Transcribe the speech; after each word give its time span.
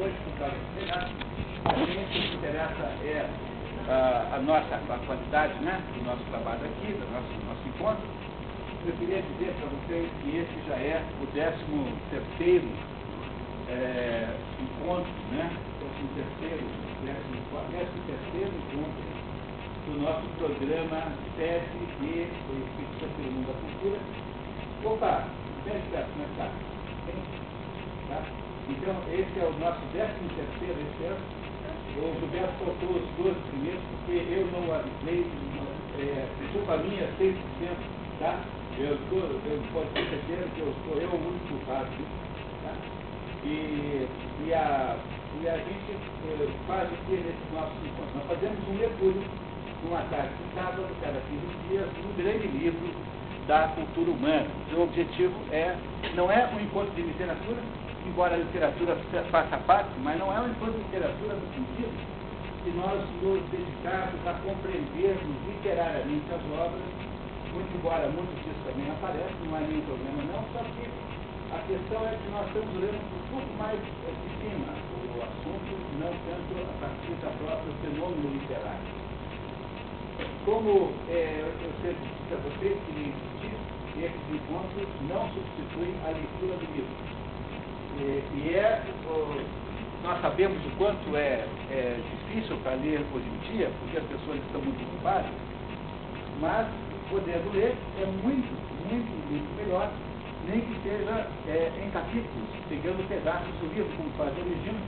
hoje, 0.00 0.14
por 0.24 0.38
causa 0.38 0.54
do 0.54 0.68
Senado, 0.78 1.10
a 1.64 1.74
gente 1.74 1.96
o 2.00 2.28
que 2.28 2.36
interessa 2.36 2.84
é 3.04 3.28
a, 3.88 4.36
a 4.36 4.38
nossa 4.40 4.76
a 4.76 4.98
qualidade 5.06 5.54
né, 5.60 5.80
do 5.94 6.04
nosso 6.04 6.22
trabalho 6.30 6.60
aqui, 6.64 6.92
do 6.92 7.06
nosso, 7.12 7.32
nosso 7.46 7.68
encontro. 7.68 8.04
Eu 8.86 8.92
queria 8.98 9.22
dizer 9.22 9.52
para 9.58 9.66
vocês 9.66 10.08
que 10.22 10.36
esse 10.36 10.68
já 10.68 10.74
é 10.74 11.02
o 11.20 11.26
13 11.26 11.56
terceiro 12.10 12.68
é, 13.68 14.28
encontro, 14.60 15.10
né? 15.32 15.50
13 15.80 16.06
terceiro, 16.14 16.64
13 17.02 17.90
terceiro 18.06 18.52
encontro 18.70 19.16
do 19.86 20.02
nosso 20.02 20.26
programa 20.38 21.12
TED 21.36 21.64
e 22.02 22.28
Política 22.46 23.06
pelo 23.16 23.40
da 23.42 23.54
Cultura. 23.54 24.00
Opa, 24.84 25.24
vem 25.64 25.80
cá, 25.90 26.06
como 26.12 26.22
é 26.22 26.28
tá? 28.08 28.45
Então, 28.68 28.94
esse 29.12 29.38
é 29.38 29.44
o 29.44 29.58
nosso 29.60 29.80
13 29.92 30.10
terceiro 30.34 30.80
esse 30.80 31.04
ano. 31.06 31.22
O 31.96 32.20
Gilberto 32.20 32.52
soltou 32.58 32.96
os 32.98 33.08
dois 33.16 33.36
primeiros, 33.48 33.80
porque 33.90 34.20
eu 34.28 34.44
não 34.52 34.74
avisei, 34.74 35.24
é, 35.98 36.26
culpa 36.52 36.76
minha, 36.78 37.08
6%, 37.18 37.36
tá? 38.18 38.40
Eu, 38.78 38.94
estou, 38.94 39.20
eu 39.20 39.62
posso 39.72 39.86
ter 39.94 40.04
certeza 40.10 40.50
que 40.54 40.60
eu 40.60 40.74
sou 40.84 41.00
eu 41.00 41.08
o 41.08 41.28
único 41.28 41.48
culpado. 41.48 41.88
Tá? 42.62 42.74
E, 43.44 44.06
e, 44.44 44.52
a, 44.52 44.96
e 45.40 45.48
a 45.48 45.56
gente 45.56 45.92
eh, 46.28 46.48
faz 46.66 46.90
o 46.92 46.96
que 47.06 47.16
nesse 47.16 47.54
nosso 47.54 47.72
encontro? 47.86 48.18
Nós 48.18 48.26
fazemos 48.26 48.58
um 48.68 48.74
mergulho 48.74 49.22
numa 49.84 50.02
tarde 50.10 50.28
de 50.28 50.54
sábado, 50.54 50.86
cada 51.00 51.20
15 51.20 51.68
dias, 51.68 51.88
um 52.04 52.16
grande 52.20 52.48
livro 52.48 52.90
da 53.46 53.68
cultura 53.68 54.10
humana. 54.10 54.46
O 54.76 54.82
objetivo 54.82 55.34
é, 55.50 55.76
não 56.14 56.30
é 56.30 56.46
um 56.52 56.60
encontro 56.60 56.92
de 56.94 57.02
literatura, 57.02 57.62
embora 58.06 58.34
a 58.34 58.38
literatura 58.38 58.96
faça 59.30 59.56
parte, 59.66 59.90
mas 60.02 60.18
não 60.18 60.32
é 60.32 60.40
um 60.40 60.50
encontro 60.50 60.74
de 60.74 60.84
literatura 60.84 61.34
no 61.34 61.46
sentido 61.54 61.92
que 62.64 62.70
nós 62.72 62.98
nos 63.22 63.42
dedicamos 63.50 64.26
a 64.26 64.32
compreendermos 64.42 65.36
literariamente 65.46 66.26
as 66.30 66.42
obras 66.58 67.06
muito 67.56 67.72
embora 67.78 68.08
muitos 68.08 68.36
disso 68.44 68.60
também 68.68 68.90
aparecem, 68.90 69.48
não 69.48 69.56
há 69.56 69.60
nenhum 69.60 69.80
problema 69.88 70.22
não, 70.28 70.44
só 70.52 70.60
que 70.76 70.84
a 71.48 71.58
questão 71.64 72.04
é 72.04 72.12
que 72.12 72.28
nós 72.28 72.46
estamos 72.48 72.68
olhando 72.76 73.00
um 73.00 73.24
pouco 73.32 73.52
mais 73.56 73.80
de 73.80 74.28
cima 74.36 74.76
o 75.16 75.22
assunto, 75.22 75.72
não 75.96 76.12
tanto 76.28 76.52
a 76.60 76.74
partir 76.80 77.14
da 77.24 77.30
própria 77.40 77.72
fenômeno 77.80 78.28
literário. 78.28 79.06
Como 80.44 80.92
é, 81.08 81.40
eu 81.40 81.72
sempre 81.80 82.04
disse 82.04 82.34
a 82.34 82.38
vocês 82.44 82.76
que 82.86 84.04
esses 84.04 84.26
encontros 84.28 84.88
não 85.08 85.28
substituem 85.32 85.94
a 86.04 86.10
leitura 86.10 86.56
do 86.58 86.72
livro. 86.74 87.15
E, 87.98 88.22
e 88.36 88.54
é, 88.54 88.82
nós 90.02 90.20
sabemos 90.20 90.58
o 90.66 90.70
quanto 90.76 91.16
é, 91.16 91.46
é 91.70 91.98
difícil 92.10 92.56
para 92.58 92.74
ler 92.74 93.00
hoje 93.14 93.26
em 93.26 93.56
dia, 93.56 93.70
porque 93.80 93.96
as 93.96 94.04
pessoas 94.04 94.38
estão 94.46 94.60
muito 94.60 94.82
ocupadas, 94.84 95.30
mas 96.40 96.68
podendo 97.10 97.52
ler 97.52 97.74
é 98.00 98.06
muito, 98.22 98.52
muito, 98.86 99.10
muito 99.30 99.56
melhor, 99.56 99.90
nem 100.46 100.60
que 100.60 100.80
seja 100.82 101.26
é, 101.48 101.72
em 101.82 101.90
capítulos, 101.90 102.48
pegando 102.68 103.08
pedaços 103.08 103.48
do 103.60 103.66
livro, 103.74 103.90
como 103.96 104.10
faz 104.18 104.30
o 104.36 104.42
Regina, 104.42 104.78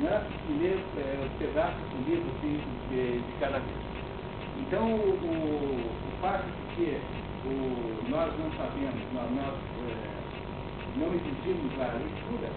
né, 0.00 0.26
e 0.48 0.52
ler 0.62 0.78
é, 0.98 1.28
pedaços 1.38 1.82
do 1.90 2.10
livro 2.10 2.30
assim, 2.38 2.60
de, 2.88 3.18
de, 3.18 3.32
cada 3.40 3.58
vez. 3.58 3.84
Então, 4.60 4.94
o, 4.94 5.10
o, 5.10 5.90
o 5.90 6.20
fato 6.20 6.44
de 6.46 6.74
que 6.76 7.00
o, 7.46 8.08
nós 8.08 8.32
não 8.38 8.50
sabemos, 8.56 9.02
nós, 9.12 9.30
nós 9.32 9.54
não 10.96 11.08
exigimos 11.08 11.72
a 11.80 11.90
leitura, 11.98 12.50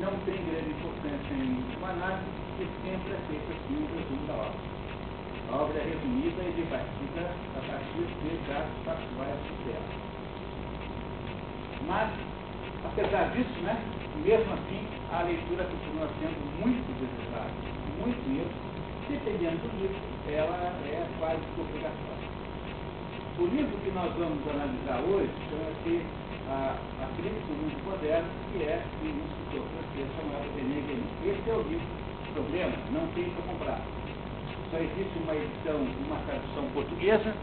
não 0.00 0.12
tem 0.24 0.38
grande 0.48 0.70
importância 0.70 1.34
em 1.34 1.60
uma 1.76 1.90
análise 1.90 2.30
que 2.56 2.64
sempre 2.82 3.12
é 3.12 3.20
feita 3.28 3.52
assim, 3.52 3.76
um 3.76 3.88
resumo 3.96 4.26
da 4.26 4.34
obra. 4.34 4.78
A 5.50 5.56
obra 5.56 5.78
é 5.78 5.84
resumida 5.84 6.42
e 6.42 6.52
debatida 6.56 7.24
a 7.56 7.60
partir 7.66 8.04
de 8.04 8.30
dados 8.48 8.72
factuais 8.84 9.40
dela. 9.64 10.08
Mas, 11.86 12.10
apesar 12.84 13.30
disso, 13.32 13.60
né, 13.62 13.76
mesmo 14.24 14.52
assim, 14.52 14.82
a 15.12 15.22
leitura 15.22 15.64
continua 15.64 16.08
sendo 16.20 16.42
muito 16.60 16.88
desejada, 17.00 17.50
muito 17.98 18.22
mesmo, 18.28 18.52
dependendo 19.08 19.56
do 19.56 19.76
livro, 19.80 20.00
ela 20.28 20.72
é 20.84 21.06
quase 21.18 21.42
obrigatória. 21.58 22.28
O 23.38 23.46
livro 23.46 23.76
que 23.84 23.90
nós 23.92 24.12
vamos 24.14 24.42
analisar 24.48 25.00
hoje 25.08 25.30
chama-se 25.48 26.02
a, 26.50 26.76
a 27.02 27.06
Crítica 27.16 27.40
do 27.46 27.54
Mundo 27.62 27.84
Moderno, 27.84 28.28
que 28.52 28.62
é 28.62 28.82
de 29.02 29.08
um 29.08 29.20
escritor 29.28 29.66
francês 29.68 30.08
chamado 30.16 30.46
René 30.56 30.80
Guénon. 30.86 31.08
Esse 31.24 31.50
é 31.50 31.54
o 31.54 31.62
livro. 31.62 32.08
Problema, 32.34 32.72
não 32.92 33.06
tem 33.14 33.24
para 33.30 33.42
comprar 33.42 33.80
só 34.70 34.76
existe 34.76 35.18
uma 35.24 35.34
edição, 35.34 35.76
uma 36.06 36.16
tradução 36.26 36.64
portuguesa, 36.74 37.34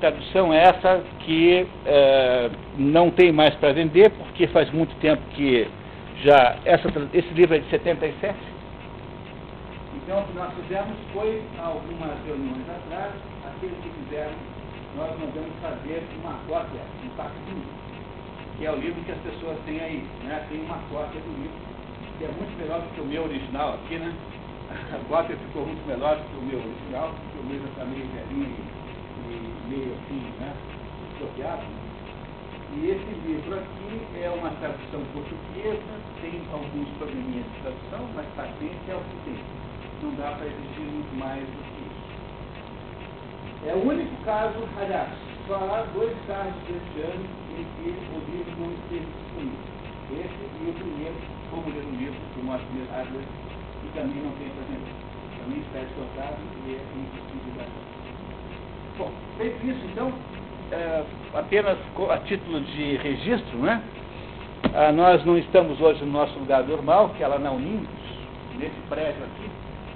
tradução 0.00 0.52
essa 0.52 1.02
que 1.20 1.66
é, 1.86 2.50
não 2.76 3.10
tem 3.10 3.32
mais 3.32 3.54
para 3.56 3.72
vender, 3.72 4.10
porque 4.10 4.46
faz 4.48 4.70
muito 4.70 4.94
tempo 5.00 5.22
que 5.34 5.66
já, 6.22 6.56
essa, 6.64 6.88
esse 7.12 7.28
livro 7.30 7.56
é 7.56 7.58
de 7.60 7.70
77. 7.70 8.36
Então, 9.96 10.20
o 10.20 10.24
que 10.24 10.34
nós 10.34 10.52
fizemos 10.54 10.96
foi, 11.12 11.42
algumas 11.58 12.16
reuniões 12.26 12.68
atrás, 12.68 13.12
aqueles 13.46 13.76
que 13.82 13.90
fizeram, 13.90 14.32
nós 14.96 15.10
mandamos 15.18 15.52
fazer 15.60 16.02
uma 16.22 16.38
cópia, 16.48 16.80
um 17.04 17.10
facsimile, 17.16 17.66
que 18.58 18.66
é 18.66 18.72
o 18.72 18.76
livro 18.76 19.00
que 19.04 19.12
as 19.12 19.18
pessoas 19.18 19.56
têm 19.64 19.78
aí, 19.78 20.04
né? 20.24 20.44
tem 20.50 20.60
uma 20.60 20.78
cópia 20.90 21.20
do 21.20 21.30
livro, 21.38 21.54
que 22.18 22.24
é 22.24 22.28
muito 22.34 22.58
melhor 22.58 22.82
do 22.82 22.90
que 22.92 23.00
o 23.00 23.06
meu 23.06 23.22
original 23.22 23.74
aqui, 23.74 23.98
né? 23.98 24.12
A 24.92 24.98
cópia 25.06 25.36
ficou 25.36 25.64
muito 25.64 25.86
melhor 25.86 26.16
do 26.18 26.24
que 26.26 26.36
o 26.38 26.42
meu 26.42 26.58
original, 26.58 27.14
porque 27.14 27.38
o 27.38 27.44
meu 27.46 27.62
já 27.62 27.68
está 27.70 27.84
meio 27.86 28.04
velhinho 28.10 28.58
e, 29.30 29.70
meio 29.70 29.94
assim, 29.94 30.26
né, 30.42 30.52
copiado. 31.20 31.62
E 32.74 32.90
esse 32.90 33.10
livro 33.24 33.54
aqui 33.54 33.90
é 34.20 34.28
uma 34.28 34.50
tradução 34.58 35.06
portuguesa, 35.14 35.94
tem 36.20 36.42
alguns 36.52 36.88
probleminhas 36.98 37.46
de 37.46 37.62
tradução, 37.62 38.10
mas 38.14 38.26
paciência 38.34 38.90
é 38.90 38.94
o 38.96 39.00
que 39.06 39.16
tem. 39.24 39.38
Não 40.02 40.10
dá 40.18 40.34
para 40.34 40.46
exigir 40.46 40.82
muito 40.82 41.14
mais 41.16 41.46
do 41.46 41.62
que 41.62 41.78
isso. 41.86 42.10
É 43.70 43.72
o 43.74 43.86
único 43.86 44.14
caso, 44.24 44.58
aliás, 44.82 45.14
só 45.46 45.54
há 45.54 45.86
dois 45.94 46.14
casos 46.26 46.54
deste 46.66 47.00
ano 47.06 47.47
em 47.58 47.66
que 47.76 47.90
o 47.90 48.18
livro 48.30 48.54
não 48.58 48.70
esteve 48.72 49.06
disponível. 49.06 49.78
Esse 50.08 50.42
e 50.64 50.70
o 50.70 50.72
primeiro, 50.72 51.14
como 51.50 51.68
ler 51.68 51.84
o 51.84 51.96
livro 51.96 52.20
do 52.34 52.44
Martin 52.46 52.86
Adler, 52.94 53.26
e 53.84 53.88
também 53.94 54.22
não 54.22 54.32
tem 54.32 54.48
vender. 54.48 54.94
Também 55.42 55.60
está 55.60 55.78
esgotado 55.80 56.36
e 56.66 56.74
é 56.74 56.80
impossível 56.96 57.98
Bom, 58.96 59.12
feito 59.36 59.66
isso, 59.66 59.86
então, 59.92 60.12
é, 60.72 61.04
apenas 61.34 61.78
a 62.10 62.18
título 62.18 62.60
de 62.60 62.96
registro, 62.96 63.58
né? 63.58 63.82
Ah, 64.74 64.90
nós 64.92 65.24
não 65.24 65.38
estamos 65.38 65.80
hoje 65.80 66.04
no 66.04 66.12
nosso 66.12 66.36
lugar 66.38 66.64
normal, 66.64 67.10
que 67.10 67.22
é 67.22 67.28
lá 67.28 67.38
na 67.38 67.52
Unidos, 67.52 67.88
nesse 68.58 68.80
prédio 68.88 69.22
aqui, 69.24 69.48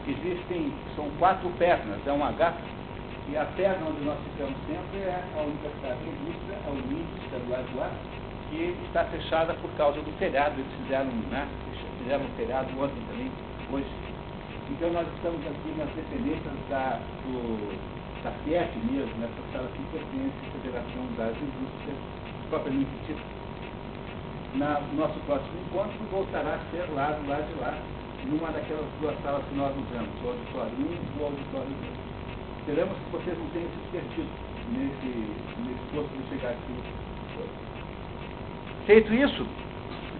existem, 0.08 0.72
são 0.94 1.08
quatro 1.18 1.48
pernas, 1.58 1.98
é 2.06 2.12
um 2.12 2.24
H, 2.24 2.54
e 3.28 3.36
a 3.36 3.44
perna 3.56 3.86
onde 3.86 4.04
nós 4.04 4.18
ficamos 4.24 4.56
sempre 4.66 4.98
é 4.98 5.22
a 5.36 5.42
Universidade 5.42 6.00
de 6.02 6.10
Indústria, 6.10 6.58
a 6.58 6.70
é 6.74 7.62
do 7.62 7.78
lá, 7.78 7.90
que 8.50 8.76
está 8.86 9.04
fechada 9.04 9.54
por 9.54 9.70
causa 9.76 10.00
do 10.00 10.12
feriado, 10.18 10.58
eles 10.58 10.72
fizeram, 10.82 11.10
né, 11.30 11.46
fizeram 11.98 12.24
um 12.24 12.28
feriado 12.36 12.68
ontem 12.78 13.00
também, 13.08 13.30
hoje. 13.70 13.86
Então 14.70 14.90
nós 14.92 15.06
estamos 15.16 15.40
aqui 15.46 15.70
nas 15.78 15.88
dependências 15.90 16.52
da, 16.68 16.98
do, 17.24 17.72
da 18.22 18.30
FIEP 18.44 18.76
mesmo, 18.90 19.14
nessa 19.20 19.32
né, 19.32 19.48
sala 19.52 19.68
que 19.68 19.82
pertence 19.92 20.36
à 20.42 20.60
Federação 20.60 21.02
das 21.16 21.36
Indústrias, 21.36 21.98
propriamente 22.50 22.90
dita. 23.06 23.22
Na, 24.54 24.80
nosso 24.92 25.18
próximo 25.24 25.56
encontro 25.64 25.96
voltará 26.10 26.56
a 26.56 26.70
ser 26.70 26.84
lá 26.92 27.12
do 27.12 27.28
lado 27.28 27.46
de 27.46 27.60
lá, 27.60 27.78
numa 28.26 28.52
daquelas 28.52 28.84
duas 29.00 29.16
salas 29.22 29.42
que 29.48 29.54
nós 29.54 29.72
usamos, 29.72 30.10
o 30.22 30.28
auditório 30.28 30.72
1 30.76 30.92
e 30.92 31.20
o 31.20 31.24
auditório 31.24 31.70
2. 31.70 32.11
Esperamos 32.62 32.96
que 32.96 33.10
vocês 33.10 33.36
não 33.36 33.46
tenham 33.50 33.68
se 33.70 33.90
perdido 33.90 34.28
nesse, 34.70 35.06
nesse 35.66 35.82
posto 35.92 36.16
de 36.16 36.28
chegar 36.28 36.50
aqui. 36.50 36.74
Feito 38.86 39.12
isso, 39.12 39.44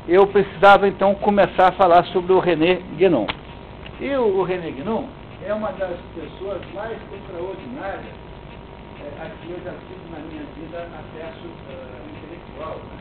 eu 0.09 0.27
precisava 0.27 0.89
então 0.89 1.15
começar 1.15 1.69
a 1.69 1.73
falar 1.73 2.05
sobre 2.06 2.33
o 2.33 2.41
René 2.41 2.83
Guénon. 2.97 3.29
E 4.00 4.11
o, 4.17 4.39
o 4.39 4.43
René 4.43 4.73
Guénon 4.73 5.06
é 5.47 5.55
uma 5.55 5.71
das 5.71 5.97
pessoas 6.17 6.61
mais 6.75 6.99
extraordinárias 7.12 8.12
é, 9.00 9.23
a 9.23 9.31
que 9.31 9.50
eu 9.50 9.61
já 9.62 9.73
tive 9.87 10.11
na 10.11 10.19
minha 10.19 10.43
vida 10.56 10.83
acesso 10.83 11.47
uh, 11.47 12.11
intelectual. 12.11 12.75
Né? 12.75 12.99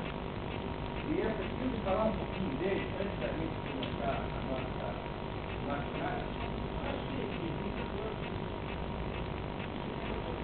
E 1.10 1.20
eu 1.20 1.32
preciso 1.32 1.84
falar 1.84 2.06
um 2.06 2.12
pouquinho 2.12 2.58
dele 2.60 2.88
antes 3.02 3.20
da 3.20 3.28
gente 3.28 3.58
começar 3.74 4.22
a 4.22 4.54
nossa 4.54 4.94
maquinária. 5.68 6.41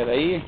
Espera 0.00 0.16
aí. 0.16 0.42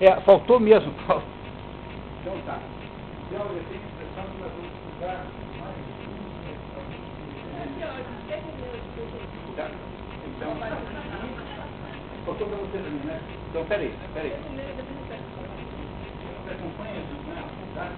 É, 0.00 0.20
faltou 0.22 0.58
mesmo. 0.58 0.90
Então 0.90 2.38
tá. 2.46 2.58
Então 3.28 3.40
eu 3.40 3.48
a 3.50 3.58
que. 3.60 3.90
Tá? 5.00 5.20
Então, 10.24 10.56
faltou 12.24 12.46
para 12.48 12.56
né? 13.04 13.20
Então, 13.50 13.64
peraí, 13.66 13.94
peraí. 14.14 14.32
Você 16.44 16.52
acompanha, 16.52 16.94
né? 16.94 17.44
Tá? 17.74 17.92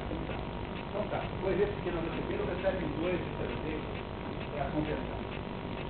Então 0.91 1.03
tá. 1.13 1.19
Depois 1.37 1.61
esse 1.61 1.81
que 1.81 1.91
não 1.93 2.03
receberam, 2.03 2.45
dois 3.01 3.19
de 3.19 3.31
trazer 3.39 3.79
para 4.57 4.65
conversar. 4.73 5.22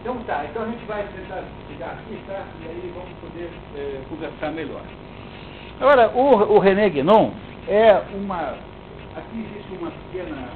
Então 0.03 0.17
tá, 0.25 0.45
então 0.51 0.65
a 0.65 0.67
gente 0.67 0.85
vai 0.87 1.07
tentar 1.15 1.45
chegar 1.69 1.93
aqui, 1.93 2.19
tá? 2.27 2.45
E 2.61 2.69
aí 2.69 2.93
vamos 2.93 3.17
poder 3.21 3.49
é, 3.77 4.01
conversar 4.09 4.51
melhor. 4.51 4.83
Agora, 5.79 6.11
o, 6.11 6.57
o 6.57 6.59
René 6.59 6.91
Guénon 6.91 7.31
é 7.69 8.03
uma. 8.13 8.57
Aqui 9.15 9.47
existe 9.47 9.79
uma 9.79 9.93
pequena. 9.93 10.49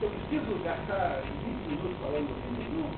Eu 0.00 0.10
preciso 0.10 0.62
gastar 0.62 1.22
20 1.44 1.70
minutos 1.70 1.96
falando 2.02 2.28
do 2.28 2.34
René 2.54 2.70
Guénon, 2.70 2.90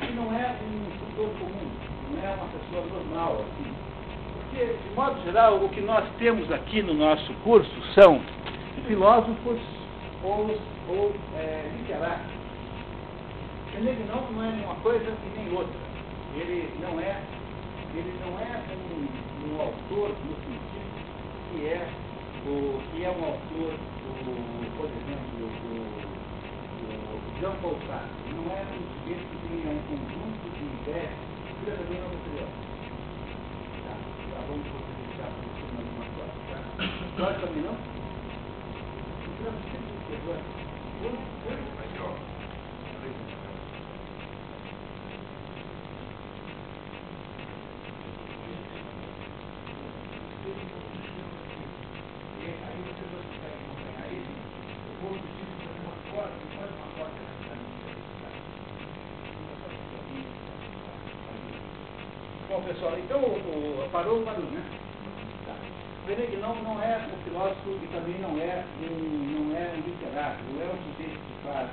que 0.00 0.12
não 0.14 0.32
é 0.32 0.56
um 0.64 0.88
instrutor 0.88 1.28
comum, 1.38 1.70
não 2.10 2.26
é 2.26 2.34
uma 2.34 2.46
pessoa 2.46 2.86
normal, 2.86 3.44
assim. 3.44 3.70
Porque, 4.32 4.64
de 4.64 4.94
modo 4.96 5.22
geral, 5.24 5.56
o 5.62 5.68
que 5.68 5.82
nós 5.82 6.06
temos 6.18 6.50
aqui 6.50 6.80
no 6.80 6.94
nosso 6.94 7.34
curso 7.44 7.82
são 7.92 8.18
filósofos 8.86 9.60
ou, 10.22 10.58
ou 10.88 11.12
é, 11.36 11.70
literatos 11.76 12.43
ele 13.76 14.04
não, 14.08 14.30
não 14.30 14.44
é 14.44 14.52
nenhuma 14.52 14.74
coisa 14.76 15.04
e 15.04 15.38
nem 15.38 15.52
outra. 15.56 15.80
Ele 16.34 16.70
não 16.80 16.98
é, 17.00 17.22
ele 17.94 18.14
não 18.20 18.38
é 18.38 18.62
um, 18.74 19.50
um 19.50 19.60
autor 19.60 20.10
no 20.10 20.34
sentido 20.36 20.84
que 21.50 21.66
é, 21.66 21.88
o, 22.46 22.80
que 22.90 23.04
é 23.04 23.10
um 23.10 23.24
autor, 23.24 23.74
o, 23.74 24.76
por 24.76 24.86
exemplo, 24.86 25.34
o, 25.40 26.14
Jean 27.40 27.54
Paul 27.62 27.76
Sartre. 27.86 28.34
Não 28.34 28.46
é 28.52 28.62
um 28.62 28.82
sujeito 29.00 29.26
que 29.30 29.36
tenha 29.48 29.70
um 29.74 29.82
conjunto 29.88 30.44
de 30.54 30.64
ideias 30.64 31.14
que 31.60 31.70
também 31.70 32.00
não 32.00 32.08
é 32.08 32.46
Tá, 33.84 33.92
tá 34.30 34.40
vamos 34.48 34.66
deixar 35.06 35.28
para 35.28 35.44
você 35.50 35.64
mais 35.74 35.88
uma 35.94 36.06
coisa. 36.14 36.34
Tá? 36.50 36.58
Nós 37.18 37.34
também 37.40 37.62
não? 37.62 37.76
Então, 39.34 39.54
sempre 39.70 39.94
que 40.06 40.14
agora. 40.14 40.42
Bom, 41.02 41.73
pessoal, 62.64 62.96
então 62.98 63.20
o, 63.20 63.88
parou 63.92 64.20
o 64.20 64.24
barulho, 64.24 64.48
né? 64.48 64.64
Tá. 65.46 65.54
René 66.08 66.36
não, 66.40 66.54
não 66.62 66.80
é 66.82 66.96
um 67.12 67.24
filósofo 67.24 67.76
e 67.82 67.86
também 67.92 68.16
não 68.20 68.40
é 68.40 68.64
um, 68.80 69.36
não 69.36 69.56
é 69.56 69.72
um 69.76 69.80
literário, 69.84 70.40
não 70.52 70.62
é 70.62 70.72
um 70.72 70.80
sujeito 70.88 71.20
que 71.20 71.34
faz, 71.44 71.68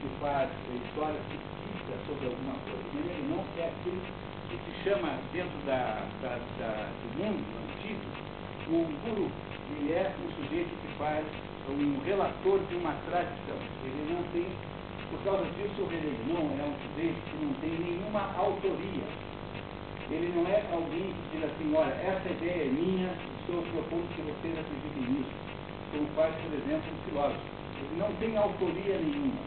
que 0.00 0.08
faz 0.20 0.50
história 0.84 1.20
fictícia 1.30 1.94
sobre 2.06 2.26
alguma 2.26 2.54
coisa. 2.66 2.82
René 2.94 3.22
não 3.30 3.44
é 3.58 3.70
aquele 3.70 4.02
que 4.50 4.58
se 4.58 4.72
chama 4.82 5.14
dentro 5.32 5.56
da, 5.64 6.02
da, 6.22 6.38
da, 6.58 6.90
do 6.90 7.08
mundo 7.22 7.44
antigo 7.70 8.02
o 8.66 8.86
guru. 9.06 9.30
Ele 9.78 9.92
é 9.92 10.12
um 10.18 10.42
sujeito 10.42 10.70
que 10.70 10.98
faz 10.98 11.24
um 11.68 12.00
relator 12.04 12.58
de 12.68 12.74
uma 12.74 12.94
tradição. 13.06 13.58
Ele 13.84 14.12
não 14.12 14.22
tem, 14.32 14.46
por 15.10 15.22
causa 15.22 15.44
disso, 15.54 15.82
o 15.82 15.86
René 15.86 16.18
não 16.26 16.50
é 16.58 16.66
um 16.66 16.74
sujeito 16.82 17.20
que 17.30 17.44
não 17.44 17.54
tem 17.62 17.70
nenhuma 17.78 18.26
autoria 18.36 19.29
ele 20.10 20.32
não 20.34 20.42
é 20.50 20.58
alguém 20.72 21.14
que 21.14 21.38
diz 21.38 21.44
assim, 21.46 21.74
olha, 21.74 21.94
essa 22.02 22.28
ideia 22.28 22.66
é 22.66 22.70
minha, 22.74 23.14
estou 23.38 23.62
propondo 23.62 24.10
que 24.14 24.22
vocês 24.22 24.58
acreditem 24.58 25.06
nisso. 25.06 25.30
Como 25.92 26.06
faz, 26.18 26.34
por 26.34 26.52
exemplo, 26.54 26.90
um 26.90 27.04
filósofo. 27.06 27.46
Ele 27.78 27.96
não 27.96 28.12
tem 28.18 28.36
autoria 28.36 28.98
nenhuma. 28.98 29.38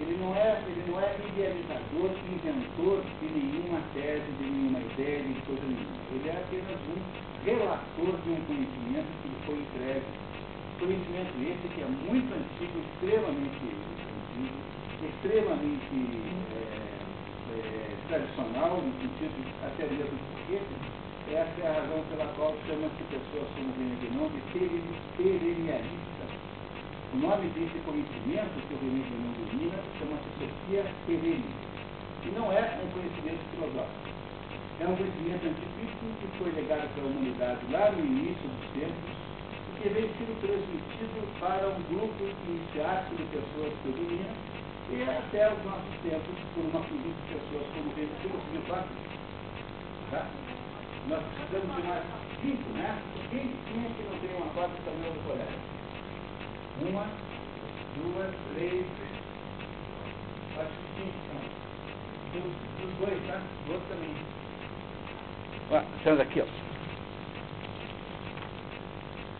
Ele 0.00 0.18
não 0.18 0.34
é, 0.34 0.58
ele 0.66 0.82
não 0.90 0.98
é 0.98 1.14
idealizador, 1.14 2.10
inventor 2.26 3.04
de 3.22 3.26
nenhuma 3.30 3.78
tese, 3.94 4.26
de 4.38 4.44
nenhuma 4.50 4.80
ideia, 4.80 5.22
de 5.22 5.40
coisa 5.46 5.62
nenhuma. 5.62 5.98
Ele 6.10 6.28
é 6.28 6.42
apenas 6.42 6.80
um 6.90 6.98
relator 7.46 8.18
de 8.18 8.30
um 8.34 8.40
conhecimento 8.50 9.10
que 9.22 9.28
lhe 9.30 9.38
foi 9.46 9.54
entregue. 9.62 10.10
Conhecimento 10.80 11.32
esse 11.38 11.68
que 11.70 11.80
é 11.80 11.86
muito 11.86 12.34
antigo, 12.34 12.82
extremamente 12.82 13.62
antigo, 13.62 14.58
extremamente 15.06 15.94
é, 16.50 17.03
é, 17.54 17.94
tradicional, 18.08 18.82
no 18.82 18.92
sentido 19.00 19.38
até 19.62 19.86
mesmo 19.86 20.18
etiqueta, 20.18 20.74
essa 21.30 21.60
é 21.62 21.68
a 21.68 21.80
razão 21.80 22.04
pela 22.10 22.26
qual 22.34 22.54
chama-se 22.66 23.02
pessoas 23.08 23.48
como 23.54 23.72
René 23.78 23.96
Guénon 24.02 24.28
de 24.28 24.40
perennialista. 25.16 26.24
O 27.14 27.16
nome 27.16 27.46
desse 27.54 27.78
conhecimento 27.86 28.60
que 28.66 28.74
o 28.74 28.78
René 28.82 29.06
Guénon 29.06 29.32
domina 29.38 29.78
chama-se 29.98 30.28
Sofia 30.36 30.84
Perene. 31.06 31.54
E 32.24 32.28
não 32.34 32.52
é 32.52 32.60
um 32.82 32.88
conhecimento 32.92 33.40
filosófico. 33.52 34.14
É 34.80 34.88
um 34.88 34.96
conhecimento 34.96 35.46
antiquíssimo 35.46 36.10
que 36.20 36.26
foi 36.38 36.50
legado 36.52 36.92
pela 36.94 37.06
humanidade 37.06 37.60
lá 37.70 37.90
no 37.92 38.04
início 38.04 38.48
dos 38.48 38.66
tempos 38.74 39.14
e 39.14 39.80
que 39.80 39.88
veio 39.88 40.10
sendo 40.18 40.34
transmitido 40.42 41.24
para 41.38 41.68
um 41.68 41.80
grupo 41.88 42.20
iniciático 42.20 43.16
de 43.16 43.24
pessoas 43.30 43.72
que 43.80 43.88
dominam 43.92 44.53
e 44.90 45.02
até 45.02 45.52
os 45.52 45.64
nossos 45.64 45.96
tempos, 46.02 46.36
por 46.54 46.64
uma 46.64 46.80
política 46.80 47.12
de 47.12 47.40
pessoas 47.40 47.66
como 47.74 47.90
o 47.90 47.94
Reino 47.94 48.12
fazer. 48.66 49.04
Tá? 50.10 50.26
Nós 51.08 51.22
precisamos 51.34 51.76
de 51.76 51.82
mais 51.82 52.04
cinco, 52.42 52.70
né? 52.70 53.02
Quem, 53.30 53.40
quem 53.40 53.84
é 53.84 53.88
que 53.88 54.02
não 54.02 54.18
tem 54.20 54.30
uma 54.36 54.68
do 54.68 54.84
tamanho 54.84 55.12
do 55.12 55.20
colégio? 55.26 55.60
Uma, 56.82 57.06
duas, 57.96 58.34
três, 58.54 58.86
acho 60.58 60.70
que 60.70 60.86
cinco 61.00 61.18
são. 61.28 61.40
Dos 62.34 62.92
dois, 62.98 63.26
tá? 63.26 63.40
Do 63.66 63.72
outro 63.72 63.88
também. 63.88 64.14
Ah, 65.72 65.84
sendo 66.02 66.20
aqui, 66.20 66.40
ó. 66.40 66.46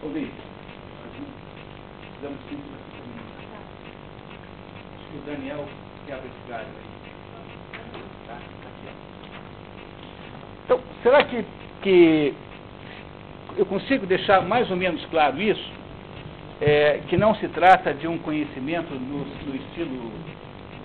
Ouvi. 0.05 0.33
Precisamos 2.21 2.41
cinco 2.49 2.84
o 5.17 5.23
Daniel 5.27 5.65
quebra 6.07 6.25
esse 6.25 6.49
galho 6.49 6.67
aí. 6.67 6.95
Tá? 8.27 8.39
Então, 10.65 10.81
será 11.03 11.25
que, 11.25 11.45
que 11.83 12.35
eu 13.57 13.67
consigo 13.67 14.07
deixar 14.07 14.43
mais 14.43 14.71
ou 14.71 14.77
menos 14.77 15.05
claro 15.07 15.41
isso? 15.41 15.73
É, 16.61 17.01
que 17.09 17.17
não 17.17 17.35
se 17.35 17.49
trata 17.49 17.93
de 17.93 18.07
um 18.07 18.17
conhecimento 18.19 18.95
no, 18.95 19.25
no 19.25 19.57
estilo. 19.57 19.91
Vou 19.91 20.13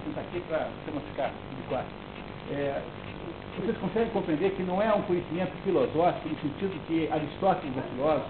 sentar 0.05 0.23
aqui 0.23 0.41
para 0.47 0.67
você 0.67 0.91
não 0.93 1.01
ficar 1.01 1.27
de 1.27 1.61
quatro. 1.69 1.91
É, 2.51 2.81
vocês 3.59 3.77
conseguem 3.77 4.09
compreender 4.09 4.51
que 4.51 4.63
não 4.63 4.81
é 4.81 4.93
um 4.93 5.01
conhecimento 5.03 5.51
filosófico 5.63 6.29
no 6.29 6.35
sentido 6.39 6.87
que 6.87 7.09
Aristóteles 7.11 7.77
é 7.77 7.81
filósofo, 7.93 8.29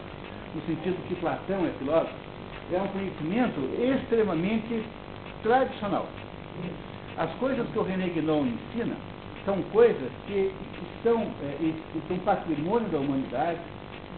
no 0.55 0.61
sentido 0.61 1.07
que 1.07 1.15
Platão 1.15 1.65
é 1.65 1.69
filósofo? 1.77 2.13
É 2.71 2.81
um 2.81 2.87
conhecimento 2.87 3.59
extremamente 3.79 4.83
tradicional. 5.43 6.07
As 7.17 7.31
coisas 7.35 7.67
que 7.69 7.79
o 7.79 7.83
René 7.83 8.07
Guénon 8.07 8.45
ensina 8.45 8.95
são 9.45 9.61
coisas 9.71 10.11
que 10.27 10.53
estão, 10.95 11.21
é, 11.41 11.73
são 12.07 12.17
patrimônio 12.19 12.87
da 12.89 12.99
humanidade 12.99 13.59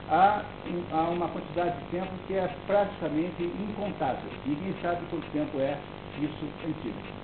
há, 0.09 0.43
há 0.91 1.01
uma 1.09 1.27
quantidade 1.29 1.77
de 1.77 1.85
tempo 1.91 2.11
que 2.27 2.33
é 2.33 2.49
praticamente 2.67 3.43
incontável. 3.43 4.29
Ninguém 4.45 4.75
sabe 4.81 5.01
quanto 5.09 5.25
tempo 5.31 5.59
é 5.59 5.77
isso 6.19 6.45
antigo. 6.67 7.21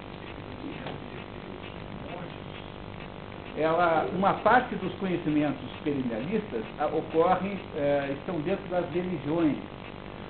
ela, 3.58 4.08
uma 4.16 4.36
parte 4.36 4.76
dos 4.76 4.94
conhecimentos 5.00 5.68
perennialistas 5.84 6.64
ocorrem, 6.94 7.60
é, 7.76 8.16
estão 8.20 8.40
dentro 8.42 8.64
das 8.70 8.88
religiões. 8.92 9.58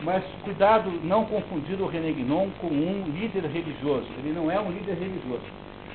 Mas 0.03 0.23
cuidado 0.43 0.91
não 1.03 1.25
confundir 1.25 1.79
o 1.81 1.87
René 1.87 2.11
Guinon 2.11 2.49
com 2.61 2.67
um 2.67 3.03
líder 3.13 3.45
religioso. 3.45 4.07
Ele 4.19 4.33
não 4.33 4.51
é 4.51 4.59
um 4.59 4.71
líder 4.71 4.93
religioso. 4.93 5.43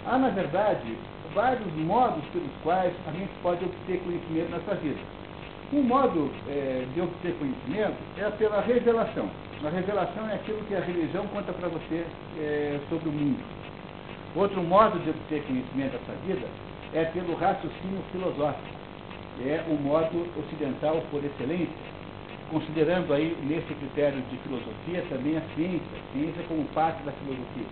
Há, 0.05 0.19
na 0.19 0.31
verdade, 0.31 0.97
vários 1.35 1.73
modos 1.75 2.25
pelos 2.33 2.51
quais 2.63 2.93
a 3.07 3.13
gente 3.13 3.31
pode 3.43 3.65
obter 3.65 4.01
conhecimento 4.01 4.51
nessa 4.51 4.75
vida. 4.75 4.99
Um 5.73 5.83
modo 5.83 6.31
é, 6.49 6.85
de 6.93 7.01
obter 7.01 7.35
conhecimento 7.39 7.97
é 8.19 8.29
pela 8.31 8.61
revelação. 8.61 9.29
A 9.65 9.71
revelação 9.71 10.29
é 10.29 10.35
aquilo 10.35 10.61
que 10.65 10.75
a 10.75 10.81
religião 10.81 11.25
conta 11.29 11.53
para 11.53 11.69
você 11.69 12.05
é, 12.39 12.81
sobre 12.91 13.09
o 13.09 13.13
mundo. 13.13 13.41
Outro 14.35 14.63
modo 14.63 14.99
de 14.99 15.11
obter 15.11 15.43
conhecimento 15.45 15.93
dessa 15.93 16.19
vida 16.27 16.47
é 16.93 17.05
pelo 17.05 17.35
raciocínio 17.37 18.03
filosófico. 18.11 18.83
É 19.47 19.63
o 19.69 19.75
modo 19.75 20.29
ocidental 20.37 21.03
por 21.11 21.25
excelência, 21.25 21.92
considerando 22.53 23.13
aí 23.15 23.37
nesse 23.43 23.75
critério 23.75 24.21
de 24.31 24.37
filosofia 24.39 25.03
também 25.09 25.39
a 25.39 25.43
ciência, 25.57 25.81
a 25.97 26.13
ciência 26.13 26.43
como 26.47 26.65
parte 26.67 27.03
da 27.03 27.13
filosofia. 27.13 27.67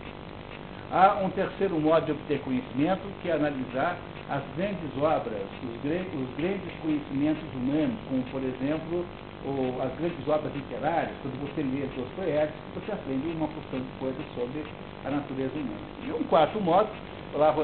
Há 0.90 1.20
um 1.22 1.30
terceiro 1.30 1.78
modo 1.78 2.06
de 2.06 2.12
obter 2.12 2.40
conhecimento, 2.40 3.02
que 3.22 3.28
é 3.28 3.34
analisar 3.34 3.96
as 4.28 4.42
grandes 4.56 4.90
obras, 4.96 5.42
os, 5.62 5.70
os 5.70 6.36
grandes 6.36 6.72
conhecimentos 6.82 7.44
humanos, 7.54 7.96
como, 8.08 8.22
por 8.24 8.42
exemplo, 8.42 9.04
as 9.82 9.92
grandes 9.98 10.28
obras 10.28 10.52
literárias, 10.54 11.12
quando 11.22 11.38
você 11.40 11.62
lê 11.62 11.86
Dostoiévski, 11.94 12.58
você 12.74 12.92
aprende 12.92 13.28
uma 13.28 13.48
porção 13.48 13.80
de 13.80 13.98
coisas 13.98 14.24
sobre 14.34 14.64
a 15.04 15.10
natureza 15.10 15.54
humana. 15.54 15.86
E 16.06 16.12
um 16.12 16.24
quarto 16.24 16.60
modo, 16.60 16.88
lá, 17.34 17.54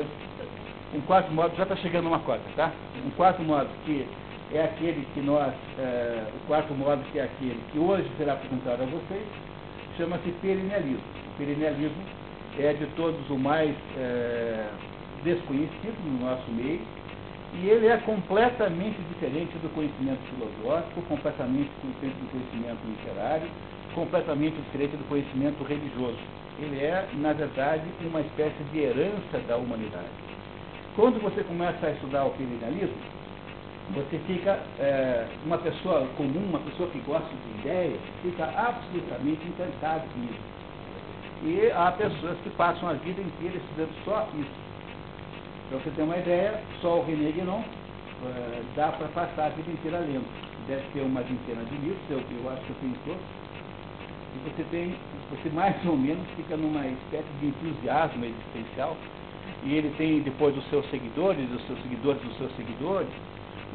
um 0.95 1.01
quarto 1.03 1.33
modo, 1.33 1.57
já 1.57 1.65
está 1.65 1.77
chegando 1.77 2.07
uma 2.07 2.21
cota, 2.21 2.43
tá? 2.55 2.73
Um 3.05 3.11
quarto 3.11 3.43
modo 3.43 3.69
que 3.85 4.07
é 4.53 4.63
aquele 4.63 5.07
que 5.13 5.21
nós, 5.21 5.53
é, 5.79 6.25
o 6.35 6.47
quarto 6.47 6.73
modo 6.75 7.03
que 7.11 7.19
é 7.19 7.25
aquele 7.25 7.61
que 7.73 7.79
hoje 7.79 8.09
será 8.17 8.35
apresentado 8.35 8.83
a 8.83 8.87
vocês, 8.87 9.27
chama-se 9.97 10.31
perennialismo. 10.43 11.03
O 11.35 11.39
perennialismo 11.39 12.03
é 12.59 12.73
de 12.73 12.87
todos 12.97 13.29
o 13.29 13.37
mais 13.37 13.75
é, 13.99 14.69
desconhecido 15.25 15.99
no 16.05 16.27
nosso 16.27 16.51
meio, 16.53 16.81
e 17.55 17.69
ele 17.69 17.87
é 17.87 17.97
completamente 17.99 18.97
diferente 19.09 19.53
do 19.59 19.73
conhecimento 19.75 20.21
filosófico, 20.31 21.03
completamente 21.03 21.71
diferente 21.83 22.17
do 22.17 22.31
conhecimento 22.31 22.79
literário, 22.87 23.49
completamente 23.95 24.57
diferente 24.57 24.97
do 24.97 25.09
conhecimento 25.09 25.65
religioso. 25.65 26.19
Ele 26.59 26.81
é, 26.81 27.07
na 27.15 27.33
verdade, 27.33 27.85
uma 28.01 28.21
espécie 28.21 28.63
de 28.73 28.79
herança 28.79 29.39
da 29.49 29.57
humanidade. 29.57 30.09
Quando 30.95 31.21
você 31.21 31.43
começa 31.45 31.87
a 31.87 31.91
estudar 31.91 32.25
o 32.25 32.31
perennialismo, 32.31 32.97
você 33.95 34.19
fica, 34.27 34.59
é, 34.79 35.27
uma 35.45 35.59
pessoa 35.59 36.07
comum, 36.17 36.45
uma 36.49 36.61
pessoa 36.61 36.89
que 36.91 36.99
gosta 37.01 37.29
de 37.29 37.61
ideias, 37.61 38.01
fica 38.23 38.45
absolutamente 38.45 39.47
encantado 39.47 40.03
com 40.13 40.25
isso 40.25 40.57
e 41.43 41.71
há 41.71 41.93
pessoas 41.93 42.39
que 42.43 42.51
passam 42.51 42.89
a 42.89 42.95
vida 42.95 43.21
inteira 43.21 43.57
estudando 43.57 44.05
só 44.05 44.27
isso. 44.39 44.67
Para 45.69 45.79
você 45.79 45.91
ter 45.91 46.03
uma 46.03 46.17
ideia, 46.17 46.61
só 46.81 47.01
o 47.01 47.05
René 47.05 47.31
Guénon 47.33 47.61
uh, 47.61 48.65
dá 48.75 48.89
para 48.93 49.09
passar 49.09 49.47
a 49.47 49.49
vida 49.51 49.71
inteira 49.71 49.99
lendo. 49.99 50.27
Deve 50.67 50.83
ter 50.93 51.01
uma 51.01 51.21
vintena 51.23 51.63
de 51.65 51.77
livros, 51.77 52.01
eu, 52.11 52.19
eu 52.19 52.51
acho 52.51 52.63
que 52.63 52.71
eu 52.71 52.77
tenho 52.81 52.97
todos. 53.05 53.23
E 54.35 54.51
você 54.51 54.65
tem, 54.71 54.97
você 55.31 55.49
mais 55.51 55.77
ou 55.85 55.97
menos 55.97 56.27
fica 56.37 56.57
numa 56.57 56.87
espécie 56.87 57.29
de 57.41 57.47
entusiasmo 57.47 58.25
existencial. 58.25 58.97
E 59.63 59.75
ele 59.75 59.95
tem 59.97 60.21
depois 60.23 60.57
os 60.57 60.69
seus 60.71 60.89
seguidores, 60.91 61.51
os 61.53 61.67
seus 61.67 61.81
seguidores 61.83 62.21
dos 62.23 62.37
seus 62.39 62.57
seguidores. 62.57 63.09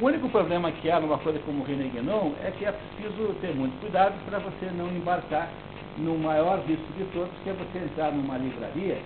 O 0.01 0.07
único 0.07 0.27
problema 0.29 0.71
que 0.71 0.89
há 0.89 0.99
numa 0.99 1.19
coisa 1.19 1.37
como 1.45 1.61
o 1.61 1.63
René 1.63 1.87
Guénon 1.89 2.31
é 2.43 2.49
que 2.49 2.65
é 2.65 2.71
preciso 2.71 3.35
ter 3.39 3.53
muito 3.53 3.79
cuidado 3.79 4.15
para 4.25 4.39
você 4.39 4.65
não 4.75 4.87
embarcar 4.87 5.47
no 5.95 6.17
maior 6.17 6.57
risco 6.65 6.91
de 6.97 7.05
todos, 7.13 7.29
que 7.43 7.51
é 7.51 7.53
você 7.53 7.77
entrar 7.77 8.11
numa 8.11 8.35
livraria 8.35 8.97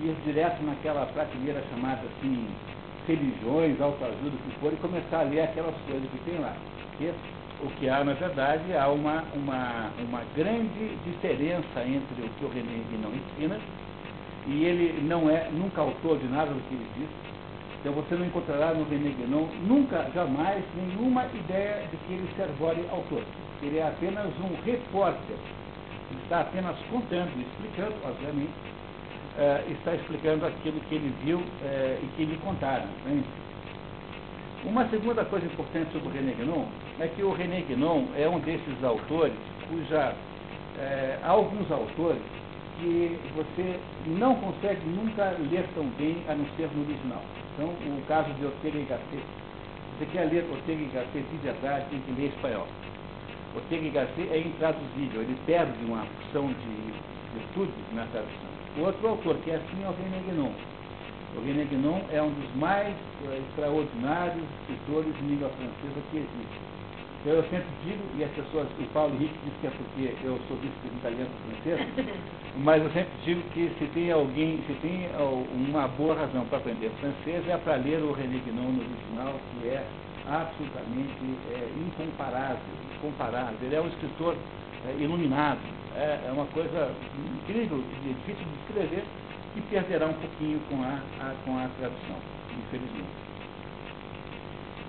e 0.00 0.06
ir 0.06 0.16
direto 0.24 0.62
naquela 0.62 1.06
prateleira 1.06 1.60
chamada 1.70 2.02
assim, 2.02 2.46
religiões, 3.04 3.80
autoajuda, 3.80 4.30
o 4.30 4.48
que 4.48 4.60
for, 4.60 4.72
e 4.72 4.76
começar 4.76 5.20
a 5.20 5.22
ler 5.24 5.40
aquelas 5.40 5.74
coisas 5.90 6.08
que 6.08 6.30
tem 6.30 6.38
lá. 6.38 6.54
Porque 6.90 7.10
o 7.60 7.66
que 7.80 7.88
há, 7.88 8.04
na 8.04 8.12
verdade, 8.12 8.76
há 8.76 8.88
uma, 8.90 9.24
uma, 9.34 9.90
uma 10.06 10.22
grande 10.36 10.96
diferença 11.04 11.82
entre 11.84 12.22
o 12.22 12.28
que 12.38 12.44
o 12.44 12.48
René 12.50 12.78
não 13.02 13.10
ensina, 13.10 13.58
e 14.46 14.64
ele 14.64 15.02
não 15.02 15.28
é 15.28 15.50
nunca 15.50 15.80
autor 15.80 16.16
de 16.18 16.28
nada 16.28 16.52
do 16.52 16.60
que 16.68 16.74
ele 16.74 16.86
diz. 16.96 17.33
Então 17.84 17.92
você 17.92 18.14
não 18.14 18.24
encontrará 18.24 18.72
no 18.72 18.88
René 18.88 19.10
Guénon 19.10 19.46
nunca, 19.68 20.10
jamais, 20.14 20.64
nenhuma 20.74 21.26
ideia 21.26 21.86
de 21.90 21.98
que 21.98 22.14
ele 22.14 22.26
se 22.34 22.42
autor. 22.90 23.22
Ele 23.62 23.76
é 23.76 23.86
apenas 23.86 24.32
um 24.40 24.56
repórter 24.64 25.36
está 26.22 26.40
apenas 26.40 26.76
contando, 26.90 27.30
explicando, 27.38 27.94
obviamente, 28.04 28.52
uh, 29.36 29.70
está 29.72 29.94
explicando 29.94 30.46
aquilo 30.46 30.80
que 30.88 30.94
ele 30.94 31.14
viu 31.24 31.38
uh, 31.38 31.42
e 32.02 32.08
que 32.16 32.24
lhe 32.24 32.38
contaram. 32.38 32.86
Né? 33.04 33.22
Uma 34.64 34.88
segunda 34.88 35.22
coisa 35.26 35.44
importante 35.44 35.92
sobre 35.92 36.08
o 36.08 36.12
René 36.12 36.32
Guénon 36.32 36.64
é 37.00 37.08
que 37.08 37.22
o 37.22 37.32
René 37.32 37.60
Guénon 37.68 38.06
é 38.16 38.26
um 38.26 38.38
desses 38.40 38.82
autores 38.82 39.34
cuja 39.68 40.14
uh, 40.14 41.28
alguns 41.28 41.70
autores 41.70 42.22
que 42.78 43.18
você 43.34 43.80
não 44.06 44.34
consegue 44.36 44.86
nunca 44.86 45.36
ler 45.50 45.66
tão 45.74 45.84
bem 45.98 46.22
a 46.28 46.34
não 46.34 46.46
ser 46.56 46.68
no 46.74 46.82
original. 46.84 47.22
Então, 47.54 47.68
o 47.68 48.02
caso 48.06 48.32
de 48.34 48.44
Ortega 48.44 48.78
y 48.78 48.86
Gasset, 48.86 49.22
você 49.98 50.06
quer 50.06 50.24
ler 50.24 50.44
Ortega 50.50 50.82
y 50.82 50.90
Gasset 50.92 51.24
de 51.30 51.36
verdade, 51.38 51.86
tem 51.90 52.00
que 52.00 52.12
ler 52.12 52.28
espanhol. 52.28 52.66
Ortega 53.54 53.86
y 53.86 53.90
Gasset 53.90 54.28
é 54.30 54.38
intraduzível, 54.38 55.22
ele 55.22 55.36
perde 55.46 55.84
uma 55.84 56.02
opção 56.02 56.48
de 56.48 56.94
virtudes 57.34 57.84
na 57.92 58.06
tradução. 58.06 58.54
Outro 58.78 59.08
autor, 59.08 59.36
que 59.44 59.50
é 59.50 59.56
assim, 59.56 59.84
é 59.84 59.88
o 59.88 59.92
René 59.92 60.20
Guénon. 60.26 60.52
O 61.36 61.44
René 61.44 61.64
Guénon 61.64 62.00
é 62.10 62.22
um 62.22 62.30
dos 62.30 62.54
mais 62.56 62.94
é, 63.28 63.38
extraordinários 63.38 64.44
escritores 64.60 65.14
de 65.16 65.22
língua 65.22 65.48
francesa 65.50 66.00
que 66.10 66.16
existe. 66.16 66.73
Eu 67.26 67.42
sempre 67.44 67.66
digo, 67.82 68.02
e 68.18 68.24
as 68.24 68.30
pessoas, 68.32 68.68
o 68.78 68.84
Paulo 68.92 69.14
Henrique 69.14 69.34
diz 69.44 69.54
que 69.60 69.66
é 69.66 69.70
porque 69.70 70.26
eu 70.26 70.38
sou 70.46 70.58
italiano 70.84 71.30
francês, 71.46 71.80
mas 72.56 72.82
eu 72.82 72.90
sempre 72.90 73.12
digo 73.24 73.42
que 73.54 73.70
se 73.78 73.86
tem 73.94 74.12
alguém, 74.12 74.62
se 74.66 74.74
tem 74.82 75.08
uma 75.70 75.88
boa 75.88 76.14
razão 76.14 76.44
para 76.44 76.58
aprender 76.58 76.90
francês, 77.00 77.48
é 77.48 77.56
para 77.56 77.76
ler 77.76 78.02
o 78.02 78.12
René 78.12 78.38
Guénon 78.44 78.72
no 78.72 78.82
original, 78.82 79.40
que 79.50 79.68
é 79.68 79.86
absolutamente 80.26 81.16
é, 81.50 81.72
incomparável 81.80 82.58
comparável. 83.00 83.56
Ele 83.62 83.74
é 83.74 83.80
um 83.80 83.88
escritor 83.88 84.36
é, 84.86 85.02
iluminado. 85.02 85.60
É, 85.96 86.26
é, 86.26 86.32
uma 86.32 86.46
coisa 86.46 86.92
incrível, 87.42 87.82
difícil 88.02 88.44
de 88.44 88.58
escrever, 88.60 89.04
e 89.56 89.60
perderá 89.62 90.06
um 90.06 90.14
pouquinho 90.14 90.60
com 90.68 90.82
a, 90.82 91.00
a, 91.20 91.34
com 91.44 91.56
a 91.56 91.68
tradução, 91.78 92.18
infelizmente. 92.58 93.23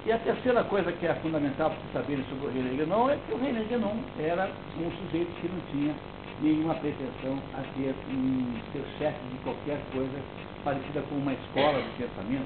E 0.06 0.12
a 0.12 0.20
terceira 0.20 0.64
coisa 0.66 0.92
que 0.92 1.08
é 1.08 1.16
fundamental 1.16 1.72
para 1.72 1.80
vocês 1.80 1.94
saberem 1.94 2.24
sobre 2.30 2.46
o 2.46 2.52
René 2.52 2.76
Guénon 2.78 3.10
é 3.10 3.18
que 3.26 3.34
o 3.34 3.40
René 3.40 3.64
Guénon 3.64 3.98
era 4.20 4.52
um 4.78 4.92
sujeito 5.02 5.32
que 5.42 5.48
não 5.48 5.60
tinha 5.72 5.96
nenhuma 6.44 6.76
pretensão 6.76 7.40
a 7.56 7.64
ser 7.74 7.96
um, 8.12 8.54
ser 8.72 8.86
chefe 9.00 9.18
de 9.32 9.38
qualquer 9.40 9.80
coisa 9.92 10.22
parecida 10.64 11.02
com 11.10 11.16
uma 11.16 11.34
escola 11.34 11.82
de 11.82 11.90
pensamento. 12.04 12.46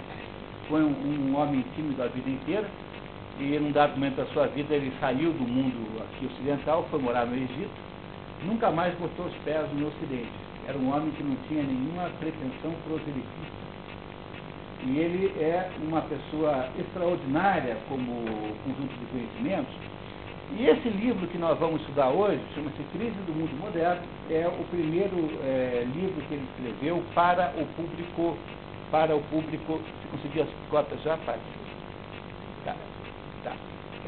Foi 0.70 0.82
um, 0.82 0.94
um 1.04 1.36
homem 1.38 1.66
tímido 1.76 2.02
a 2.02 2.08
vida 2.08 2.30
inteira, 2.30 2.66
e 3.38 3.60
num 3.60 3.74
dado 3.74 3.92
momento 3.92 4.16
da 4.16 4.26
sua 4.28 4.48
vida 4.48 4.74
ele 4.74 4.94
saiu 5.02 5.34
do 5.34 5.44
mundo 5.44 6.02
aqui 6.02 6.28
ocidental, 6.28 6.88
foi 6.90 7.02
morar 7.02 7.26
no 7.26 7.36
Egito, 7.36 7.76
nunca 8.46 8.72
mais 8.72 8.96
botou 8.96 9.26
os 9.26 9.36
pés 9.44 9.68
no 9.74 9.90
Ocidente. 9.90 10.32
Era 10.66 10.78
um 10.78 10.96
homem 10.96 11.12
que 11.12 11.24
não 11.24 11.36
tinha 11.50 11.64
nenhuma 11.64 12.10
pretensão 12.20 12.72
proselitista. 12.88 13.59
E 14.86 14.98
ele 14.98 15.34
é 15.40 15.70
uma 15.82 16.02
pessoa 16.02 16.70
extraordinária 16.78 17.78
como 17.90 18.24
conjunto 18.64 18.94
de 19.00 19.06
conhecimentos. 19.12 19.74
E 20.58 20.66
esse 20.66 20.90
livro 20.90 21.28
que 21.28 21.38
nós 21.38 21.60
vamos 21.60 21.82
estudar 21.82 22.10
hoje, 22.10 22.42
chama-se 22.56 22.82
Crise 22.92 23.18
do 23.28 23.34
Mundo 23.34 23.56
Moderno, 23.60 24.02
é 24.32 24.48
o 24.48 24.64
primeiro 24.66 25.30
é, 25.44 25.86
livro 25.94 26.22
que 26.28 26.34
ele 26.34 26.48
escreveu 26.58 27.04
para 27.14 27.54
o 27.56 27.66
público, 27.76 28.38
para 28.90 29.16
o 29.16 29.22
público, 29.24 29.80
conseguir 30.12 30.42
as 30.42 30.50
cotas 30.70 31.00
já, 31.04 31.18
faz 31.18 31.40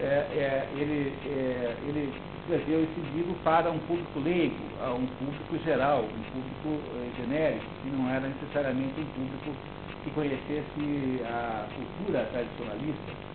é, 0.02 0.26
é, 0.34 0.68
ele, 0.78 1.14
é, 1.28 1.76
ele 1.88 2.12
escreveu 2.42 2.84
esse 2.84 3.00
livro 3.14 3.36
para 3.44 3.70
um 3.70 3.78
público 3.80 4.20
leigo, 4.20 4.56
um 4.98 5.06
público 5.24 5.64
geral, 5.64 6.06
um 6.06 6.24
público 6.32 6.82
é, 6.98 7.22
genérico, 7.22 7.66
que 7.84 7.90
não 7.90 8.10
era 8.10 8.28
necessariamente 8.28 9.00
um 9.00 9.06
público 9.06 9.56
que 10.04 10.12
conhecesse 10.12 11.22
a 11.26 11.68
cultura 11.76 12.26
tradicionalista. 12.32 13.32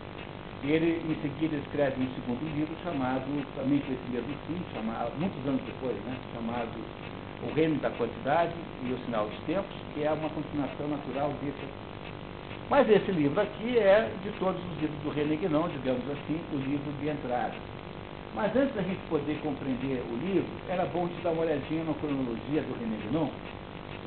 Ele, 0.64 1.00
em 1.06 1.14
seguida, 1.22 1.56
escreve 1.56 2.02
um 2.02 2.08
segundo 2.14 2.42
livro 2.56 2.74
chamado, 2.82 3.22
também 3.54 3.78
com 3.80 3.92
esse 3.92 4.36
fim, 4.46 4.58
chamado, 4.74 5.12
muitos 5.18 5.38
anos 5.46 5.60
depois, 5.62 5.94
né, 6.04 6.16
chamado 6.34 6.74
O 7.46 7.54
Reino 7.54 7.76
da 7.80 7.90
Quantidade 7.90 8.52
e 8.82 8.92
o 8.92 8.98
Sinal 9.04 9.28
dos 9.28 9.38
Tempos, 9.46 9.76
que 9.94 10.02
é 10.02 10.10
uma 10.10 10.28
continuação 10.30 10.88
natural 10.88 11.30
desse 11.42 11.68
Mas 12.68 12.90
esse 12.90 13.12
livro 13.12 13.40
aqui 13.40 13.78
é, 13.78 14.10
de 14.24 14.30
todos 14.40 14.60
os 14.60 14.80
livros 14.80 14.98
do 15.04 15.10
René 15.10 15.36
Guénon, 15.36 15.68
digamos 15.68 16.02
assim, 16.10 16.40
o 16.52 16.56
livro 16.56 16.90
de 17.00 17.08
entrada. 17.10 17.54
Mas 18.34 18.54
antes 18.56 18.74
da 18.74 18.82
gente 18.82 19.00
poder 19.08 19.38
compreender 19.42 20.02
o 20.10 20.16
livro, 20.16 20.50
era 20.68 20.84
bom 20.86 21.06
gente 21.06 21.22
dar 21.22 21.30
uma 21.30 21.42
olhadinha 21.42 21.84
na 21.84 21.94
cronologia 21.94 22.62
do 22.62 22.74
René 22.80 22.96
Guénon, 23.04 23.30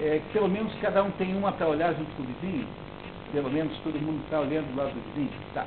é, 0.02 0.22
pelo 0.32 0.48
menos 0.48 0.74
cada 0.82 1.04
um 1.04 1.12
tem 1.12 1.36
uma 1.36 1.52
para 1.52 1.68
olhar 1.68 1.94
junto 1.94 2.10
com 2.16 2.24
o 2.24 2.26
vizinho, 2.26 2.68
pelo 3.32 3.50
menos 3.50 3.78
todo 3.80 4.00
mundo 4.00 4.22
está 4.24 4.40
olhando 4.40 4.74
do 4.74 4.78
lado 4.78 4.92
do 4.92 5.14
vizinho. 5.14 5.32
Tá. 5.54 5.66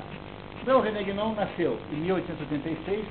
Então, 0.61 0.81
René 0.81 1.03
Guénon 1.03 1.33
nasceu 1.33 1.77
em 1.91 1.97
1886, 1.97 3.05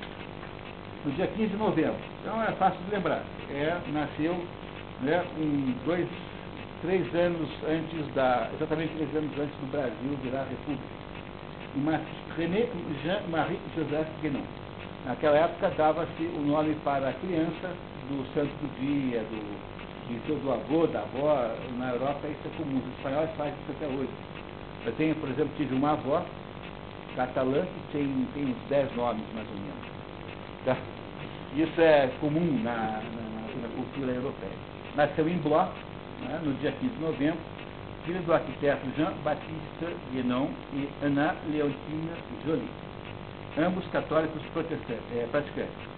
no 1.05 1.13
dia 1.13 1.27
15 1.27 1.49
de 1.49 1.57
novembro. 1.57 1.97
Então 2.21 2.43
é 2.43 2.53
fácil 2.53 2.81
de 2.85 2.95
lembrar. 2.95 3.23
É, 3.51 3.77
nasceu 3.93 4.35
né, 5.01 5.23
um, 5.39 5.75
dois, 5.85 6.09
três 6.81 7.15
anos 7.15 7.49
antes 7.69 8.15
da. 8.15 8.49
exatamente 8.55 8.95
três 8.95 9.15
anos 9.17 9.31
antes 9.39 9.55
do 9.61 9.71
Brasil 9.71 10.19
virar 10.23 10.45
república. 10.45 11.03
René 12.37 12.69
Jean-Marie 13.03 13.59
Joseph 13.77 14.09
Guénon. 14.23 14.43
Naquela 15.05 15.37
época 15.37 15.73
dava-se 15.77 16.23
o 16.23 16.41
nome 16.41 16.77
para 16.85 17.09
a 17.09 17.13
criança 17.15 17.71
do 18.09 18.25
santo 18.35 18.53
do 18.61 18.81
dia, 18.81 19.21
do, 19.21 19.72
do, 20.09 20.43
do 20.43 20.53
avô, 20.53 20.87
da 20.87 21.01
avó. 21.01 21.51
Na 21.79 21.91
Europa 21.91 22.27
isso 22.29 22.41
é 22.47 22.57
comum. 22.57 22.79
Os 22.79 22.97
espanhóis 22.97 23.31
fazem 23.37 23.55
isso 23.63 23.73
até 23.77 23.87
hoje. 23.87 24.11
Eu 24.87 24.93
tenho, 24.95 25.15
por 25.17 25.29
exemplo, 25.29 25.51
tive 25.57 25.75
uma 25.75 25.93
avó 25.93 26.23
catalã 27.17 27.63
que 27.63 27.93
tem, 27.93 28.29
tem 28.35 28.45
uns 28.45 28.69
dez 28.69 28.95
nomes 28.97 29.25
mais 29.35 29.47
ou 29.49 29.55
menos. 29.55 29.83
Tá? 30.65 30.77
Isso 31.55 31.81
é 31.81 32.11
comum 32.21 32.61
na, 32.63 32.73
na, 32.73 33.63
na 33.63 33.69
cultura 33.77 34.13
europeia. 34.13 34.53
Nasceu 34.97 35.29
em 35.29 35.37
Blois, 35.39 35.69
né, 36.21 36.41
no 36.43 36.53
dia 36.55 36.73
15 36.73 36.95
de 36.95 37.01
novembro, 37.01 37.39
filho 38.05 38.23
do 38.23 38.33
arquiteto 38.33 38.87
Jean-Baptiste 38.97 39.97
Guénon 40.13 40.49
e 40.73 40.89
Ana 41.03 41.35
Leontina 41.51 42.13
Jolie, 42.45 42.69
ambos 43.59 43.87
católicos 43.89 44.43
é, 44.57 45.27
praticantes. 45.31 45.93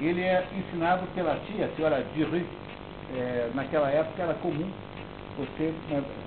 Ele 0.00 0.20
é 0.20 0.46
ensinado 0.56 1.06
pela 1.14 1.36
tia, 1.46 1.66
a 1.66 1.76
senhora 1.76 2.04
Dury, 2.14 2.46
é, 3.14 3.50
naquela 3.54 3.90
época 3.90 4.22
era 4.22 4.34
comum 4.34 4.70
você, 5.36 5.72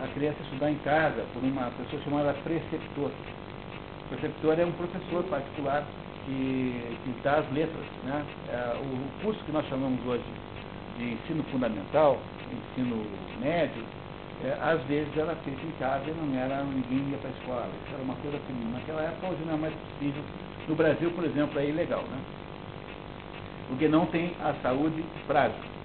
a 0.03 0.07
criança 0.13 0.38
estudar 0.43 0.69
em 0.69 0.77
casa 0.79 1.25
por 1.33 1.43
uma 1.43 1.71
pessoa 1.71 2.01
chamada 2.03 2.33
preceptor. 2.43 3.09
O 3.09 4.09
preceptor 4.09 4.59
é 4.59 4.65
um 4.65 4.71
professor 4.74 5.24
particular 5.24 5.83
que, 6.25 6.98
que 7.03 7.15
dá 7.24 7.38
as 7.38 7.51
letras. 7.51 7.86
Né? 8.03 8.24
É, 8.50 8.77
o 8.77 9.24
curso 9.24 9.43
que 9.45 9.51
nós 9.51 9.67
chamamos 9.67 10.00
hoje 10.05 10.24
de 10.98 11.13
ensino 11.13 11.43
fundamental, 11.45 12.19
ensino 12.51 13.03
médio, 13.41 13.83
é, 14.43 14.55
às 14.62 14.81
vezes 14.83 15.09
era 15.17 15.36
feito 15.38 15.65
em 15.65 15.71
casa 15.79 16.05
e 16.07 16.12
não 16.12 16.39
era, 16.39 16.63
ninguém 16.63 17.09
ia 17.09 17.17
para 17.17 17.29
a 17.29 17.33
escola. 17.33 17.69
Isso 17.83 17.93
era 17.95 18.03
uma 18.03 18.15
coisa 18.15 18.38
que 18.38 18.53
naquela 18.71 19.01
época 19.01 19.27
hoje 19.27 19.43
não 19.45 19.55
é 19.55 19.57
mais 19.57 19.74
possível. 19.74 20.24
No 20.67 20.75
Brasil, 20.75 21.12
por 21.12 21.24
exemplo, 21.24 21.59
é 21.59 21.65
ilegal. 21.65 22.03
Né? 22.03 22.19
Porque 23.69 23.88
não 23.88 24.05
tem 24.05 24.36
a 24.39 24.53
saúde 24.62 25.03
frágil. 25.25 25.78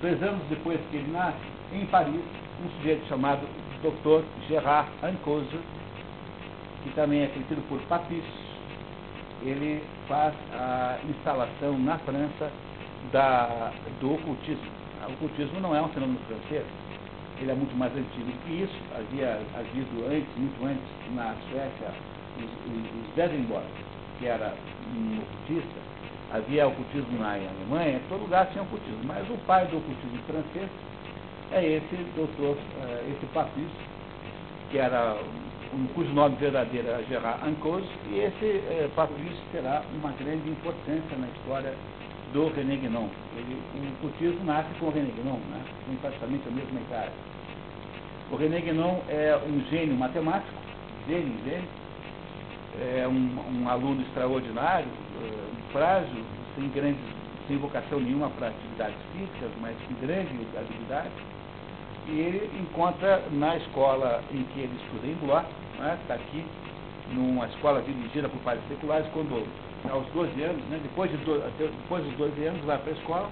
Dois 0.00 0.22
anos 0.22 0.42
depois 0.48 0.80
que 0.90 0.96
ele 0.96 1.12
nasce, 1.12 1.38
em 1.72 1.86
Paris, 1.86 2.20
um 2.64 2.70
sujeito 2.78 3.06
chamado 3.08 3.46
Dr. 3.82 4.24
Gerard 4.48 4.88
Ancose, 5.02 5.58
que 6.82 6.90
também 6.94 7.22
é 7.22 7.26
conhecido 7.28 7.62
por 7.68 7.80
Papis, 7.82 8.24
ele 9.42 9.82
faz 10.08 10.34
a 10.52 10.98
instalação 11.08 11.78
na 11.78 11.98
França 11.98 12.50
da, 13.12 13.72
do 14.00 14.14
ocultismo. 14.14 14.70
O 15.08 15.12
ocultismo 15.12 15.60
não 15.60 15.74
é 15.74 15.82
um 15.82 15.88
fenômeno 15.88 16.18
francês, 16.28 16.64
ele 17.40 17.50
é 17.50 17.54
muito 17.54 17.76
mais 17.76 17.92
antigo 17.96 18.30
que 18.46 18.62
isso, 18.62 18.78
havia 18.94 19.40
havido 19.58 20.06
antes, 20.06 20.28
muito 20.36 20.64
antes, 20.64 21.14
na 21.14 21.34
Suécia, 21.50 21.92
os, 22.38 22.44
os, 22.44 23.08
os 23.08 24.18
que 24.18 24.26
era 24.26 24.54
um 24.94 25.18
ocultista, 25.18 25.91
havia 26.32 26.66
ocultismo 26.66 27.18
na 27.18 27.34
Alemanha, 27.34 27.96
em 27.96 28.08
todo 28.08 28.22
lugar 28.22 28.46
tinha 28.50 28.62
ocultismo, 28.62 29.00
mas 29.04 29.28
o 29.28 29.36
pai 29.46 29.66
do 29.66 29.76
ocultismo 29.76 30.18
francês 30.26 30.68
é 31.52 31.64
esse 31.64 31.96
doutor, 32.16 32.56
é, 32.82 33.10
esse 33.10 33.26
Papis, 33.26 33.68
que 34.70 34.78
era 34.78 35.16
um, 35.74 35.86
cujo 35.94 36.10
nome 36.12 36.36
verdadeiro 36.36 36.88
era 36.88 37.02
Gerard 37.04 37.46
Ancos, 37.46 37.84
e 38.10 38.20
esse 38.20 38.46
é, 38.46 38.88
Papis 38.96 39.36
terá 39.52 39.82
uma 39.94 40.12
grande 40.12 40.48
importância 40.48 41.16
na 41.18 41.28
história 41.28 41.74
do 42.32 42.48
René 42.48 42.76
Guénon. 42.76 43.08
Ele, 43.36 43.62
o 43.76 44.00
cultismo 44.00 44.44
nasce 44.44 44.68
com 44.80 44.86
o 44.86 44.90
René 44.90 45.10
Guénon, 45.14 45.38
né? 45.50 45.62
tem 45.86 45.96
praticamente 45.96 46.48
a 46.48 46.50
mesma 46.50 46.80
idade. 46.80 47.12
O 48.30 48.36
René 48.36 48.60
Guénon 48.60 49.00
é 49.08 49.38
um 49.46 49.60
gênio 49.68 49.94
matemático, 49.94 50.58
gênio, 51.06 51.34
gênio, 51.44 51.68
é 52.80 53.06
um, 53.06 53.60
um 53.60 53.68
aluno 53.68 54.00
extraordinário, 54.00 54.88
é, 55.22 55.51
frágil, 55.72 56.24
sem 56.54 56.68
grande, 56.68 56.98
sem 57.48 57.56
vocação 57.58 58.00
nenhuma 58.00 58.30
para 58.30 58.48
atividades 58.48 58.96
físicas, 59.12 59.50
mas 59.60 59.76
com 59.88 60.06
grande 60.06 60.46
habilidade 60.56 61.10
e 62.06 62.18
ele 62.18 62.50
encontra 62.60 63.22
na 63.30 63.56
escola 63.56 64.22
em 64.32 64.42
que 64.42 64.60
ele 64.60 64.76
estuda 64.82 65.06
em 65.06 65.14
Blois, 65.24 65.46
está 66.02 66.14
aqui, 66.14 66.44
numa 67.12 67.46
escola 67.46 67.82
dirigida 67.82 68.28
por 68.28 68.40
padres 68.40 68.64
seculares, 68.68 69.06
quando 69.12 69.46
aos 69.90 70.06
12 70.08 70.42
anos, 70.42 70.62
né, 70.64 70.80
depois, 70.82 71.10
de 71.10 71.16
depois 71.16 72.04
dos 72.04 72.14
12 72.16 72.44
anos, 72.44 72.64
vai 72.64 72.78
para 72.78 72.90
a 72.90 72.94
escola 72.94 73.30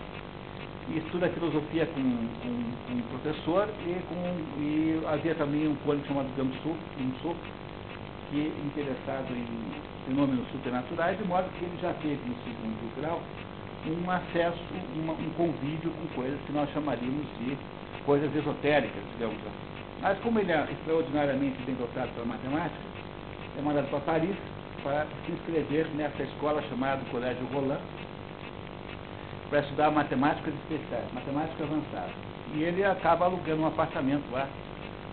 e 0.88 0.98
estuda 0.98 1.29
filosofia 1.31 1.87
com, 1.87 2.03
com, 2.03 2.64
com 2.87 2.92
um 2.92 3.03
professor 3.20 3.68
e, 3.87 4.00
com, 4.09 4.61
e 4.61 5.03
havia 5.07 5.35
também 5.35 5.68
um 5.68 5.76
cônigo 5.85 6.07
chamado 6.07 6.29
Gamsou, 6.37 6.76
Gamsou 6.98 7.37
que 8.31 8.40
é 8.40 8.66
interessado 8.66 9.33
em 9.33 9.89
fenômenos 10.06 10.46
supernaturais, 10.50 11.18
de 11.18 11.24
modo 11.24 11.48
que 11.58 11.64
ele 11.64 11.78
já 11.80 11.92
teve 11.94 12.20
no 12.26 12.34
segundo 12.44 13.00
grau 13.00 13.20
um 13.86 14.10
acesso, 14.10 14.58
uma, 14.94 15.14
um 15.14 15.30
convívio 15.36 15.90
com 15.90 16.20
coisas 16.20 16.38
que 16.46 16.52
nós 16.52 16.70
chamaríamos 16.70 17.26
de 17.38 17.56
coisas 18.04 18.34
esotéricas, 18.36 19.02
digamos 19.12 19.36
assim. 19.36 19.70
Mas 20.02 20.18
como 20.20 20.38
ele 20.38 20.52
é 20.52 20.68
extraordinariamente 20.70 21.62
bem 21.62 21.74
dotado 21.74 22.10
pela 22.14 22.26
matemática, 22.26 22.80
é 23.58 23.62
mandado 23.62 23.88
para 23.88 24.00
Paris 24.00 24.36
para 24.82 25.06
se 25.26 25.32
inscrever 25.32 25.86
nessa 25.94 26.22
escola 26.22 26.62
chamada 26.68 27.02
Colégio 27.10 27.46
Roland, 27.52 27.80
para 29.48 29.60
estudar 29.60 29.90
matemáticas 29.90 30.54
especiais, 30.54 31.12
matemática 31.12 31.64
avançada. 31.64 32.12
E 32.54 32.62
ele 32.62 32.84
acaba 32.84 33.26
alugando 33.26 33.62
um 33.62 33.66
apartamento 33.66 34.24
lá 34.30 34.48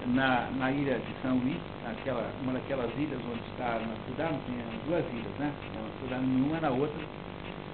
na, 0.07 0.49
na 0.57 0.71
ilha 0.71 0.99
de 0.99 1.21
São 1.21 1.37
Luís, 1.37 1.57
aquela, 1.85 2.29
uma 2.41 2.53
daquelas 2.53 2.91
ilhas 2.97 3.19
onde 3.31 3.41
está 3.51 3.79
na 3.79 3.95
cidade, 4.07 4.33
não 4.33 4.39
tinha 4.45 4.65
duas 4.85 5.05
ilhas, 5.13 5.33
né? 5.39 5.51
Não 5.75 6.07
cidade 6.07 6.25
nenhuma 6.25 6.59
na 6.59 6.69
outra. 6.69 7.03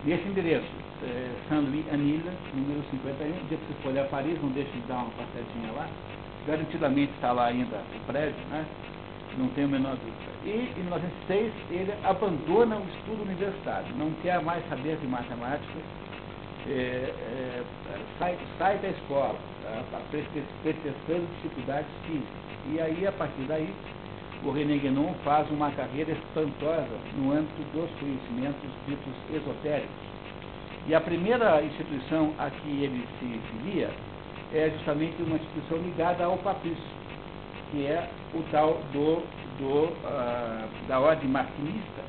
Nesse 0.04 0.28
endereço, 0.28 0.68
é, 1.04 1.32
Saint-Louis 1.48 1.86
Anila, 1.94 2.34
número 2.54 2.84
51. 2.92 3.30
O 3.30 3.48
dia 3.48 3.58
que 3.58 3.66
você 3.68 3.74
for 3.82 3.90
olhar 3.90 4.08
Paris, 4.08 4.42
não 4.42 4.50
deixe 4.50 4.72
de 4.72 4.82
dar 4.88 4.96
uma 4.96 5.12
passadinha 5.12 5.72
lá. 5.76 5.88
Garantidamente 6.48 7.12
está 7.14 7.32
lá 7.32 7.46
ainda 7.48 7.78
o 7.78 8.06
prédio, 8.06 8.44
né? 8.50 8.66
não 9.38 9.48
tem 9.50 9.66
o 9.66 9.70
menor 9.70 9.96
dúvida. 9.96 10.34
E 10.46 10.72
em 10.78 10.84
1906 10.84 11.54
ele 11.72 11.94
abandona 12.04 12.78
o 12.78 12.86
estudo 12.98 13.24
universitário, 13.24 13.88
não 13.98 14.12
quer 14.22 14.42
mais 14.42 14.68
saber 14.70 14.98
de 14.98 15.08
matemática, 15.08 15.80
é, 16.68 17.14
é, 17.14 17.64
sai, 18.20 18.38
sai 18.58 18.78
da 18.80 18.90
escola, 18.90 19.36
tá? 19.64 20.02
pretextando 20.12 21.28
dificuldades 21.36 21.90
físicas. 22.06 22.44
E 22.72 22.80
aí, 22.80 23.06
a 23.08 23.12
partir 23.12 23.44
daí, 23.44 23.74
o 24.44 24.52
René 24.52 24.78
Guénon 24.78 25.14
faz 25.24 25.50
uma 25.52 25.72
carreira 25.72 26.12
espantosa 26.12 26.98
no 27.18 27.32
âmbito 27.32 27.62
dos 27.74 27.90
conhecimentos 28.00 28.70
ditos 28.88 29.14
esotéricos 29.34 30.14
e 30.86 30.94
a 30.94 31.00
primeira 31.00 31.64
instituição 31.64 32.34
a 32.38 32.50
que 32.50 32.84
ele 32.84 33.08
se 33.18 33.40
filia 33.52 33.90
é 34.54 34.70
justamente 34.70 35.22
uma 35.24 35.38
instituição 35.38 35.78
ligada 35.78 36.26
ao 36.26 36.38
papício, 36.40 36.84
que 37.72 37.86
é 37.86 38.10
o 38.34 38.44
tal 38.52 38.82
do, 38.92 39.24
do, 39.60 39.86
uh, 39.86 40.88
da 40.90 41.00
ordem 41.00 41.30
martinista, 41.30 42.02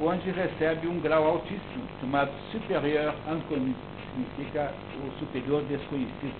onde 0.00 0.30
recebe 0.30 0.86
um 0.86 1.00
grau 1.00 1.26
altíssimo, 1.26 1.84
chamado 2.00 2.30
superior 2.52 3.14
inconnu, 3.26 3.74
significa 4.10 4.72
o 5.04 5.18
superior 5.18 5.62
desconhecido. 5.64 6.34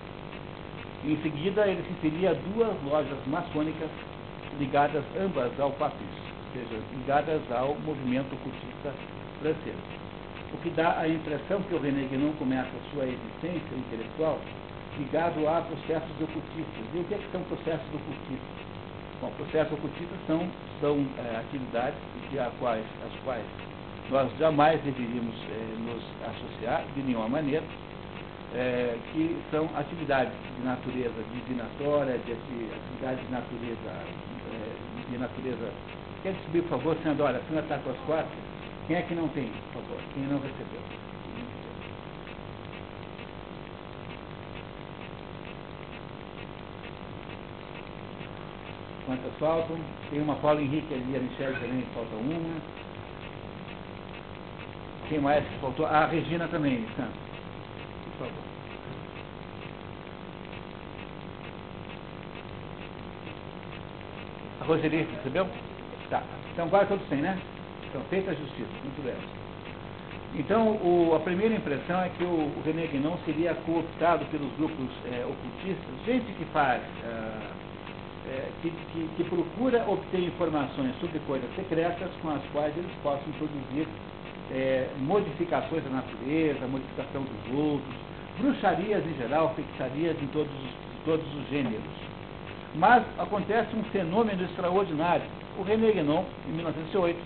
Em 1.04 1.16
seguida, 1.22 1.66
ele 1.66 1.82
se 1.82 1.94
filia 2.00 2.30
a 2.30 2.34
duas 2.34 2.74
lojas 2.84 3.18
maçônicas 3.26 3.90
ligadas 4.58 5.04
ambas 5.20 5.58
ao 5.60 5.70
papício, 5.72 6.22
ou 6.46 6.60
seja, 6.60 6.82
ligadas 6.92 7.42
ao 7.52 7.74
movimento 7.84 8.34
ocultista 8.34 8.92
francês 9.40 9.98
o 10.52 10.56
que 10.58 10.70
dá 10.70 10.98
a 10.98 11.08
impressão 11.08 11.60
que 11.62 11.74
o 11.74 11.80
René 11.80 12.06
Guénon 12.08 12.32
começa 12.38 12.68
a 12.68 12.90
sua 12.90 13.04
existência 13.04 13.76
intelectual 13.76 14.38
ligado 14.98 15.46
a 15.46 15.60
processos 15.60 16.20
ocultistas. 16.20 16.84
E 16.94 16.98
o 16.98 17.04
que, 17.04 17.14
é 17.14 17.18
que 17.18 17.30
são 17.30 17.42
processos 17.42 17.86
ocultistas? 17.94 18.67
Bom, 19.20 19.30
processos 19.36 19.72
ocultistas 19.72 20.18
são, 20.26 20.48
são 20.80 21.06
é, 21.18 21.38
atividades 21.38 21.98
de, 22.30 22.38
a 22.38 22.50
quais, 22.58 22.84
as 23.04 23.20
quais 23.24 23.44
nós 24.10 24.30
jamais 24.38 24.80
deveríamos 24.82 25.34
é, 25.50 25.76
nos 25.80 26.02
associar 26.28 26.84
de 26.94 27.02
nenhuma 27.02 27.28
maneira, 27.28 27.64
é, 28.54 28.96
que 29.12 29.36
são 29.50 29.68
atividades 29.76 30.32
de 30.56 30.64
natureza 30.64 31.22
divinatória, 31.34 32.18
de 32.18 32.32
atividades 32.32 33.26
de 33.26 33.32
natureza 33.32 34.28
de 35.10 35.18
natureza. 35.18 35.72
Quer 36.22 36.34
subir, 36.44 36.62
por 36.62 36.78
favor, 36.78 36.96
senhora? 37.02 37.24
Olha, 37.24 37.38
a 37.38 37.42
senhora 37.48 37.64
está 37.64 37.78
com 37.78 37.90
as 37.90 37.98
quatro. 38.06 38.38
Quem 38.86 38.96
é 38.96 39.02
que 39.02 39.14
não 39.14 39.28
tem, 39.28 39.50
por 39.72 39.82
favor? 39.82 39.98
Quem 40.14 40.24
não 40.24 40.38
recebeu? 40.38 41.07
Quantas 49.08 49.32
faltam? 49.38 49.74
Tem 50.10 50.20
uma 50.20 50.36
Paula 50.36 50.60
Henrique 50.60 50.92
ali, 50.92 51.16
a 51.16 51.18
Michelle 51.18 51.54
também, 51.54 51.82
falta 51.94 52.14
uma. 52.14 52.60
Quem 55.08 55.18
mais 55.18 55.42
que 55.48 55.58
faltou? 55.60 55.86
Ah, 55.86 56.00
a 56.00 56.06
Regina 56.08 56.46
também, 56.48 56.86
Santos. 56.94 57.18
Por 58.04 58.26
favor. 58.26 58.42
A 64.60 64.64
Roseli 64.64 65.08
recebeu? 65.16 65.48
Tá. 66.10 66.22
Então 66.52 66.68
quase 66.68 66.88
todos 66.88 67.08
têm, 67.08 67.22
né? 67.22 67.40
Então, 67.88 68.02
feita 68.10 68.32
a 68.32 68.34
justiça. 68.34 68.68
Muito 68.84 69.02
bem. 69.02 69.14
Então, 70.34 70.72
o, 70.82 71.14
a 71.16 71.20
primeira 71.20 71.54
impressão 71.54 71.98
é 72.02 72.10
que 72.10 72.24
o, 72.24 72.26
o 72.26 72.62
René 72.62 72.86
seria 73.24 73.54
cooptado 73.54 74.26
pelos 74.26 74.52
grupos 74.58 74.90
é, 75.10 75.24
ocultistas, 75.24 76.04
gente 76.04 76.30
que 76.34 76.44
faz, 76.52 76.82
é, 76.82 77.67
é, 78.28 78.48
que, 78.62 78.70
que, 78.70 79.08
que, 79.16 79.24
procura 79.24 79.84
obter 79.88 80.20
informações 80.20 80.94
sobre 81.00 81.18
coisas 81.20 81.48
secretas 81.56 82.10
com 82.20 82.30
as 82.30 82.42
quais 82.52 82.76
eles 82.76 82.90
possam 83.02 83.32
produzir 83.38 83.88
é, 84.52 84.88
modificações 84.98 85.82
da 85.84 85.90
natureza, 85.90 86.66
modificação 86.66 87.22
dos 87.22 87.58
outros, 87.58 87.94
bruxarias 88.38 89.04
em 89.06 89.14
geral, 89.16 89.54
feitiçarias 89.54 90.16
em 90.22 90.26
todos, 90.28 90.52
todos 91.04 91.26
os 91.34 91.48
gêneros. 91.48 91.82
Mas 92.74 93.02
acontece 93.18 93.74
um 93.74 93.82
fenômeno 93.84 94.44
extraordinário. 94.44 95.24
O 95.58 95.62
René 95.62 95.90
Guénon, 95.92 96.24
em 96.48 96.52
1908, 96.52 97.18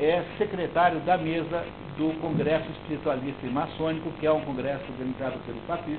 é 0.00 0.24
secretário 0.36 1.00
da 1.00 1.16
mesa 1.16 1.64
do 1.96 2.18
Congresso 2.20 2.70
Espiritualista 2.70 3.46
e 3.46 3.50
Maçônico, 3.50 4.10
que 4.20 4.26
é 4.26 4.32
um 4.32 4.40
congresso 4.40 4.84
organizado 4.90 5.38
pelo 5.46 5.60
Papis. 5.66 5.98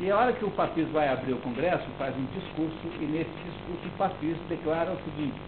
E 0.00 0.10
a 0.10 0.16
hora 0.18 0.32
que 0.32 0.44
o 0.44 0.50
Papis 0.50 0.88
vai 0.88 1.08
abrir 1.08 1.34
o 1.34 1.38
congresso, 1.38 1.84
faz 1.98 2.16
um 2.16 2.24
discurso, 2.34 2.86
e 3.00 3.04
nesse 3.04 3.30
discurso 3.30 3.86
o 3.86 3.96
Papis 3.96 4.36
declara 4.48 4.90
o 4.90 4.98
seguinte, 5.04 5.38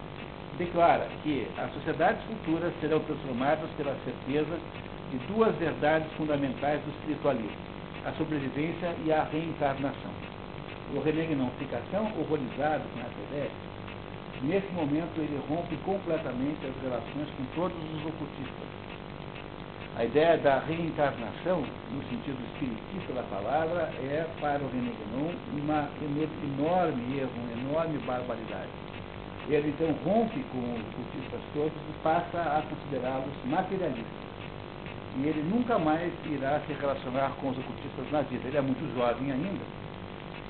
declara 0.57 1.05
que 1.21 1.45
as 1.57 1.73
sociedades 1.73 2.23
futuras 2.23 2.73
serão 2.79 3.01
transformadas 3.01 3.69
pela 3.75 3.93
certeza 4.05 4.57
de 5.11 5.17
duas 5.27 5.53
verdades 5.57 6.09
fundamentais 6.13 6.81
do 6.81 6.91
espiritualismo, 6.91 7.57
a 8.05 8.13
sobrevivência 8.13 8.95
e 9.03 9.11
a 9.11 9.23
reencarnação. 9.23 10.11
O 10.95 11.01
René 11.01 11.27
não 11.35 11.51
fica 11.59 11.81
tão 11.91 12.05
horrorizado 12.17 12.83
com 12.93 12.99
essa 13.01 13.19
ideia, 13.29 13.51
nesse 14.43 14.71
momento 14.71 15.17
ele 15.17 15.41
rompe 15.49 15.75
completamente 15.83 16.65
as 16.65 16.83
relações 16.83 17.27
com 17.35 17.43
todos 17.53 17.77
os 17.77 18.05
ocultistas. 18.05 18.76
A 19.97 20.05
ideia 20.05 20.37
da 20.37 20.59
reencarnação, 20.59 21.65
no 21.91 22.03
sentido 22.09 22.37
espiritista 22.53 23.13
da 23.13 23.23
palavra, 23.23 23.89
é 23.99 24.25
para 24.39 24.63
o 24.63 24.69
René 24.69 24.91
Guénon 24.91 25.33
uma 25.53 25.89
enorme 26.43 27.19
erro, 27.19 27.31
uma 27.35 27.71
enorme 27.71 27.97
barbaridade 28.05 28.69
ele 29.49 29.69
então 29.69 29.87
rompe 30.03 30.43
com 30.51 30.59
os 30.59 30.93
cultistas 30.93 31.39
todos 31.53 31.71
e 31.71 32.03
passa 32.03 32.37
a 32.37 32.61
considerá-los 32.69 33.33
materialistas. 33.45 34.27
E 35.17 35.27
ele 35.27 35.41
nunca 35.49 35.79
mais 35.79 36.11
irá 36.25 36.59
se 36.67 36.73
relacionar 36.73 37.31
com 37.39 37.49
os 37.49 37.57
ocultistas 37.57 38.11
na 38.11 38.21
vida. 38.23 38.47
Ele 38.47 38.57
é 38.57 38.61
muito 38.61 38.93
jovem 38.93 39.31
ainda. 39.31 39.65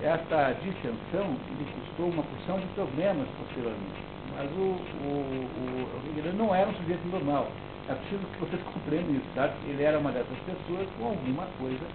Esta 0.01 0.53
dissensão 0.53 1.37
lhe 1.57 1.65
custou 1.73 2.09
uma 2.09 2.23
porção 2.23 2.59
de 2.59 2.65
problemas 2.73 3.27
posteriormente. 3.37 4.01
Mas 4.35 4.51
o, 4.51 4.75
o, 5.05 5.47
o, 5.57 6.17
ele 6.17 6.35
não 6.35 6.53
era 6.53 6.69
um 6.69 6.73
sujeito 6.73 7.07
normal. 7.07 7.47
É 7.89 7.95
preciso 7.95 8.21
que 8.33 8.39
vocês 8.39 8.61
compreendam 8.63 9.15
isso, 9.15 9.27
sabe? 9.33 9.53
Ele 9.65 9.81
era 9.81 9.97
uma 9.97 10.11
dessas 10.11 10.37
pessoas 10.39 10.87
com 10.97 11.05
alguma 11.07 11.47
coisa 11.57 11.85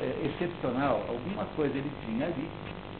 é, 0.00 0.26
excepcional, 0.26 1.04
alguma 1.08 1.44
coisa 1.56 1.76
ele 1.76 1.90
tinha 2.06 2.26
ali, 2.26 2.48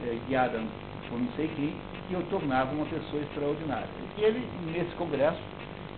é, 0.04 0.18
guiada 0.28 0.60
por 1.08 1.18
não 1.18 1.28
sei 1.34 1.48
quem, 1.56 1.74
que 2.08 2.16
o 2.16 2.22
tornava 2.30 2.72
uma 2.72 2.84
pessoa 2.86 3.22
extraordinária. 3.22 3.88
E 4.18 4.22
ele, 4.22 4.46
nesse 4.72 4.94
congresso, 4.96 5.40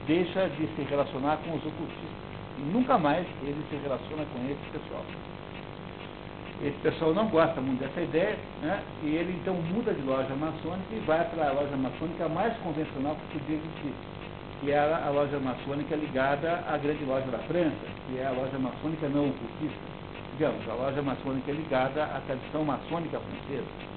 deixa 0.06 0.48
de 0.48 0.66
se 0.74 0.82
relacionar 0.82 1.38
com 1.38 1.56
os 1.56 1.66
ocultistas. 1.66 2.22
E 2.58 2.62
nunca 2.62 2.98
mais 2.98 3.26
ele 3.42 3.62
se 3.68 3.76
relaciona 3.76 4.24
com 4.32 4.44
esse 4.46 4.70
pessoal. 4.70 5.04
Esse 6.62 6.78
pessoal 6.78 7.12
não 7.12 7.26
gosta 7.26 7.60
muito 7.60 7.80
dessa 7.80 8.00
ideia, 8.00 8.38
né? 8.62 8.80
e 9.02 9.16
ele 9.16 9.32
então 9.40 9.54
muda 9.54 9.92
de 9.92 10.02
loja 10.02 10.34
maçônica 10.36 10.86
e 10.92 11.00
vai 11.00 11.24
para 11.30 11.48
a 11.48 11.52
loja 11.52 11.76
maçônica 11.76 12.28
mais 12.28 12.56
convencional 12.58 13.16
que 13.16 13.38
podia 13.38 13.56
existir, 13.56 13.92
que 14.62 14.70
era 14.70 15.04
a 15.04 15.10
loja 15.10 15.38
maçônica 15.40 15.96
ligada 15.96 16.62
à 16.68 16.78
grande 16.78 17.04
loja 17.04 17.26
da 17.26 17.38
França, 17.40 17.74
que 18.06 18.18
é 18.18 18.26
a 18.26 18.30
loja 18.30 18.56
maçônica 18.58 19.08
não 19.08 19.30
ocultista. 19.30 19.92
Digamos, 20.32 20.68
a 20.68 20.74
loja 20.74 21.02
maçônica 21.02 21.50
ligada 21.50 22.04
à 22.04 22.20
tradição 22.26 22.64
maçônica 22.64 23.18
francesa 23.18 23.92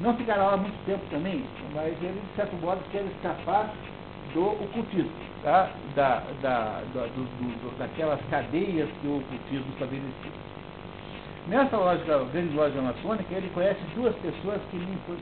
não 0.00 0.16
ficará 0.16 0.46
lá 0.46 0.56
muito 0.56 0.74
tempo 0.86 1.04
também, 1.10 1.44
mas 1.74 1.92
ele, 2.02 2.20
de 2.20 2.36
certo 2.36 2.56
modo, 2.56 2.80
quer 2.90 3.04
escapar 3.04 3.70
do 4.32 4.46
ocultismo, 4.46 5.10
tá? 5.42 5.68
da, 5.94 6.22
da, 6.40 6.82
da 6.94 7.02
do, 7.02 7.24
do, 7.38 7.78
daquelas 7.78 8.18
cadeias 8.30 8.88
que 9.00 9.06
o 9.06 9.18
ocultismo 9.18 9.66
estabelecia. 9.72 10.50
Nessa 11.48 11.76
lógica, 11.76 12.24
grande 12.32 12.54
lógica 12.54 12.80
maçônica, 12.80 13.34
ele 13.34 13.50
conhece 13.52 13.80
duas 13.94 14.14
pessoas 14.16 14.60
que, 14.70 14.78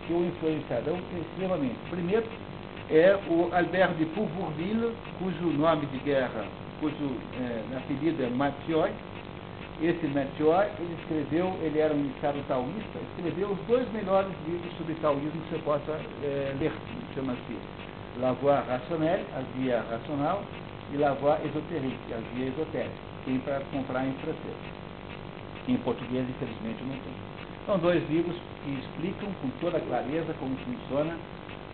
que 0.07 0.13
o 0.13 0.27
influenciarão 0.27 0.99
extremamente. 1.21 1.77
Primeiro 1.91 2.27
é 2.91 3.19
o 3.29 3.51
Albert 3.55 3.95
de 3.95 4.07
Pourvourville, 4.07 4.95
cujo 5.19 5.47
nome 5.53 5.87
de 5.87 5.99
guerra, 5.99 6.45
cujo 6.81 7.17
é, 7.39 7.77
apelido 7.77 8.23
é 8.23 8.31
Mathieu, 8.31 8.89
esse 9.81 10.07
Melchior, 10.09 10.67
ele 10.81 10.97
escreveu, 11.01 11.57
ele 11.63 11.79
era 11.79 11.95
um 11.95 11.99
iniciado 12.01 12.43
taoísta, 12.49 12.99
escreveu 13.17 13.51
os 13.51 13.59
dois 13.69 13.87
melhores 13.93 14.31
livros 14.47 14.73
sobre 14.77 14.95
taoísmo 14.95 15.31
que 15.31 15.51
você 15.51 15.63
possa 15.63 15.93
é, 16.25 16.55
ler, 16.59 16.73
chama-se 17.15 17.57
La 18.19 18.33
Voix 18.33 18.67
Rationnelle, 18.67 19.25
a 19.37 19.43
via 19.57 19.85
racional, 19.89 20.43
e 20.93 20.97
La 20.97 21.13
Voix 21.13 21.39
Ésotérique, 21.45 22.13
a 22.13 22.19
via 22.35 22.49
esotérica. 22.49 23.09
Tem 23.25 23.39
para 23.39 23.61
comprar 23.71 24.05
em 24.05 24.13
francês. 24.15 24.57
Em 25.69 25.77
português, 25.77 26.27
infelizmente, 26.29 26.83
não 26.83 26.97
tem. 26.97 27.15
São 27.67 27.79
dois 27.79 28.03
livros 28.11 28.35
que 28.65 28.71
explicam 28.73 29.29
com 29.41 29.51
toda 29.61 29.79
clareza 29.79 30.35
como 30.41 30.57
funciona 30.57 31.15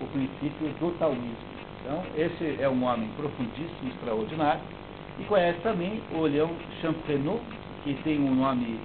o 0.01 0.07
princípio 0.07 0.69
do 0.81 0.97
taoísmo. 0.99 1.55
Então, 1.81 2.03
esse 2.17 2.57
é 2.61 2.69
um 2.69 2.83
homem 2.85 3.09
profundíssimo, 3.17 3.91
extraordinário, 3.91 4.61
e 5.19 5.25
conhece 5.25 5.59
também 5.61 6.03
o 6.13 6.23
Leão 6.23 6.51
Champrenot, 6.81 7.41
que 7.85 7.95
tem 8.03 8.19
um 8.19 8.35
nome 8.35 8.81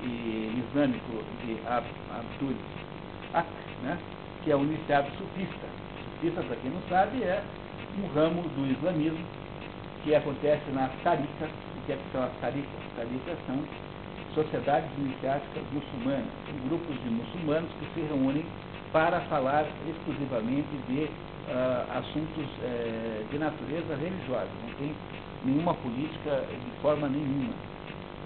islâmico 0.59 1.23
de 1.45 1.57
Abdul 1.65 2.53
Ak, 3.33 3.47
né? 3.83 3.97
que 4.43 4.51
é 4.51 4.55
o 4.55 4.63
iniciado 4.63 5.09
sufista. 5.17 5.67
Sufista, 6.15 6.41
para 6.43 6.55
quem 6.57 6.71
não 6.71 6.81
sabe, 6.89 7.23
é 7.23 7.41
um 7.97 8.07
ramo 8.13 8.41
do 8.41 8.69
islamismo 8.69 9.25
que 10.03 10.13
acontece 10.13 10.69
nas 10.71 10.91
tarikas. 11.03 11.49
O 11.49 11.85
que, 11.85 11.93
é 11.93 11.95
que 11.95 12.11
são 12.11 12.23
as 12.23 12.33
tarikas? 12.41 12.69
Tarikas 12.97 13.37
são 13.47 13.63
sociedades 14.35 14.89
iniciáticas 14.97 15.63
muçulmanas, 15.71 16.27
são 16.45 16.67
grupos 16.67 16.95
de 17.03 17.09
muçulmanos 17.09 17.69
que 17.79 17.85
se 17.93 18.07
reúnem 18.07 18.45
para 18.91 19.21
falar 19.21 19.65
exclusivamente 19.87 20.69
de 20.87 21.03
uh, 21.03 21.97
assuntos 21.97 22.45
uh, 22.45 23.25
de 23.29 23.37
natureza 23.37 23.95
religiosa, 23.95 24.49
não 24.65 24.73
tem 24.75 24.93
nenhuma 25.45 25.73
política 25.75 26.43
de 26.49 26.81
forma 26.81 27.07
nenhuma. 27.07 27.53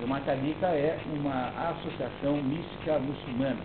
Uma 0.02 0.20
tarica 0.22 0.68
é 0.68 1.00
uma 1.14 1.54
associação 1.70 2.38
mística 2.44 3.00
muçulmana. 3.00 3.60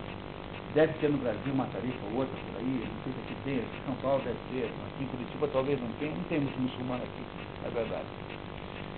Deve 0.73 0.93
ter 0.99 1.09
no 1.09 1.17
Brasil 1.17 1.51
uma 1.51 1.65
tarifa 1.65 1.97
ou 2.11 2.19
outra 2.19 2.35
por 2.35 2.61
aí, 2.61 2.85
não 2.85 3.03
sei 3.03 3.13
se 3.13 3.19
aqui 3.19 3.35
tem, 3.43 3.55
em 3.55 3.85
São 3.85 3.95
Paulo 3.95 4.21
deve 4.23 4.37
ter, 4.53 4.65
aqui 4.65 5.03
em 5.03 5.07
Curitiba 5.07 5.47
talvez 5.51 5.81
não 5.81 5.89
tenha, 5.99 6.13
não 6.13 6.23
tem 6.23 6.39
muito 6.39 6.61
muçulmano 6.61 7.03
aqui, 7.03 7.23
é 7.65 7.69
verdade. 7.71 8.05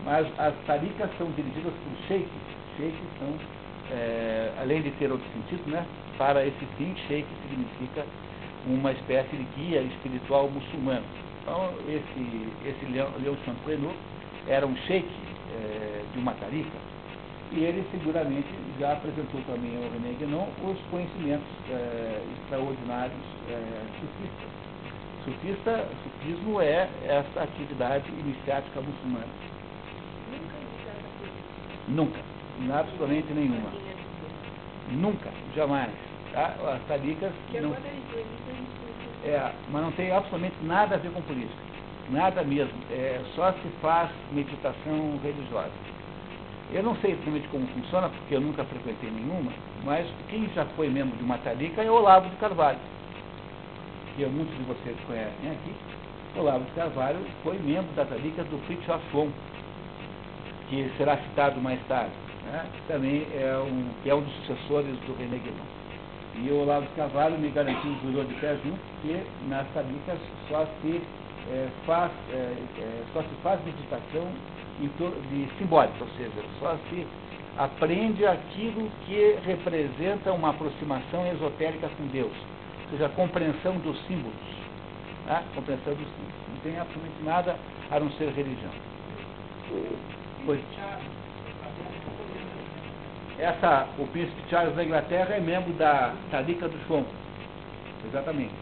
Mas 0.03 0.27
as 0.37 0.53
taricas 0.65 1.09
são 1.17 1.31
dirigidas 1.31 1.73
por 1.73 2.07
sheikhs. 2.07 2.29
Sheikhs 2.77 2.99
são, 3.19 3.33
é, 3.91 4.53
além 4.61 4.81
de 4.81 4.91
ter 4.91 5.11
outro 5.11 5.27
sentido, 5.33 5.69
né, 5.69 5.85
para 6.17 6.45
esse 6.45 6.65
fim, 6.77 6.95
sheikh 7.07 7.27
significa 7.49 8.05
uma 8.67 8.91
espécie 8.91 9.35
de 9.35 9.43
guia 9.55 9.81
espiritual 9.81 10.49
muçulmano. 10.49 11.03
Então, 11.41 11.73
esse, 11.87 12.47
esse 12.65 12.85
Leão, 12.91 13.09
Leão 13.21 13.35
era 14.47 14.65
um 14.65 14.75
sheikh 14.87 15.07
é, 15.53 16.01
de 16.13 16.19
uma 16.19 16.33
tarifa, 16.33 16.77
e 17.51 17.63
ele 17.65 17.85
seguramente 17.91 18.47
já 18.79 18.93
apresentou 18.93 19.41
também 19.41 19.75
ao 19.75 19.91
René 19.91 20.15
Guénon 20.17 20.47
os 20.63 20.79
conhecimentos 20.89 21.47
é, 21.69 22.21
extraordinários 22.37 23.17
é, 23.49 23.81
sufistas. 23.99 24.61
Sufista, 25.25 25.87
sufismo 26.03 26.61
é 26.61 26.89
essa 27.03 27.43
atividade 27.43 28.09
iniciática 28.09 28.81
muçulmana. 28.81 29.27
Nunca, 31.87 32.19
absolutamente 32.69 33.33
nenhuma. 33.33 33.69
Nunca, 34.91 35.29
jamais. 35.55 35.91
Tá? 36.33 36.53
As 36.75 36.81
taricas 36.87 37.31
não... 37.61 37.73
É, 39.23 39.51
mas 39.69 39.81
não 39.81 39.91
tem 39.91 40.11
absolutamente 40.11 40.55
nada 40.63 40.95
a 40.95 40.97
ver 40.97 41.11
com 41.11 41.21
política. 41.21 41.61
Nada 42.09 42.43
mesmo. 42.43 42.73
É, 42.91 43.21
só 43.35 43.51
se 43.53 43.67
faz 43.81 44.09
meditação 44.31 45.19
religiosa. 45.23 45.71
Eu 46.73 46.83
não 46.83 46.95
sei 46.97 47.11
exatamente 47.11 47.47
como 47.49 47.67
funciona, 47.67 48.07
porque 48.07 48.35
eu 48.35 48.41
nunca 48.41 48.63
frequentei 48.63 49.11
nenhuma, 49.11 49.51
mas 49.83 50.07
quem 50.29 50.47
já 50.55 50.65
foi 50.77 50.89
membro 50.89 51.17
de 51.17 51.23
uma 51.23 51.37
talica 51.39 51.83
é 51.83 51.91
Olavo 51.91 52.29
de 52.29 52.35
Carvalho, 52.37 52.79
que 54.15 54.25
muitos 54.25 54.57
de 54.57 54.63
vocês 54.63 54.97
conhecem 55.05 55.51
aqui. 55.51 55.73
Olavo 56.39 56.63
de 56.63 56.71
Carvalho 56.71 57.19
foi 57.43 57.59
membro 57.59 57.91
da 57.93 58.05
talica 58.05 58.45
do 58.45 58.57
Fritjof 58.65 59.03
Schwann, 59.11 59.31
que 60.69 60.89
será 60.97 61.17
citado 61.17 61.59
mais 61.59 61.79
tarde, 61.87 62.13
né? 62.51 62.65
que 62.73 62.81
também 62.93 63.25
é 63.33 63.57
um, 63.57 63.89
que 64.03 64.09
é 64.09 64.15
um 64.15 64.21
dos 64.21 64.33
sucessores 64.45 64.95
do 65.07 65.17
René 65.17 65.37
Guilherme. 65.37 65.81
E 66.43 66.49
o 66.49 66.61
Olavo 66.61 66.87
Carvalho 66.95 67.37
me 67.37 67.49
garantiu, 67.49 67.93
jurou 68.03 68.23
de 68.23 68.33
pé 68.35 68.57
junto, 68.63 68.79
que 69.01 69.21
nas 69.47 69.67
talicas 69.73 70.19
só 70.49 70.65
se, 70.81 71.01
é, 71.49 71.67
faz, 71.85 72.11
é, 72.31 72.55
é, 72.79 73.03
só 73.13 73.21
se 73.21 73.35
faz 73.43 73.63
meditação 73.65 74.27
de 74.79 75.47
simbólica, 75.57 76.03
ou 76.03 76.09
seja, 76.17 76.43
só 76.59 76.75
se 76.89 77.05
aprende 77.57 78.25
aquilo 78.25 78.89
que 79.05 79.37
representa 79.45 80.31
uma 80.31 80.49
aproximação 80.51 81.27
esotérica 81.27 81.89
com 81.89 82.07
Deus, 82.07 82.31
ou 82.85 82.91
seja, 82.91 83.05
a 83.05 83.09
compreensão 83.09 83.77
dos 83.77 83.99
símbolos. 84.07 84.33
Tá? 85.27 85.43
Compreensão 85.53 85.93
dos 85.93 86.07
símbolos. 86.07 86.41
Não 86.49 86.57
tem 86.63 86.79
absolutamente 86.79 87.23
nada 87.23 87.55
a 87.91 87.99
não 87.99 88.09
ser 88.11 88.29
religião. 88.29 88.71
Pois. 90.45 90.61
Essa, 93.41 93.87
o 93.97 94.05
príncipe 94.05 94.39
Charles 94.51 94.75
da 94.75 94.83
Inglaterra 94.83 95.33
é 95.33 95.39
membro 95.39 95.73
da 95.73 96.13
Tarica 96.29 96.67
do 96.69 96.77
Chon. 96.85 97.03
Exatamente. 98.05 98.53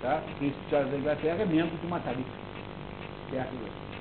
Tá? 0.00 0.22
O 0.26 0.34
príncipe 0.38 0.70
Charles 0.70 0.90
da 0.90 0.96
Inglaterra 0.96 1.42
é 1.42 1.44
membro 1.44 1.76
de 1.76 1.86
uma 1.86 2.00
Tarica. 2.00 2.30
Certo? 3.30 3.52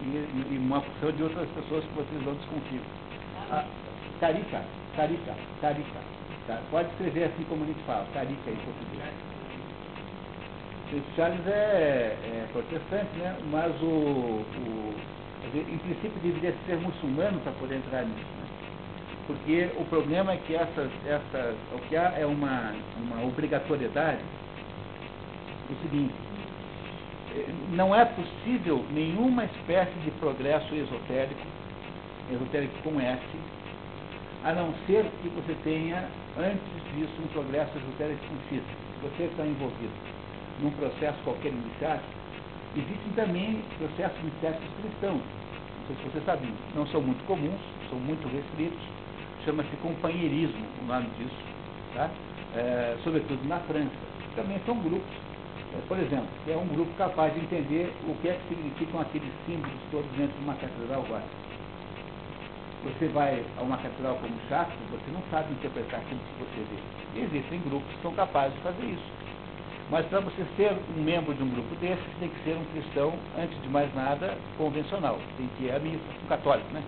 E, 0.02 0.54
e, 0.54 0.58
uma 0.58 0.80
porção 0.80 1.12
de 1.12 1.22
outras 1.22 1.50
pessoas 1.50 1.84
que 1.84 1.94
vocês 1.96 2.26
não 2.26 2.34
desconfiam. 2.34 2.82
A, 3.52 3.66
tarica, 4.22 4.62
Tarica, 4.96 5.36
Tarica. 5.60 6.00
Tá? 6.48 6.62
Pode 6.72 6.88
escrever 6.92 7.26
assim 7.26 7.44
como 7.50 7.66
a 7.66 7.68
gente 7.68 7.84
fala, 7.84 8.08
Tarica 8.14 8.50
em 8.50 8.56
português. 8.56 9.04
O 10.86 10.90
príncipe 10.92 11.16
Charles 11.18 11.46
é, 11.46 12.16
é 12.24 12.48
protestante, 12.54 13.18
né? 13.18 13.36
mas 13.52 13.76
o, 13.82 14.46
o 14.46 14.96
em 15.54 15.78
princípio 15.78 16.20
deveria 16.24 16.56
ser 16.66 16.78
muçulmano 16.78 17.38
para 17.42 17.52
poder 17.52 17.76
entrar 17.76 18.04
nisso. 18.04 18.39
Porque 19.30 19.70
o 19.78 19.86
problema 19.86 20.34
é 20.34 20.38
que 20.38 20.56
essas, 20.56 20.90
essas, 21.06 21.56
o 21.72 21.78
que 21.88 21.96
há 21.96 22.16
é 22.18 22.26
uma, 22.26 22.74
uma 22.98 23.24
obrigatoriedade, 23.28 24.24
o 25.70 25.76
seguinte, 25.84 26.16
não 27.74 27.94
é 27.94 28.06
possível 28.06 28.84
nenhuma 28.90 29.46
espécie 29.46 29.94
de 30.00 30.10
progresso 30.20 30.74
esotérico, 30.74 31.46
esotérico 32.32 32.74
com 32.82 33.00
S, 33.00 33.22
a 34.46 34.54
não 34.54 34.74
ser 34.88 35.06
que 35.22 35.30
você 35.30 35.56
tenha, 35.64 36.10
antes 36.36 36.96
disso, 36.96 37.14
um 37.24 37.28
progresso 37.28 37.78
esotérico 37.78 38.26
com. 38.26 38.66
Se 38.66 39.10
você 39.10 39.24
está 39.26 39.46
envolvido 39.46 39.94
num 40.60 40.72
processo 40.72 41.20
qualquer 41.24 41.50
iniciático, 41.50 42.10
existem 42.76 43.14
também 43.16 43.62
processos 43.78 44.20
iniciáticos 44.22 44.70
cristãos 44.82 45.22
sei 45.90 45.96
se 45.98 46.10
vocês 46.10 46.26
sabem, 46.26 46.54
não 46.76 46.86
são 46.88 47.02
muito 47.02 47.26
comuns, 47.26 47.60
são 47.90 47.98
muito 48.00 48.28
restritos, 48.28 48.80
chama-se 49.46 49.76
companheirismo 49.78 50.66
o 50.82 50.86
nome 50.86 51.08
disso, 51.18 51.36
tá? 51.94 52.10
É, 52.56 52.98
sobretudo 53.04 53.48
na 53.48 53.60
França. 53.62 53.90
Também 54.36 54.60
são 54.66 54.78
grupos, 54.78 55.16
é, 55.74 55.82
por 55.88 55.98
exemplo, 56.00 56.28
é 56.48 56.56
um 56.58 56.68
grupo 56.68 56.92
capaz 56.98 57.34
de 57.34 57.42
entender 57.42 57.94
o 58.08 58.16
que 58.22 58.30
é 58.30 58.34
que 58.34 58.56
significam 58.56 59.02
aqueles 59.02 59.32
símbolos 59.46 59.80
todos 59.92 60.10
dentro 60.12 60.38
de 60.38 60.44
uma 60.44 60.56
catedral 60.56 61.04
gótica. 61.04 61.50
Você 62.84 63.08
vai 63.10 63.44
a 63.58 63.62
uma 63.62 63.78
catedral 63.78 64.16
como 64.16 64.34
Chartres, 64.48 64.80
você 64.90 65.12
não 65.12 65.22
sabe 65.30 65.52
interpretar 65.52 66.00
aquilo 66.00 66.20
que 66.20 66.44
você 66.44 66.66
vê. 66.72 67.22
Existem 67.22 67.60
grupos 67.62 67.94
que 67.94 68.02
são 68.02 68.14
capazes 68.14 68.56
de 68.56 68.64
fazer 68.64 68.86
isso. 68.86 69.20
Mas 69.90 70.06
para 70.06 70.20
você 70.20 70.46
ser 70.56 70.78
um 70.96 71.02
membro 71.02 71.34
de 71.34 71.44
um 71.44 71.50
grupo 71.50 71.76
desses, 71.76 72.06
tem 72.20 72.30
que 72.30 72.44
ser 72.44 72.56
um 72.56 72.64
cristão, 72.66 73.14
antes 73.38 73.60
de 73.62 73.68
mais 73.70 73.94
nada, 73.96 74.38
convencional. 74.58 75.20
Tem 75.36 75.50
que 75.58 75.66
ir 75.66 75.72
à 75.72 75.80
missa, 75.80 76.04
um 76.24 76.28
católico, 76.28 76.72
né? 76.72 76.84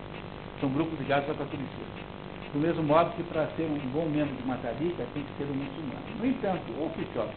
São 0.60 0.70
grupos 0.70 0.98
ligados 1.00 1.28
ao 1.28 1.36
catolicismo. 1.36 2.11
Do 2.54 2.60
mesmo 2.60 2.84
modo 2.84 3.12
que 3.16 3.24
para 3.24 3.48
ser 3.56 3.64
um 3.64 3.80
bom 3.94 4.06
membro 4.06 4.36
de 4.36 4.44
uma 4.44 4.58
tarica, 4.58 5.06
tem 5.14 5.24
que 5.24 5.38
ser 5.38 5.46
um 5.46 5.56
muçulmano. 5.56 6.04
No 6.20 6.26
entanto, 6.26 6.70
o 6.72 6.92
Fitchot 6.96 7.30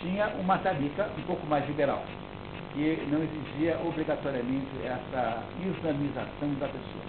tinha 0.00 0.28
uma 0.38 0.58
tarica 0.58 1.08
um 1.16 1.22
pouco 1.22 1.46
mais 1.46 1.66
liberal, 1.66 2.04
que 2.74 3.02
não 3.10 3.22
exigia 3.22 3.78
obrigatoriamente 3.82 4.68
essa 4.84 5.42
islamização 5.64 6.52
da 6.60 6.66
pessoa. 6.66 7.04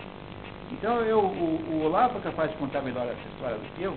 Então, 0.71 1.01
eu, 1.01 1.19
o, 1.19 1.59
o 1.71 1.85
Olavo 1.85 2.19
é 2.19 2.21
capaz 2.21 2.51
de 2.51 2.57
contar 2.57 2.81
melhor 2.81 3.05
essa 3.05 3.27
história 3.33 3.57
do 3.57 3.75
que 3.75 3.83
eu, 3.83 3.93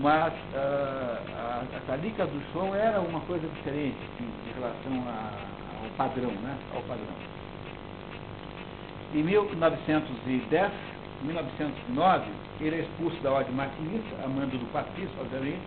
mas 0.00 0.32
uh, 0.32 1.18
a, 1.36 1.62
a 1.92 1.96
do 2.26 2.52
show 2.52 2.74
era 2.74 3.00
uma 3.00 3.20
coisa 3.20 3.46
diferente 3.48 3.98
assim, 4.14 4.30
em 4.48 4.54
relação 4.54 5.08
a, 5.08 5.84
ao 5.84 5.90
padrão, 5.96 6.30
né? 6.30 6.56
Ao 6.74 6.82
padrão. 6.82 7.32
Em 9.14 9.22
1910, 9.22 10.72
1909, 11.24 12.30
ele 12.60 12.76
é 12.76 12.80
expulso 12.80 13.20
da 13.22 13.32
ordem 13.32 13.54
martinista, 13.54 14.16
a 14.24 14.28
mando 14.28 14.58
do 14.58 14.72
patrício, 14.72 15.12
obviamente, 15.20 15.60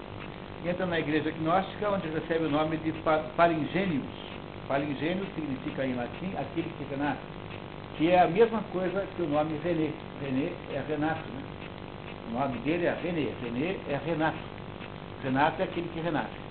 entra 0.66 0.86
na 0.86 1.00
igreja 1.00 1.32
gnóstica, 1.32 1.90
onde 1.90 2.08
recebe 2.10 2.46
o 2.46 2.50
nome 2.50 2.78
de 2.78 2.94
Palingênios. 3.36 4.06
Palingênios 4.68 5.28
significa 5.36 5.86
em 5.86 5.94
latim 5.94 6.34
aquele 6.38 6.70
que 6.78 6.84
renasce, 6.90 7.20
que 7.98 8.10
é 8.10 8.22
a 8.22 8.28
mesma 8.28 8.62
coisa 8.72 9.06
que 9.16 9.22
o 9.22 9.28
nome 9.28 9.60
René. 9.64 9.92
René 10.22 10.52
é 10.74 10.84
Renato, 10.88 11.30
né? 11.30 11.44
O 12.30 12.40
nome 12.40 12.58
dele 12.60 12.86
é 12.86 12.98
René. 13.02 13.32
René 13.44 13.78
é 13.88 14.00
Renato. 14.04 14.38
Renato 15.24 15.62
é 15.62 15.66
aquele 15.66 15.88
que 15.90 16.00
renasce. 16.00 16.46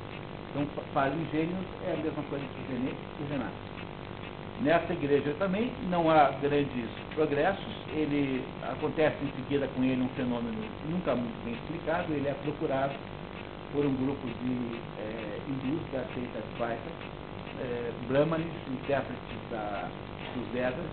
Então, 0.51 0.67
Palingênios 0.95 1.67
é 1.87 1.93
a 1.93 1.97
mesma 1.97 2.23
coisa 2.31 2.45
que 2.45 2.73
René 2.73 2.93
e 3.21 3.33
Renato. 3.33 3.75
Nessa 4.63 4.93
igreja 4.93 5.35
também 5.39 5.73
não 5.91 6.09
há 6.09 6.31
grandes 6.41 6.89
progressos. 7.15 7.75
Ele 7.93 8.45
acontece 8.63 9.17
em 9.25 9.33
seguida 9.37 9.69
com 9.75 9.83
ele 9.83 10.03
um 10.03 10.09
fenômeno 10.11 10.57
nunca 10.89 11.15
muito 11.15 11.45
bem 11.45 11.55
explicado. 11.55 12.13
Ele 12.13 12.29
é 12.29 12.35
procurado 12.43 12.95
por 13.73 13.85
um 13.85 13.95
grupo 13.95 14.27
de 14.27 14.79
é, 15.01 15.41
hindus 15.49 15.81
da 15.93 16.05
seita 16.15 16.39
Advaita, 16.39 16.91
é, 17.61 17.91
brahmanes, 18.09 18.47
intérpretes 18.71 19.51
da, 19.51 19.89
dos 20.35 20.47
Vedas, 20.53 20.87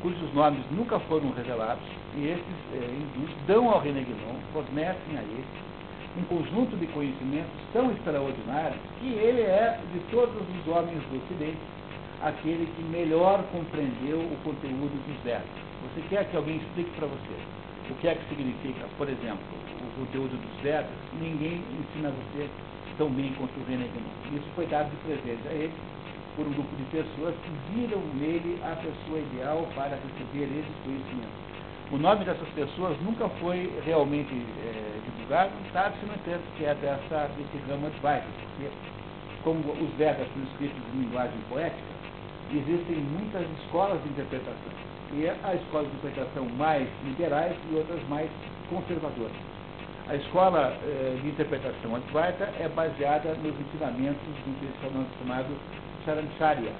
cujos 0.00 0.32
nomes 0.32 0.64
nunca 0.70 0.98
foram 1.00 1.30
revelados, 1.32 1.84
e 2.16 2.28
esses 2.28 2.44
é, 2.72 2.94
hindus 2.94 3.30
dão 3.46 3.70
ao 3.70 3.80
René 3.80 4.04
fornecem 4.52 5.18
a 5.18 5.22
ele 5.22 5.44
um 6.16 6.22
conjunto 6.24 6.76
de 6.76 6.86
conhecimentos 6.88 7.50
tão 7.72 7.90
extraordinários 7.90 8.78
que 9.00 9.08
ele 9.08 9.42
é, 9.42 9.78
de 9.92 9.98
todos 10.10 10.34
os 10.36 10.68
homens 10.68 11.02
do 11.10 11.16
Ocidente, 11.16 11.58
aquele 12.24 12.66
que 12.74 12.82
melhor 12.84 13.44
compreendeu 13.52 14.18
o 14.18 14.36
conteúdo 14.42 14.96
dos 15.06 15.22
Vedas. 15.22 15.44
Você 15.84 16.00
quer 16.08 16.24
que 16.30 16.36
alguém 16.36 16.56
explique 16.56 16.90
para 16.96 17.06
você 17.06 17.36
o 17.90 17.94
que 17.96 18.08
é 18.08 18.14
que 18.14 18.28
significa, 18.30 18.88
por 18.96 19.06
exemplo, 19.06 19.44
o 19.84 20.00
conteúdo 20.00 20.40
dos 20.40 20.60
Vedas? 20.62 20.88
Ninguém 21.20 21.62
ensina 21.76 22.08
você 22.08 22.48
tão 22.96 23.10
bem 23.10 23.34
quanto 23.36 23.52
o 23.60 23.64
René 23.68 23.84
Guinon. 23.92 24.40
Isso 24.40 24.48
foi 24.54 24.66
dado 24.66 24.88
de 24.88 24.96
presente 25.04 25.46
a 25.48 25.52
ele 25.52 25.72
por 26.34 26.46
um 26.46 26.52
grupo 26.52 26.74
de 26.76 26.84
pessoas 26.84 27.34
que 27.44 27.50
viram 27.74 28.00
nele 28.16 28.58
a 28.64 28.74
pessoa 28.76 29.18
ideal 29.20 29.68
para 29.74 29.98
receber 30.00 30.48
esses 30.48 30.76
conhecimentos. 30.82 31.44
O 31.92 31.98
nome 31.98 32.24
dessas 32.24 32.48
pessoas 32.56 32.96
nunca 33.02 33.28
foi 33.40 33.70
realmente 33.84 34.32
é, 34.32 34.98
divulgado, 35.04 35.52
sabe-se, 35.72 36.06
no 36.06 36.14
entanto, 36.14 36.42
que 36.56 36.64
é 36.64 36.74
dessa, 36.74 37.28
desse 37.36 37.56
ramo 37.68 37.86
Advaita, 37.86 38.26
porque, 38.40 38.70
como 39.44 39.60
os 39.60 39.90
Vedas 39.98 40.26
são 40.32 40.42
escritos 40.42 40.80
em 40.94 41.00
linguagem 41.02 41.38
poética, 41.50 41.94
existem 42.52 42.96
muitas 42.96 43.46
escolas 43.62 44.02
de 44.02 44.08
interpretação. 44.10 44.72
E 45.12 45.28
a 45.28 45.54
escola 45.54 45.88
de 45.88 45.96
interpretação 45.96 46.46
mais 46.56 46.88
liberais 47.04 47.56
e 47.70 47.76
outras 47.76 48.02
mais 48.08 48.28
conservadoras. 48.68 49.32
A 50.06 50.16
escola 50.16 50.76
eh, 50.84 51.18
de 51.22 51.28
interpretação 51.30 51.96
Advaita 51.96 52.44
é 52.60 52.68
baseada 52.68 53.34
nos 53.36 53.58
ensinamentos 53.58 54.20
do 54.20 54.60
que 54.60 54.66
é 54.66 55.18
chamado 55.18 55.56
Charanacharya, 56.04 56.72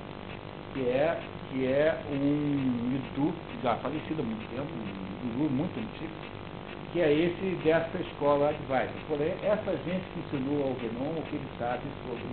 que 0.74 0.80
é, 0.88 1.18
que 1.50 1.66
é 1.66 1.96
um 2.10 2.92
hindu 2.92 3.32
já 3.62 3.76
falecido 3.76 4.20
há 4.20 4.24
muito 4.24 4.46
tempo, 4.50 4.68
um 4.68 5.42
hindu 5.42 5.50
muito 5.54 5.80
antigo, 5.80 6.12
que 6.92 7.00
é 7.00 7.10
esse 7.10 7.56
dessa 7.64 7.96
escola 7.98 8.50
Advaita. 8.50 8.92
Porém, 9.08 9.32
essa 9.42 9.72
gente 9.86 10.04
que 10.12 10.20
ensinou 10.20 10.68
ao 10.68 10.74
Venom 10.74 11.18
o 11.18 11.22
que 11.22 11.36
ele 11.36 11.48
sabe 11.58 11.82
sobre, 12.06 12.24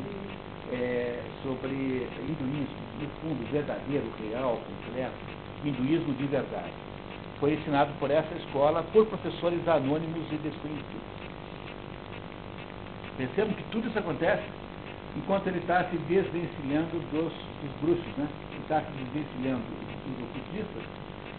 é, 0.71 1.19
sobre 1.43 1.69
hinduísmo, 1.69 2.77
no 2.99 3.07
fundo, 3.21 3.51
verdadeiro, 3.51 4.05
real, 4.19 4.59
completo, 4.67 5.13
hinduísmo 5.65 6.13
de 6.13 6.25
verdade. 6.27 6.71
Foi 7.39 7.53
ensinado 7.53 7.91
por 7.99 8.11
essa 8.11 8.33
escola 8.35 8.83
por 8.93 9.05
professores 9.07 9.67
anônimos 9.67 10.23
e 10.31 10.35
desconhecidos. 10.35 11.11
Percebam 13.17 13.53
que 13.53 13.63
tudo 13.71 13.87
isso 13.87 13.99
acontece 13.99 14.43
enquanto 15.17 15.47
ele 15.47 15.59
está 15.59 15.83
se 15.85 15.97
desvencilhando 15.97 16.99
dos, 17.11 17.33
dos 17.33 17.71
bruxos, 17.81 18.17
né? 18.17 18.27
Ele 18.51 18.61
está 18.61 18.81
se 18.81 18.91
desvencilhando 18.91 19.63
dos 20.05 20.29
ocultistas 20.29 20.83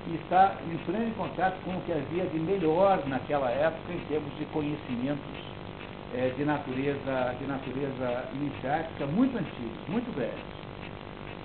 e 0.09 0.15
está 0.17 0.57
entrando 0.71 1.09
em 1.09 1.13
contato 1.13 1.57
com 1.65 1.71
o 1.71 1.81
que 1.83 1.93
havia 1.93 2.27
de 2.27 2.39
melhor 2.39 3.03
naquela 3.07 3.51
época 3.51 3.93
em 3.93 4.01
termos 4.09 4.37
de 4.37 4.45
conhecimentos 4.47 5.52
é, 6.15 6.33
de 6.37 6.45
natureza, 6.45 7.35
de 7.39 7.47
natureza 7.47 8.25
iniciática 8.35 9.07
muito 9.07 9.37
antigos, 9.37 9.89
muito 9.89 10.15
velhos. 10.17 10.63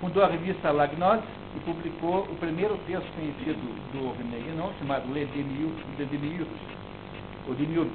Fundou 0.00 0.22
a 0.22 0.28
revista 0.28 0.70
Lagnose 0.70 1.22
e 1.56 1.60
publicou 1.60 2.22
o 2.22 2.36
primeiro 2.36 2.78
texto 2.86 3.10
conhecido 3.14 3.58
do 3.92 4.16
René 4.16 4.38
Guénon, 4.44 4.70
chamado 4.78 5.12
Le 5.12 5.24
Demiurge, 5.26 6.46
o 7.48 7.54
Demiurge. 7.54 7.90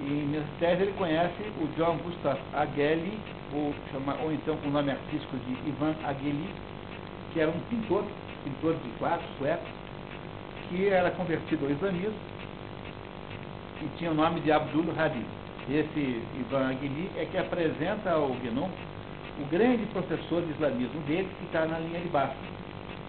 E 0.00 0.10
nessa 0.30 0.46
tese 0.60 0.82
ele 0.82 0.92
conhece 0.92 1.42
o 1.60 1.66
John 1.76 1.96
Gustav 1.98 2.38
Agueli, 2.54 3.18
ou, 3.52 3.74
chama, 3.90 4.16
ou 4.22 4.32
então 4.32 4.56
com 4.58 4.68
o 4.68 4.72
nome 4.72 4.90
artístico 4.90 5.36
de 5.38 5.68
Ivan 5.68 5.94
Agueli, 6.04 6.50
que 7.32 7.40
era 7.40 7.50
um 7.50 7.60
pintor, 7.70 8.04
pintor 8.44 8.74
de 8.74 8.90
quadros 8.98 9.26
sueco, 9.38 9.64
que 10.68 10.88
era 10.88 11.10
convertido 11.10 11.64
ao 11.64 11.72
islamismo 11.72 12.38
e 13.80 13.88
tinha 13.96 14.10
o 14.10 14.14
nome 14.14 14.40
de 14.40 14.50
Abdul 14.50 14.84
Hadi. 14.96 15.24
Esse 15.70 16.22
Ivan 16.40 16.70
Agueli 16.70 17.10
é 17.16 17.26
que 17.26 17.36
apresenta 17.36 18.10
ao 18.12 18.30
Guénon 18.30 18.70
o 19.38 19.44
grande 19.50 19.84
professor 19.92 20.42
de 20.42 20.52
islamismo 20.52 21.00
dele, 21.02 21.28
que 21.38 21.44
está 21.44 21.66
na 21.66 21.78
linha 21.78 22.00
de 22.00 22.08
baixo. 22.08 22.34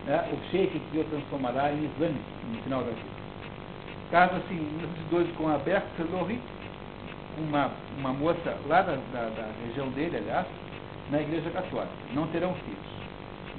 Né? 0.05 0.29
O 0.33 0.51
sheik 0.51 0.77
que 0.77 0.99
o 0.99 1.03
transformará 1.05 1.71
em 1.71 1.85
islâmico 1.85 2.25
no 2.51 2.61
final 2.63 2.83
da 2.83 2.91
vida. 2.91 3.19
Casa-se 4.11 4.53
em 4.53 4.57
1902 4.57 5.35
com 5.37 5.47
a 5.47 5.57
Berthe 5.57 6.03
Lorry, 6.11 6.39
uma, 7.37 7.71
uma 7.97 8.11
moça 8.11 8.57
lá 8.67 8.81
da, 8.81 8.97
da, 9.13 9.29
da, 9.29 9.47
região 9.65 9.87
dele, 9.89 10.17
aliás, 10.17 10.45
na 11.11 11.21
Igreja 11.21 11.49
Católica. 11.51 11.93
Não 12.13 12.27
terão 12.27 12.53
filhos. 12.55 12.99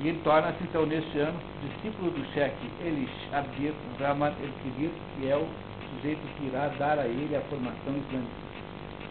E 0.03 0.09
ele 0.09 0.21
torna-se, 0.23 0.63
então, 0.63 0.85
neste 0.85 1.19
ano, 1.19 1.39
discípulo 1.63 2.11
do 2.11 2.25
cheque 2.35 2.71
Elish 2.85 3.29
Abdir 3.33 3.73
Rahman 3.99 4.33
El-Kibir, 4.43 4.91
que 5.17 5.29
é 5.29 5.37
o 5.37 5.47
sujeito 5.95 6.21
que 6.37 6.47
irá 6.47 6.69
dar 6.79 6.99
a 6.99 7.07
ele 7.07 7.35
a 7.35 7.41
formação 7.43 7.97
islâmica. 7.97 8.50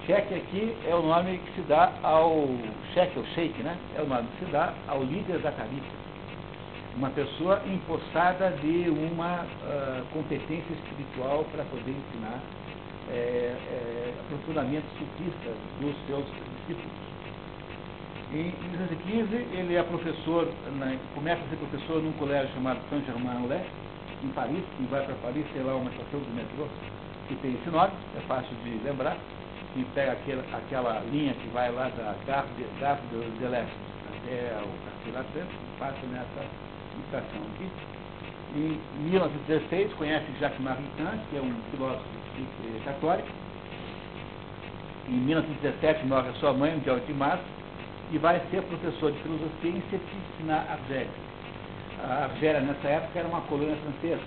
Cheque 0.05 0.33
aqui 0.33 0.75
é 0.87 0.95
o 0.95 1.01
nome 1.01 1.37
que 1.37 1.55
se 1.55 1.61
dá 1.67 1.91
ao 2.01 2.47
cheque, 2.93 3.19
o 3.19 3.25
sheik, 3.35 3.61
né? 3.61 3.77
É 3.97 4.01
o 4.01 4.07
nome 4.07 4.27
que 4.37 4.45
se 4.45 4.51
dá 4.51 4.73
ao 4.87 5.03
líder 5.03 5.39
da 5.39 5.51
tarifa. 5.51 5.99
Uma 6.95 7.09
pessoa 7.11 7.61
empossada 7.65 8.51
de 8.61 8.89
uma 8.89 9.43
uh, 9.43 10.05
competência 10.11 10.73
espiritual 10.73 11.45
para 11.51 11.63
poder 11.65 11.91
ensinar 11.91 12.41
é, 13.11 13.55
é, 13.55 14.13
aprofundamentos 14.25 14.89
sufistas 14.97 15.55
dos 15.81 15.95
seus 16.07 16.25
discípulos. 16.25 17.09
Em 18.31 18.53
1915, 18.69 19.35
ele 19.57 19.75
é 19.75 19.83
professor, 19.83 20.47
né, 20.77 20.99
começa 21.15 21.41
a 21.43 21.49
ser 21.49 21.55
professor 21.55 22.01
num 22.01 22.11
colégio 22.13 22.53
chamado 22.53 22.79
Saint-Germain-en-Laye, 22.89 23.65
em 24.23 24.27
Paris. 24.29 24.63
Quem 24.77 24.85
vai 24.87 25.03
para 25.03 25.15
Paris 25.15 25.45
tem 25.53 25.63
lá 25.63 25.75
uma 25.75 25.89
estação 25.89 26.19
de 26.19 26.29
metrô 26.31 26.67
que 27.27 27.35
tem 27.37 27.55
esse 27.55 27.69
nome, 27.69 27.91
é 28.17 28.21
fácil 28.27 28.55
de 28.63 28.69
lembrar. 28.83 29.17
Quem 29.73 29.83
pega 29.93 30.13
aquela, 30.13 30.43
aquela 30.57 30.99
linha 31.11 31.33
que 31.33 31.47
vai 31.49 31.71
lá 31.71 31.89
da 31.89 32.15
Gare 32.25 32.47
de, 32.57 33.45
Leste 33.45 33.89
até 34.29 34.61
o 34.63 35.13
Castelo 35.13 35.47
passa 35.77 36.05
nessa 36.07 36.45
estação 37.05 37.41
aqui. 37.53 37.69
Em 38.55 38.79
1916, 39.09 39.93
conhece 39.93 40.25
Jacques 40.39 40.59
Maritain, 40.59 41.19
que 41.29 41.37
é 41.37 41.41
um 41.41 41.53
filósofo 41.71 42.03
católico. 42.83 43.29
Em 45.07 45.13
1917 45.13 46.05
morre 46.05 46.31
sua 46.39 46.53
mãe, 46.53 46.75
um 46.75 46.79
dia 46.79 46.93
8 46.93 47.05
de 47.05 47.13
março, 47.13 47.43
e 48.11 48.17
vai 48.17 48.41
ser 48.51 48.61
professor 48.63 49.11
de 49.11 49.19
filosofia 49.19 49.71
em 49.71 49.81
Cetis, 49.89 50.45
na 50.45 50.57
Argélia. 50.57 51.09
A 52.03 52.23
Argélia, 52.25 52.61
nessa 52.61 52.87
época, 52.87 53.19
era 53.19 53.27
uma 53.27 53.41
colônia 53.41 53.75
francesa. 53.77 54.21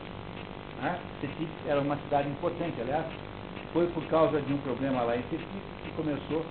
Né? 0.82 0.98
Cetis 1.20 1.48
era 1.66 1.80
uma 1.80 1.96
cidade 1.96 2.28
importante, 2.28 2.80
aliás. 2.80 3.06
Foi 3.72 3.86
por 3.88 4.04
causa 4.04 4.40
de 4.40 4.52
um 4.52 4.58
problema 4.58 5.02
lá 5.02 5.16
em 5.16 5.22
Cetis 5.30 5.46
que 5.84 5.90
começou 5.96 6.44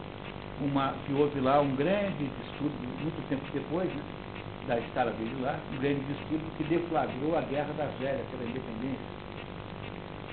uma, 0.60 0.93
que 1.05 1.13
houve 1.13 1.39
lá 1.39 1.62
um 1.62 1.75
grande 1.75 2.29
distúrbio, 2.41 2.89
muito 3.01 3.29
tempo 3.29 3.43
depois, 3.53 3.88
né, 3.89 4.01
da 4.67 4.79
escala 4.79 5.12
dele 5.12 5.36
lá, 5.41 5.60
um 5.73 5.77
grande 5.79 6.01
distúrbio 6.01 6.47
que 6.57 6.63
deflagrou 6.63 7.38
a 7.38 7.41
guerra 7.41 7.73
da 7.77 7.84
Argélia 7.86 8.23
pela 8.31 8.49
independência. 8.49 9.21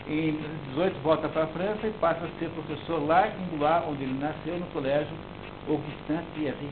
Em 0.08 0.38
18 0.70 0.98
volta 1.02 1.28
para 1.28 1.44
a 1.44 1.46
França 1.48 1.86
e 1.86 1.90
passa 2.00 2.24
a 2.24 2.38
ser 2.38 2.48
professor 2.50 3.06
lá 3.06 3.28
em 3.28 3.50
Goulart, 3.50 3.84
onde 3.86 4.04
ele 4.04 4.18
nasceu, 4.18 4.58
no 4.58 4.66
colégio 4.66 5.14
Augustin 5.68 6.24
Thierry. 6.34 6.68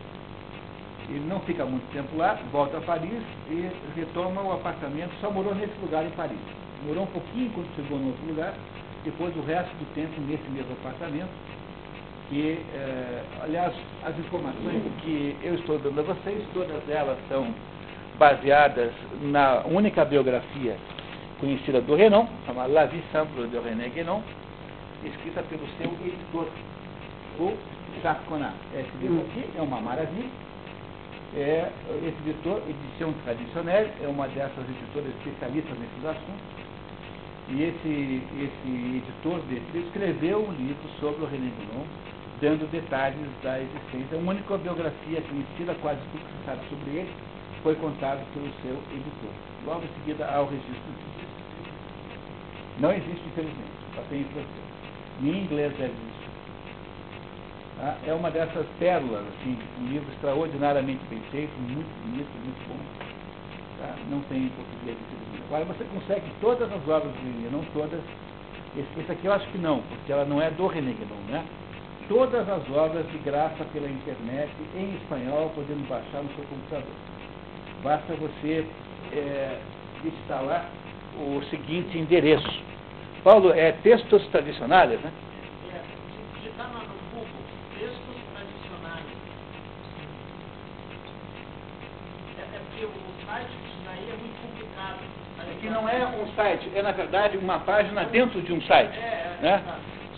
Ele 1.10 1.26
não 1.28 1.40
fica 1.40 1.64
muito 1.64 1.84
tempo 1.92 2.16
lá, 2.16 2.38
volta 2.50 2.78
a 2.78 2.80
Paris 2.80 3.22
e 3.50 3.70
retoma 3.94 4.40
o 4.40 4.52
apartamento, 4.54 5.12
só 5.20 5.30
morou 5.30 5.54
nesse 5.54 5.78
lugar 5.80 6.04
em 6.04 6.10
Paris. 6.10 6.38
Morou 6.86 7.04
um 7.04 7.08
pouquinho 7.08 7.50
quando 7.50 7.74
chegou 7.76 7.98
no 7.98 8.08
outro 8.08 8.26
lugar, 8.26 8.54
depois 9.06 9.34
o 9.36 9.40
resto 9.42 9.70
do 9.76 9.94
tempo 9.94 10.20
nesse 10.22 10.48
mesmo 10.50 10.72
apartamento. 10.72 11.30
E, 12.30 12.58
eh, 12.74 13.22
aliás, 13.40 13.72
as 14.04 14.18
informações 14.18 14.82
que 15.00 15.36
eu 15.44 15.54
estou 15.54 15.78
dando 15.78 16.00
a 16.00 16.02
vocês, 16.02 16.44
todas 16.52 16.82
elas 16.88 17.16
são 17.28 17.54
baseadas 18.18 18.90
na 19.22 19.62
única 19.64 20.04
biografia 20.04 20.76
conhecida 21.38 21.80
do 21.80 21.94
Renan, 21.94 22.26
chamada 22.46 22.72
La 22.72 22.86
Vie 22.86 23.02
Simple 23.12 23.46
de 23.46 23.58
René 23.58 23.90
Guénon, 23.90 24.22
escrita 25.04 25.42
pelo 25.44 25.66
seu 25.78 25.86
editor, 26.04 26.48
o 27.38 27.52
Jacques 28.02 28.26
Conat. 28.26 28.54
Esse 28.74 28.90
livro 29.00 29.20
aqui 29.20 29.44
é 29.56 29.62
uma 29.62 29.80
maravilha, 29.80 30.30
é, 31.36 31.70
esse 32.02 32.28
editor, 32.28 32.60
Edição 32.68 33.12
Tradicional, 33.24 33.84
é 34.02 34.08
uma 34.08 34.26
dessas 34.28 34.64
editoras 34.64 35.10
especialistas 35.18 35.78
nesses 35.78 36.04
assuntos. 36.04 36.65
E 37.48 37.62
esse, 37.62 38.22
esse 38.42 38.96
editor 38.96 39.40
livro 39.48 39.78
escreveu 39.78 40.48
um 40.48 40.52
livro 40.52 40.88
sobre 40.98 41.22
o 41.22 41.26
René 41.26 41.50
Guénon, 41.58 41.84
dando 42.40 42.68
detalhes 42.72 43.16
da 43.42 43.60
existência. 43.60 44.18
A 44.18 44.20
única 44.20 44.58
biografia 44.58 45.22
conhecida, 45.22 45.74
quase 45.80 46.00
tudo 46.10 46.26
que 46.26 46.38
se 46.38 46.44
sabe 46.44 46.60
sobre 46.68 46.90
ele, 46.90 47.12
foi 47.62 47.76
contado 47.76 48.20
pelo 48.34 48.50
seu 48.62 48.74
editor. 48.92 49.30
Logo 49.64 49.84
em 49.84 49.88
seguida 50.00 50.26
há 50.26 50.42
o 50.42 50.46
registro. 50.46 50.92
Não 52.80 52.92
existe, 52.92 53.22
infelizmente, 53.26 53.70
só 53.94 54.02
tem 54.10 54.20
em 54.20 54.24
francês. 54.24 54.66
Nem 55.20 55.32
em 55.32 55.44
inglês 55.44 55.72
deve 55.78 55.92
existir. 55.92 56.30
Tá? 57.78 57.96
É 58.06 58.12
uma 58.12 58.30
dessas 58.30 58.66
pérolas, 58.80 59.24
assim, 59.28 59.56
um 59.80 59.86
livro 59.86 60.12
extraordinariamente 60.12 61.00
bem 61.08 61.22
feito, 61.30 61.52
muito 61.60 61.88
bonito, 62.02 62.28
muito 62.42 62.68
bom. 62.68 62.78
Tá? 63.78 63.94
Não 64.10 64.20
tem 64.22 64.44
em 64.44 64.48
português. 64.48 65.15
Agora 65.46 65.64
você 65.64 65.84
consegue 65.84 66.26
todas 66.40 66.70
as 66.72 66.88
obras 66.88 67.12
de 67.14 67.20
René, 67.20 67.48
não 67.52 67.64
todas. 67.72 68.00
Esse, 68.76 69.00
esse, 69.00 69.12
aqui 69.12 69.26
eu 69.26 69.32
acho 69.32 69.46
que 69.48 69.58
não, 69.58 69.80
porque 69.80 70.12
ela 70.12 70.24
não 70.24 70.42
é 70.42 70.50
do 70.50 70.66
René 70.66 70.94
né? 71.28 71.44
Todas 72.08 72.48
as 72.48 72.68
obras 72.70 73.06
de 73.10 73.18
graça 73.18 73.64
pela 73.72 73.88
internet, 73.88 74.50
em 74.74 74.96
espanhol, 74.96 75.50
podendo 75.54 75.88
baixar 75.88 76.22
no 76.22 76.28
seu 76.34 76.44
computador. 76.44 76.94
Basta 77.82 78.14
você 78.14 78.66
é, 79.12 79.58
instalar 80.04 80.68
o 81.16 81.42
seguinte 81.48 81.96
endereço. 81.96 82.62
Paulo, 83.22 83.52
é 83.52 83.72
textos 83.72 84.26
tradicionais, 84.28 85.00
né? 85.00 85.12
digitar 86.56 86.68
no 86.68 86.80
Google, 87.12 87.26
textos 87.78 88.16
tradicionais. 88.32 89.04
É, 92.74 92.82
é 92.82 92.86
porque 92.86 92.98
o 92.98 93.26
site 93.26 93.50
daí 93.84 94.10
é 94.10 94.16
muito 94.16 94.40
complicado. 94.42 94.98
É 95.38 95.60
que 95.60 95.68
não 95.68 95.88
é 95.88 96.06
um 96.06 96.26
site, 96.34 96.70
é 96.74 96.82
na 96.82 96.92
verdade 96.92 97.36
uma 97.36 97.60
página 97.60 98.04
dentro 98.04 98.40
de 98.42 98.52
um 98.52 98.60
site. 98.62 98.98
É, 98.98 99.36
é, 99.38 99.38
né? 99.42 99.62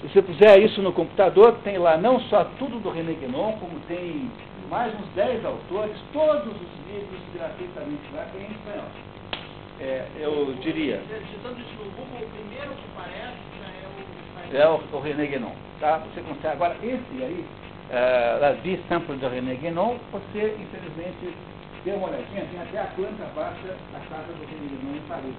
Se 0.01 0.09
você 0.09 0.23
puser 0.23 0.61
isso 0.63 0.81
no 0.81 0.93
computador, 0.93 1.59
tem 1.65 1.77
lá 1.77 1.97
não 1.97 2.21
só 2.21 2.45
tudo 2.59 2.79
do 2.79 2.89
René 2.89 3.15
Guénon, 3.15 3.53
como 3.59 3.81
tem 3.89 4.31
mais 4.71 4.95
uns 4.95 5.09
10 5.15 5.45
autores, 5.45 5.97
todos 6.13 6.55
os 6.55 6.87
livros 6.87 7.21
gratuitamente 7.35 8.03
lá, 8.15 8.25
tem 8.33 8.43
em 8.43 8.53
espanhol. 8.53 8.89
É, 9.81 10.07
eu 10.19 10.55
diria. 10.61 11.01
É 14.53 14.67
o. 14.67 14.75
É 14.75 14.97
o, 14.97 15.01
René 15.01 15.27
Guénon. 15.27 15.53
Tá? 15.81 15.99
Você 15.99 16.21
consegue. 16.21 16.49
Agora, 16.49 16.77
esse 16.83 17.23
aí, 17.23 17.45
uh, 17.91 18.41
La 18.41 18.53
Vie 18.53 18.81
Simple 18.89 19.17
de 19.17 19.27
René 19.27 19.55
Guénon, 19.55 19.97
você, 20.13 20.57
infelizmente, 20.61 21.35
dê 21.89 21.95
uma 21.95 22.09
olhadinha, 22.09 22.45
tem 22.45 22.61
até 22.61 22.81
a 22.81 22.85
planta 22.95 23.25
baixa 23.35 23.75
da 23.93 24.01
casa 24.13 24.31
do 24.35 24.45
René 24.45 24.69
Guénon 24.69 24.97
em 24.97 25.09
Paris. 25.09 25.35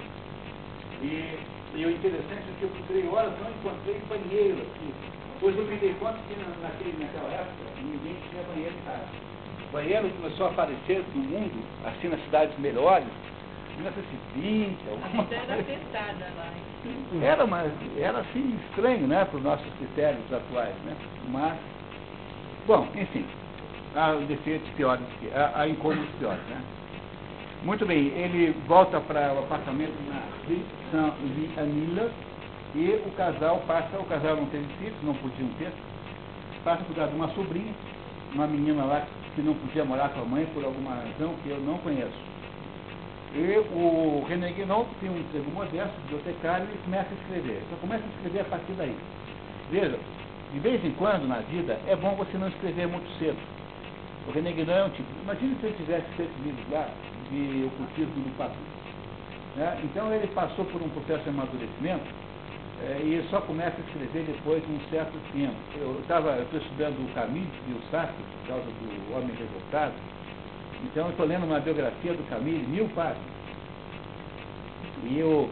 E, 1.03 1.37
e 1.77 1.85
o 1.85 1.91
interessante 1.91 2.49
é 2.49 2.53
que 2.57 2.63
eu 2.63 2.69
procurei 2.69 3.07
horas, 3.07 3.31
não 3.39 3.51
encontrei 3.51 4.01
banheiro 4.09 4.57
aqui. 4.57 4.93
Pois 5.39 5.55
eu 5.55 5.63
me 5.65 5.77
dei 5.77 5.93
conta 5.99 6.17
que 6.27 6.35
na, 6.35 6.67
naquele, 6.67 6.97
naquela 6.97 7.29
época 7.29 7.53
ninguém 7.77 8.17
tinha 8.29 8.43
banheiro 8.43 8.73
em 8.73 8.85
casa. 8.85 9.07
O 9.69 9.71
banheiro 9.71 10.09
começou 10.09 10.47
a 10.47 10.49
aparecer 10.49 11.05
no 11.13 11.21
mundo, 11.21 11.63
assim 11.85 12.07
nas 12.09 12.23
cidades 12.23 12.57
melhores, 12.57 13.07
1920, 13.77 14.89
alguma 14.89 15.21
A 15.21 15.25
vida 15.25 15.35
era 15.35 15.61
apertada 15.61 16.25
lá. 16.35 16.51
Era, 17.21 17.45
uma, 17.45 17.63
era 17.97 18.19
assim 18.19 18.59
estranho, 18.65 19.07
né, 19.07 19.23
para 19.23 19.37
os 19.37 19.43
nossos 19.43 19.73
critérios 19.75 20.33
atuais, 20.33 20.75
né? 20.83 20.95
Mas, 21.29 21.59
bom, 22.65 22.87
enfim. 22.95 23.25
A 23.95 24.13
defeitos 24.27 24.69
piores, 24.71 25.05
a, 25.33 25.61
a 25.61 25.67
incômodos 25.67 26.09
piores. 26.19 26.41
Né? 26.49 26.61
Muito 27.63 27.85
bem, 27.85 28.07
ele 28.07 28.55
volta 28.67 28.99
para 29.01 29.33
o 29.33 29.39
apartamento 29.39 29.93
na 30.07 30.21
Rue 30.47 30.63
Saint-Anila 30.91 32.11
e 32.75 33.01
o 33.05 33.11
casal 33.17 33.61
passa, 33.67 33.97
o 33.99 34.05
casal 34.05 34.37
não 34.37 34.45
teve 34.45 34.65
filhos, 34.79 34.95
não 35.03 35.13
podiam 35.15 35.49
ter, 35.57 35.71
passa 36.63 36.83
por 36.83 36.95
causa 36.95 37.11
de 37.11 37.17
uma 37.17 37.29
sobrinha, 37.29 37.73
uma 38.33 38.47
menina 38.47 38.83
lá 38.85 39.05
que 39.35 39.41
não 39.41 39.53
podia 39.55 39.83
morar 39.83 40.09
com 40.09 40.21
a 40.21 40.25
mãe 40.25 40.45
por 40.53 40.63
alguma 40.63 40.95
razão 40.95 41.33
que 41.43 41.49
eu 41.49 41.59
não 41.59 41.77
conheço. 41.79 42.29
E 43.33 43.57
o 43.73 44.25
René 44.27 44.51
Guénon 44.51 44.85
tem 44.99 45.09
um 45.09 45.19
emprego 45.19 45.51
modesto, 45.51 45.93
bibliotecário, 46.01 46.67
e 46.73 46.77
começa 46.79 47.09
a 47.11 47.21
escrever. 47.21 47.61
Então 47.65 47.77
começa 47.79 48.03
a 48.03 48.15
escrever 48.15 48.41
a 48.41 48.45
partir 48.45 48.73
daí. 48.73 48.95
Veja, 49.69 49.99
de 50.51 50.59
vez 50.59 50.83
em 50.83 50.91
quando 50.91 51.27
na 51.27 51.39
vida 51.41 51.79
é 51.87 51.95
bom 51.95 52.15
você 52.15 52.37
não 52.37 52.47
escrever 52.47 52.87
muito 52.87 53.07
cedo. 53.19 53.37
O 54.29 54.31
René 54.31 54.51
Guénon 54.51 54.73
é 54.73 54.83
um 54.85 54.89
tipo. 54.91 55.09
Imagine 55.23 55.55
se 55.59 55.65
ele 55.65 55.75
tivesse 55.77 56.05
feito 56.15 56.31
livros 56.43 56.63
lá 56.69 56.87
de 57.31 57.65
ocultismo 57.65 58.13
do 58.13 58.37
Papu. 58.37 58.53
Né? 59.55 59.81
Então 59.83 60.13
ele 60.13 60.27
passou 60.27 60.65
por 60.65 60.79
um 60.83 60.89
processo 60.89 61.23
de 61.23 61.29
amadurecimento 61.29 62.05
é, 62.83 63.01
e 63.01 63.25
só 63.31 63.41
começa 63.41 63.75
a 63.75 63.79
escrever 63.79 64.25
depois 64.27 64.63
de 64.63 64.71
um 64.71 64.79
certo 64.91 65.17
tempo. 65.33 65.55
Eu 65.75 65.99
estou 66.01 66.59
estudando 66.61 67.09
o 67.09 67.13
Camus 67.15 67.49
e 67.67 67.71
o 67.73 67.81
Sartre, 67.89 68.21
por 68.21 68.47
causa 68.49 68.65
do 68.65 69.17
Homem 69.17 69.35
Revoltado, 69.35 69.93
então 70.83 71.05
eu 71.05 71.09
estou 71.09 71.25
lendo 71.25 71.45
uma 71.45 71.59
biografia 71.59 72.13
do 72.13 72.29
Camus, 72.29 72.67
mil 72.67 72.87
páginas. 72.89 73.25
E 75.05 75.17
eu 75.17 75.49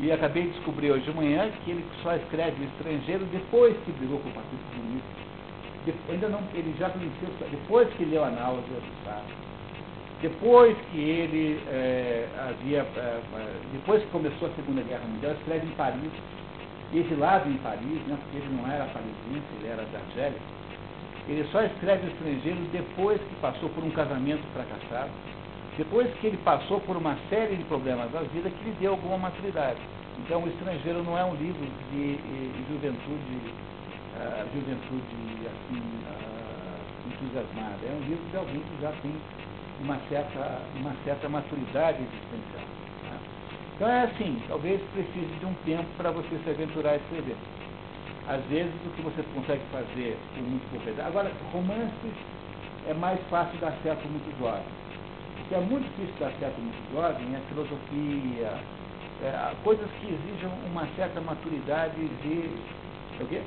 e 0.00 0.10
acabei 0.10 0.44
de 0.44 0.50
descobrir 0.52 0.92
hoje 0.92 1.04
de 1.04 1.12
manhã 1.12 1.50
que 1.62 1.72
ele 1.72 1.84
só 2.02 2.16
escreve 2.16 2.64
estrangeiro 2.64 3.26
depois 3.26 3.76
que 3.84 3.92
brigou 3.92 4.18
com 4.18 4.30
o 4.30 4.32
Partido 4.32 4.74
Comunista. 4.74 5.23
De, 5.84 5.94
ainda 6.10 6.28
não, 6.28 6.40
ele 6.54 6.74
já 6.78 6.88
conheceu, 6.90 7.28
depois 7.50 7.88
que 7.94 8.04
leu 8.04 8.24
a 8.24 8.30
náusea 8.30 8.62
do 8.62 9.04
Sartre. 9.04 9.34
Depois 10.22 10.74
que 10.90 10.98
ele 10.98 11.60
é, 11.68 12.26
havia, 12.48 12.78
é, 12.80 13.20
depois 13.72 14.02
que 14.02 14.08
começou 14.08 14.48
a 14.48 14.50
Segunda 14.52 14.80
Guerra 14.82 15.04
Mundial, 15.06 15.32
escreve 15.32 15.66
em 15.66 15.72
Paris, 15.72 16.10
exilado 16.94 17.50
em 17.50 17.58
Paris, 17.58 18.00
né, 18.06 18.16
porque 18.22 18.38
ele 18.38 18.56
não 18.56 18.70
era 18.70 18.84
parisiense, 18.86 19.44
ele 19.60 19.68
era 19.68 19.84
da 19.84 19.98
Argélia. 19.98 20.38
Ele 21.28 21.46
só 21.50 21.62
escreve 21.62 22.06
estrangeiro 22.08 22.60
depois 22.72 23.20
que 23.20 23.34
passou 23.40 23.68
por 23.70 23.82
um 23.84 23.90
casamento 23.90 24.42
fracassado, 24.52 25.10
depois 25.76 26.08
que 26.20 26.28
ele 26.28 26.38
passou 26.38 26.80
por 26.80 26.96
uma 26.96 27.16
série 27.28 27.56
de 27.56 27.64
problemas 27.64 28.10
da 28.12 28.20
vida 28.20 28.48
que 28.48 28.64
lhe 28.64 28.76
deu 28.80 28.92
alguma 28.92 29.18
maturidade. 29.18 29.80
Então, 30.18 30.44
o 30.44 30.48
estrangeiro 30.48 31.02
não 31.02 31.18
é 31.18 31.24
um 31.24 31.34
livro 31.34 31.66
de, 31.90 32.16
de 32.16 32.72
juventude, 32.72 33.52
uh, 34.24 34.48
juventude 34.54 35.46
assim, 35.46 35.80
uh, 36.08 37.08
entusiasmada. 37.08 37.78
É 37.84 37.92
um 37.92 38.08
livro 38.08 38.24
de 38.30 38.36
alguém 38.36 38.60
que 38.60 38.82
já 38.82 38.92
tem 39.02 39.14
uma 39.80 39.98
certa, 40.08 40.62
uma 40.80 40.94
certa 41.04 41.28
maturidade 41.28 41.98
existencial. 42.02 42.66
Né? 43.04 43.18
Então 43.76 43.88
é 43.88 44.02
assim, 44.04 44.42
talvez 44.48 44.80
precise 44.92 45.34
de 45.38 45.46
um 45.46 45.54
tempo 45.64 45.88
para 45.96 46.10
você 46.10 46.38
se 46.42 46.50
aventurar 46.50 46.92
a 46.92 46.96
escrever. 46.96 47.36
Às 48.26 48.42
vezes 48.46 48.72
o 48.86 48.90
que 48.90 49.02
você 49.02 49.22
consegue 49.34 49.62
fazer 49.70 50.16
com 50.34 50.42
muito 50.42 50.70
propriedade. 50.70 51.08
Agora, 51.08 51.30
romances 51.52 52.14
é 52.88 52.94
mais 52.94 53.20
fácil 53.28 53.58
dar 53.60 53.72
certo 53.82 54.06
muito 54.08 54.38
jovem. 54.38 54.62
O 55.40 55.48
que 55.48 55.54
é 55.54 55.60
muito 55.60 55.84
difícil 55.90 56.14
dar 56.18 56.32
certo 56.38 56.58
muito 56.58 56.92
jovem 56.92 57.34
é 57.34 57.40
filosofia, 57.48 58.52
é, 59.22 59.54
coisas 59.62 59.90
que 60.00 60.06
exijam 60.06 60.50
uma 60.70 60.86
certa 60.96 61.20
maturidade 61.20 61.96
de. 62.22 62.50
É 63.20 63.22
o 63.22 63.26
quê? 63.26 63.42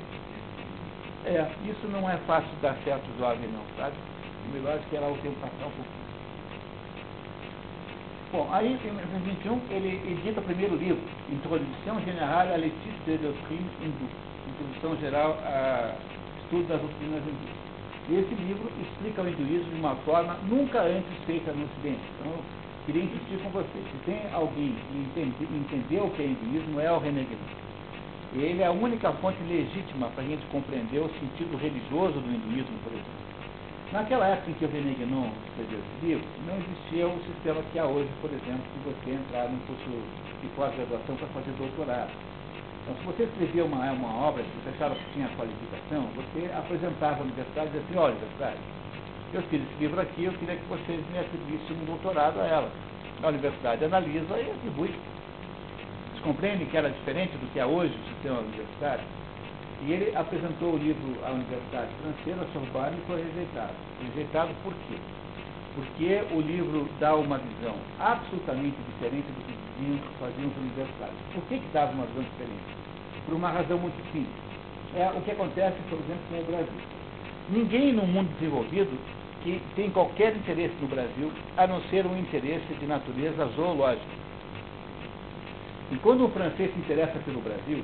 É, 1.24 1.46
isso 1.64 1.86
não 1.88 2.08
é 2.08 2.16
fácil 2.26 2.50
dar 2.62 2.76
certo 2.84 3.06
jovem 3.18 3.48
não, 3.48 3.62
sabe? 3.76 3.96
O 4.48 4.52
melhor 4.52 4.74
é 4.74 4.76
esperar 4.76 5.10
o 5.10 5.16
tempo 5.18 5.36
passar 5.40 5.66
um 5.66 5.70
pouquinho. 5.70 6.08
Bom, 8.30 8.46
aí 8.52 8.74
em 8.74 8.76
1921 8.76 9.60
ele 9.70 10.12
edita 10.12 10.40
o 10.40 10.44
primeiro 10.44 10.76
livro, 10.76 11.00
Introdução 11.32 11.98
General 12.04 12.40
à 12.40 12.56
l'étude 12.56 12.98
des 13.06 13.20
doctrines 13.20 13.72
hindoues, 13.80 14.12
Introdução 14.48 14.96
Geral 15.00 15.38
a 15.44 15.94
Estudo 16.42 16.68
das 16.68 16.80
Doutrinas 16.80 17.22
Hindus. 17.24 17.68
Esse 18.10 18.34
livro 18.34 18.70
explica 18.80 19.22
o 19.22 19.28
hinduísmo 19.28 19.70
de 19.70 19.80
uma 19.80 19.96
forma 19.96 20.36
nunca 20.48 20.80
antes 20.80 21.12
feita 21.26 21.52
no 21.52 21.64
Ocidente. 21.64 22.00
Então, 22.20 22.32
queria 22.86 23.04
insistir 23.04 23.38
com 23.42 23.50
você. 23.50 23.66
Se 23.66 23.98
tem 24.04 24.20
alguém 24.32 24.74
que 24.74 24.98
entende, 24.98 25.44
entendeu 25.44 26.06
o 26.06 26.10
que 26.10 26.22
é 26.22 26.26
hinduísmo, 26.26 26.80
é 26.80 26.90
o 26.90 26.98
René 28.34 28.46
Ele 28.46 28.62
é 28.62 28.66
a 28.66 28.72
única 28.72 29.12
fonte 29.14 29.42
legítima 29.44 30.08
para 30.10 30.22
a 30.22 30.26
gente 30.26 30.44
compreender 30.46 30.98
o 30.98 31.08
sentido 31.20 31.56
religioso 31.56 32.20
do 32.20 32.28
hinduísmo, 32.28 32.78
por 32.84 32.92
exemplo. 32.92 33.28
Naquela 33.92 34.26
época 34.28 34.50
em 34.50 34.54
que 34.54 34.64
o 34.66 34.68
René 34.68 34.92
Guénon 34.92 35.30
escreveu 35.48 35.80
esse 35.80 36.06
livro, 36.06 36.26
não 36.46 36.56
existia 36.58 37.08
o 37.08 37.20
sistema 37.24 37.62
que 37.72 37.78
há 37.78 37.86
hoje, 37.86 38.10
por 38.20 38.30
exemplo, 38.30 38.64
de 38.74 38.80
você 38.84 39.10
entrar 39.16 39.48
num 39.48 39.58
curso 39.60 39.88
de 40.42 40.48
pós-graduação 40.48 41.16
para 41.16 41.26
fazer 41.28 41.52
doutorado. 41.52 42.10
Então, 42.82 42.94
se 42.96 43.04
você 43.04 43.22
escrevia 43.24 43.64
uma, 43.64 43.90
uma 43.92 44.28
obra 44.28 44.42
que 44.42 44.50
você 44.60 44.70
achava 44.76 44.94
que 44.94 45.12
tinha 45.14 45.28
qualificação, 45.28 46.04
você 46.14 46.52
apresentava 46.52 47.20
à 47.20 47.24
universidade 47.24 47.68
e 47.68 47.72
dizia 47.72 47.84
assim, 47.88 47.96
olha, 47.96 48.12
universidade, 48.12 48.58
eu 49.32 49.42
fiz 49.42 49.62
esse 49.62 49.74
livro 49.80 50.00
aqui, 50.00 50.24
eu 50.24 50.32
queria 50.32 50.56
que 50.56 50.68
vocês 50.68 51.00
me 51.12 51.18
atribuíssem 51.18 51.76
um 51.80 51.84
doutorado 51.84 52.40
a 52.40 52.46
ela. 52.46 52.70
A 53.22 53.28
universidade 53.28 53.84
analisa 53.84 54.38
e 54.38 54.50
atribui. 54.50 54.94
Vocês 56.28 56.36
compreendem 56.36 56.66
que 56.66 56.76
era 56.76 56.90
diferente 56.90 57.32
do 57.38 57.50
que 57.52 57.58
é 57.58 57.64
hoje 57.64 57.94
o 57.94 58.08
sistema 58.12 58.40
universitário? 58.40 59.04
E 59.86 59.92
ele 59.92 60.14
apresentou 60.14 60.74
o 60.74 60.76
livro 60.76 61.16
à 61.24 61.30
Universidade 61.30 61.88
Francesa, 62.02 62.46
Sorbonne, 62.52 62.98
e 62.98 63.06
foi 63.06 63.22
rejeitado. 63.22 63.72
Rejeitado 64.02 64.50
por 64.62 64.74
quê? 64.74 64.98
Porque 65.74 66.34
o 66.34 66.40
livro 66.42 66.86
dá 67.00 67.14
uma 67.14 67.38
visão 67.38 67.74
absolutamente 67.98 68.76
diferente 68.92 69.24
do 69.24 69.40
que 69.46 69.56
diziam 69.80 69.98
faziam 70.20 70.48
os 70.50 70.56
universitários. 70.58 71.16
Por 71.32 71.42
que, 71.44 71.58
que 71.60 71.68
dava 71.72 71.92
uma 71.92 72.04
visão 72.04 72.22
diferente? 72.22 72.76
Por 73.24 73.34
uma 73.34 73.48
razão 73.48 73.78
muito 73.78 73.96
simples. 74.12 74.42
É 74.96 75.08
o 75.16 75.22
que 75.22 75.30
acontece, 75.30 75.76
por 75.88 75.96
exemplo, 75.96 76.22
com 76.28 76.40
o 76.40 76.44
Brasil. 76.44 76.80
Ninguém 77.48 77.92
no 77.94 78.06
mundo 78.06 78.28
desenvolvido 78.38 78.92
que 79.42 79.62
tem 79.74 79.88
qualquer 79.90 80.36
interesse 80.36 80.74
no 80.82 80.88
Brasil, 80.88 81.32
a 81.56 81.66
não 81.66 81.80
ser 81.88 82.04
um 82.04 82.18
interesse 82.18 82.74
de 82.74 82.86
natureza 82.86 83.46
zoológica. 83.56 84.27
E 85.90 85.96
quando 85.96 86.24
um 86.24 86.30
francês 86.30 86.72
se 86.72 86.78
interessa 86.78 87.18
pelo 87.20 87.40
Brasil, 87.40 87.82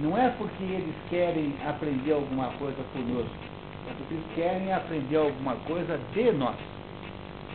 não 0.00 0.16
é 0.16 0.28
porque 0.30 0.64
eles 0.64 0.94
querem 1.10 1.54
aprender 1.66 2.12
alguma 2.12 2.48
coisa 2.58 2.78
conosco, 2.92 3.34
é 3.88 3.92
porque 3.98 4.14
eles 4.14 4.26
querem 4.34 4.72
aprender 4.72 5.16
alguma 5.16 5.54
coisa 5.66 6.00
de 6.12 6.32
nós. 6.32 6.56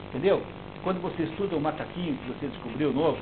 Entendeu? 0.10 0.42
Quando 0.84 1.02
você 1.02 1.24
estuda 1.24 1.56
um 1.56 1.60
macaquinho 1.60 2.18
que 2.18 2.28
você 2.30 2.48
descobriu 2.48 2.94
novo, 2.94 3.18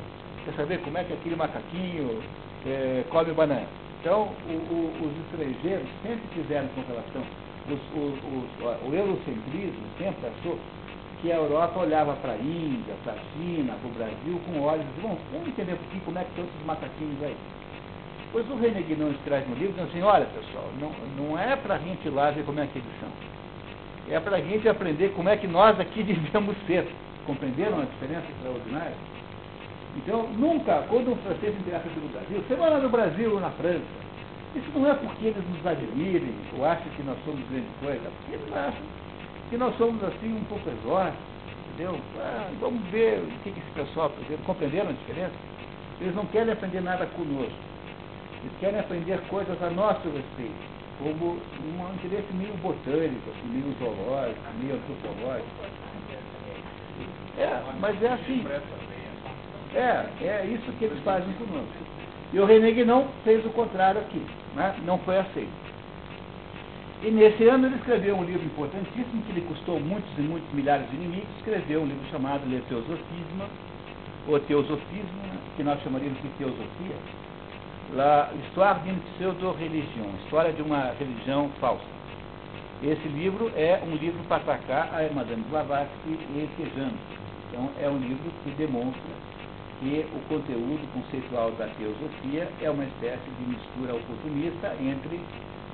quer 0.45 0.53
saber 0.53 0.79
como 0.81 0.97
é 0.97 1.03
que 1.03 1.13
aquele 1.13 1.35
macaquinho 1.35 2.21
é, 2.65 3.03
come 3.09 3.31
banana. 3.33 3.65
Então, 4.01 4.29
o, 4.47 4.53
o, 4.53 5.07
os 5.07 5.25
estrangeiros 5.25 5.87
sempre 6.03 6.23
tiveram 6.33 6.67
com 6.69 6.81
relação, 6.81 7.23
os, 7.67 7.79
o, 7.95 8.87
o 8.87 8.93
eurocentrismo 8.93 9.83
sempre 9.97 10.27
achou 10.27 10.59
que 11.21 11.31
a 11.31 11.35
Europa 11.35 11.79
olhava 11.79 12.13
para 12.15 12.33
a 12.33 12.37
Índia, 12.37 12.93
para 13.03 13.13
a 13.13 13.17
China, 13.33 13.73
para 13.81 13.89
o 13.89 13.93
Brasil 13.93 14.41
com 14.45 14.61
olhos, 14.61 14.85
vamos, 15.01 15.17
vamos 15.31 15.47
entender 15.47 15.73
um 15.73 15.77
pouquinho 15.77 16.03
como 16.05 16.19
é 16.19 16.23
que 16.23 16.29
estão 16.29 16.45
esses 16.45 16.65
macaquinhos 16.65 17.23
aí. 17.23 17.35
Pois 18.31 18.49
o 18.49 18.55
René 18.55 18.81
Guinon 18.81 19.11
escreve 19.11 19.49
no 19.49 19.55
livro, 19.55 19.73
dizendo 19.73 19.89
assim, 19.89 20.01
olha 20.01 20.25
pessoal, 20.25 20.69
não, 20.79 20.91
não 21.17 21.39
é 21.39 21.55
para 21.55 21.75
a 21.75 21.77
gente 21.79 22.05
ir 22.07 22.11
lá 22.11 22.29
ver 22.31 22.43
como 22.43 22.59
é 22.59 22.67
que 22.67 22.77
eles 22.77 22.89
são. 22.99 23.09
É 24.09 24.19
para 24.19 24.37
a 24.37 24.41
gente 24.41 24.69
aprender 24.69 25.13
como 25.15 25.29
é 25.29 25.37
que 25.37 25.47
nós 25.47 25.79
aqui 25.79 26.03
devemos 26.03 26.55
ser. 26.67 26.87
Compreenderam 27.25 27.81
a 27.81 27.85
diferença 27.85 28.25
extraordinária? 28.29 28.95
Então, 29.97 30.27
nunca, 30.37 30.83
quando 30.87 31.11
um 31.11 31.15
francês 31.17 31.55
interessa 31.59 31.89
pelo 31.89 32.07
Brasil, 32.09 32.43
você 32.47 32.55
vai 32.55 32.69
lá 32.69 32.77
no 32.77 32.89
Brasil 32.89 33.33
ou 33.33 33.39
na 33.39 33.49
França, 33.51 33.81
isso 34.55 34.69
não 34.75 34.89
é 34.89 34.93
porque 34.93 35.27
eles 35.27 35.43
nos 35.49 35.65
admirem 35.65 36.35
ou 36.57 36.63
acham 36.63 36.87
que 36.95 37.03
nós 37.03 37.17
somos 37.25 37.41
grande 37.49 37.67
coisa, 37.81 38.01
porque 38.01 38.35
eles 38.35 38.53
acham 38.55 38.83
que 39.49 39.57
nós 39.57 39.75
somos 39.77 40.03
assim 40.03 40.35
um 40.35 40.43
pouco 40.45 40.69
exóticos, 40.69 41.19
entendeu? 41.73 41.99
Ah, 42.19 42.49
vamos 42.59 42.83
ver 42.89 43.19
o 43.19 43.27
que, 43.43 43.51
que 43.51 43.59
esse 43.59 43.71
pessoal, 43.71 44.11
compreenderam 44.45 44.89
a 44.89 44.93
diferença? 44.93 45.35
Eles 45.99 46.15
não 46.15 46.25
querem 46.27 46.53
aprender 46.53 46.81
nada 46.81 47.05
conosco. 47.07 47.67
Eles 48.41 48.53
querem 48.59 48.79
aprender 48.79 49.19
coisas 49.29 49.61
a 49.63 49.69
nosso 49.69 50.07
respeito, 50.09 50.53
como 50.99 51.31
um 51.31 51.93
interesse 51.95 52.31
meio 52.33 52.53
botânico, 52.57 53.29
assim, 53.29 53.47
meio 53.49 53.73
zoológico, 53.79 54.39
meio 54.59 54.75
antropológico. 54.75 55.49
É, 57.37 57.61
mas 57.79 58.01
é 58.03 58.13
assim. 58.13 58.45
É, 59.75 60.05
é 60.21 60.45
isso 60.45 60.71
que 60.73 60.85
eles 60.85 60.99
fazem 61.03 61.31
conosco. 61.33 61.97
E 62.33 62.39
o 62.39 62.45
René 62.45 62.71
não 62.83 63.07
fez 63.23 63.45
o 63.45 63.49
contrário 63.49 64.01
aqui, 64.01 64.25
né? 64.55 64.75
não 64.85 64.97
foi 64.99 65.17
aceito. 65.17 65.66
E 67.03 67.11
nesse 67.11 67.43
ano 67.43 67.67
ele 67.67 67.75
escreveu 67.75 68.15
um 68.15 68.23
livro 68.23 68.43
importantíssimo, 68.43 69.21
que 69.27 69.33
lhe 69.33 69.41
custou 69.41 69.79
muitos 69.79 70.09
e 70.17 70.21
muitos 70.21 70.51
milhares 70.51 70.89
de 70.89 70.95
inimigos, 70.95 71.29
escreveu 71.37 71.81
um 71.81 71.85
livro 71.85 72.03
chamado 72.09 72.49
Le 72.49 72.59
Teosofisme, 72.61 73.43
ou 74.27 74.39
Teosofismo, 74.39 75.21
né? 75.23 75.37
que 75.55 75.63
nós 75.63 75.79
chamaríamos 75.83 76.19
de 76.21 76.29
Teosofia, 76.29 76.95
La 77.93 78.29
Histoire 78.33 78.79
d'une 78.83 78.99
pseudo-religion, 79.13 80.09
história 80.23 80.51
de 80.51 80.61
uma 80.61 80.91
religião 80.99 81.49
falsa. 81.59 81.85
Esse 82.83 83.07
livro 83.07 83.51
é 83.55 83.79
um 83.85 83.95
livro 83.95 84.23
para 84.27 84.37
atacar 84.37 84.89
a 84.93 85.13
Madame 85.13 85.43
Blavatsky 85.49 86.09
e 86.09 86.49
Tejano. 86.57 86.97
Então, 87.49 87.69
é 87.79 87.87
um 87.87 87.97
livro 87.97 88.31
que 88.43 88.51
demonstra 88.51 89.01
que 89.79 90.05
o 90.13 90.19
conteúdo 90.27 90.85
conceitual 90.93 91.51
da 91.51 91.67
teosofia 91.67 92.49
é 92.61 92.69
uma 92.69 92.83
espécie 92.83 93.29
de 93.39 93.49
mistura 93.49 93.95
oportunista 93.95 94.75
entre 94.81 95.19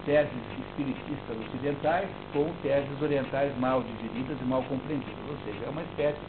teses 0.05 0.31
espiritistas 0.59 1.37
ocidentais 1.47 2.09
com 2.33 2.51
teses 2.61 3.01
orientais 3.01 3.57
mal 3.59 3.81
digeridas 3.81 4.37
e 4.41 4.45
mal 4.45 4.63
compreendidas. 4.63 5.15
Ou 5.29 5.37
seja, 5.45 5.65
é 5.65 5.69
uma 5.69 5.81
espécie 5.81 6.19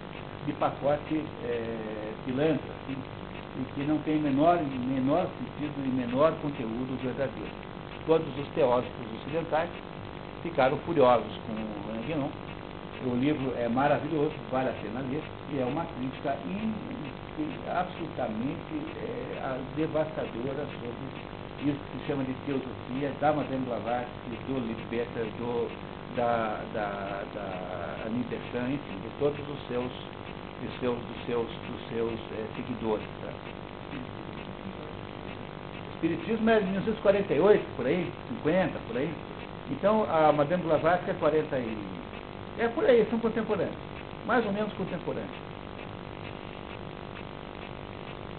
de 0.47 0.53
pacote 0.55 1.25
é, 1.45 2.13
pilantra, 2.25 2.71
assim, 2.83 2.97
e 3.57 3.65
que 3.75 3.83
não 3.85 3.99
tem 3.99 4.19
menor, 4.19 4.59
menor 4.63 5.27
sentido 5.39 5.75
e 5.85 5.89
menor 5.89 6.33
conteúdo 6.43 7.01
verdadeiro. 7.03 7.51
Todos 8.07 8.27
os 8.39 8.49
teóricos 8.49 9.07
ocidentais 9.21 9.71
ficaram 10.43 10.77
furiosos 10.79 11.33
com 11.47 11.53
o 11.53 12.07
Guénon. 12.07 12.29
O 13.07 13.17
livro 13.17 13.53
é 13.59 13.69
maravilhoso, 13.69 14.33
vale 14.51 14.71
a 14.71 14.73
pena 14.73 15.01
ler, 15.11 15.23
e 15.53 15.61
é 15.61 15.65
uma 15.65 15.85
crítica 15.85 16.37
in, 16.47 16.73
in, 17.39 17.51
absolutamente 17.69 18.81
é, 18.97 19.61
devastadora 19.77 20.65
sobre 20.81 21.34
isso 21.63 21.79
se 21.93 22.07
chama 22.07 22.25
de 22.25 22.35
teosofia 22.47 23.13
da 23.21 23.33
Madame 23.33 23.65
Blavatsky, 23.65 24.37
do 24.47 24.59
Libeter, 24.59 25.27
do, 25.39 25.69
da, 26.17 26.61
da, 26.73 27.23
da 27.35 28.07
Anita 28.07 28.35
enfim, 28.35 28.99
de 29.03 29.09
todos 29.19 29.39
os 29.39 29.69
seus, 29.69 29.91
dos 30.61 30.81
seus, 30.81 30.99
dos 30.99 31.27
seus, 31.27 31.47
dos 31.47 31.89
seus 31.89 32.13
é, 32.13 32.47
seguidores. 32.57 33.07
Tá? 33.23 33.33
Espiritismo 35.95 36.51
é 36.51 36.61
de 36.61 36.67
1948, 36.67 37.65
por 37.77 37.87
aí, 37.87 38.13
50, 38.45 38.79
por 38.87 38.97
aí. 38.97 39.11
Então, 39.71 40.07
a 40.11 40.33
Madame 40.33 40.63
Blavatsky 40.65 41.11
é 41.11 41.15
40 41.15 41.59
e... 41.59 41.79
É 42.59 42.69
por 42.69 42.85
aí, 42.85 43.07
são 43.09 43.19
contemporâneos. 43.19 43.75
Mais 44.27 44.45
ou 44.45 44.53
menos 44.53 44.73
contemporâneos. 44.75 45.31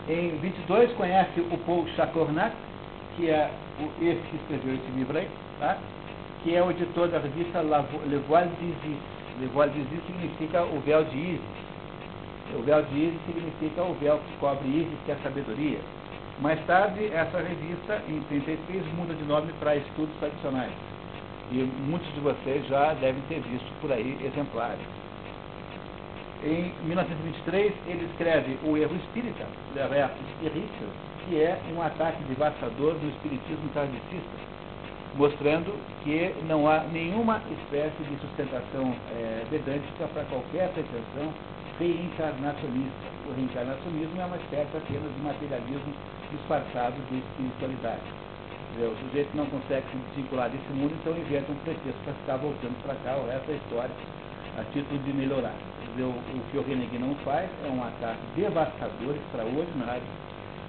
Em 0.08 0.38
22, 0.38 0.92
conhece 0.94 1.40
o 1.40 1.58
Paul 1.66 1.88
Chacornac, 1.96 2.56
que 3.16 3.30
é 3.30 3.50
esse 4.02 4.22
que 4.30 4.36
escreveu 4.36 4.76
esse 4.76 4.92
livro 4.92 5.18
aí, 5.18 5.30
tá? 5.60 5.78
que 6.44 6.56
é 6.56 6.62
o 6.62 6.70
editor 6.70 7.08
da 7.08 7.18
revista 7.18 7.60
Le 7.62 8.18
Voile 8.28 8.52
d'Isis. 8.60 9.00
Le 9.40 9.48
Voile 9.48 9.72
d'Isis 9.72 10.06
significa 10.06 10.64
o 10.64 10.80
véu 10.82 11.04
de 11.06 11.18
Isis. 11.18 11.42
O 12.54 12.62
véu 12.62 12.84
de 12.84 12.96
Isis 12.96 13.20
significa 13.26 13.82
o 13.82 13.96
véu 13.96 14.20
que 14.20 14.38
cobre 14.38 14.68
Isis, 14.68 15.00
que 15.06 15.12
é 15.12 15.16
a 15.16 15.18
sabedoria. 15.24 15.80
Mais 16.40 16.64
tarde, 16.68 17.08
essa 17.08 17.40
revista, 17.40 18.02
em 18.08 18.20
33, 18.30 18.86
muda 18.94 19.14
de 19.16 19.24
nome 19.24 19.52
para 19.60 19.76
Estudos 19.76 20.16
Tradicionais. 20.20 20.74
E 21.52 21.64
muitos 21.88 22.14
de 22.14 22.20
vocês 22.20 22.68
já 22.68 22.94
devem 22.94 23.22
ter 23.30 23.40
visto 23.40 23.82
por 23.82 23.92
aí 23.92 24.18
exemplares. 24.24 25.05
Em 26.46 26.72
1923, 26.86 27.74
ele 27.88 28.06
escreve 28.06 28.60
O 28.62 28.78
Erro 28.78 28.96
Espírita, 28.98 29.48
Le 29.74 29.82
Rêve 29.82 30.14
Spirituel, 30.38 30.90
que 31.26 31.42
é 31.42 31.58
um 31.74 31.82
ataque 31.82 32.22
devastador 32.26 32.94
do 33.02 33.10
espiritismo 33.10 33.68
tardicista, 33.74 34.38
mostrando 35.16 35.74
que 36.04 36.36
não 36.46 36.68
há 36.70 36.84
nenhuma 36.94 37.42
espécie 37.50 37.98
de 38.04 38.16
sustentação 38.22 38.94
é, 39.18 39.42
vedântica 39.50 40.06
para 40.14 40.22
qualquer 40.26 40.70
pretensão 40.70 41.34
reencarnacionista. 41.80 43.10
O 43.26 43.34
reencarnacionismo 43.34 44.22
é 44.22 44.26
uma 44.26 44.38
espécie 44.38 44.78
apenas 44.78 45.10
de 45.16 45.22
materialismo 45.26 45.94
disfarçado 46.30 46.94
de 47.10 47.26
espiritualidade. 47.26 48.06
O 48.78 48.96
sujeito 49.02 49.34
não 49.34 49.48
consegue 49.48 49.88
se 49.90 49.98
desvincular 49.98 50.52
desse 50.52 50.70
mundo, 50.78 50.94
então 51.02 51.18
inventa 51.18 51.52
um 51.52 51.58
pretexto 51.66 51.98
para 52.04 52.14
ficar 52.14 52.38
voltando 52.38 52.78
para 52.86 52.94
cá, 53.02 53.18
o 53.18 53.26
resto 53.26 53.48
da 53.48 53.54
história, 53.54 53.96
a 54.60 54.64
título 54.72 55.00
de 55.02 55.12
melhorar. 55.12 55.56
O, 55.96 56.52
que 56.52 56.58
o 56.58 56.62
Renegui 56.62 57.00
não 57.00 57.16
faz 57.24 57.50
é 57.64 57.70
um 57.70 57.82
ataque 57.82 58.20
devastador, 58.36 59.16
extraordinário, 59.16 60.04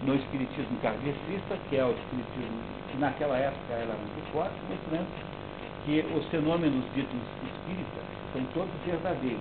no 0.03 0.15
espiritismo 0.15 0.79
kardecista, 0.81 1.59
que 1.69 1.77
é 1.77 1.85
o 1.85 1.91
espiritismo 1.91 2.63
que 2.91 2.99
naquela 2.99 3.37
época 3.37 3.73
era 3.73 3.93
muito 3.93 4.33
forte, 4.33 4.55
mostrando 4.71 5.09
que 5.85 6.05
os 6.15 6.25
fenômenos 6.29 6.85
ditos 6.95 7.19
espíritas 7.43 8.05
são 8.33 8.45
todos 8.55 8.71
verdadeiros. 8.85 9.41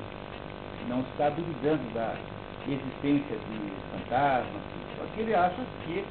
Não 0.89 1.01
está 1.01 1.29
duvidando 1.29 1.83
da 1.93 2.15
existência 2.67 3.37
de 3.37 3.71
fantasmas, 3.91 4.61
só 4.97 5.05
que 5.13 5.21
ele 5.21 5.35
acha 5.35 5.61
que 5.85 6.03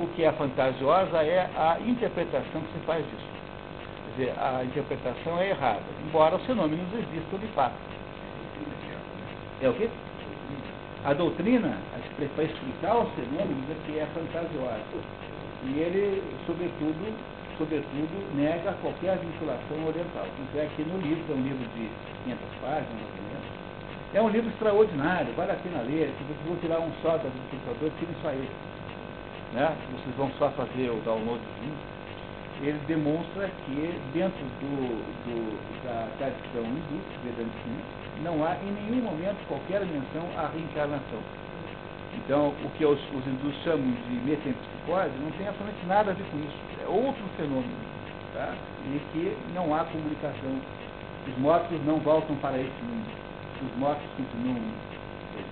o 0.00 0.06
que 0.08 0.24
é 0.24 0.32
fantasiosa 0.32 1.22
é 1.22 1.50
a 1.56 1.78
interpretação 1.86 2.62
que 2.62 2.78
se 2.78 2.86
faz 2.86 3.04
disso. 3.04 3.28
Quer 4.16 4.26
dizer, 4.26 4.38
a 4.38 4.64
interpretação 4.64 5.38
é 5.38 5.50
errada, 5.50 5.82
embora 6.06 6.36
os 6.36 6.46
fenômenos 6.46 6.86
existam 6.94 7.38
de 7.38 7.46
fato. 7.48 7.74
É 9.60 9.68
o 9.68 9.74
quê? 9.74 9.88
A 11.04 11.14
doutrina, 11.14 11.76
para 12.16 12.44
explicar 12.44 12.98
os 12.98 13.10
fenômenos, 13.14 13.70
é 13.70 13.76
que 13.86 13.98
é 13.98 14.06
fantasiosa. 14.14 14.82
E 15.64 15.78
ele, 15.78 16.22
sobretudo, 16.46 17.14
sobretudo, 17.56 18.36
nega 18.36 18.72
qualquer 18.82 19.18
vinculação 19.18 19.86
oriental. 19.86 20.26
Tanto 20.36 20.58
é 20.58 20.68
que 20.76 20.82
no 20.82 20.98
livro, 20.98 21.32
é 21.32 21.36
um 21.36 21.42
livro 21.42 21.66
de 21.74 21.88
500 22.24 22.38
páginas, 22.60 23.18
é 24.14 24.22
um 24.22 24.28
livro 24.30 24.48
extraordinário, 24.48 25.34
vale 25.36 25.52
a 25.52 25.56
pena 25.56 25.82
ler. 25.82 26.08
Se 26.16 26.24
vocês 26.24 26.46
vão 26.46 26.56
tirar 26.56 26.80
um 26.80 26.90
só 27.02 27.18
do 27.18 27.28
computador, 27.50 27.92
tirem 27.98 28.14
só 28.22 28.30
ele. 28.30 28.48
Né? 29.52 29.76
Vocês 29.92 30.16
vão 30.16 30.30
só 30.38 30.48
fazer 30.52 30.88
o 30.88 30.96
downloadzinho. 31.04 31.76
Ele 32.62 32.80
demonstra 32.86 33.50
que 33.66 34.00
dentro 34.14 34.44
do, 34.60 35.04
do, 35.28 35.84
da 35.84 36.08
tradição 36.16 36.64
hindu, 36.64 37.00
Vedantina, 37.22 37.84
não 38.22 38.44
há 38.44 38.56
em 38.56 38.72
nenhum 38.72 39.04
momento 39.04 39.36
qualquer 39.48 39.80
menção 39.86 40.26
à 40.36 40.48
reencarnação. 40.48 41.20
Então, 42.14 42.48
o 42.64 42.70
que 42.76 42.84
os, 42.84 42.98
os 43.14 43.26
hindus 43.26 43.54
chamam 43.62 43.92
de 44.08 44.14
metempsicose 44.24 45.12
não 45.22 45.30
tem 45.32 45.46
absolutamente 45.46 45.86
nada 45.86 46.10
a 46.10 46.14
ver 46.14 46.24
com 46.30 46.38
isso. 46.38 46.58
É 46.82 46.88
outro 46.88 47.22
fenômeno. 47.36 47.88
Tá? 48.34 48.54
E 48.86 49.00
que 49.12 49.36
não 49.54 49.74
há 49.74 49.84
comunicação. 49.84 50.58
Os 51.26 51.38
mortos 51.38 51.78
não 51.84 51.98
voltam 51.98 52.34
para 52.36 52.58
esse 52.58 52.82
mundo 52.82 53.28
os 53.62 53.78
mortos 53.78 54.06
continuam 54.16 54.56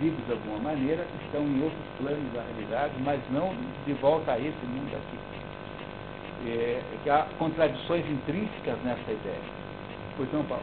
vivos 0.01 0.25
de 0.27 0.33
alguma 0.33 0.59
maneira, 0.59 1.07
estão 1.25 1.43
em 1.43 1.63
outros 1.63 1.83
planos 1.99 2.33
da 2.33 2.43
realidade, 2.43 2.93
mas 3.05 3.21
não 3.31 3.55
de 3.85 3.93
volta 3.95 4.33
a 4.33 4.39
esse 4.39 4.67
mundo 4.67 4.95
aqui. 4.95 5.19
É, 6.49 6.83
que 7.03 7.11
há 7.11 7.27
contradições 7.39 8.05
intrínsecas 8.09 8.79
nessa 8.85 9.11
ideia. 9.11 9.41
Pois 10.17 10.33
não, 10.33 10.45
Paulo? 10.45 10.63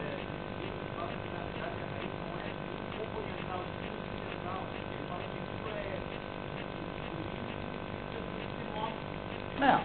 Não. 9.59 9.81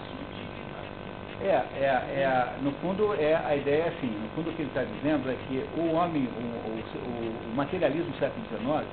É, 1.41 1.63
é, 1.77 1.87
é, 1.87 2.53
no 2.63 2.73
fundo, 2.83 3.15
é, 3.15 3.37
a 3.37 3.55
ideia 3.55 3.85
é 3.85 3.89
assim, 3.89 4.09
no 4.09 4.29
fundo 4.31 4.51
o 4.51 4.53
que 4.55 4.63
ele 4.63 4.69
está 4.69 4.83
dizendo 4.83 5.31
é 5.31 5.37
que 5.47 5.65
o 5.79 5.95
homem, 5.95 6.27
o, 6.27 6.69
o, 6.69 7.53
o 7.53 7.57
materialismo 7.57 8.11
do 8.11 8.19
século 8.19 8.45
XIX, 8.49 8.85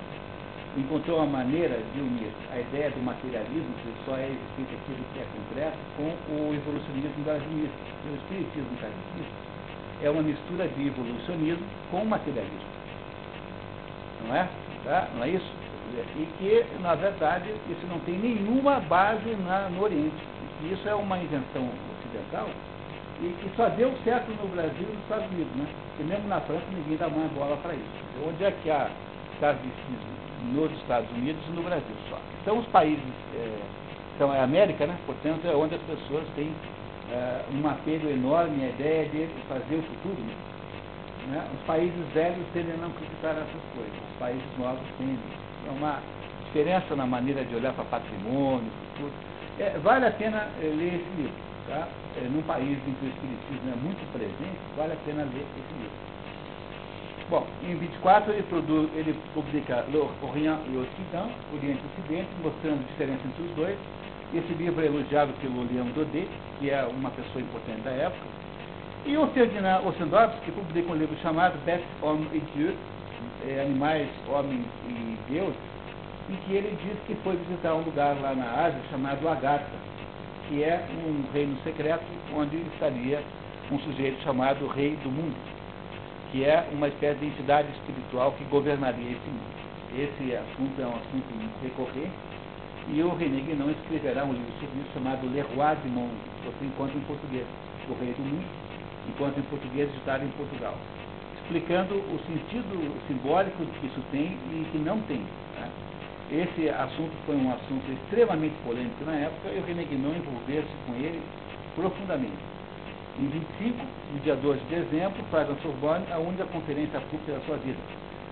encontrou 0.78 1.18
uma 1.18 1.38
maneira 1.40 1.80
de 1.94 2.02
unir 2.02 2.32
a 2.54 2.60
ideia 2.60 2.92
do 2.92 3.02
materialismo, 3.02 3.74
que 3.82 3.92
só 4.06 4.16
é 4.18 4.28
existente 4.28 4.76
aquilo 4.76 5.06
que 5.14 5.20
é 5.20 5.26
concreto, 5.34 5.78
com 5.98 6.34
o 6.34 6.54
evolucionismo 6.54 7.24
darwinista. 7.26 7.78
O 8.12 8.16
espiritismo 8.16 8.78
kardecista 8.80 9.46
é 10.04 10.10
uma 10.10 10.22
mistura 10.22 10.68
de 10.68 10.88
evolucionismo 10.88 11.66
com 11.90 12.06
materialismo. 12.06 12.76
Não 14.28 14.36
é? 14.36 14.48
Tá? 14.84 15.08
Não 15.16 15.24
é 15.24 15.30
isso? 15.30 15.52
E 16.18 16.28
que, 16.38 16.66
na 16.82 16.96
verdade, 16.96 17.50
isso 17.70 17.88
não 17.88 18.00
tem 18.00 18.18
nenhuma 18.18 18.80
base 18.82 19.30
na, 19.48 19.70
no 19.70 19.84
Oriente. 19.84 20.35
Isso 20.64 20.88
é 20.88 20.96
uma 20.96 21.18
invenção 21.18 21.70
ocidental 22.00 22.48
e 23.22 23.28
que 23.42 23.50
só 23.56 23.70
deu 23.70 23.94
certo 24.04 24.30
no 24.32 24.48
Brasil 24.50 24.88
e 24.88 24.94
nos 24.94 25.04
Estados 25.04 25.28
Unidos, 25.32 25.54
né? 25.56 25.68
Porque 25.90 26.04
mesmo 26.04 26.28
na 26.28 26.42
França 26.42 26.66
ninguém 26.72 26.98
dá 26.98 27.08
mais 27.10 27.32
bola 27.32 27.58
para 27.58 27.74
isso. 27.74 28.28
Onde 28.28 28.44
é 28.44 28.52
que 28.52 28.70
há 28.70 28.90
catecismo? 29.40 30.16
Nos 30.54 30.72
Estados 30.74 31.10
Unidos 31.12 31.42
e 31.48 31.52
no 31.52 31.64
Brasil 31.64 31.96
só. 32.10 32.20
Então 32.42 32.60
os 32.60 32.68
países, 32.68 33.04
é, 33.36 33.60
então 34.16 34.34
é 34.34 34.40
a 34.40 34.44
América, 34.44 34.86
né? 34.86 34.96
Portanto, 35.06 35.46
é 35.46 35.56
onde 35.56 35.76
as 35.76 35.82
pessoas 35.82 36.24
têm 36.36 36.54
é, 37.12 37.42
um 37.52 37.68
apelo 37.68 38.10
enorme 38.10 38.64
à 38.64 38.70
ideia 38.70 39.10
de 39.10 39.28
fazer 39.48 39.76
o 39.76 39.84
futuro. 39.84 40.22
Né? 40.22 40.36
Né? 41.28 41.44
Os 41.54 41.66
países 41.66 42.14
velhos 42.14 42.46
tendem 42.54 42.74
a 42.74 42.78
não 42.78 42.92
criticar 42.92 43.32
essas 43.32 43.64
coisas, 43.74 43.94
os 44.12 44.20
países 44.20 44.46
novos 44.60 44.88
tendem. 44.98 45.18
É 45.68 45.72
uma 45.72 46.00
diferença 46.46 46.96
na 46.96 47.08
maneira 47.08 47.44
de 47.44 47.56
olhar 47.56 47.74
para 47.74 47.86
patrimônio, 47.86 48.70
futuro. 48.94 49.12
É, 49.60 49.78
vale 49.82 50.06
a 50.06 50.12
pena 50.12 50.48
é, 50.62 50.66
ler 50.66 50.96
esse 50.96 51.10
livro. 51.16 51.34
Tá? 51.68 51.88
É, 52.18 52.28
num 52.30 52.42
país 52.44 52.78
em 52.78 52.94
que 52.94 53.06
o 53.06 53.10
Espiritismo 53.10 53.72
é 53.72 53.76
muito 53.76 54.12
presente, 54.12 54.60
vale 54.76 54.94
a 54.94 54.98
pena 55.06 55.24
ler 55.24 55.46
esse 55.58 55.74
livro. 55.80 56.06
Bom, 57.30 57.48
em 57.64 57.76
24 57.76 58.34
ele, 58.34 58.44
produz, 58.44 58.90
ele 58.96 59.16
publica 59.34 59.84
Orient 60.22 60.60
e 60.70 60.78
Ocident, 60.78 61.32
Oriente 61.54 61.82
e 61.82 62.02
Ocidente, 62.02 62.30
mostrando 62.44 62.82
a 62.82 62.88
diferença 62.92 63.22
entre 63.26 63.44
os 63.44 63.52
dois. 63.56 63.78
Esse 64.34 64.54
livro 64.54 64.84
é 64.84 64.86
elogiado 64.86 65.34
pelo 65.42 65.64
Leão 65.72 65.88
Daudet, 65.96 66.30
que 66.60 66.70
é 66.70 66.84
uma 66.84 67.10
pessoa 67.12 67.42
importante 67.42 67.82
da 67.82 67.92
época. 67.92 68.28
E 69.06 69.18
o 69.18 69.26
Ferdinand 69.28 69.82
Ossendowski 69.86 70.52
publica 70.52 70.92
um 70.92 70.96
livro 70.96 71.16
chamado 71.22 71.58
Best 71.66 71.86
Homme 72.02 72.28
et 72.34 72.44
Dieu, 72.56 72.76
é, 73.48 73.62
Animais, 73.62 74.10
Homens 74.28 74.66
e 74.88 75.18
Deus, 75.30 75.54
em 76.30 76.36
que 76.38 76.54
ele 76.54 76.76
diz 76.84 76.98
que 77.06 77.16
foi 77.24 77.36
visitar 77.36 77.76
um 77.76 77.82
lugar 77.82 78.16
lá 78.20 78.34
na 78.34 78.66
Ásia 78.66 78.82
chamado 78.90 79.28
Agatha, 79.28 79.66
que 80.48 80.64
é 80.64 80.86
um 81.06 81.32
reino 81.34 81.56
secreto 81.64 82.04
onde 82.34 82.58
estaria 82.74 83.22
um 83.72 83.80
sujeito 83.80 84.22
chamado 84.24 84.68
Rei 84.68 84.96
do 84.98 85.10
Mundo, 85.10 85.36
que 86.32 86.44
é 86.44 86.68
uma 86.72 86.88
espécie 86.88 87.20
de 87.20 87.28
entidade 87.28 87.68
espiritual 87.72 88.32
que 88.34 88.44
governaria 88.46 89.12
esse 89.12 89.28
mundo. 89.28 89.56
Esse 89.96 90.36
assunto 90.36 90.82
é 90.82 90.86
um 90.86 90.96
assunto 90.96 91.36
muito 91.36 91.64
recorrente 91.64 92.12
e 92.90 93.02
o 93.02 93.16
René 93.16 93.42
Guénon 93.42 93.72
escreverá 93.72 94.24
um 94.26 94.34
livro 94.34 94.52
sobre 94.60 94.80
isso 94.80 94.90
chamado 94.94 95.26
Le 95.28 95.42
Roi 95.42 95.76
du 95.84 95.90
Monde, 95.90 96.14
você 96.44 96.66
encontra 96.66 96.98
em 96.98 97.02
português, 97.02 97.46
o 97.90 97.94
Rei 98.00 98.14
do 98.14 98.22
Mundo, 98.22 98.46
encontra 99.10 99.40
em 99.40 99.44
português 99.44 99.90
editado 99.90 100.24
em 100.24 100.30
Portugal, 100.30 100.76
explicando 101.42 101.96
o 101.96 102.20
sentido 102.28 103.02
simbólico 103.08 103.66
que 103.66 103.88
isso 103.88 104.02
tem 104.12 104.38
e 104.52 104.68
que 104.72 104.78
não 104.78 105.00
tem. 105.02 105.22
Esse 106.32 106.68
assunto 106.70 107.14
foi 107.28 107.36
um 107.36 107.54
assunto 107.54 107.86
extremamente 107.92 108.56
polêmico 108.66 109.06
na 109.06 109.14
época 109.14 109.50
e 109.50 109.60
o 109.60 109.64
René 109.64 109.84
Guénon 109.84 110.10
envolveu-se 110.10 110.74
com 110.88 110.94
ele 110.96 111.22
profundamente. 111.76 112.42
Em 113.20 113.28
25, 113.28 113.86
no 114.12 114.20
dia 114.22 114.36
2 114.36 114.60
de 114.62 114.66
dezembro, 114.66 115.24
faz 115.30 115.48
na 115.48 115.56
Sorbonne 115.58 116.04
a 116.12 116.18
única 116.18 116.46
conferência 116.46 117.00
pública 117.12 117.34
da 117.34 117.42
sua 117.46 117.58
vida, 117.58 117.78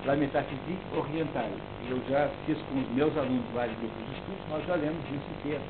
La 0.06 0.16
Métaphysique 0.16 0.82
Orientale. 0.92 1.54
Eu 1.88 2.02
já 2.10 2.32
fiz 2.48 2.58
com 2.66 2.82
os 2.82 2.90
meus 2.98 3.16
alunos 3.16 3.46
vários 3.54 3.78
grupos 3.78 4.06
de 4.10 4.14
estudos, 4.18 4.50
nós 4.50 4.66
já 4.66 4.74
lemos 4.74 5.06
isso 5.14 5.30
inteiro. 5.38 5.62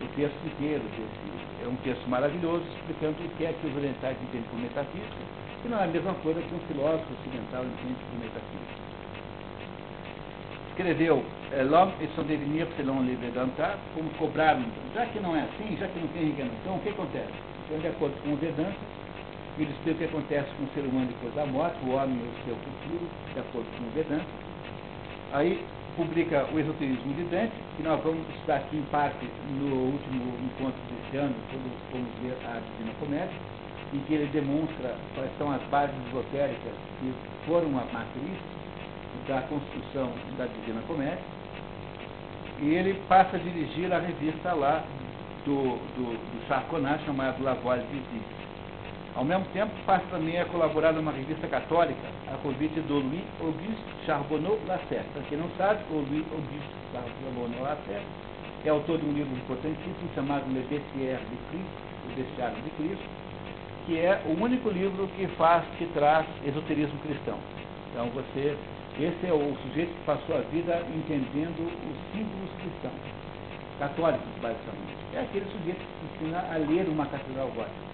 O 0.00 0.08
texto 0.16 0.46
inteiro 0.46 0.82
desse. 0.96 1.64
É 1.64 1.68
um 1.68 1.76
texto 1.84 2.08
maravilhoso, 2.08 2.64
explicando 2.80 3.22
o 3.22 3.28
que 3.36 3.44
é 3.44 3.52
que 3.52 3.66
os 3.66 3.76
orientais 3.76 4.16
entendem 4.22 4.48
por 4.48 4.58
metafísica, 4.58 5.22
que 5.60 5.68
não 5.68 5.78
é 5.78 5.84
a 5.84 5.86
mesma 5.86 6.14
coisa 6.24 6.40
que 6.40 6.54
um 6.54 6.60
filósofo 6.60 7.12
ocidental 7.12 7.62
entende 7.62 8.00
por 8.08 8.18
metafísica 8.18 8.91
escreveu 10.82 11.22
L'homme 11.70 11.92
et 12.00 12.08
son 12.16 12.24
devenir 12.24 12.66
selon 12.76 13.04
les 13.04 13.14
Vedanta, 13.20 13.76
como 13.94 14.08
cobraram, 14.18 14.64
já 14.94 15.04
que 15.06 15.20
não 15.20 15.36
é 15.36 15.40
assim, 15.40 15.76
já 15.78 15.86
que 15.86 16.00
não 16.00 16.08
tem 16.08 16.32
reencarnação, 16.32 16.76
o 16.76 16.80
que 16.80 16.88
acontece? 16.88 17.32
Então, 17.66 17.78
de 17.78 17.88
acordo 17.88 18.14
com 18.22 18.32
o 18.32 18.36
Vedanta, 18.36 18.74
ele 19.58 19.70
explica 19.70 19.92
o 19.92 19.98
que 19.98 20.04
acontece 20.04 20.48
com 20.56 20.64
o 20.64 20.68
ser 20.74 20.80
humano 20.80 21.06
depois 21.08 21.34
da 21.34 21.44
morte, 21.46 21.76
o 21.84 21.92
homem 21.92 22.16
e 22.16 22.24
o 22.24 22.44
seu 22.44 22.56
futuro, 22.56 23.06
de 23.34 23.38
acordo 23.38 23.68
com 23.76 23.84
o 23.84 23.90
Vedanta. 23.92 24.26
Aí 25.34 25.62
publica 25.94 26.48
o 26.52 26.58
Esoterismo 26.58 27.12
de 27.14 27.24
Dante, 27.24 27.52
que 27.76 27.82
nós 27.82 28.02
vamos 28.02 28.26
estudar 28.34 28.56
aqui 28.56 28.78
em 28.78 28.86
parte 28.90 29.28
no 29.60 29.92
último 29.92 30.24
encontro 30.40 30.80
desse 30.88 31.18
ano, 31.18 31.34
quando 31.50 31.68
vamos 31.92 32.08
ver 32.24 32.34
a 32.48 32.58
Divina 32.58 32.96
Comédia, 32.98 33.38
em 33.92 33.98
que 34.08 34.14
ele 34.14 34.26
demonstra 34.32 34.96
quais 35.14 35.30
são 35.36 35.52
as 35.52 35.60
bases 35.68 35.94
esotéricas 36.08 36.72
que 36.98 37.12
foram 37.46 37.68
a 37.76 37.84
matriz 37.92 38.40
da 39.26 39.42
construção 39.42 40.12
da 40.36 40.46
Divina 40.46 40.82
Comédia, 40.86 41.18
e 42.60 42.74
ele 42.74 42.94
passa 43.08 43.36
a 43.36 43.40
dirigir 43.40 43.92
a 43.92 43.98
revista 43.98 44.52
lá 44.52 44.84
do, 45.44 45.76
do, 45.96 46.14
do 46.14 46.48
Sarconat, 46.48 47.04
chamada 47.04 47.36
La 47.42 47.54
Voix 47.54 47.82
Visite. 47.90 48.42
Ao 49.14 49.24
mesmo 49.24 49.44
tempo, 49.52 49.70
passa 49.84 50.04
também 50.10 50.38
a 50.40 50.44
colaborar 50.46 50.92
numa 50.92 51.12
revista 51.12 51.46
católica, 51.46 52.00
a 52.32 52.36
convite 52.38 52.80
do 52.80 52.94
Louis 52.94 53.24
Auguste 53.40 53.84
Charbonneau 54.06 54.58
Lasserre. 54.66 55.04
Para 55.12 55.22
quem 55.24 55.36
não 55.36 55.50
sabe, 55.58 55.82
o 55.90 55.96
Louis 55.96 56.24
Auguste 56.32 56.74
Charbonneau 56.92 57.62
Lasserre 57.62 58.06
é 58.64 58.70
autor 58.70 58.98
de 58.98 59.06
um 59.06 59.12
livro 59.12 59.36
importantíssimo 59.36 60.08
chamado 60.14 60.44
Le 60.48 60.60
Bestiaire 60.62 61.20
de 61.30 61.36
Cristo, 61.50 61.82
o 62.06 62.16
Bestiário 62.16 62.62
de 62.62 62.70
Cristo, 62.70 63.04
que 63.86 63.98
é 63.98 64.22
o 64.24 64.42
único 64.42 64.70
livro 64.70 65.06
que 65.08 65.26
faz, 65.36 65.64
que 65.76 65.86
traz 65.86 66.24
esoterismo 66.46 66.98
cristão. 67.00 67.36
Então 67.90 68.06
você 68.10 68.56
esse 69.00 69.26
é 69.26 69.32
o 69.32 69.56
sujeito 69.62 69.88
que 69.88 70.04
passou 70.04 70.36
a 70.36 70.40
vida 70.52 70.82
entendendo 70.94 71.64
os 71.64 71.96
símbolos 72.12 72.50
cristãos, 72.60 73.00
católicos, 73.78 74.28
basicamente. 74.42 75.00
É 75.14 75.20
aquele 75.20 75.46
sujeito 75.46 75.80
que 75.80 76.24
ensina 76.24 76.44
a 76.52 76.58
ler 76.58 76.86
uma 76.88 77.06
catedral 77.06 77.48
gótica. 77.56 77.92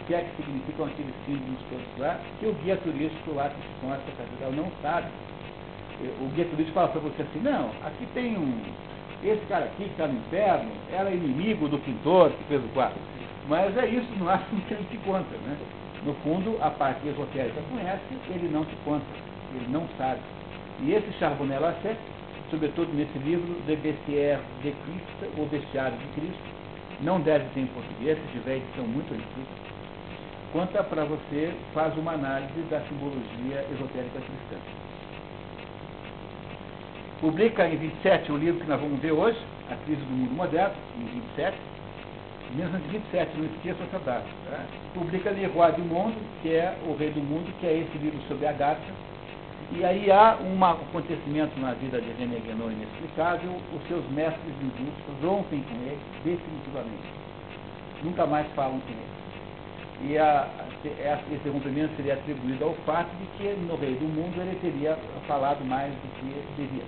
O 0.00 0.04
que 0.06 0.14
é 0.14 0.22
que 0.22 0.42
significam 0.42 0.86
aqueles 0.86 1.14
símbolos 1.26 1.60
todos 1.68 1.98
lá, 1.98 2.18
que 2.40 2.46
o 2.46 2.54
guia 2.64 2.76
turístico 2.78 3.34
lá 3.34 3.50
que 3.50 3.60
conhece 3.82 4.02
a 4.08 4.16
catedral 4.16 4.52
não 4.52 4.72
sabe. 4.80 5.08
O 6.20 6.28
guia 6.34 6.46
turístico 6.46 6.72
fala 6.72 6.88
para 6.88 7.00
você 7.00 7.22
assim, 7.22 7.40
não, 7.40 7.68
aqui 7.84 8.06
tem 8.14 8.38
um. 8.38 8.62
Esse 9.22 9.44
cara 9.46 9.66
aqui 9.66 9.84
que 9.84 9.90
está 9.90 10.08
no 10.08 10.18
inferno 10.18 10.72
era 10.90 11.10
inimigo 11.10 11.68
do 11.68 11.78
pintor 11.78 12.30
que 12.30 12.44
fez 12.44 12.64
o 12.64 12.68
quadro. 12.68 12.98
Mas 13.46 13.76
é 13.76 13.86
isso 13.86 14.08
no 14.18 14.24
máximo 14.24 14.60
que 14.62 14.72
ele 14.72 14.86
te 14.90 14.96
conta, 14.98 15.36
né? 15.44 15.56
No 16.02 16.14
fundo, 16.24 16.56
a 16.62 16.70
parte 16.70 17.06
esotérica 17.06 17.60
conhece, 17.70 18.02
ele 18.30 18.48
não 18.48 18.64
te 18.64 18.74
conta 18.84 19.04
ele 19.56 19.72
não 19.72 19.86
sabe. 19.98 20.20
E 20.80 20.92
esse 20.92 21.12
Charbonnet 21.18 21.60
Lasset, 21.60 21.98
sobretudo 22.50 22.92
nesse 22.92 23.18
livro, 23.18 23.54
De 23.66 23.76
Bestiaire 23.76 24.40
de 24.62 24.72
Cristo, 24.72 25.38
ou 25.38 25.46
Bestiário 25.46 25.96
de 25.96 26.06
Cristo, 26.20 26.42
não 27.00 27.20
deve 27.20 27.44
ter 27.54 27.60
em 27.60 27.66
português, 27.66 28.18
se 28.18 28.32
tiver 28.32 28.56
edição 28.56 28.84
muito 28.84 29.12
antiga, 29.12 29.72
conta 30.52 30.84
para 30.84 31.04
você, 31.04 31.52
faz 31.74 31.96
uma 31.96 32.12
análise 32.12 32.60
da 32.70 32.80
simbologia 32.82 33.66
esotérica 33.72 34.20
cristã. 34.20 34.56
Publica 37.20 37.68
em 37.68 37.76
27 37.76 38.32
o 38.32 38.36
livro 38.36 38.60
que 38.60 38.68
nós 38.68 38.80
vamos 38.80 39.00
ver 39.00 39.12
hoje, 39.12 39.38
A 39.70 39.76
Crise 39.84 40.00
do 40.00 40.12
Mundo 40.12 40.34
Moderno, 40.34 40.74
em 40.98 41.04
27, 41.04 41.56
mesmo 42.54 42.76
em 42.76 42.80
27, 42.80 43.38
não 43.38 43.44
esqueça 43.46 43.82
essa 43.84 43.98
data. 44.00 44.26
Tá? 44.50 44.60
Publica 44.92 45.30
Le 45.30 45.46
Roi 45.46 45.72
du 45.72 45.82
Monde, 45.82 46.16
que 46.42 46.50
é 46.50 46.76
o 46.86 46.94
Rei 46.94 47.10
do 47.10 47.20
Mundo, 47.20 47.52
que 47.60 47.66
é 47.66 47.78
esse 47.78 47.98
livro 47.98 48.20
sobre 48.28 48.46
a 48.46 48.52
Gata, 48.52 48.80
e 49.74 49.84
aí 49.84 50.10
há 50.10 50.36
um 50.40 50.64
acontecimento 50.64 51.58
na 51.58 51.72
vida 51.74 52.00
de 52.00 52.10
René 52.12 52.38
Guénon 52.40 52.70
inexplicável, 52.70 53.52
os 53.74 53.88
seus 53.88 54.04
mestres 54.10 54.54
hindus 54.60 54.92
rompem 55.22 55.62
com 55.62 55.74
ele 55.76 55.98
definitivamente. 56.24 57.08
Nunca 58.02 58.26
mais 58.26 58.46
falam 58.52 58.78
com 58.80 58.90
ele. 58.90 60.12
E 60.12 60.18
a, 60.18 60.46
esse 60.84 61.48
rompimento 61.48 61.94
seria 61.96 62.14
atribuído 62.14 62.64
ao 62.64 62.74
fato 62.84 63.08
de 63.16 63.26
que 63.38 63.48
no 63.62 63.76
Rei 63.76 63.94
do 63.94 64.04
Mundo 64.04 64.40
ele 64.40 64.58
teria 64.60 64.98
falado 65.26 65.64
mais 65.64 65.92
do 65.92 66.08
que 66.18 66.62
devia. 66.62 66.84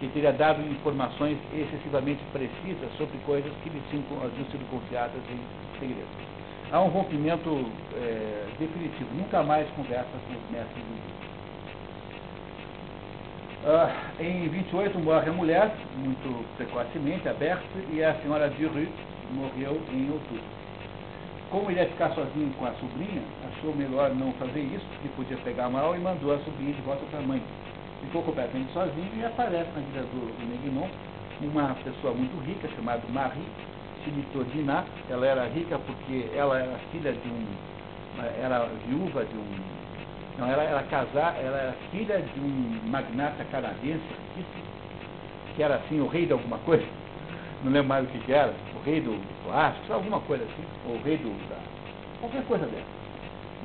Que 0.00 0.08
teria 0.08 0.32
dado 0.32 0.60
informações 0.62 1.38
excessivamente 1.52 2.22
precisas 2.32 2.90
sobre 2.96 3.16
coisas 3.26 3.52
que 3.62 3.68
lhe 3.68 3.82
tinham, 3.90 4.02
sido 4.50 4.68
confiadas 4.70 5.20
em 5.30 5.78
segredo. 5.78 6.08
Há 6.72 6.80
um 6.80 6.88
rompimento 6.88 7.64
é, 7.94 8.46
definitivo. 8.58 9.08
Nunca 9.14 9.42
mais 9.42 9.68
conversa 9.70 10.10
com 10.26 10.34
os 10.34 10.50
mestres 10.50 10.82
hindus. 10.82 11.13
Uh, 13.64 13.88
em 14.22 14.46
28 14.46 14.98
morre 14.98 15.30
a 15.30 15.32
mulher, 15.32 15.74
muito 15.96 16.44
precocemente, 16.58 17.26
aberta, 17.26 17.64
e 17.90 18.04
a 18.04 18.14
senhora 18.16 18.50
Duru 18.50 18.86
morreu 19.30 19.80
em 19.90 20.10
outubro. 20.12 20.44
Como 21.50 21.70
ele 21.70 21.80
ia 21.80 21.88
ficar 21.88 22.10
sozinho 22.10 22.52
com 22.58 22.66
a 22.66 22.72
sobrinha, 22.74 23.22
achou 23.48 23.74
melhor 23.74 24.14
não 24.14 24.34
fazer 24.34 24.60
isso, 24.60 24.84
porque 24.92 25.08
podia 25.16 25.38
pegar 25.38 25.70
mal, 25.70 25.96
e 25.96 25.98
mandou 25.98 26.34
a 26.34 26.38
sobrinha 26.40 26.74
de 26.74 26.82
volta 26.82 27.06
para 27.06 27.20
a 27.20 27.22
mãe. 27.22 27.42
Ficou 28.02 28.22
completamente 28.24 28.70
sozinho 28.74 29.10
e 29.16 29.24
aparece 29.24 29.70
na 29.74 29.80
vida 29.80 30.02
do, 30.12 30.26
do 30.28 31.46
uma 31.48 31.74
pessoa 31.82 32.12
muito 32.12 32.38
rica, 32.44 32.68
chamada 32.76 33.00
Marie 33.08 33.48
Chimitorina. 34.04 34.84
Ela 35.08 35.26
era 35.26 35.46
rica 35.46 35.78
porque 35.78 36.28
ela 36.36 36.58
era 36.58 36.78
filha 36.92 37.12
de 37.12 37.28
um. 37.28 37.46
era 38.42 38.68
viúva 38.86 39.24
de 39.24 39.34
um 39.34 39.73
não, 40.38 40.48
ela 40.50 40.62
era 40.62 40.82
casar, 40.84 41.36
ela 41.40 41.58
era 41.58 41.72
filha 41.90 42.20
de 42.20 42.40
um 42.40 42.80
magnata 42.90 43.44
canadense, 43.50 44.02
que 45.54 45.62
era 45.62 45.76
assim, 45.76 46.00
o 46.00 46.06
rei 46.06 46.26
de 46.26 46.32
alguma 46.32 46.58
coisa, 46.58 46.84
não 47.62 47.72
lembro 47.72 47.88
mais 47.88 48.04
o 48.04 48.08
que, 48.08 48.18
que 48.18 48.32
era, 48.32 48.52
o 48.74 48.84
rei 48.84 49.00
do 49.00 49.20
plástico, 49.44 49.92
alguma 49.92 50.20
coisa 50.20 50.44
assim, 50.44 50.64
o 50.86 51.00
rei 51.04 51.16
do. 51.18 51.30
Da, 51.48 51.56
qualquer 52.20 52.44
coisa 52.44 52.66
dessa. 52.66 53.04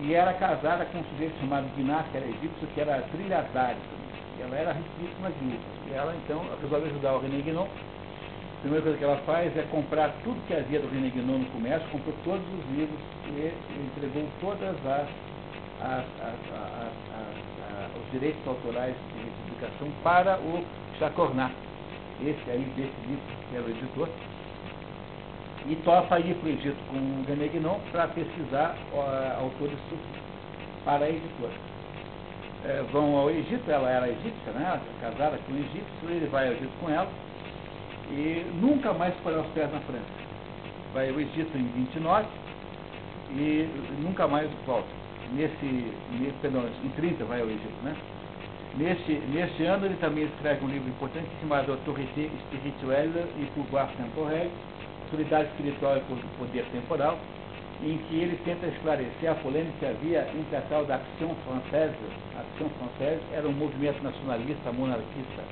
E 0.01 0.13
era 0.13 0.33
casada 0.33 0.85
com 0.85 0.99
um 0.99 1.03
sujeito 1.05 1.37
chamado 1.39 1.67
Dinar, 1.75 2.05
que 2.11 2.17
era 2.17 2.25
egípcio, 2.25 2.67
que 2.73 2.79
era 2.79 3.01
trilhardário 3.11 3.77
ela 4.41 4.55
era 4.55 4.73
riquíssima 4.73 5.29
viúva. 5.29 5.57
E 5.87 5.93
ela 5.93 6.15
então 6.15 6.41
resolve 6.61 6.87
ajudar 6.87 7.13
o 7.15 7.19
René 7.19 7.41
Guinon. 7.41 7.65
A 7.65 8.61
primeira 8.61 8.83
coisa 8.83 8.97
que 8.97 9.03
ela 9.03 9.17
faz 9.25 9.55
é 9.57 9.63
comprar 9.63 10.13
tudo 10.23 10.45
que 10.47 10.53
havia 10.53 10.79
do 10.79 10.89
René 10.89 11.09
Guinon 11.09 11.39
no 11.39 11.45
comércio, 11.47 11.87
comprou 11.89 12.15
todos 12.23 12.45
os 12.45 12.77
livros 12.77 12.99
e 13.27 13.53
entregou 13.85 14.27
todas 14.41 14.75
as 14.85 15.09
as, 15.81 16.05
as, 16.21 16.39
as, 16.53 17.95
os 17.95 18.11
direitos 18.11 18.45
autorais 18.47 18.95
de 18.95 19.29
publicação 19.43 19.87
para 20.03 20.37
o 20.39 20.63
Chacornat, 20.97 21.53
esse 22.21 22.51
aí 22.51 22.63
desse 22.75 23.07
livro, 23.07 23.23
que 23.49 23.55
era 23.55 23.65
o 23.65 23.69
editor, 23.69 24.09
e 25.67 25.75
topa 25.77 26.19
ir 26.19 26.35
para 26.35 26.49
o 26.49 26.51
Egito 26.51 26.77
com 26.89 26.97
o 26.97 27.23
Ganegnon 27.27 27.79
para 27.91 28.07
pesquisar 28.07 28.75
autores 29.39 29.77
para 30.83 31.05
a 31.05 31.09
editora. 31.09 31.53
É, 32.65 32.83
vão 32.91 33.15
ao 33.15 33.29
Egito, 33.29 33.69
ela 33.69 33.89
era 33.89 34.09
egípcia, 34.09 34.51
né? 34.53 34.81
casada 34.99 35.37
com 35.45 35.53
um 35.53 35.57
egípcio, 35.57 36.09
ele 36.09 36.27
vai 36.27 36.47
ao 36.47 36.53
Egito 36.53 36.71
com 36.81 36.89
ela 36.89 37.09
e 38.11 38.45
nunca 38.59 38.93
mais 38.93 39.13
porá 39.15 39.41
os 39.41 39.47
pés 39.47 39.71
na 39.71 39.79
França. 39.81 40.05
Vai 40.93 41.09
ao 41.09 41.19
Egito 41.19 41.55
em 41.57 41.67
29, 41.67 42.25
e 43.31 43.69
nunca 44.01 44.27
mais 44.27 44.49
volta. 44.65 44.98
Nesse, 45.33 45.93
nesse 46.19 46.35
perdão, 46.41 46.65
em 46.83 46.89
30 46.89 47.23
vai 47.25 47.41
ao 47.41 47.47
Egito, 47.47 47.83
né? 47.83 47.95
Neste, 48.77 49.13
neste 49.33 49.63
ano 49.63 49.85
ele 49.85 49.95
também 49.95 50.25
escreve 50.25 50.63
um 50.63 50.69
livro 50.69 50.89
importante 50.89 51.27
chamado 51.41 51.71
Autorité 51.71 52.29
Spirituelle 52.47 53.25
e 53.37 53.45
Pouvoir 53.53 53.89
Temporel, 53.97 54.49
Autoridade 55.03 55.49
Espiritual 55.49 55.97
e 55.97 56.01
Poder 56.37 56.65
Temporal, 56.71 57.17
em 57.83 57.97
que 57.97 58.15
ele 58.15 58.39
tenta 58.43 58.67
esclarecer 58.67 59.31
a 59.31 59.35
polêmica 59.35 59.73
que 59.79 59.85
havia 59.85 60.27
entre 60.37 60.55
a 60.55 60.61
tal 60.61 60.85
da 60.85 60.95
Action 60.95 61.33
Française, 61.45 61.95
a 62.35 62.41
Action 62.41 62.69
Française 62.77 63.21
era 63.33 63.47
um 63.47 63.53
movimento 63.53 64.01
nacionalista, 64.03 64.71
monarquista, 64.71 65.43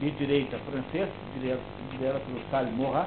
de 0.00 0.10
direita 0.12 0.58
francês, 0.70 1.08
liderado 1.34 2.20
pelo 2.26 2.40
Charles 2.50 2.74
Maurras, 2.76 3.06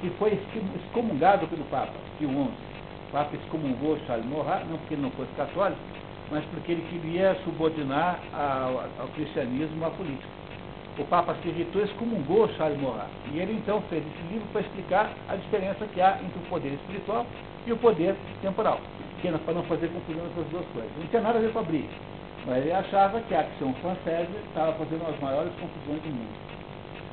que 0.00 0.10
foi 0.18 0.38
excomungado 0.76 1.46
pelo 1.48 1.64
Papa 1.64 1.92
Pio 2.18 2.30
XI. 2.30 2.69
Papa 3.12 3.36
excomungou 3.36 3.98
Charles 4.06 4.26
não 4.26 4.78
porque 4.78 4.94
ele 4.94 5.02
não 5.02 5.10
fosse 5.10 5.32
católico, 5.36 5.80
mas 6.30 6.44
porque 6.46 6.72
ele 6.72 6.86
queria 6.90 7.34
subordinar 7.44 8.20
ao, 8.32 8.84
ao 9.00 9.08
cristianismo 9.14 9.84
a 9.84 9.90
política. 9.90 10.28
O 10.98 11.04
Papa 11.04 11.34
se 11.42 11.48
irritou 11.48 11.82
e 11.82 11.84
excomungou 11.84 12.48
Charles 12.56 12.80
Maurras. 12.80 13.08
E 13.32 13.38
ele 13.38 13.54
então 13.54 13.82
fez 13.88 14.04
esse 14.06 14.32
livro 14.32 14.46
para 14.52 14.60
explicar 14.60 15.10
a 15.28 15.36
diferença 15.36 15.86
que 15.86 16.00
há 16.00 16.18
entre 16.22 16.38
o 16.38 16.48
poder 16.48 16.72
espiritual 16.74 17.26
e 17.66 17.72
o 17.72 17.76
poder 17.76 18.14
temporal, 18.42 18.80
é 19.22 19.30
para 19.32 19.54
não 19.54 19.62
fazer 19.64 19.88
confusão 19.88 20.24
entre 20.26 20.40
as 20.40 20.48
duas 20.48 20.66
coisas. 20.72 20.90
Não 20.98 21.06
tinha 21.06 21.22
nada 21.22 21.38
a 21.38 21.42
ver 21.42 21.52
com 21.52 21.58
a 21.58 21.62
briga. 21.62 21.88
Mas 22.46 22.58
ele 22.58 22.72
achava 22.72 23.20
que 23.20 23.34
a 23.34 23.40
Action 23.40 23.72
Française 23.82 24.30
estava 24.48 24.72
fazendo 24.72 25.06
as 25.08 25.20
maiores 25.20 25.52
confusões 25.60 26.02
do 26.02 26.08
mundo. 26.08 26.50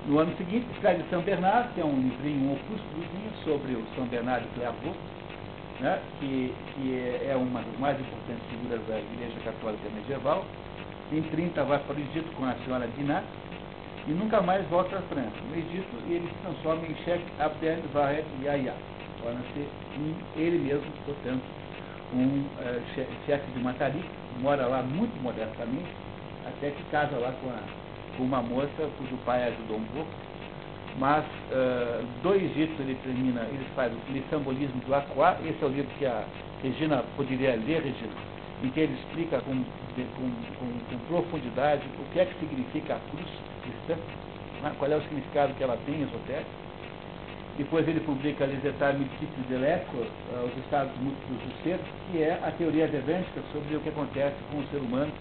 No 0.08 0.20
ano 0.20 0.34
seguinte, 0.38 0.66
escreve 0.74 1.04
São 1.10 1.22
Bernardo, 1.22 1.74
que 1.74 1.82
é 1.82 1.86
um 1.86 2.00
livrinho, 2.00 2.50
um 2.50 2.54
opúsculozinho 2.54 3.32
sobre 3.44 3.74
o 3.74 3.84
São 3.96 4.06
Bernardo 4.06 4.44
de 4.44 4.56
Clairvaux, 4.56 4.96
né, 5.80 6.00
que, 6.20 6.54
que 6.74 7.28
é, 7.30 7.36
uma 7.36 7.62
das 7.62 7.80
mais 7.80 8.00
importantes 8.00 8.44
figuras 8.50 8.82
da 8.88 9.00
Igreja 9.00 9.40
Católica 9.44 9.90
Medieval. 9.94 10.46
Em 11.12 11.22
30 11.22 11.64
vai 11.64 11.80
para 11.80 11.96
o 11.96 12.00
Egito 12.00 12.36
com 12.36 12.46
a 12.46 12.56
senhora 12.66 12.88
Dinah 12.98 13.24
e 14.08 14.12
nunca 14.12 14.42
mais 14.42 14.66
volta 14.68 14.98
à 14.98 15.02
França. 15.04 15.36
No 15.50 15.56
Egito 15.56 15.96
ele 16.10 16.28
se 16.28 16.34
transforma 16.42 16.86
em 16.86 16.96
Sheikh 17.04 17.24
Abdel 17.40 17.82
Vahed 17.94 18.26
Yahya, 18.44 18.74
torna-se 19.22 19.68
ele 20.36 20.58
mesmo, 20.60 20.92
portanto, 21.06 21.44
um 22.14 22.40
uh, 22.40 22.82
chefe 23.26 23.52
de 23.52 23.60
Matari, 23.60 24.04
mora 24.40 24.66
lá 24.66 24.82
muito 24.82 25.22
modestamente, 25.22 25.90
até 26.46 26.72
que 26.72 26.84
casa 26.86 27.18
lá 27.18 27.34
com, 27.42 27.50
a, 27.50 27.60
com 28.18 28.24
uma 28.24 28.42
moça 28.42 28.90
cujo 28.98 29.18
pai 29.26 29.44
ajudou 29.44 29.78
um 29.78 29.86
pouco. 29.94 30.10
Mas 30.98 31.24
uh, 31.26 32.04
do 32.24 32.34
Egito 32.34 32.82
ele 32.82 32.98
termina, 33.04 33.42
ele 33.42 33.66
faz 33.76 33.94
o 33.94 34.12
Lissambolismo 34.12 34.82
do 34.82 34.96
Aquá, 34.96 35.38
esse 35.46 35.62
é 35.62 35.66
o 35.66 35.70
livro 35.70 35.92
que 36.00 36.06
a 36.06 36.24
Regina 36.64 37.04
poderia 37.16 37.52
ler, 37.56 37.84
Regina, 37.84 38.14
em 38.64 38.70
que 38.70 38.80
ele 38.80 38.94
explica 38.94 39.40
com, 39.42 39.54
com, 39.54 40.32
com, 40.58 40.80
com 40.90 40.98
profundidade 41.08 41.84
o 42.00 42.12
que 42.12 42.20
é 42.20 42.26
que 42.26 42.40
significa 42.40 42.96
a 42.96 43.00
cruz 43.12 43.28
cristã, 43.62 44.02
né? 44.64 44.74
qual 44.80 44.92
é 44.92 44.96
o 44.96 45.02
significado 45.04 45.54
que 45.54 45.64
ela 45.64 45.78
tem 45.86 46.02
esotérico. 46.02 46.50
Depois 47.60 47.88
ele 47.88 48.00
publica 48.00 48.46
États 48.46 48.98
Multiples 48.98 49.48
de 49.48 49.56
l'Être, 49.56 49.98
uh, 49.98 50.46
os 50.46 50.58
estados 50.64 50.92
múltiplos 51.00 51.38
do 51.40 51.64
ser, 51.64 51.80
que 52.12 52.24
é 52.24 52.40
a 52.44 52.52
teoria 52.52 52.88
devântica 52.88 53.42
sobre 53.54 53.76
o 53.76 53.80
que 53.82 53.90
acontece 53.90 54.36
com 54.52 54.60
o 54.60 54.68
ser 54.68 54.78
humano 54.78 55.12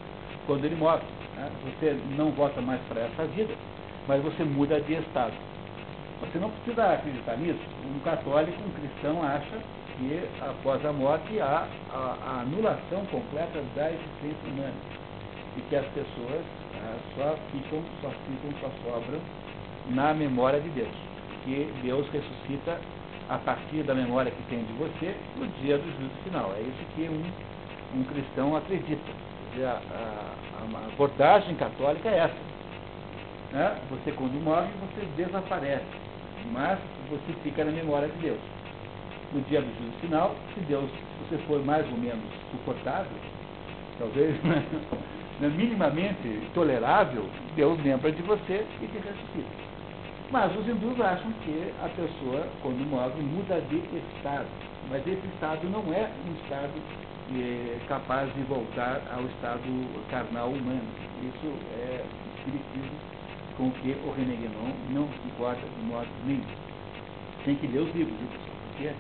quando 0.47 0.64
ele 0.64 0.77
morre. 0.77 1.03
Né? 1.37 1.51
Você 1.64 1.99
não 2.16 2.31
volta 2.31 2.62
mais 2.62 2.81
para 2.89 3.03
essa 3.03 3.27
vida, 3.27 3.55
mas 4.09 4.22
você 4.22 4.43
muda 4.43 4.81
de 4.81 4.95
estado. 4.95 5.35
Você 6.21 6.39
não 6.39 6.51
precisa 6.51 6.95
acreditar 6.95 7.37
nisso. 7.37 7.61
Um 7.85 7.99
católico, 8.01 8.57
um 8.62 8.71
cristão, 8.73 9.23
acha 9.23 9.59
que 9.97 10.29
após 10.41 10.85
a 10.85 10.93
morte 10.93 11.41
há 11.41 11.67
a, 11.93 12.17
a 12.27 12.41
anulação 12.41 13.05
completa 13.07 13.62
da 13.75 13.91
existência 13.91 14.49
humana 14.49 14.75
e 15.57 15.61
que 15.62 15.77
as 15.77 15.87
pessoas 15.87 16.45
ah, 16.75 16.97
só 17.14 17.37
ficam, 17.51 17.83
só 18.03 18.11
ficam, 18.11 18.61
só 18.61 18.71
sobram 18.85 19.21
na 19.91 20.12
memória 20.12 20.61
de 20.61 20.69
Deus 20.71 21.07
que 21.47 21.73
Deus 21.83 22.07
ressuscita 22.11 22.79
a 23.29 23.39
partir 23.39 23.85
da 23.85 23.95
memória 23.95 24.31
que 24.31 24.43
tem 24.51 24.64
de 24.64 24.73
você 24.75 25.17
no 25.37 25.47
dia 25.62 25.79
do 25.79 25.85
juízo 25.97 26.14
final. 26.25 26.53
É 26.57 26.61
isso 26.61 26.85
que 26.95 27.09
um, 27.09 28.01
um 28.01 28.05
cristão 28.05 28.57
acredita. 28.57 29.12
A, 29.59 29.71
a, 29.71 30.85
a, 30.85 30.87
abordagem 30.93 31.55
católica 31.55 32.09
é 32.09 32.19
essa. 32.19 32.35
Né? 33.53 33.79
Você, 33.91 34.12
quando 34.12 34.43
morre, 34.43 34.69
você 34.81 35.07
desaparece, 35.17 35.85
mas 36.53 36.79
você 37.09 37.33
fica 37.43 37.65
na 37.65 37.73
memória 37.73 38.09
de 38.09 38.19
Deus. 38.19 38.41
No 39.33 39.41
dia 39.43 39.61
do 39.61 39.79
juízo 39.79 39.99
final, 40.01 40.37
se 40.55 40.61
Deus, 40.61 40.89
você 41.21 41.37
for 41.47 41.65
mais 41.65 41.87
ou 41.91 41.99
menos 41.99 42.25
suportável, 42.51 43.11
talvez 43.99 44.35
né, 44.45 45.49
minimamente 45.49 46.43
tolerável, 46.55 47.27
Deus 47.55 47.83
lembra 47.83 48.13
de 48.13 48.23
você 48.23 48.65
e 48.81 48.87
te 48.87 48.99
ressuscita. 48.99 49.67
Mas 50.31 50.57
os 50.57 50.67
hindus 50.69 51.01
acham 51.01 51.31
que 51.45 51.73
a 51.83 51.89
pessoa, 51.89 52.47
quando 52.63 52.85
morre, 52.89 53.23
muda 53.23 53.61
de 53.69 53.77
estado. 54.17 54.47
Mas 54.91 55.07
esse 55.07 55.27
estado 55.35 55.69
não 55.69 55.83
é 55.93 56.11
um 56.27 56.35
estado 56.43 56.73
é, 57.35 57.79
capaz 57.87 58.33
de 58.35 58.43
voltar 58.43 59.03
ao 59.15 59.25
estado 59.25 59.63
carnal 60.11 60.49
humano. 60.49 60.89
Isso 61.23 61.53
é 61.79 62.05
espiritismo 62.39 63.16
com 63.57 63.71
que 63.71 63.97
o 64.05 64.13
René 64.13 64.37
Guénon 64.37 64.73
não 64.91 65.09
se 65.09 65.29
importa 65.29 65.61
de 65.61 65.85
modo 65.87 66.09
nenhum. 66.27 66.43
Tem 67.45 67.55
que 67.57 67.67
ler 67.67 67.81
os 67.81 67.95
livros? 67.95 68.17
Porque 68.71 68.91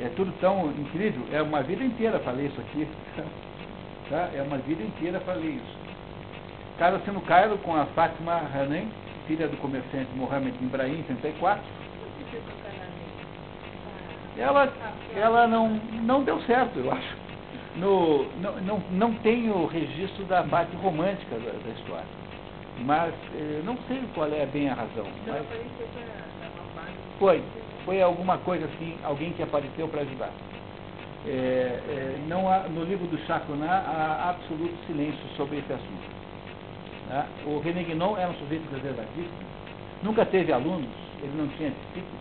é 0.00 0.08
tudo 0.16 0.32
tão 0.40 0.70
incrível. 0.70 1.22
É 1.32 1.42
uma 1.42 1.62
vida 1.62 1.84
inteira 1.84 2.20
ler 2.32 2.46
isso 2.46 2.60
aqui. 2.60 2.86
Tá? 4.10 4.28
É 4.34 4.42
uma 4.42 4.58
vida 4.58 4.82
inteira 4.82 5.22
ler 5.34 5.54
isso. 5.54 5.76
Casa-se 6.76 7.10
no 7.12 7.20
Cairo 7.22 7.56
com 7.58 7.74
a 7.74 7.86
Fátima 7.86 8.42
Hanem, 8.52 8.88
filha 9.26 9.48
do 9.48 9.56
comerciante 9.56 10.10
Mohamed 10.16 10.54
Ibrahim, 10.60 10.98
em 10.98 11.02
34. 11.04 11.62
Ela, 14.36 14.72
ela 15.14 15.46
não, 15.46 15.80
não 16.02 16.24
deu 16.24 16.42
certo, 16.42 16.78
eu 16.78 16.92
acho. 16.92 17.16
No, 17.76 18.26
não, 18.40 18.60
não, 18.60 18.82
não 18.90 19.14
tem 19.14 19.48
o 19.50 19.64
registro 19.66 20.24
da 20.24 20.42
parte 20.42 20.74
romântica 20.76 21.36
da, 21.36 21.52
da 21.52 21.70
história. 21.78 22.21
Mas 22.80 23.14
eh, 23.34 23.62
não 23.64 23.76
sei 23.86 24.02
qual 24.14 24.28
é 24.32 24.46
bem 24.46 24.68
a 24.68 24.74
razão. 24.74 25.06
Mas 25.26 25.44
foi, 27.18 27.42
foi 27.84 28.02
alguma 28.02 28.38
coisa 28.38 28.64
assim, 28.64 28.96
alguém 29.04 29.32
que 29.32 29.42
apareceu 29.42 29.86
para 29.88 30.00
ajudar. 30.02 30.30
É, 31.24 31.30
é, 31.30 32.18
não 32.26 32.50
há, 32.50 32.60
no 32.68 32.82
livro 32.82 33.06
do 33.06 33.16
Chaconá 33.26 33.84
há 33.86 34.30
absoluto 34.30 34.74
silêncio 34.86 35.22
sobre 35.36 35.58
esse 35.58 35.72
assunto. 35.72 36.10
Tá? 37.08 37.26
O 37.46 37.60
René 37.60 37.84
Guinon 37.84 38.16
era 38.16 38.30
um 38.30 38.34
sujeito 38.34 38.68
reservadíssimo, 38.74 39.46
nunca 40.02 40.26
teve 40.26 40.52
alunos, 40.52 40.90
ele 41.22 41.36
não 41.36 41.46
tinha 41.56 41.70
discípulos, 41.70 42.20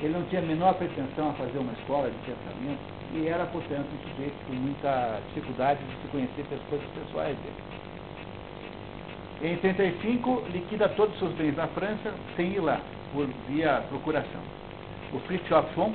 ele 0.00 0.14
não 0.14 0.24
tinha 0.24 0.42
a 0.42 0.44
menor 0.44 0.74
pretensão 0.74 1.30
a 1.30 1.32
fazer 1.34 1.58
uma 1.58 1.72
escola 1.74 2.10
de 2.10 2.16
pensamento 2.18 2.94
e 3.12 3.28
era, 3.28 3.46
portanto, 3.46 3.86
um 3.86 4.10
sujeito 4.10 4.34
com 4.46 4.54
muita 4.54 5.20
dificuldade 5.28 5.78
de 5.84 6.02
se 6.02 6.08
conhecer 6.08 6.44
pelas 6.48 6.64
coisas 6.64 6.88
pessoais 6.88 7.36
dele. 7.36 7.73
Em 9.44 9.58
35, 9.58 10.44
liquida 10.54 10.88
todos 10.88 11.12
os 11.16 11.18
seus 11.18 11.34
bens 11.34 11.54
na 11.54 11.66
França 11.66 12.14
sem 12.34 12.54
ir 12.54 12.60
lá, 12.60 12.80
por 13.12 13.28
via 13.46 13.84
procuração. 13.90 14.40
O 15.12 15.18
Fritz 15.20 15.46
Von, 15.76 15.92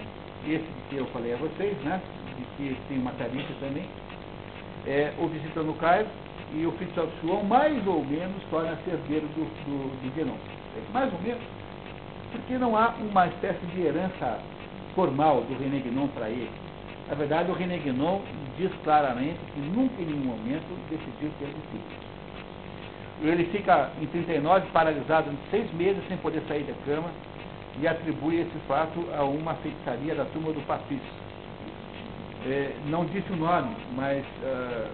esse 0.48 0.68
que 0.88 0.98
eu 0.98 1.08
falei 1.08 1.34
a 1.34 1.38
vocês, 1.38 1.76
né, 1.80 2.00
de 2.38 2.44
que 2.56 2.78
tem 2.88 3.00
uma 3.00 3.12
tarifa 3.14 3.52
também, 3.60 3.90
é, 4.86 5.12
o 5.18 5.28
visita 5.28 5.64
no 5.64 5.74
Cairo, 5.74 6.08
e 6.54 6.64
o 6.64 6.72
Fritz 6.74 6.94
Schwann 6.94 7.42
mais 7.46 7.88
ou 7.88 8.06
menos 8.06 8.40
torna-se 8.52 8.88
herdeiro 8.88 9.26
do, 9.30 9.44
do, 9.66 10.00
do 10.00 10.16
Guénon. 10.16 10.38
Mais 10.94 11.12
ou 11.12 11.20
menos, 11.20 11.42
porque 12.32 12.56
não 12.56 12.78
há 12.78 12.94
uma 13.00 13.26
espécie 13.30 13.66
de 13.74 13.82
herança 13.82 14.40
formal 14.94 15.42
do 15.42 15.58
René 15.58 15.80
Guénon 15.80 16.08
para 16.10 16.30
ele. 16.30 16.52
Na 17.08 17.16
verdade, 17.16 17.50
o 17.50 17.56
René 17.56 17.80
Guénon 17.80 18.22
diz 18.60 18.72
claramente 18.84 19.40
que 19.56 19.60
nunca 19.60 20.00
em 20.00 20.06
nenhum 20.06 20.38
momento 20.38 20.68
decidiu 20.92 21.32
ter 21.40 21.48
discípulos. 21.48 22.09
Ele 23.22 23.46
fica 23.46 23.92
em 24.02 24.06
39 24.06 24.68
paralisado 24.72 25.30
seis 25.52 25.72
meses 25.74 26.02
sem 26.08 26.18
poder 26.18 26.42
sair 26.48 26.64
da 26.64 26.74
cama 26.86 27.10
e 27.82 27.88
atribui 27.88 28.40
esse 28.40 28.58
fato 28.68 29.06
a 29.18 29.24
uma 29.24 29.54
feitiçaria 29.56 30.16
da 30.16 30.26
turma 30.26 30.52
do 30.54 30.62
Papis. 30.66 31.02
É, 32.46 32.74
não 32.88 33.06
disse 33.06 33.32
o 33.34 33.36
nome, 33.36 33.76
mas 33.96 34.24
uh, 34.24 34.90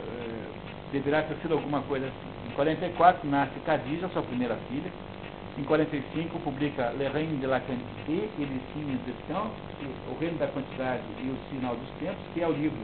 deverá 0.91 1.21
ter 1.23 1.35
sido 1.37 1.53
alguma 1.53 1.81
coisa 1.81 2.07
assim. 2.07 2.49
Em 2.49 2.51
44 2.55 3.29
nasce 3.29 3.59
Khadija, 3.65 4.09
sua 4.09 4.23
primeira 4.23 4.55
filha. 4.69 4.91
Em 5.57 5.63
45 5.63 6.39
publica 6.39 6.91
Le 6.97 7.07
Reine 7.07 7.37
de 7.37 7.47
la 7.47 7.61
Quantité 7.61 8.29
et 8.39 8.45
le 8.45 8.59
Signe 8.73 8.99
de 9.05 9.13
O 10.11 10.19
Reino 10.19 10.37
da 10.37 10.47
Quantidade 10.47 11.03
e 11.23 11.29
o 11.29 11.37
Sinal 11.49 11.75
dos 11.75 11.89
Tempos, 11.99 12.23
que 12.33 12.41
é 12.41 12.47
o 12.47 12.51
livro 12.51 12.77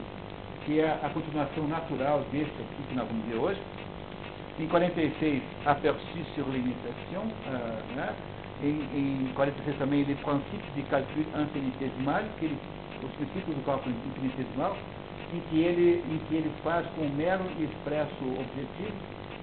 que 0.65 0.79
é 0.79 0.99
a 1.03 1.09
continuação 1.09 1.67
natural 1.67 2.23
desse 2.31 2.51
aqui 2.51 2.83
que 2.87 2.95
nós 2.95 3.07
vamos 3.07 3.25
ver 3.25 3.35
hoje. 3.35 3.59
Em 4.61 4.67
46, 4.67 5.41
Aperçu 5.65 6.23
sur 6.35 6.45
l'imitation, 6.51 7.23
uh, 7.23 7.95
né? 7.95 8.13
em, 8.61 8.77
em 8.93 9.33
46 9.33 9.75
também, 9.77 10.03
Le 10.03 10.13
Principe 10.13 10.71
de 10.75 10.83
Calcul 10.83 11.25
Infinitesimal, 11.35 12.21
que 12.37 12.45
ele 12.45 12.57
Os 13.03 13.11
Princípios 13.15 13.57
do 13.57 13.65
Cálculo 13.65 13.95
Infinitesimal, 14.05 14.77
em 15.33 15.39
que 15.49 15.61
ele, 15.61 16.03
em 16.07 16.19
que 16.27 16.35
ele 16.35 16.51
faz 16.63 16.85
com 16.95 17.01
o 17.01 17.09
mero 17.09 17.43
e 17.57 17.63
expresso 17.63 18.23
objetivo 18.23 18.93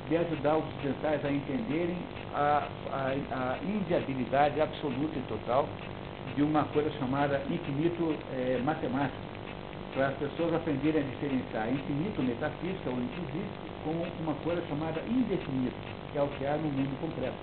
de 0.08 0.16
ajudar 0.18 0.58
os 0.58 0.64
ocidentais 0.76 1.24
a 1.24 1.32
entenderem 1.32 1.98
a, 2.32 2.68
a, 2.92 3.08
a 3.32 3.58
inviabilidade 3.64 4.60
absoluta 4.60 5.18
e 5.18 5.22
total 5.22 5.68
de 6.36 6.42
uma 6.44 6.62
coisa 6.66 6.90
chamada 6.92 7.42
infinito 7.50 8.14
é, 8.32 8.60
matemático, 8.64 9.18
para 9.94 10.08
as 10.08 10.14
pessoas 10.16 10.54
aprenderem 10.54 11.02
a 11.02 11.04
diferenciar 11.04 11.72
infinito 11.72 12.22
metafísica 12.22 12.90
ou 12.90 12.96
inclusive 12.98 13.48
com 13.84 13.90
uma 14.22 14.34
coisa 14.44 14.62
chamada 14.68 15.00
indefinito, 15.08 15.74
que 16.12 16.18
é 16.18 16.22
o 16.22 16.28
que 16.28 16.46
há 16.46 16.56
no 16.56 16.68
mundo 16.68 17.00
concreto. 17.00 17.36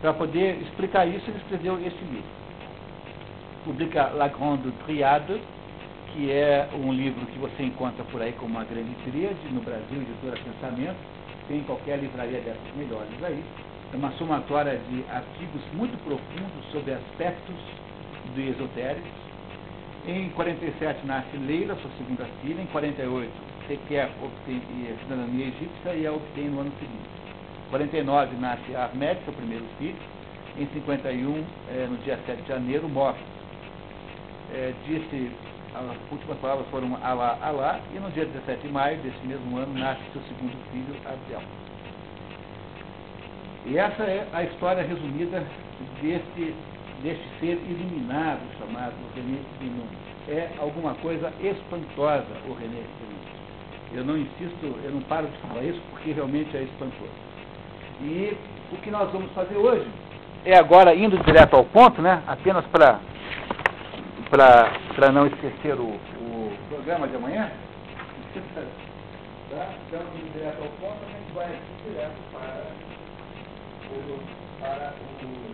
Para 0.00 0.14
poder 0.14 0.62
explicar 0.62 1.06
isso, 1.06 1.28
ele 1.28 1.38
escreveu 1.38 1.78
esse 1.78 2.04
livro. 2.04 2.40
Publica 3.64 4.08
La 4.08 4.28
Grande 4.28 4.72
Triade, 4.86 5.40
que 6.12 6.30
é 6.32 6.68
um 6.74 6.92
livro 6.92 7.26
que 7.26 7.38
você 7.38 7.62
encontra 7.62 8.02
por 8.04 8.22
aí 8.22 8.32
como 8.32 8.54
uma 8.54 8.64
grande 8.64 8.94
tríade, 9.04 9.38
no 9.50 9.60
Brasil, 9.60 10.00
editora 10.00 10.38
Pensamento, 10.42 10.96
tem 11.46 11.58
em 11.58 11.64
qualquer 11.64 11.98
livraria 11.98 12.40
dessas 12.40 12.74
melhores 12.76 13.22
aí. 13.22 13.44
É 13.92 13.96
uma 13.96 14.12
somatória 14.12 14.80
de 14.88 15.04
artigos 15.10 15.62
muito 15.74 15.98
profundos 16.04 16.64
sobre 16.72 16.94
aspectos 16.94 17.56
do 18.34 18.40
esotérico. 18.40 19.29
Em 20.06 20.30
47 20.30 21.06
nasce 21.06 21.36
Leila, 21.36 21.76
sua 21.76 21.90
segunda 21.98 22.26
filha. 22.40 22.60
Em 22.60 22.66
48, 22.66 23.30
Sequer 23.68 24.10
obtém 24.22 24.62
cidadania 25.02 25.46
egípcia 25.46 25.94
e 25.94 26.06
a 26.06 26.12
obtém 26.12 26.44
no 26.48 26.60
ano 26.60 26.72
seguinte. 26.78 27.08
Em 27.66 27.70
49 27.70 28.36
nasce 28.36 28.74
Ahmed, 28.74 29.20
seu 29.24 29.32
primeiro 29.32 29.64
filho. 29.78 29.96
Em 30.58 30.66
51, 30.66 31.44
é, 31.68 31.86
no 31.86 31.96
dia 31.98 32.18
7 32.26 32.42
de 32.42 32.48
janeiro, 32.48 32.88
morre. 32.88 33.20
É, 34.52 34.72
disse 34.86 35.30
as 35.74 35.96
últimas 36.10 36.36
palavras 36.38 36.66
foram 36.68 36.98
Alá, 37.02 37.38
Alá, 37.40 37.80
e 37.94 37.98
no 37.98 38.10
dia 38.10 38.24
17 38.24 38.66
de 38.66 38.72
maio 38.72 38.98
desse 38.98 39.24
mesmo 39.24 39.56
ano 39.56 39.72
nasce 39.78 40.00
seu 40.12 40.22
segundo 40.22 40.56
filho, 40.72 40.96
Abdel. 41.06 41.42
E 43.66 43.78
essa 43.78 44.02
é 44.02 44.26
a 44.32 44.42
história 44.42 44.82
resumida 44.82 45.44
deste, 46.02 46.54
deste 47.02 47.24
ser 47.40 47.60
iluminado 47.68 48.40
chamado 48.58 48.94
René 49.14 49.38
Guénon. 49.60 49.86
É 50.28 50.50
alguma 50.58 50.94
coisa 50.96 51.32
espantosa 51.42 52.26
o 52.48 52.52
René 52.54 52.80
Guénon. 52.80 53.20
Eu 53.92 54.04
não 54.04 54.16
insisto, 54.16 54.78
eu 54.84 54.90
não 54.92 55.00
paro 55.02 55.26
de 55.26 55.36
falar 55.38 55.62
isso 55.62 55.80
porque 55.90 56.12
realmente 56.12 56.56
é 56.56 56.62
espantoso. 56.62 57.10
E 58.02 58.36
o 58.72 58.76
que 58.76 58.90
nós 58.90 59.10
vamos 59.10 59.30
fazer 59.32 59.56
hoje 59.56 59.86
é 60.44 60.56
agora 60.56 60.94
indo 60.94 61.18
direto 61.24 61.54
ao 61.54 61.64
ponto, 61.64 62.00
né? 62.00 62.22
Apenas 62.26 62.64
para 62.66 63.00
para 64.30 65.10
não 65.10 65.26
esquecer 65.26 65.74
o, 65.74 65.88
o 65.88 66.52
programa 66.68 67.08
de 67.08 67.16
amanhã. 67.16 67.50
Tá? 69.50 69.68
Então, 69.88 70.00
indo 70.14 70.32
direto 70.32 70.62
ao 70.62 70.68
ponto, 70.78 70.98
a 71.04 71.08
gente 71.08 71.32
vai 71.34 71.58
direto 71.84 72.14
para 72.30 72.62
o, 73.90 74.20
para 74.60 74.94
o 74.94 75.49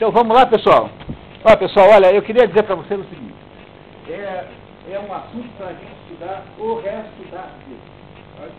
Então 0.00 0.10
vamos 0.10 0.34
lá, 0.34 0.46
pessoal. 0.46 0.88
Olha, 1.44 1.56
pessoal, 1.58 1.90
olha, 1.90 2.10
eu 2.10 2.22
queria 2.22 2.48
dizer 2.48 2.62
para 2.62 2.74
vocês 2.74 2.98
o 2.98 3.04
seguinte. 3.10 3.34
É, 4.08 4.46
é 4.92 4.98
um 4.98 5.12
assunto 5.12 5.46
para 5.58 5.66
a 5.66 5.72
gente 5.74 5.92
estudar 6.04 6.42
o 6.58 6.80
resto 6.80 7.22
da 7.30 7.50
vida. 7.68 8.50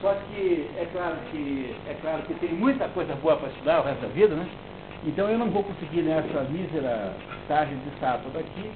Só 0.00 0.12
que 0.12 0.68
é 0.76 0.84
claro 0.92 1.18
que 1.30 1.76
é 1.88 1.94
claro 2.02 2.22
que 2.22 2.34
tem 2.34 2.52
muita 2.54 2.88
coisa 2.88 3.14
boa 3.14 3.36
para 3.36 3.50
estudar 3.50 3.78
o 3.78 3.84
resto 3.84 4.00
da 4.00 4.08
vida, 4.08 4.34
né? 4.34 4.44
Então 5.04 5.28
eu 5.28 5.38
não 5.38 5.50
vou 5.50 5.62
conseguir 5.62 6.02
nessa 6.02 6.42
mísera 6.50 7.12
tarde 7.46 7.76
de 7.76 8.00
sábado 8.00 8.36
aqui 8.36 8.68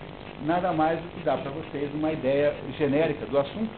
nada 0.45 0.73
mais 0.73 1.01
do 1.01 1.09
que 1.09 1.25
dar 1.25 1.39
para 1.39 1.51
vocês 1.51 1.93
uma 1.93 2.13
ideia 2.13 2.55
genérica 2.79 3.27
do 3.27 3.37
assunto, 3.37 3.75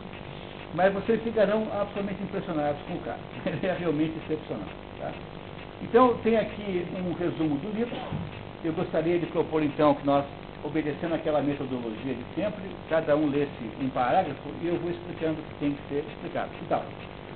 mas 0.74 0.92
vocês 0.92 1.22
ficarão 1.22 1.66
absolutamente 1.72 2.22
impressionados 2.24 2.78
com 2.88 2.92
o 2.92 3.00
caso. 3.00 3.20
Ele 3.46 3.64
é 3.66 3.72
realmente 3.72 4.12
excepcional. 4.26 4.68
Tá? 5.00 5.12
Então, 5.82 6.14
tem 6.18 6.36
aqui 6.36 6.86
um 6.96 7.12
resumo 7.12 7.56
do 7.58 7.70
livro. 7.70 7.96
Eu 8.64 8.72
gostaria 8.72 9.18
de 9.18 9.26
propor, 9.26 9.62
então, 9.62 9.94
que 9.94 10.04
nós, 10.04 10.24
obedecendo 10.64 11.14
aquela 11.14 11.40
metodologia 11.40 12.14
de 12.14 12.24
sempre, 12.34 12.64
cada 12.88 13.16
um 13.16 13.30
lesse 13.30 13.70
um 13.80 13.88
parágrafo 13.90 14.48
e 14.60 14.66
eu 14.66 14.76
vou 14.78 14.90
explicando 14.90 15.40
o 15.40 15.44
que 15.44 15.54
tem 15.60 15.72
que 15.74 15.88
ser 15.88 16.04
explicado. 16.10 16.50
Então, 16.62 16.82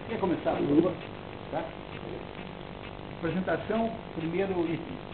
quer 0.09 0.19
começar, 0.19 0.53
por 0.57 0.67
favor? 0.67 0.93
Tá? 1.53 1.65
Apresentação, 3.19 3.93
primeiro 4.17 4.53
item. 4.65 5.12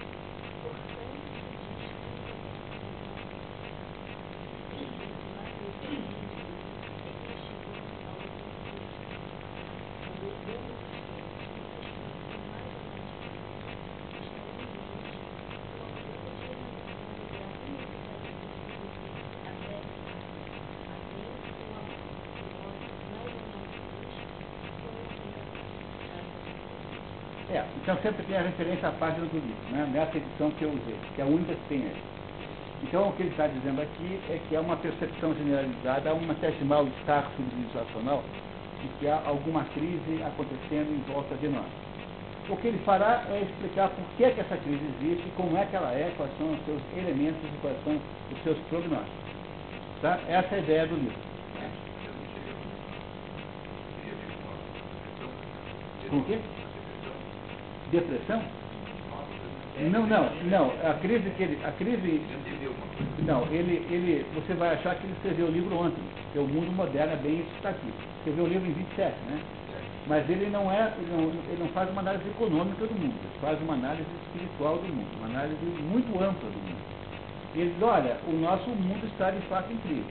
Então 27.89 28.03
sempre 28.03 28.23
tem 28.25 28.37
a 28.37 28.43
referência 28.43 28.87
à 28.87 28.93
página 28.93 29.25
do 29.25 29.33
livro, 29.33 29.73
né? 29.73 29.89
nessa 29.91 30.19
edição 30.19 30.51
que 30.51 30.63
eu 30.63 30.69
usei, 30.69 30.95
que 31.17 31.23
é 31.23 31.25
a 31.25 31.27
única 31.27 31.55
que 31.55 31.69
tem 31.71 31.79
aí. 31.85 31.97
Então 32.83 33.09
o 33.09 33.13
que 33.15 33.23
ele 33.23 33.31
está 33.31 33.47
dizendo 33.47 33.81
aqui 33.81 34.21
é 34.29 34.39
que 34.47 34.55
há 34.55 34.61
uma 34.61 34.77
percepção 34.77 35.35
generalizada, 35.35 36.11
há 36.11 36.13
uma 36.13 36.35
espécie 36.35 36.59
de 36.59 36.67
mal-estar 36.67 37.31
civilizacional 37.35 38.23
de 38.83 38.89
que 38.89 39.09
há 39.09 39.23
alguma 39.25 39.65
crise 39.73 40.23
acontecendo 40.23 40.93
em 40.93 41.03
volta 41.11 41.35
de 41.37 41.49
nós. 41.49 41.65
O 42.51 42.59
que 42.59 42.69
ele 42.69 42.79
fará 42.85 43.25
é 43.31 43.41
explicar 43.41 43.89
por 43.89 44.05
que, 44.19 44.31
que 44.33 44.41
essa 44.43 44.59
crise 44.59 44.85
existe, 45.01 45.25
como 45.35 45.57
é 45.57 45.65
que 45.65 45.75
ela 45.75 45.91
é, 45.91 46.13
quais 46.19 46.31
são 46.37 46.53
os 46.53 46.63
seus 46.67 46.83
elementos 46.95 47.41
e 47.43 47.57
quais 47.63 47.85
são 47.85 47.99
os 48.31 48.43
seus 48.43 48.59
prognósticos. 48.69 49.33
Tá? 50.03 50.21
Essa 50.29 50.57
é 50.57 50.59
a 50.59 50.63
ideia 50.63 50.87
do 50.87 50.95
livro. 50.95 51.29
Com 56.11 56.17
o 56.19 56.25
quê? 56.25 56.39
Depressão? 57.91 58.43
Não, 59.91 60.07
não, 60.07 60.29
não. 60.51 60.73
A 60.91 60.95
crise 60.95 61.31
que 61.31 61.43
ele. 61.43 61.59
A 61.65 61.71
crise. 61.73 62.21
Não, 63.21 63.45
ele, 63.47 63.87
ele. 63.91 64.27
Você 64.35 64.55
vai 64.55 64.75
achar 64.75 64.97
que 64.97 65.05
ele 65.05 65.13
escreveu 65.15 65.47
o 65.47 65.51
livro 65.51 65.77
ontem, 65.77 66.03
que 66.33 66.39
é 66.39 66.43
o 66.43 66.49
mundo 66.49 66.73
moderno 66.73 67.13
é 67.13 67.17
bem 67.17 67.41
isso 67.41 67.55
está 67.57 67.71
aqui. 67.71 67.93
Escreveu 68.19 68.45
o 68.45 68.49
livro 68.49 68.69
em 68.69 68.73
27, 68.73 69.15
né? 69.31 69.41
Mas 70.09 70.29
ele 70.29 70.49
não 70.51 70.73
é, 70.73 70.93
ele 70.99 71.13
não, 71.13 71.25
ele 71.29 71.61
não 71.61 71.69
faz 71.69 71.91
uma 71.91 72.01
análise 72.01 72.27
econômica 72.29 72.87
do 72.87 72.95
mundo, 72.95 73.13
ele 73.13 73.41
faz 73.43 73.61
uma 73.61 73.75
análise 73.75 74.09
espiritual 74.25 74.79
do 74.79 74.89
mundo, 74.89 75.09
uma 75.19 75.29
análise 75.29 75.59
muito 75.93 76.09
ampla 76.17 76.49
do 76.49 76.59
mundo. 76.59 76.83
Ele 77.55 77.71
diz, 77.71 77.83
olha, 77.83 78.17
o 78.27 78.33
nosso 78.33 78.71
mundo 78.71 79.07
está 79.07 79.31
de 79.31 79.41
fato 79.49 79.71
em 79.71 79.77
crise. 79.79 80.07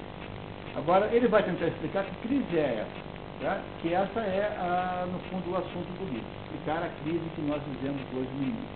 Agora, 0.75 1.07
ele 1.11 1.27
vai 1.27 1.41
tentar 1.41 1.67
explicar 1.67 2.03
que 2.05 2.27
crise 2.27 2.57
é 2.57 2.85
essa. 2.85 3.07
Tá? 3.41 3.59
Que 3.81 3.93
essa 3.93 4.19
é, 4.19 4.55
a, 4.59 5.07
no 5.07 5.17
fundo, 5.29 5.51
o 5.51 5.57
assunto 5.57 5.89
do 5.97 6.05
livro. 6.13 6.36
Explicar 6.57 6.83
a 6.83 6.89
crise 6.89 7.29
que 7.35 7.41
nós 7.41 7.63
vivemos 7.65 8.01
hoje 8.13 8.31
no 8.33 8.47
mundo. 8.47 8.67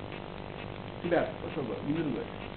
Tiberio, 1.01 1.33
por 1.41 1.51
favor, 1.51 1.83
número 1.83 2.11
2. 2.11 2.50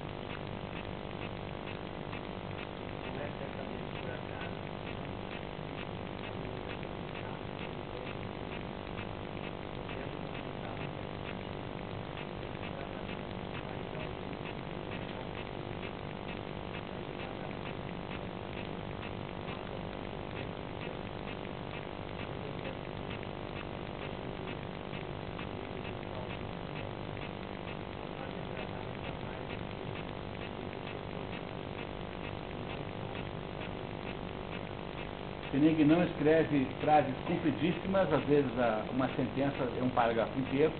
Hennig 35.54 35.84
não 35.84 36.02
escreve 36.02 36.66
frases 36.80 37.14
compridíssimas, 37.26 38.12
às 38.12 38.24
vezes 38.24 38.50
uma 38.92 39.08
sentença 39.16 39.56
é 39.78 39.82
um 39.82 39.88
parágrafo 39.90 40.36
inteiro, 40.38 40.72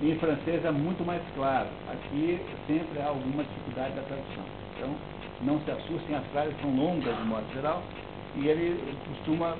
e 0.00 0.12
em 0.12 0.18
francês 0.18 0.64
é 0.64 0.70
muito 0.70 1.04
mais 1.04 1.22
claro. 1.34 1.68
Aqui 1.90 2.40
sempre 2.66 3.00
há 3.00 3.08
alguma 3.08 3.42
dificuldade 3.42 3.94
da 3.94 4.02
tradução. 4.02 4.44
Então, 4.76 4.94
não 5.42 5.60
se 5.60 5.70
assustem, 5.70 6.14
as 6.14 6.24
frases 6.26 6.54
são 6.60 6.70
longas 6.74 7.16
de 7.16 7.22
modo 7.24 7.44
geral, 7.52 7.82
e 8.36 8.46
ele 8.46 8.96
costuma 9.08 9.56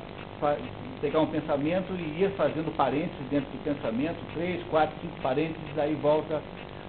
pegar 1.00 1.20
um 1.20 1.26
pensamento 1.26 1.92
e 1.92 2.22
ir 2.22 2.30
fazendo 2.36 2.74
parênteses 2.76 3.26
dentro 3.30 3.50
do 3.50 3.64
pensamento, 3.64 4.16
três, 4.34 4.62
quatro, 4.70 4.94
cinco 5.02 5.20
parênteses, 5.20 5.76
aí 5.76 5.94
volta 5.96 6.40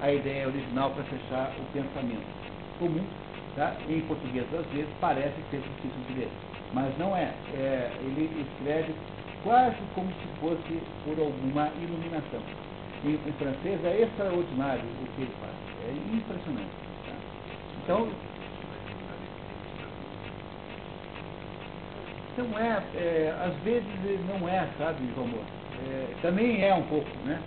a 0.01 0.13
ideia 0.13 0.47
original 0.47 0.91
para 0.91 1.03
fechar 1.05 1.51
o 1.59 1.63
pensamento. 1.73 2.25
Comum, 2.79 3.03
tá? 3.55 3.75
em 3.89 3.99
português 4.01 4.45
às 4.53 4.65
vezes 4.67 4.89
parece 5.01 5.35
ser 5.49 5.57
difícil 5.57 6.01
de 6.07 6.19
ler, 6.19 6.29
mas 6.73 6.97
não 6.97 7.15
é. 7.15 7.33
é. 7.53 7.91
Ele 8.01 8.29
escreve 8.41 8.93
quase 9.43 9.77
como 9.95 10.09
se 10.09 10.27
fosse 10.39 10.81
por 11.05 11.19
alguma 11.19 11.69
iluminação. 11.81 12.41
Em, 13.03 13.13
em 13.13 13.33
francês 13.33 13.83
é 13.83 14.01
extraordinário 14.03 14.83
o 14.83 15.15
que 15.15 15.21
ele 15.21 15.33
faz, 15.39 15.53
é 15.87 16.15
impressionante. 16.15 16.69
Tá? 17.05 17.13
Então, 17.83 18.07
Então 22.33 22.57
é, 22.57 22.81
é, 22.95 23.35
às 23.45 23.53
vezes 23.63 23.85
não 24.27 24.47
é, 24.47 24.65
sabe, 24.77 24.99
João 25.15 25.27
é, 25.89 26.07
Também 26.21 26.63
é 26.63 26.73
um 26.73 26.83
pouco, 26.83 27.09
né? 27.25 27.39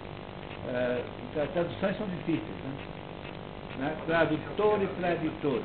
É, 0.68 1.02
as 1.40 1.50
traduções 1.50 1.96
são 1.96 2.06
difíceis, 2.06 2.42
né? 2.64 2.74
né? 3.78 3.96
Tradutor 4.06 4.82
e 4.82 4.86
tradutor. 5.00 5.62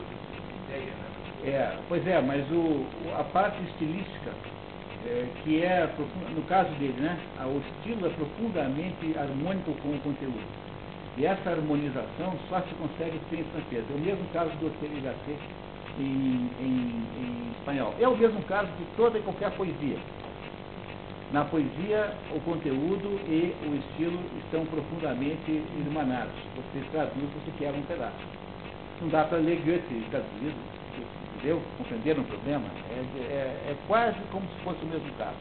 É, 1.45 1.77
pois 1.87 2.05
é, 2.05 2.21
mas 2.21 2.45
o, 2.51 2.85
a 3.17 3.23
parte 3.23 3.61
estilística, 3.63 4.31
é, 5.05 5.25
que 5.43 5.63
é, 5.63 5.89
no 6.35 6.41
caso 6.43 6.69
dele, 6.71 6.99
né? 6.99 7.17
O 7.45 7.59
estilo 7.59 8.07
é 8.07 8.09
profundamente 8.09 9.17
harmônico 9.17 9.71
com 9.81 9.89
o 9.89 9.99
conteúdo. 9.99 10.43
E 11.17 11.25
essa 11.25 11.51
harmonização 11.51 12.33
só 12.49 12.61
se 12.61 12.73
consegue 12.75 13.19
em 13.31 13.43
francês. 13.43 13.85
É 13.89 13.93
o 13.93 13.99
mesmo 13.99 14.25
caso 14.33 14.51
do 14.57 14.67
Otélio 14.67 15.01
Gasset, 15.01 15.39
em, 15.97 16.49
em, 16.59 17.03
em 17.17 17.51
espanhol. 17.57 17.93
É 17.99 18.07
o 18.07 18.17
mesmo 18.17 18.41
caso 18.43 18.67
de 18.77 18.85
toda 18.97 19.17
e 19.17 19.21
qualquer 19.21 19.51
poesia. 19.51 19.97
Na 21.31 21.45
poesia, 21.45 22.13
o 22.35 22.39
conteúdo 22.41 23.19
e 23.27 23.53
o 23.65 23.75
estilo 23.75 24.19
estão 24.43 24.65
profundamente 24.65 25.63
irmanados. 25.77 26.33
Você 26.55 26.83
traduz, 26.91 27.29
você 27.33 27.51
quebra 27.57 27.79
um 27.79 27.83
pedaço. 27.83 28.25
Não 29.01 29.09
dá 29.09 29.23
para 29.25 29.37
ler 29.37 29.61
Goethe 29.63 30.05
traduzido, 30.09 30.57
entendeu? 31.39 31.61
Compreenderam 31.77 32.23
o 32.23 32.25
problema? 32.25 32.65
É, 32.89 33.21
é, 33.21 33.71
é, 33.71 33.75
quase 33.87 34.19
como 34.31 34.45
se 34.47 34.63
fosse 34.63 34.83
o 34.83 34.87
mesmo 34.87 35.11
caso. 35.13 35.37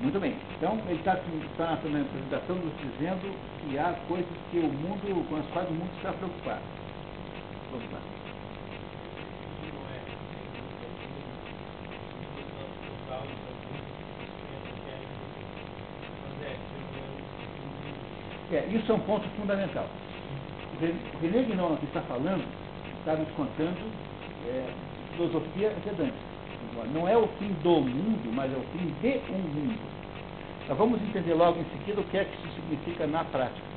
Muito 0.00 0.18
bem. 0.18 0.36
Então, 0.56 0.78
ele 0.88 0.98
está 0.98 1.16
tá 1.56 1.66
na 1.66 1.72
apresentação 1.74 2.56
nos 2.56 2.72
dizendo 2.78 3.34
que 3.60 3.78
há 3.78 3.94
coisas 4.08 4.26
que 4.50 4.58
o 4.58 4.68
mundo, 4.68 5.28
com 5.28 5.36
as 5.36 5.46
quais 5.46 5.68
o 5.68 5.72
mundo 5.72 5.90
está 5.96 6.12
preocupado. 6.12 6.60
Vamos 7.70 7.92
lá. 7.92 7.98
É, 18.52 18.64
isso 18.70 18.92
é 18.92 18.94
um 18.94 19.00
ponto 19.00 19.28
fundamental. 19.30 19.86
O 20.80 21.20
René 21.20 21.42
Guinon 21.42 21.76
que 21.76 21.86
está 21.86 22.00
falando, 22.02 22.44
está 23.00 23.14
nos 23.14 23.28
contando 23.32 24.15
é, 24.46 24.66
filosofia 25.14 25.72
vedântica. 25.84 26.36
Não 26.92 27.08
é 27.08 27.16
o 27.16 27.26
fim 27.38 27.48
do 27.62 27.80
mundo, 27.80 28.30
mas 28.32 28.52
é 28.52 28.56
o 28.56 28.64
fim 28.72 28.92
de 29.00 29.20
um 29.32 29.38
mundo. 29.38 29.80
Nós 30.68 30.76
vamos 30.76 31.00
entender 31.02 31.34
logo 31.34 31.60
em 31.60 31.64
seguida 31.78 32.00
o 32.00 32.04
que 32.04 32.18
é 32.18 32.24
que 32.24 32.34
isso 32.36 32.54
significa 32.56 33.06
na 33.06 33.24
prática. 33.24 33.76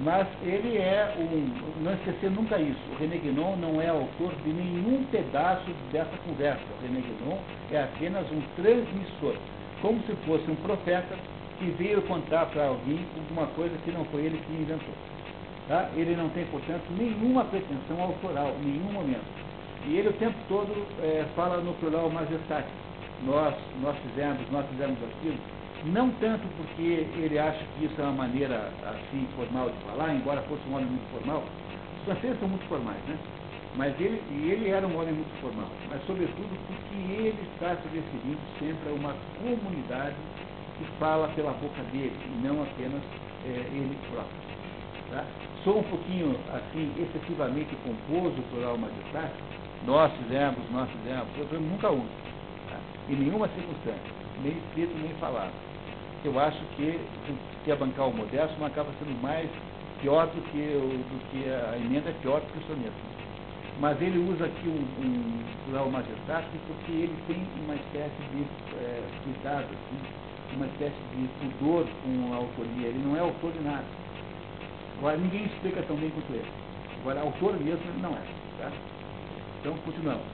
Mas 0.00 0.26
ele 0.42 0.78
é 0.78 1.14
um. 1.18 1.82
Não 1.82 1.92
esquecer 1.94 2.30
nunca 2.30 2.58
isso. 2.58 2.80
O 2.92 2.98
René 2.98 3.16
Guinon 3.18 3.56
não 3.56 3.80
é 3.80 3.88
autor 3.88 4.32
de 4.42 4.52
nenhum 4.52 5.04
pedaço 5.10 5.70
dessa 5.90 6.16
conversa. 6.26 6.62
O 6.78 6.86
René 6.86 7.00
Guinon 7.00 7.38
é 7.70 7.82
apenas 7.82 8.24
um 8.30 8.40
transmissor, 8.56 9.34
como 9.82 10.00
se 10.02 10.14
fosse 10.26 10.50
um 10.50 10.54
profeta 10.56 11.14
que 11.58 11.66
veio 11.72 12.00
contar 12.02 12.46
para 12.46 12.68
alguém 12.68 13.04
alguma 13.16 13.46
coisa 13.48 13.74
que 13.84 13.90
não 13.90 14.04
foi 14.06 14.22
ele 14.22 14.40
que 14.46 14.52
inventou. 14.52 14.94
Tá? 15.68 15.88
Ele 15.94 16.16
não 16.16 16.28
tem, 16.30 16.44
portanto, 16.46 16.84
nenhuma 16.90 17.44
pretensão 17.44 18.02
autoral, 18.02 18.54
em 18.62 18.66
nenhum 18.66 18.92
momento. 18.92 19.51
E 19.86 19.96
ele 19.96 20.08
o 20.08 20.12
tempo 20.14 20.36
todo 20.48 20.72
é, 21.02 21.24
fala 21.34 21.58
no 21.58 21.72
plural 21.74 22.08
majestade. 22.10 22.66
Nós, 23.24 23.54
nós 23.80 23.96
fizemos, 23.98 24.40
nós 24.50 24.66
fizemos 24.68 24.98
aquilo. 25.02 25.38
Não 25.86 26.10
tanto 26.20 26.46
porque 26.56 27.06
ele 27.18 27.38
acha 27.38 27.64
que 27.76 27.86
isso 27.86 28.00
é 28.00 28.04
uma 28.04 28.12
maneira 28.12 28.70
assim 28.84 29.26
formal 29.34 29.70
de 29.70 29.84
falar, 29.84 30.14
embora 30.14 30.40
fosse 30.42 30.62
um 30.68 30.74
homem 30.74 30.86
muito 30.86 31.10
formal. 31.10 31.42
Os 31.98 32.04
franceses 32.04 32.38
são 32.38 32.48
muito 32.48 32.64
formais, 32.68 33.02
né? 33.08 33.18
Mas 33.74 33.98
ele, 33.98 34.22
e 34.30 34.50
ele 34.50 34.68
era 34.68 34.86
um 34.86 35.00
homem 35.00 35.14
muito 35.14 35.40
formal, 35.40 35.68
mas 35.88 36.04
sobretudo 36.06 36.50
porque 36.66 36.94
ele 36.94 37.48
está 37.54 37.74
se 37.76 37.88
referindo 37.88 38.38
sempre 38.58 38.90
a 38.90 38.92
uma 38.92 39.16
comunidade 39.40 40.14
que 40.78 40.84
fala 40.98 41.28
pela 41.28 41.52
boca 41.52 41.82
dele 41.90 42.12
e 42.26 42.46
não 42.46 42.62
apenas 42.62 43.00
é, 43.46 43.48
ele 43.48 43.96
próprio. 44.10 44.36
Tá? 45.10 45.24
Sou 45.64 45.78
um 45.78 45.82
pouquinho, 45.84 46.36
assim, 46.52 46.92
excessivamente 46.98 47.74
composto 47.84 48.40
de 48.40 49.12
taxa. 49.12 49.51
Nós 49.86 50.12
fizemos, 50.12 50.58
nós 50.70 50.88
fizemos, 50.90 51.28
eu 51.50 51.60
nunca 51.60 51.90
uso. 51.90 52.06
Tá? 52.70 52.78
Em 53.08 53.16
nenhuma 53.16 53.48
circunstância, 53.48 54.12
nem 54.42 54.52
escrito, 54.52 54.94
nem 54.98 55.12
falado. 55.14 55.52
Eu 56.24 56.38
acho 56.38 56.60
que 56.76 57.00
se 57.64 57.72
abancar 57.72 58.08
o 58.08 58.14
modesto 58.14 58.64
acaba 58.64 58.90
sendo 59.00 59.20
mais 59.20 59.48
pior 60.00 60.26
do 60.26 60.40
que, 60.50 60.58
do 60.58 61.30
que 61.30 61.48
a 61.48 61.76
emenda, 61.76 62.10
é 62.10 62.14
pior 62.22 62.40
do 62.40 62.46
que 62.52 62.58
o 62.58 62.66
soneto. 62.66 63.12
Mas 63.80 64.00
ele 64.00 64.18
usa 64.18 64.44
aqui 64.44 64.68
um, 64.68 65.04
um 65.04 65.42
plural 65.64 65.90
majestático 65.90 66.52
porque 66.68 66.92
ele 66.92 67.16
tem 67.26 67.42
uma 67.64 67.74
espécie 67.74 68.22
de 68.30 68.42
é, 68.76 69.02
cuidado, 69.24 69.66
assim, 69.66 70.56
uma 70.56 70.66
espécie 70.66 70.94
de 71.16 71.28
pudor 71.40 71.86
com 72.04 72.34
a 72.34 72.36
autoria. 72.36 72.88
Ele 72.88 73.02
não 73.04 73.16
é 73.16 73.20
autor 73.20 73.50
de 73.52 73.60
nada. 73.60 73.84
Agora, 74.98 75.16
ninguém 75.16 75.46
explica 75.46 75.82
tão 75.82 75.96
bem 75.96 76.10
quanto 76.10 76.32
ele. 76.32 76.46
Agora, 77.00 77.20
autor 77.20 77.54
mesmo 77.58 77.82
ele 77.88 78.02
não 78.02 78.10
é. 78.10 78.22
Tá? 78.60 78.70
Então, 79.62 79.78
continuamos. 79.84 80.26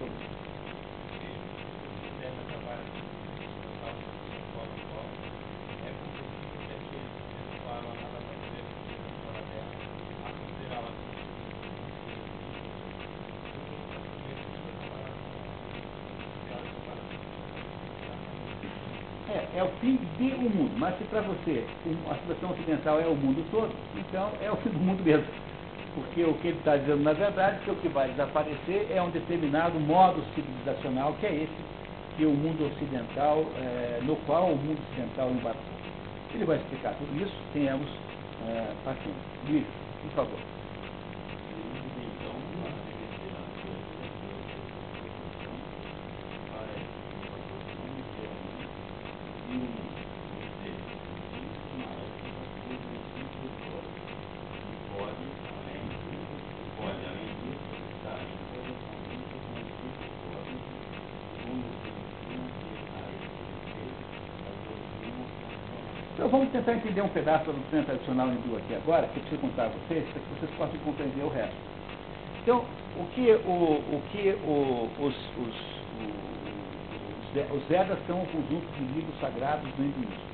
é 19.58 19.62
o 19.62 19.68
fim 19.80 19.98
de 20.18 20.34
um 20.34 20.48
mundo. 20.48 20.72
Mas 20.78 20.96
se 20.98 21.04
para 21.04 21.20
você 21.22 21.64
a 22.08 22.14
situação 22.14 22.50
ocidental 22.50 23.00
é 23.00 23.06
o 23.06 23.14
mundo 23.14 23.44
todo, 23.50 23.74
então 23.94 24.30
é 24.40 24.50
o 24.50 24.56
fim 24.56 24.70
do 24.70 24.78
mundo 24.78 25.02
mesmo. 25.02 25.26
Porque 25.94 26.22
o 26.22 26.34
que 26.34 26.48
ele 26.48 26.58
está 26.58 26.76
dizendo, 26.76 27.02
na 27.02 27.12
verdade, 27.12 27.56
é 27.56 27.64
que 27.64 27.70
o 27.70 27.76
que 27.76 27.88
vai 27.88 28.08
desaparecer 28.10 28.86
é 28.90 29.02
um 29.02 29.10
determinado 29.10 29.78
modo 29.80 30.22
civilizacional, 30.34 31.14
que 31.14 31.26
é 31.26 31.34
esse, 31.34 31.64
que 32.16 32.24
o 32.24 32.30
mundo 32.30 32.66
ocidental, 32.66 33.44
é, 33.56 34.00
no 34.02 34.16
qual 34.26 34.46
o 34.46 34.56
mundo 34.56 34.78
ocidental 34.90 35.30
embarcou. 35.30 35.62
Ele 36.34 36.44
vai 36.44 36.56
explicar 36.56 36.94
tudo 36.94 37.22
isso, 37.22 37.34
tenhamos 37.52 37.88
é, 38.48 38.72
paciência. 38.84 39.12
Luiz, 39.48 39.66
por 40.02 40.10
favor. 40.12 40.57
Tentar 66.68 66.74
entender 66.74 67.00
um 67.00 67.08
pedaço 67.08 67.46
da 67.46 67.52
doutrina 67.52 67.84
tradicional 67.84 68.28
hindu 68.28 68.56
aqui 68.56 68.74
agora, 68.74 69.06
que 69.08 69.16
eu 69.16 69.22
preciso 69.22 69.40
contar 69.40 69.64
a 69.64 69.68
vocês, 69.68 70.04
para 70.04 70.20
que 70.20 70.28
vocês 70.38 70.50
possam 70.58 70.78
compreender 70.84 71.24
o 71.24 71.28
resto. 71.28 71.56
Então, 72.42 72.64
o 72.96 73.04
que, 73.14 73.30
o, 73.30 73.52
o 73.96 74.02
que 74.12 74.36
o, 74.44 74.88
os, 75.00 75.14
os, 75.38 75.54
os, 77.34 77.56
os 77.56 77.62
Vedas 77.68 77.98
são 78.06 78.20
um 78.20 78.26
conjunto 78.26 78.66
de 78.76 78.84
livros 78.92 79.18
sagrados 79.20 79.70
do 79.74 79.82
hinduísmo. 79.82 80.28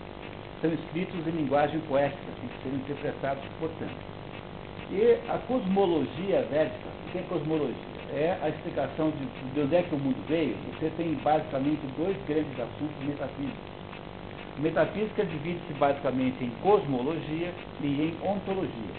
São 0.60 0.72
escritos 0.72 1.26
em 1.26 1.30
linguagem 1.30 1.78
poética, 1.80 2.20
têm 2.40 2.48
que 2.48 2.62
ser 2.62 2.74
interpretados, 2.74 3.44
portanto. 3.60 4.14
E 4.90 5.18
a 5.28 5.38
cosmologia 5.46 6.46
védica, 6.50 6.88
o 7.06 7.12
que 7.12 7.18
é 7.18 7.22
cosmologia? 7.22 7.94
é 8.12 8.38
a 8.42 8.48
explicação 8.48 9.10
de, 9.10 9.26
de 9.54 9.60
onde 9.60 9.74
é 9.74 9.82
que 9.82 9.92
o 9.92 9.98
mundo 9.98 10.22
veio, 10.28 10.54
você 10.70 10.88
tem 10.96 11.14
basicamente 11.14 11.80
dois 11.96 12.16
grandes 12.28 12.52
assuntos 12.60 12.96
metafísicos. 13.04 13.73
Metafísica 14.58 15.24
divide-se 15.24 15.72
basicamente 15.74 16.44
em 16.44 16.50
cosmologia 16.62 17.52
e 17.80 17.86
em 17.86 18.16
ontologia. 18.26 18.94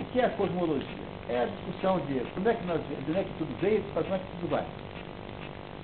O 0.00 0.04
que 0.06 0.20
é 0.20 0.26
a 0.26 0.30
cosmologia? 0.30 1.10
É 1.28 1.42
a 1.42 1.46
discussão 1.46 1.98
de 2.06 2.22
onde 2.38 2.48
é 2.48 2.54
que, 2.54 2.66
nós, 2.66 2.80
é 2.80 3.24
que 3.24 3.38
tudo 3.38 3.60
veio 3.60 3.82
para 3.92 4.02
onde 4.02 4.12
é 4.12 4.18
que 4.18 4.24
tudo 4.40 4.50
vai. 4.50 4.64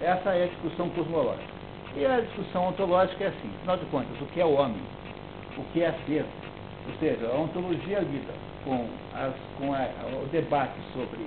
Essa 0.00 0.30
é 0.34 0.44
a 0.44 0.46
discussão 0.46 0.88
cosmológica. 0.90 1.56
E 1.96 2.06
a 2.06 2.20
discussão 2.20 2.68
ontológica 2.68 3.24
é 3.24 3.26
assim, 3.28 3.50
afinal 3.58 3.76
de 3.78 3.86
contas, 3.86 4.20
o 4.20 4.26
que 4.26 4.40
é 4.40 4.44
o 4.44 4.52
homem? 4.52 4.82
O 5.56 5.64
que 5.72 5.82
é 5.82 5.92
ser? 6.06 6.24
Ou 6.86 6.94
seja, 7.00 7.26
a 7.26 7.36
ontologia 7.36 8.00
lida 8.00 8.34
com, 8.64 8.86
as, 9.14 9.34
com 9.58 9.72
a, 9.74 9.88
o 10.22 10.26
debate 10.26 10.78
sobre 10.92 11.26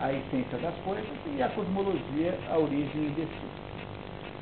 a 0.00 0.12
essência 0.12 0.58
das 0.58 0.74
coisas 0.84 1.06
e 1.34 1.42
a 1.42 1.48
cosmologia, 1.48 2.38
a 2.50 2.58
origem 2.58 3.06
e 3.06 3.12
destino. 3.16 3.57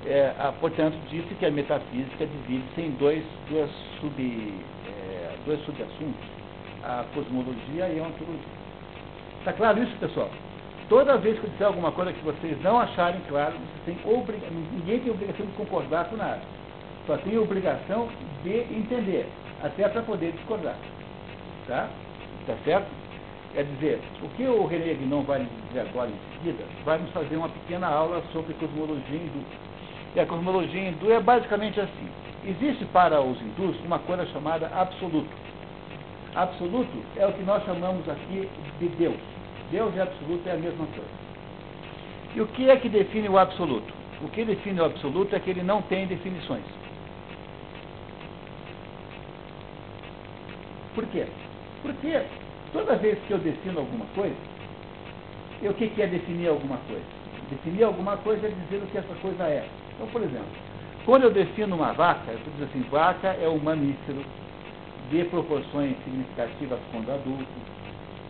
É, 0.09 0.33
a, 0.39 0.53
portanto, 0.53 0.97
disse 1.11 1.35
que 1.35 1.45
a 1.45 1.51
metafísica 1.51 2.27
divide-se 2.27 2.81
em 2.81 2.91
dois, 2.93 3.25
duas 3.49 3.69
sub, 4.01 4.15
é, 4.87 5.37
dois 5.45 5.61
subassuntos, 5.65 6.29
a 6.85 7.05
cosmologia 7.13 7.89
e 7.89 7.99
a 7.99 8.05
ontologia. 8.05 8.57
Está 9.41 9.53
claro 9.53 9.83
isso, 9.83 9.97
pessoal? 9.99 10.31
Toda 10.89 11.19
vez 11.19 11.37
que 11.41 11.47
eu 11.47 11.51
disser 11.51 11.67
alguma 11.67 11.91
coisa 11.91 12.13
que 12.13 12.25
vocês 12.25 12.57
não 12.63 12.79
acharem 12.79 13.21
claro, 13.29 13.55
vocês 13.85 13.99
têm 13.99 14.15
ninguém 14.73 15.01
tem 15.01 15.11
obrigação 15.11 15.45
de 15.45 15.53
concordar 15.53 16.05
com 16.09 16.17
nada. 16.17 16.41
Só 17.09 17.17
tem 17.19 17.37
obrigação 17.37 18.09
de 18.45 18.59
entender, 18.59 19.27
até 19.65 19.89
para 19.89 20.03
poder 20.03 20.31
discordar. 20.33 20.77
Tá? 21.67 21.89
Tá 22.47 22.55
certo? 22.65 22.87
Quer 23.53 23.65
dizer, 23.65 24.01
o 24.23 24.29
que 24.31 24.47
o 24.47 24.67
René 24.67 24.95
Guinon 24.95 25.23
vai 25.23 25.45
dizer 25.69 25.81
agora 25.81 26.11
em 26.11 26.37
seguida, 26.37 26.65
vai 26.85 26.99
nos 26.99 27.11
fazer 27.11 27.37
uma 27.37 27.49
pequena 27.49 27.89
aula 27.89 28.23
sobre 28.33 28.55
cosmologia 28.55 29.17
hindu. 29.17 29.66
E 30.17 30.21
a 30.21 30.25
cosmologia 30.25 30.89
hindu 30.89 31.13
é 31.13 31.21
basicamente 31.21 31.79
assim. 31.79 32.09
Existe 32.43 32.87
para 32.87 33.21
os 33.21 33.39
hindus 33.39 33.77
uma 33.85 33.99
coisa 33.99 34.25
chamada 34.29 34.67
absoluto. 34.75 35.29
Absoluto 36.35 37.05
é 37.17 37.27
o 37.27 37.33
que 37.35 37.43
nós 37.43 37.63
chamamos 37.67 38.09
aqui 38.09 38.49
de 38.79 38.89
Deus. 38.97 39.21
Deus 39.71 39.95
e 39.95 40.01
absoluto 40.01 40.49
é 40.49 40.53
a 40.53 40.57
mesma 40.57 40.87
coisa. 40.87 41.11
E 42.35 42.41
o 42.41 42.47
que 42.47 42.71
é 42.71 42.77
que 42.77 42.89
define 42.89 43.29
o 43.29 43.39
absoluto? 43.39 43.93
O 44.23 44.29
que 44.29 44.43
define 44.43 44.81
o 44.81 44.87
absoluto 44.87 45.37
é 45.37 45.39
que 45.39 45.51
ele 45.51 45.63
não 45.63 45.83
tem 45.83 46.07
definições. 46.07 46.65
Por 50.95 51.05
quê? 51.09 51.27
Porque 51.83 52.23
toda 52.73 52.97
vez 52.97 53.19
que 53.27 53.33
eu 53.33 53.39
defino 53.39 53.81
alguma 53.81 54.07
coisa, 54.15 54.37
o 55.61 55.75
que, 55.75 55.89
que 55.89 56.01
é 56.01 56.07
definir 56.07 56.49
alguma 56.49 56.79
coisa? 56.89 57.05
Definir 57.51 57.85
alguma 57.85 58.17
coisa 58.17 58.47
é 58.47 58.51
dizer 58.51 58.83
o 58.83 58.87
que 58.87 58.97
essa 58.97 59.15
coisa 59.21 59.45
é. 59.45 59.69
Então, 59.97 60.07
por 60.09 60.23
exemplo, 60.23 60.47
quando 61.05 61.25
eu 61.25 61.31
defino 61.33 61.77
uma 61.77 61.93
vaca, 61.93 62.31
eu 62.31 62.39
digo 62.39 62.65
assim, 62.65 62.83
vaca 62.91 63.29
é 63.29 63.49
um 63.49 63.59
mamífero 63.59 64.23
de 65.11 65.25
proporções 65.25 65.97
significativas 66.05 66.79
quando 66.93 67.11
adulto, 67.11 67.47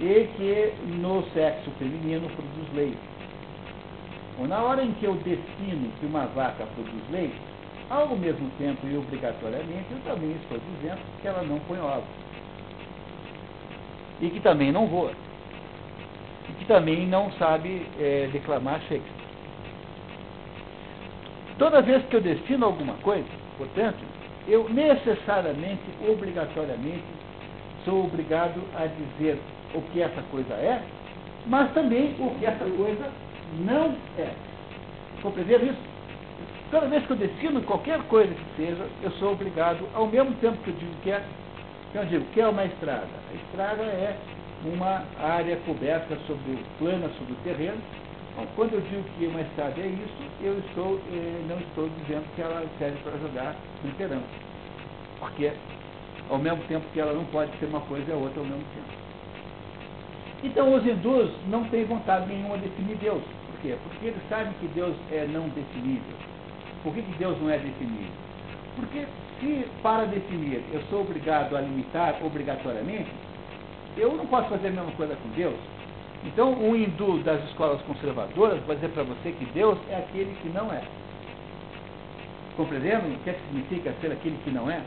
e 0.00 0.28
que 0.36 0.74
no 0.98 1.24
sexo 1.32 1.70
feminino 1.78 2.28
produz 2.28 2.74
leite. 2.74 2.98
Bom, 4.38 4.46
na 4.46 4.62
hora 4.62 4.84
em 4.84 4.92
que 4.92 5.04
eu 5.04 5.14
defino 5.14 5.90
que 5.98 6.06
uma 6.06 6.26
vaca 6.26 6.66
produz 6.74 7.02
leite, 7.10 7.40
ao 7.88 8.14
mesmo 8.16 8.50
tempo 8.58 8.86
e 8.86 8.96
obrigatoriamente, 8.96 9.86
eu 9.90 9.98
também 10.04 10.32
estou 10.32 10.58
dizendo 10.58 11.00
que 11.20 11.28
ela 11.28 11.42
não 11.42 11.58
põe 11.60 11.78
ovos. 11.78 12.04
E 14.20 14.28
que 14.28 14.40
também 14.40 14.70
não 14.70 14.86
voa. 14.86 15.12
E 16.48 16.52
que 16.52 16.64
também 16.66 17.06
não 17.06 17.30
sabe 17.32 17.86
é, 17.98 18.28
declamar 18.32 18.80
Shakespeare. 18.82 19.15
Toda 21.58 21.80
vez 21.80 22.04
que 22.06 22.16
eu 22.16 22.20
defino 22.20 22.66
alguma 22.66 22.94
coisa, 22.94 23.26
portanto, 23.56 23.98
eu 24.46 24.68
necessariamente, 24.68 25.82
obrigatoriamente, 26.06 27.04
sou 27.84 28.04
obrigado 28.04 28.60
a 28.74 28.86
dizer 28.86 29.38
o 29.74 29.80
que 29.80 30.02
essa 30.02 30.22
coisa 30.30 30.52
é, 30.54 30.82
mas 31.46 31.72
também 31.72 32.14
o 32.18 32.30
que 32.38 32.46
essa 32.46 32.64
coisa 32.64 33.10
não 33.60 33.94
é. 34.18 34.30
Compreender 35.22 35.62
isso? 35.62 35.96
Toda 36.70 36.88
vez 36.88 37.06
que 37.06 37.12
eu 37.12 37.16
defino 37.16 37.62
qualquer 37.62 38.02
coisa 38.04 38.34
que 38.34 38.56
seja, 38.56 38.86
eu 39.02 39.10
sou 39.12 39.32
obrigado, 39.32 39.86
ao 39.94 40.08
mesmo 40.08 40.34
tempo 40.40 40.56
que 40.58 40.70
eu 40.70 40.74
digo 40.74 40.94
que 41.02 41.10
é, 41.10 41.22
que 41.92 41.98
eu 41.98 42.04
digo 42.06 42.24
que 42.32 42.40
é 42.40 42.48
uma 42.48 42.64
estrada. 42.64 43.06
A 43.30 43.34
estrada 43.34 43.82
é 43.82 44.16
uma 44.64 45.04
área 45.18 45.56
coberta 45.64 46.16
sobre 46.26 46.58
plana 46.78 47.08
sobre 47.18 47.32
o 47.32 47.36
terreno. 47.44 47.80
Quando 48.54 48.74
eu 48.74 48.80
digo 48.82 49.02
que 49.16 49.26
uma 49.26 49.40
estrada 49.40 49.80
é 49.80 49.86
isso, 49.86 50.22
eu 50.42 50.58
estou, 50.58 51.00
eh, 51.10 51.44
não 51.48 51.58
estou 51.58 51.88
dizendo 51.88 52.26
que 52.34 52.42
ela 52.42 52.66
serve 52.78 52.98
para 52.98 53.18
jogar 53.18 53.56
fliperama. 53.80 54.22
Porque 55.18 55.52
ao 56.28 56.38
mesmo 56.38 56.62
tempo 56.64 56.84
que 56.92 57.00
ela 57.00 57.14
não 57.14 57.24
pode 57.26 57.56
ser 57.58 57.66
uma 57.66 57.80
coisa 57.80 58.12
a 58.12 58.16
outra 58.16 58.40
ao 58.40 58.46
mesmo 58.46 58.64
tempo. 58.74 59.06
Então 60.42 60.74
os 60.74 60.84
hindus 60.86 61.30
não 61.48 61.64
têm 61.64 61.84
vontade 61.84 62.26
nenhuma 62.26 62.58
de 62.58 62.68
definir 62.68 62.96
Deus. 62.96 63.22
Por 63.50 63.60
quê? 63.60 63.76
Porque 63.82 64.06
eles 64.06 64.28
sabem 64.28 64.52
que 64.60 64.68
Deus 64.68 64.94
é 65.10 65.26
não 65.26 65.48
definível. 65.48 66.16
Por 66.82 66.94
que, 66.94 67.02
que 67.02 67.12
Deus 67.18 67.40
não 67.40 67.48
é 67.48 67.58
definível? 67.58 68.12
Porque 68.74 69.06
se 69.40 69.66
para 69.82 70.04
definir 70.04 70.62
eu 70.72 70.82
sou 70.90 71.00
obrigado 71.00 71.56
a 71.56 71.60
limitar 71.60 72.16
obrigatoriamente, 72.22 73.10
eu 73.96 74.14
não 74.14 74.26
posso 74.26 74.50
fazer 74.50 74.68
a 74.68 74.72
mesma 74.72 74.92
coisa 74.92 75.16
com 75.16 75.28
Deus. 75.30 75.58
Então 76.26 76.52
um 76.52 76.74
hindu 76.74 77.18
das 77.22 77.42
escolas 77.44 77.80
conservadoras 77.82 78.60
vai 78.66 78.76
dizer 78.76 78.88
para 78.90 79.04
você 79.04 79.30
que 79.32 79.44
Deus 79.46 79.78
é 79.88 79.96
aquele 79.96 80.36
que 80.42 80.48
não 80.48 80.72
é. 80.72 80.82
Compreendendo 82.56 83.06
o 83.14 83.18
que, 83.20 83.30
é 83.30 83.32
que 83.34 83.40
significa 83.46 83.94
ser 84.00 84.12
aquele 84.12 84.36
que 84.44 84.50
não 84.50 84.70
é? 84.70 84.82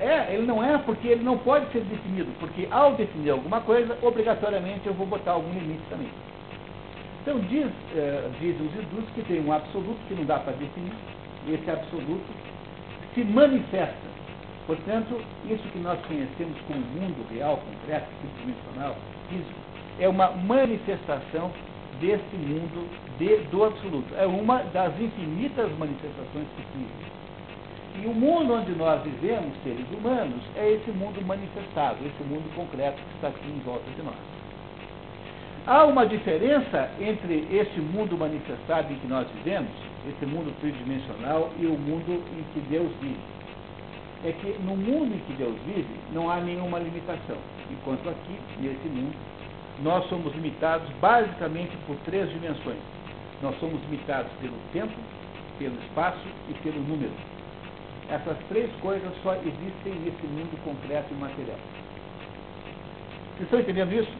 É, 0.00 0.34
ele 0.34 0.46
não 0.46 0.62
é 0.62 0.76
porque 0.78 1.06
ele 1.06 1.22
não 1.22 1.38
pode 1.38 1.70
ser 1.70 1.80
definido, 1.82 2.32
porque 2.40 2.66
ao 2.72 2.94
definir 2.94 3.30
alguma 3.30 3.60
coisa, 3.60 3.96
obrigatoriamente 4.02 4.86
eu 4.86 4.94
vou 4.94 5.06
botar 5.06 5.32
algum 5.32 5.52
limite 5.52 5.82
também. 5.88 6.08
Então 7.22 7.38
diz, 7.38 7.70
eh, 7.94 8.30
diz 8.40 8.56
os 8.56 8.74
hindus 8.74 9.08
que 9.14 9.22
tem 9.22 9.46
um 9.46 9.52
absoluto 9.52 9.98
que 10.08 10.14
não 10.14 10.24
dá 10.24 10.40
para 10.40 10.54
definir, 10.54 10.92
e 11.46 11.54
esse 11.54 11.70
absoluto 11.70 12.32
se 13.14 13.22
manifesta. 13.22 14.10
Portanto, 14.66 15.20
isso 15.48 15.62
que 15.68 15.78
nós 15.78 16.00
conhecemos 16.06 16.56
como 16.66 16.80
mundo 16.80 17.24
real, 17.32 17.58
concreto, 17.58 18.08
tridimensional, 18.20 18.96
físico, 19.28 19.61
é 19.98 20.08
uma 20.08 20.30
manifestação 20.30 21.50
desse 22.00 22.36
mundo 22.36 22.88
de, 23.18 23.36
do 23.50 23.64
absoluto. 23.64 24.14
É 24.16 24.26
uma 24.26 24.58
das 24.72 24.98
infinitas 24.98 25.70
manifestações 25.78 26.46
possíveis. 26.56 27.12
E 28.02 28.06
o 28.06 28.14
mundo 28.14 28.54
onde 28.54 28.72
nós 28.72 29.02
vivemos, 29.02 29.52
seres 29.62 29.86
humanos, 29.92 30.42
é 30.56 30.72
esse 30.72 30.90
mundo 30.92 31.24
manifestado, 31.26 31.98
esse 32.04 32.22
mundo 32.24 32.50
concreto 32.56 32.96
que 32.96 33.14
está 33.16 33.28
aqui 33.28 33.48
em 33.48 33.60
volta 33.60 33.88
de 33.90 34.02
nós. 34.02 34.16
Há 35.66 35.84
uma 35.84 36.06
diferença 36.06 36.90
entre 36.98 37.46
esse 37.52 37.80
mundo 37.80 38.16
manifestado 38.16 38.92
em 38.92 38.96
que 38.96 39.06
nós 39.06 39.28
vivemos, 39.36 39.70
esse 40.08 40.26
mundo 40.26 40.52
tridimensional, 40.60 41.50
e 41.58 41.66
o 41.66 41.78
mundo 41.78 42.20
em 42.36 42.42
que 42.52 42.60
Deus 42.68 42.90
vive. 43.00 43.20
É 44.24 44.32
que 44.32 44.58
no 44.64 44.76
mundo 44.76 45.14
em 45.14 45.18
que 45.18 45.34
Deus 45.34 45.54
vive, 45.66 45.94
não 46.12 46.30
há 46.30 46.40
nenhuma 46.40 46.78
limitação. 46.78 47.36
Enquanto 47.70 48.08
aqui, 48.08 48.36
nesse 48.60 48.88
mundo, 48.88 49.14
nós 49.82 50.08
somos 50.08 50.32
limitados 50.34 50.88
basicamente 51.00 51.76
por 51.86 51.96
três 52.04 52.30
dimensões. 52.30 52.78
Nós 53.42 53.58
somos 53.58 53.80
limitados 53.82 54.30
pelo 54.40 54.56
tempo, 54.72 54.92
pelo 55.58 55.74
espaço 55.82 56.24
e 56.48 56.54
pelo 56.54 56.80
número. 56.80 57.12
Essas 58.08 58.36
três 58.48 58.70
coisas 58.80 59.10
só 59.22 59.34
existem 59.34 59.94
nesse 60.04 60.26
mundo 60.26 60.56
concreto 60.64 61.08
e 61.10 61.14
material. 61.14 61.58
Vocês 63.36 63.42
estão 63.42 63.60
entendendo 63.60 63.92
isso? 63.92 64.12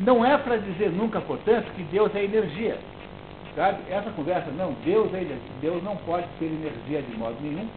Não 0.00 0.24
é 0.24 0.36
para 0.36 0.58
dizer 0.58 0.90
nunca, 0.90 1.20
portanto, 1.20 1.72
que 1.74 1.82
Deus 1.84 2.14
é 2.14 2.24
energia. 2.24 2.78
Sabe? 3.56 3.78
Essa 3.90 4.10
conversa, 4.10 4.50
não, 4.50 4.72
Deus 4.84 5.12
é 5.14 5.22
energia. 5.22 5.52
Deus 5.60 5.82
não 5.82 5.96
pode 5.96 6.26
ser 6.38 6.46
energia 6.46 7.02
de 7.02 7.16
modo 7.16 7.36
nenhum, 7.40 7.68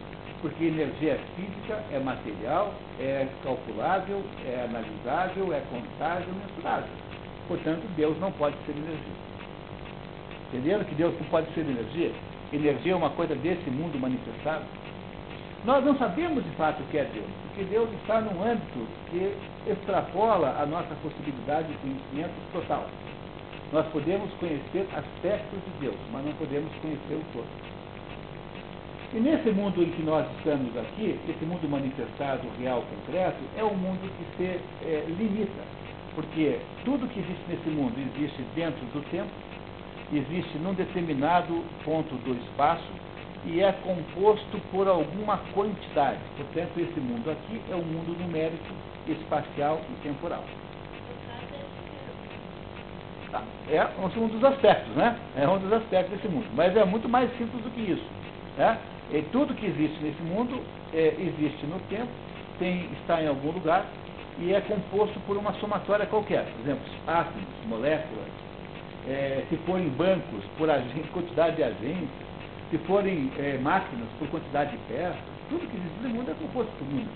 porque 0.42 0.64
energia 0.64 1.12
é 1.12 1.20
física, 1.36 1.80
é 1.92 1.98
material, 2.00 2.74
é 2.98 3.26
calculável, 3.44 4.22
é 4.44 4.66
analisável, 4.68 5.54
é 5.54 5.62
contável, 5.70 6.26
mensurável. 6.34 6.90
Portanto, 7.46 7.82
Deus 7.96 8.18
não 8.18 8.32
pode 8.32 8.56
ser 8.66 8.72
energia. 8.72 9.32
Entenderam 10.48 10.84
que 10.84 10.94
Deus 10.96 11.14
não 11.18 11.26
pode 11.28 11.52
ser 11.54 11.60
energia? 11.60 12.12
Energia 12.52 12.92
é 12.92 12.96
uma 12.96 13.10
coisa 13.10 13.34
desse 13.36 13.70
mundo 13.70 13.98
manifestado. 13.98 14.64
Nós 15.64 15.84
não 15.84 15.96
sabemos 15.96 16.42
de 16.44 16.50
fato 16.56 16.82
o 16.82 16.86
que 16.88 16.98
é 16.98 17.04
Deus, 17.04 17.30
porque 17.46 17.62
Deus 17.64 17.88
está 18.02 18.20
num 18.20 18.42
âmbito 18.42 18.84
que 19.10 19.32
extrapola 19.70 20.56
a 20.60 20.66
nossa 20.66 20.92
possibilidade 20.96 21.68
de 21.68 21.74
conhecimento 21.78 22.34
total. 22.52 22.86
Nós 23.72 23.86
podemos 23.86 24.30
conhecer 24.34 24.86
aspectos 24.92 25.60
de 25.64 25.80
Deus, 25.80 25.96
mas 26.12 26.26
não 26.26 26.32
podemos 26.32 26.70
conhecer 26.82 27.14
o 27.14 27.24
todo. 27.32 27.71
E 29.14 29.20
nesse 29.20 29.50
mundo 29.50 29.82
em 29.82 29.90
que 29.90 30.02
nós 30.02 30.26
estamos 30.38 30.74
aqui, 30.74 31.18
esse 31.28 31.44
mundo 31.44 31.68
manifestado, 31.68 32.48
real, 32.58 32.82
concreto, 32.82 33.36
é 33.58 33.62
um 33.62 33.74
mundo 33.74 34.10
que 34.16 34.36
se 34.36 34.60
é, 34.86 35.04
limita. 35.06 35.62
Porque 36.14 36.58
tudo 36.84 37.06
que 37.08 37.20
existe 37.20 37.44
nesse 37.46 37.68
mundo 37.68 37.94
existe 37.98 38.42
dentro 38.54 38.80
do 38.86 39.02
tempo, 39.10 39.28
existe 40.10 40.56
num 40.58 40.72
determinado 40.72 41.62
ponto 41.84 42.14
do 42.16 42.32
espaço 42.42 42.88
e 43.44 43.60
é 43.60 43.72
composto 43.72 44.58
por 44.70 44.88
alguma 44.88 45.38
quantidade. 45.52 46.18
Portanto, 46.36 46.78
esse 46.78 47.00
mundo 47.00 47.30
aqui 47.30 47.60
é 47.70 47.74
um 47.74 47.84
mundo 47.84 48.18
numérico, 48.18 48.72
espacial 49.06 49.80
e 49.90 50.02
temporal. 50.02 50.44
Tá. 53.30 53.42
É 53.68 53.88
um 53.98 54.28
dos 54.28 54.42
aspectos, 54.42 54.94
né? 54.94 55.18
É 55.36 55.46
um 55.46 55.58
dos 55.58 55.72
aspectos 55.72 56.16
desse 56.16 56.28
mundo. 56.28 56.46
Mas 56.54 56.74
é 56.74 56.84
muito 56.84 57.08
mais 57.10 57.30
simples 57.36 57.62
do 57.62 57.70
que 57.70 57.80
isso. 57.80 58.06
Né? 58.56 58.78
E 59.12 59.20
tudo 59.30 59.54
que 59.54 59.66
existe 59.66 60.02
nesse 60.02 60.22
mundo 60.22 60.58
é, 60.94 61.14
existe 61.18 61.66
no 61.66 61.78
tempo, 61.80 62.08
tem, 62.58 62.88
está 62.92 63.22
em 63.22 63.28
algum 63.28 63.50
lugar 63.50 63.84
e 64.38 64.54
é 64.54 64.60
composto 64.62 65.20
por 65.26 65.36
uma 65.36 65.52
somatória 65.54 66.06
qualquer. 66.06 66.46
Por 66.46 66.60
exemplo, 66.62 66.82
átomos, 67.06 67.44
moléculas, 67.68 68.26
é, 69.06 69.44
se 69.50 69.56
forem 69.66 69.90
bancos, 69.90 70.42
por 70.56 70.70
agente, 70.70 71.08
quantidade 71.12 71.56
de 71.56 71.62
agentes, 71.62 72.08
se 72.70 72.78
forem 72.78 73.30
é, 73.38 73.58
máquinas, 73.58 74.08
por 74.18 74.28
quantidade 74.28 74.70
de 74.70 74.78
peças, 74.88 75.16
tudo 75.50 75.68
que 75.68 75.76
existe 75.76 76.02
no 76.02 76.08
mundo 76.08 76.30
é 76.30 76.34
composto 76.34 76.72
por 76.78 76.86
números. 76.88 77.12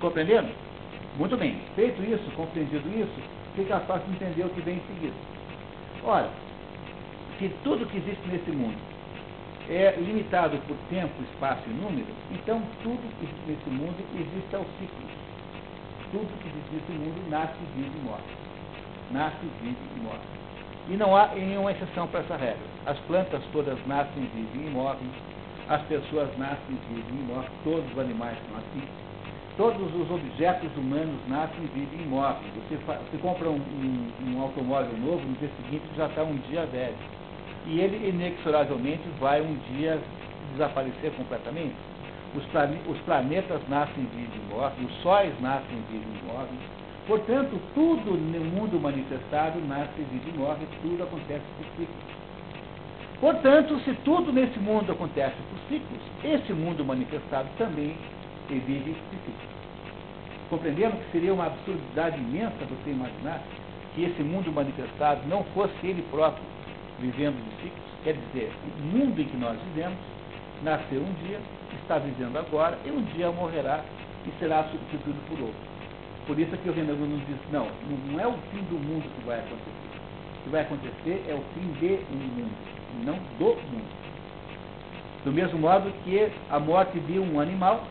Compreendendo? 0.00 0.48
Muito 1.16 1.36
bem. 1.36 1.60
Feito 1.76 2.02
isso, 2.02 2.28
compreendido 2.34 2.88
isso, 2.88 3.22
fica 3.54 3.78
fácil 3.80 4.12
entender 4.12 4.44
o 4.44 4.48
que 4.48 4.60
vem 4.62 4.78
em 4.78 4.94
seguida. 4.94 5.14
Ora, 6.02 6.28
se 7.38 7.48
tudo 7.62 7.86
que 7.86 7.98
existe 7.98 8.28
nesse 8.28 8.50
mundo 8.50 8.91
é 9.68 9.94
limitado 9.96 10.58
por 10.66 10.76
tempo, 10.90 11.12
espaço 11.32 11.62
e 11.66 11.72
número, 11.72 12.06
então 12.30 12.60
tudo 12.82 12.98
que 13.18 13.24
existe 13.24 13.42
nesse 13.46 13.70
mundo 13.70 13.96
existe 14.14 14.56
aos 14.56 14.66
ciclos. 14.78 15.10
Tudo 16.10 16.28
que 16.42 16.48
existe 16.48 16.72
nesse 16.72 16.92
mundo 16.92 17.30
nasce, 17.30 17.54
vive 17.76 17.96
e 17.96 18.02
morre. 18.02 18.22
Nasce, 19.10 19.46
vive 19.62 19.76
e 19.96 20.00
morre. 20.00 20.42
E 20.88 20.96
não 20.96 21.16
há 21.16 21.28
nenhuma 21.28 21.70
exceção 21.70 22.08
para 22.08 22.20
essa 22.20 22.36
regra. 22.36 22.66
As 22.86 22.98
plantas 23.00 23.42
todas 23.52 23.78
nascem, 23.86 24.28
vivem 24.34 24.66
e 24.66 24.70
morrem. 24.70 25.08
As 25.68 25.80
pessoas 25.82 26.28
nascem, 26.36 26.76
vivem 26.88 27.20
e 27.20 27.32
morrem. 27.32 27.48
Todos 27.62 27.90
os 27.92 27.98
animais 27.98 28.36
são 28.48 28.58
assim. 28.58 28.82
Todos 29.56 29.94
os 29.94 30.10
objetos 30.10 30.76
humanos 30.76 31.20
nascem, 31.28 31.60
vivem 31.72 32.02
e 32.02 32.08
morrem. 32.08 32.50
Você, 32.68 32.76
você 32.76 33.18
compra 33.18 33.48
um, 33.48 33.56
um, 33.56 34.12
um 34.26 34.42
automóvel 34.42 34.96
novo, 34.98 35.24
no 35.24 35.36
dia 35.36 35.50
seguinte 35.62 35.84
já 35.96 36.06
está 36.06 36.24
um 36.24 36.36
dia 36.48 36.66
velho 36.66 37.21
e 37.66 37.80
ele 37.80 38.08
inexoravelmente 38.08 39.02
vai 39.20 39.40
um 39.40 39.56
dia 39.74 40.00
desaparecer 40.52 41.12
completamente. 41.12 41.74
Os, 42.34 42.44
plane 42.46 42.78
os 42.88 42.98
planetas 43.00 43.60
nascem, 43.68 44.04
vivem 44.14 44.28
e 44.34 44.54
morrem, 44.54 44.86
os 44.86 45.02
sóis 45.02 45.32
nascem, 45.40 45.76
vivem 45.90 46.08
e 46.20 46.32
morrem. 46.32 46.58
Portanto, 47.06 47.60
tudo 47.74 48.12
no 48.12 48.44
mundo 48.44 48.80
manifestado 48.80 49.60
nasce, 49.66 50.02
vive 50.10 50.30
e 50.30 50.38
morre, 50.38 50.66
tudo 50.80 51.02
acontece 51.02 51.44
por 51.56 51.66
ciclos. 51.76 52.22
Portanto, 53.20 53.78
se 53.84 53.92
tudo 54.04 54.32
nesse 54.32 54.58
mundo 54.58 54.92
acontece 54.92 55.36
por 55.50 55.58
ciclos, 55.68 56.00
esse 56.24 56.52
mundo 56.52 56.84
manifestado 56.84 57.48
também 57.58 57.96
vive 58.48 58.94
por 59.10 59.18
ciclos. 59.18 59.52
Compreendendo 60.48 60.96
que 60.96 61.12
seria 61.12 61.34
uma 61.34 61.46
absurdidade 61.46 62.18
imensa 62.18 62.52
você 62.60 62.90
imaginar 62.90 63.40
que 63.94 64.04
esse 64.04 64.22
mundo 64.22 64.52
manifestado 64.52 65.20
não 65.28 65.44
fosse 65.54 65.74
ele 65.82 66.02
próprio 66.10 66.44
vivendo 67.02 67.36
de 67.36 67.62
ciclos, 67.62 67.90
quer 68.04 68.14
dizer, 68.14 68.52
o 68.78 68.82
mundo 68.96 69.20
em 69.20 69.24
que 69.24 69.36
nós 69.36 69.58
vivemos 69.60 69.98
nasceu 70.62 71.02
um 71.02 71.12
dia, 71.26 71.40
está 71.82 71.98
vivendo 71.98 72.38
agora, 72.38 72.78
e 72.86 72.90
um 72.90 73.02
dia 73.12 73.30
morrerá 73.32 73.82
e 74.24 74.30
será 74.38 74.62
substituído 74.64 75.18
por 75.28 75.40
outro. 75.40 75.72
Por 76.26 76.38
isso 76.38 76.54
é 76.54 76.58
que 76.58 76.68
o 76.68 76.72
Renan 76.72 76.94
nos 76.94 77.26
diz, 77.26 77.36
não, 77.50 77.66
não 78.08 78.20
é 78.20 78.26
o 78.26 78.34
fim 78.52 78.62
do 78.70 78.78
mundo 78.78 79.04
que 79.16 79.26
vai 79.26 79.40
acontecer. 79.40 79.90
O 80.38 80.44
que 80.44 80.50
vai 80.50 80.62
acontecer 80.62 81.24
é 81.28 81.34
o 81.34 81.42
fim 81.54 81.72
de 81.80 81.98
um 82.12 82.16
mundo, 82.16 82.56
não 83.04 83.18
do 83.38 83.56
mundo. 83.56 84.02
Do 85.24 85.32
mesmo 85.32 85.58
modo 85.58 85.92
que 86.04 86.30
a 86.50 86.58
morte 86.60 86.98
de 87.00 87.18
um 87.18 87.40
animal 87.40 87.84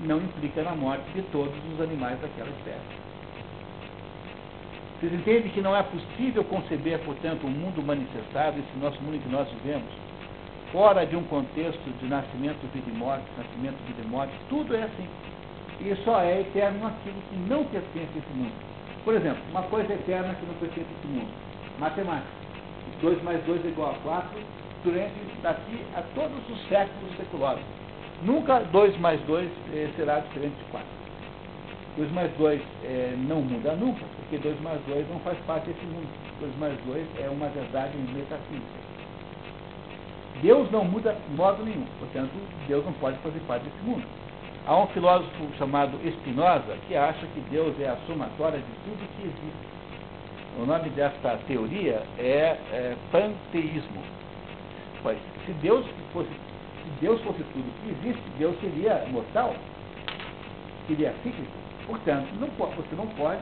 não 0.00 0.18
implica 0.18 0.62
na 0.62 0.74
morte 0.74 1.04
de 1.14 1.22
todos 1.30 1.54
os 1.72 1.80
animais 1.80 2.20
daquela 2.20 2.50
espécie. 2.50 3.07
Vocês 4.98 5.12
entendem 5.12 5.52
que 5.52 5.60
não 5.60 5.76
é 5.76 5.82
possível 5.84 6.42
conceber, 6.42 6.98
portanto, 7.04 7.46
um 7.46 7.50
mundo 7.50 7.80
manifestado, 7.80 8.58
esse 8.58 8.78
nosso 8.80 9.00
mundo 9.00 9.22
que 9.22 9.28
nós 9.28 9.48
vivemos, 9.48 9.88
fora 10.72 11.06
de 11.06 11.14
um 11.14 11.22
contexto 11.24 11.88
de 12.00 12.06
nascimento, 12.08 12.58
vida 12.74 12.90
e 12.90 12.98
morte, 12.98 13.24
nascimento, 13.36 13.76
vida 13.86 14.02
e 14.04 14.08
morte, 14.08 14.32
tudo 14.48 14.74
é 14.74 14.82
assim. 14.82 15.06
E 15.80 15.94
só 16.04 16.20
é 16.20 16.40
eterno 16.40 16.84
aquilo 16.84 17.22
que 17.30 17.36
não 17.48 17.64
pertence 17.66 18.10
a 18.12 18.18
esse 18.18 18.32
mundo. 18.34 18.52
Por 19.04 19.14
exemplo, 19.14 19.40
uma 19.50 19.62
coisa 19.62 19.92
eterna 19.92 20.34
que 20.34 20.46
não 20.46 20.54
pertence 20.54 20.88
a 20.88 20.98
esse 20.98 21.06
mundo. 21.06 21.30
Matemática. 21.78 22.38
2 23.00 23.22
mais 23.22 23.44
2 23.44 23.64
é 23.64 23.68
igual 23.68 23.92
a 23.92 23.94
4 24.02 24.40
durante 24.82 25.14
daqui 25.42 25.78
a 25.94 26.02
todos 26.16 26.38
os 26.50 26.68
séculos 26.68 27.16
seculares. 27.16 27.62
Nunca 28.24 28.58
2 28.58 28.98
mais 28.98 29.20
2 29.22 29.48
eh, 29.72 29.90
será 29.94 30.18
diferente 30.18 30.56
de 30.56 30.64
4. 30.72 30.88
2 31.98 32.10
mais 32.10 32.32
2 32.32 32.60
eh, 32.82 33.14
não 33.16 33.40
muda 33.42 33.74
nunca, 33.74 34.04
porque 34.28 34.36
2 34.36 34.60
mais 34.60 34.78
2 34.86 35.08
não 35.08 35.18
faz 35.20 35.38
parte 35.46 35.68
desse 35.68 35.84
mundo. 35.86 36.06
2 36.40 36.56
mais 36.58 36.78
2 36.84 37.06
é 37.18 37.30
uma 37.30 37.48
verdade 37.48 37.96
metafísica. 37.96 38.88
Deus 40.42 40.70
não 40.70 40.84
muda 40.84 41.14
de 41.14 41.34
modo 41.34 41.64
nenhum, 41.64 41.86
portanto, 41.98 42.30
Deus 42.68 42.84
não 42.84 42.92
pode 42.94 43.16
fazer 43.18 43.40
parte 43.48 43.64
desse 43.64 43.82
mundo. 43.82 44.04
Há 44.66 44.76
um 44.76 44.86
filósofo 44.88 45.48
chamado 45.56 45.98
Spinoza 46.06 46.76
que 46.86 46.94
acha 46.94 47.26
que 47.26 47.40
Deus 47.50 47.74
é 47.80 47.88
a 47.88 47.96
somatória 48.06 48.58
de 48.58 48.64
tudo 48.84 49.08
que 49.16 49.22
existe. 49.22 49.68
O 50.60 50.66
nome 50.66 50.90
desta 50.90 51.38
teoria 51.46 52.02
é, 52.18 52.58
é 52.70 52.96
panteísmo. 53.10 54.02
Pois, 55.02 55.18
se 55.46 55.52
Deus 55.52 55.86
fosse, 56.12 56.28
se 56.28 56.90
Deus 57.00 57.20
fosse 57.22 57.42
tudo 57.44 57.82
que 57.82 57.90
existe, 57.90 58.22
Deus 58.38 58.54
seria 58.60 59.06
mortal, 59.10 59.54
seria 60.86 61.14
cíclico. 61.22 61.50
Portanto, 61.86 62.28
não, 62.38 62.48
você 62.48 62.94
não 62.94 63.06
pode 63.06 63.40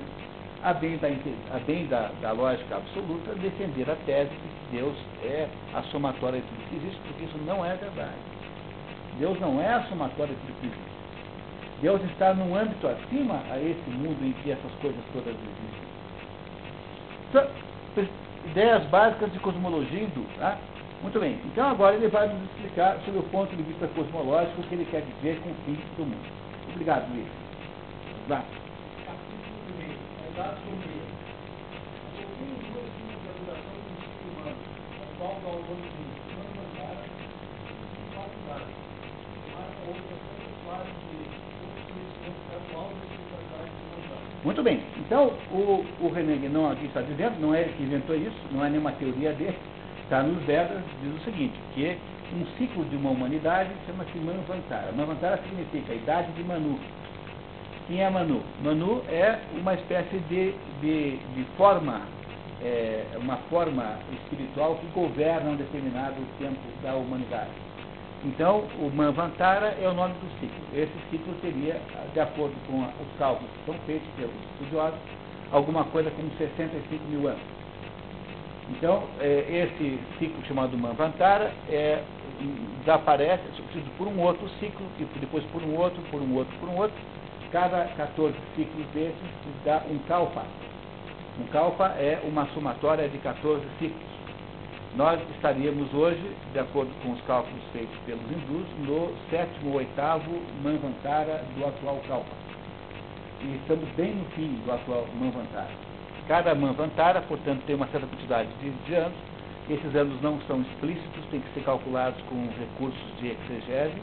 a 0.63 0.73
bem, 0.73 0.97
da, 0.97 1.09
a 1.09 1.59
bem 1.61 1.87
da, 1.87 2.11
da, 2.21 2.33
lógica 2.33 2.77
absoluta, 2.77 3.35
defender 3.35 3.89
a 3.91 3.97
tese 4.07 4.31
de 4.31 4.37
que 4.37 4.77
Deus 4.77 4.97
é 5.23 5.49
a 5.75 5.83
somatória 5.85 6.41
de 6.41 6.47
tudo 6.47 6.69
que 6.69 6.77
existe, 6.77 7.01
porque 7.07 7.25
isso 7.25 7.39
não 7.47 7.65
é 7.65 7.75
verdade. 7.77 8.15
Deus 9.19 9.39
não 9.41 9.61
é 9.61 9.75
a 9.75 9.83
somatória 9.85 10.35
de 10.35 10.41
tudo 10.41 10.61
que 10.61 10.67
existe. 10.67 10.97
Deus 11.83 12.03
está 12.05 12.33
num 12.35 12.57
âmbito 12.57 12.89
acima 12.89 13.43
a 13.51 13.59
esse 13.59 13.91
mundo 13.91 14.19
em 14.25 14.33
que 14.43 14.51
essas 14.51 14.73
coisas 14.81 15.01
todas 15.13 15.35
existem. 15.35 15.87
Então, 17.29 17.47
ideias 18.51 18.85
básicas 18.87 19.33
de 19.33 19.39
cosmologia 19.41 20.03
hindu. 20.03 20.25
Tá? 20.39 20.57
Muito 21.03 21.21
bem. 21.21 21.39
Então 21.45 21.69
agora 21.69 21.95
ele 21.95 22.09
vai 22.09 22.29
nos 22.29 22.43
explicar 22.45 22.97
sobre 23.05 23.21
o 23.21 23.23
ponto 23.25 23.55
de 23.55 23.63
vista 23.63 23.87
cosmológico 23.89 24.61
o 24.61 24.65
que 24.65 24.75
ele 24.75 24.87
quer 24.91 25.03
dizer 25.03 25.39
com 25.41 25.51
o 25.51 25.55
fim 25.67 25.79
do 25.97 26.05
mundo. 26.05 26.33
Obrigado, 26.73 27.09
Luiz. 27.13 27.29
Vá 28.29 28.43
dados 30.37 30.59
de 30.61 30.69
duração 33.41 33.73
do 33.73 34.29
humano, 34.33 34.57
qual 35.19 35.33
é 35.33 35.49
o 35.49 35.49
a 35.49 35.65
é 42.27 42.61
claro 42.71 42.93
de 42.95 43.17
bancário 43.31 43.73
Muito 44.45 44.63
bem. 44.63 44.83
Então, 44.99 45.33
o, 45.51 45.85
o 46.01 46.13
René 46.13 46.37
Guénon 46.37 46.71
aqui 46.71 46.85
está 46.85 47.01
dizendo, 47.01 47.41
não 47.41 47.55
é 47.55 47.63
ele 47.63 47.73
que 47.73 47.85
inventou 47.85 48.15
isso, 48.15 48.37
não 48.53 48.63
é 48.65 48.69
nenhuma 48.69 48.93
teoria 48.93 49.33
dele, 49.33 49.57
está 50.03 50.23
nos 50.23 50.43
Vedas, 50.45 50.83
diz 51.03 51.15
o 51.15 51.25
seguinte, 51.25 51.59
que 51.75 51.97
um 52.35 52.45
ciclo 52.59 52.85
de 52.85 52.97
uma 52.97 53.11
humanidade 53.11 53.71
chama-se 53.87 54.19
Manvantara. 54.19 54.93
Manvantara 54.93 55.41
significa 55.45 55.93
a 55.93 55.97
idade 55.97 56.31
de 56.33 56.45
Manu. 56.45 56.79
Quem 57.87 58.03
é 58.03 58.11
Manu? 58.11 58.43
Manu 58.65 59.01
é 59.09 59.39
uma 59.55 59.75
espécie 59.75 60.19
de, 60.29 60.53
de, 60.81 61.19
de 61.19 61.45
forma, 61.57 62.03
é, 62.61 63.05
uma 63.17 63.37
forma 63.49 63.97
espiritual 64.13 64.75
que 64.77 64.87
governa 64.89 65.51
um 65.51 65.57
determinado 65.57 66.17
tempo 66.41 66.59
da 66.83 66.97
humanidade. 66.97 67.51
Então, 68.25 68.65
o 68.81 68.91
Manvantara 68.91 69.77
é 69.81 69.89
o 69.89 69.95
nome 69.95 70.15
do 70.15 70.41
ciclo. 70.41 70.65
Esse 70.75 70.93
ciclo 71.11 71.33
seria, 71.41 71.81
de 72.13 72.19
acordo 72.19 72.55
com 72.67 72.81
os 72.83 73.19
cálculos 73.19 73.49
que 73.53 73.71
são 73.71 73.75
feitos 73.87 74.09
pelos 74.17 74.35
estudiosos, 74.53 74.99
alguma 75.53 75.85
coisa 75.85 76.11
como 76.11 76.29
65 76.37 77.05
mil 77.05 77.29
anos. 77.29 77.43
Então, 78.71 79.05
é, 79.21 79.45
esse 79.49 80.01
ciclo 80.19 80.45
chamado 80.47 80.77
Manvantara 80.77 81.53
é, 81.69 82.03
desaparece, 82.81 83.45
substituído 83.55 83.91
por 83.97 84.09
um 84.09 84.19
outro 84.21 84.49
ciclo, 84.59 84.85
e 84.99 85.05
depois 85.21 85.45
por 85.53 85.63
um 85.63 85.77
outro, 85.77 86.03
por 86.11 86.21
um 86.21 86.35
outro, 86.35 86.53
por 86.59 86.69
um 86.69 86.77
outro, 86.79 86.97
cada 87.57 87.87
14 87.97 88.37
ciclos 88.55 88.87
desses 88.93 89.17
dá 89.65 89.81
um 89.91 89.97
kalpa. 90.01 90.43
Um 91.41 91.45
kalpa 91.45 91.87
é 91.97 92.21
uma 92.23 92.45
somatória 92.49 93.09
de 93.09 93.17
14 93.17 93.65
ciclos. 93.79 94.11
Nós 94.95 95.19
estaríamos 95.35 95.91
hoje, 95.95 96.21
de 96.53 96.59
acordo 96.59 96.93
com 97.03 97.13
os 97.13 97.21
cálculos 97.23 97.63
feitos 97.73 97.97
pelos 98.05 98.21
hindus, 98.25 98.67
no 98.81 99.11
sétimo 99.31 99.71
ou 99.71 99.77
oitavo 99.79 100.31
Manvantara 100.63 101.43
do 101.57 101.65
atual 101.65 101.99
kalpa. 102.07 102.37
e 103.41 103.57
estamos 103.57 103.89
bem 103.97 104.17
no 104.17 104.27
fim 104.33 104.61
do 104.63 104.73
atual 104.73 105.07
Manvantara. 105.19 105.71
Cada 106.29 106.55
Manvantara, 106.55 107.23
portanto, 107.23 107.63
tem 107.65 107.75
uma 107.75 107.87
certa 107.87 108.07
quantidade 108.07 108.51
de, 108.61 108.69
de 108.69 108.95
anos, 108.97 109.17
esses 109.71 109.97
anos 109.97 110.21
não 110.21 110.39
são 110.43 110.61
explícitos, 110.61 111.25
têm 111.31 111.41
que 111.41 111.55
ser 111.55 111.65
calculados 111.65 112.21
com 112.29 112.37
recursos 112.59 113.19
de 113.19 113.29
exegese, 113.29 113.97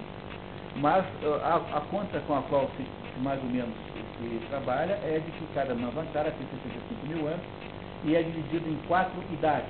mas 0.77 1.05
a, 1.43 1.77
a 1.77 1.81
conta 1.91 2.19
com 2.27 2.37
a 2.37 2.41
qual 2.43 2.69
se, 2.77 2.85
mais 3.21 3.41
ou 3.43 3.49
menos 3.49 3.73
se 4.17 4.39
trabalha 4.49 4.93
é 5.03 5.21
de 5.23 5.31
que 5.31 5.45
cada 5.53 5.75
Manvantara 5.75 6.31
tem 6.31 6.47
65 6.47 7.07
mil 7.07 7.27
anos 7.27 7.45
e 8.03 8.15
é 8.15 8.23
dividido 8.23 8.69
em 8.69 8.77
quatro 8.87 9.21
idades. 9.31 9.69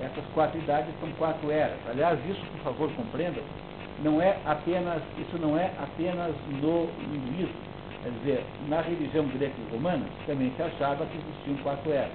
Essas 0.00 0.24
quatro 0.34 0.58
idades 0.58 0.92
são 1.00 1.10
quatro 1.12 1.50
eras. 1.50 1.78
Aliás, 1.88 2.18
isso, 2.26 2.40
por 2.52 2.60
favor, 2.60 2.92
compreenda, 2.94 3.40
não 4.02 4.20
é 4.20 4.36
apenas, 4.44 5.02
isso 5.18 5.38
não 5.38 5.56
é 5.56 5.70
apenas 5.80 6.34
no 6.60 6.88
hinduísmo. 7.14 7.72
Quer 8.02 8.10
dizer, 8.10 8.44
na 8.68 8.80
religião 8.80 9.24
grega 9.26 9.52
e 9.56 9.72
romana 9.72 10.04
também 10.26 10.52
se 10.56 10.62
achava 10.62 11.06
que 11.06 11.18
existiam 11.18 11.56
quatro 11.62 11.92
eras. 11.92 12.10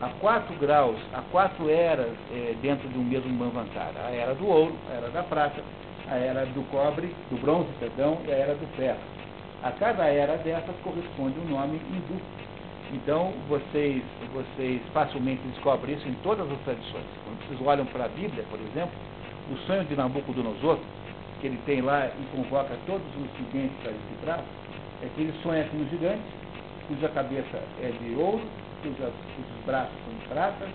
Há 0.00 0.08
quatro 0.20 0.54
graus, 0.56 0.98
há 1.12 1.22
quatro 1.30 1.70
eras 1.70 2.12
é, 2.32 2.54
dentro 2.60 2.88
de 2.88 2.98
um 2.98 3.04
mesmo 3.04 3.32
Manvantara. 3.32 4.06
A 4.06 4.10
era 4.10 4.34
do 4.34 4.46
ouro, 4.46 4.74
a 4.90 4.94
era 4.94 5.08
da 5.10 5.22
prata, 5.22 5.62
a 6.10 6.16
era 6.16 6.46
do 6.46 6.62
cobre, 6.70 7.14
do 7.30 7.40
bronze, 7.40 7.68
perdão, 7.80 8.18
e 8.26 8.32
a 8.32 8.36
era 8.36 8.54
do 8.54 8.66
ferro. 8.76 8.98
A 9.62 9.70
cada 9.72 10.04
era 10.06 10.36
dessas 10.38 10.74
corresponde 10.82 11.38
um 11.40 11.48
nome 11.48 11.80
hindu. 11.90 12.20
Então, 12.92 13.32
vocês, 13.48 14.02
vocês 14.32 14.80
facilmente 14.92 15.40
descobrem 15.48 15.96
isso 15.96 16.06
em 16.06 16.14
todas 16.22 16.50
as 16.50 16.58
tradições. 16.60 17.06
Quando 17.24 17.48
vocês 17.48 17.60
olham 17.66 17.86
para 17.86 18.04
a 18.04 18.08
Bíblia, 18.08 18.44
por 18.50 18.60
exemplo, 18.60 18.92
o 19.50 19.56
sonho 19.66 19.84
de 19.84 19.96
Nabucodonosor, 19.96 20.78
que 21.40 21.46
ele 21.46 21.58
tem 21.66 21.80
lá 21.80 22.06
e 22.06 22.36
convoca 22.36 22.76
todos 22.86 23.06
os 23.16 23.30
videntes 23.38 23.76
para 23.82 23.92
decifrar, 23.92 24.44
é 25.02 25.08
que 25.14 25.20
ele 25.20 25.34
sonha 25.42 25.64
com 25.64 25.78
um 25.78 25.88
gigante, 25.88 26.22
cuja 26.88 27.08
cabeça 27.08 27.58
é 27.82 27.90
de 28.00 28.14
ouro, 28.14 28.42
cujas, 28.82 29.12
cujos 29.34 29.64
braços 29.66 29.94
são 30.04 30.14
de 30.14 30.28
prata, 30.28 30.68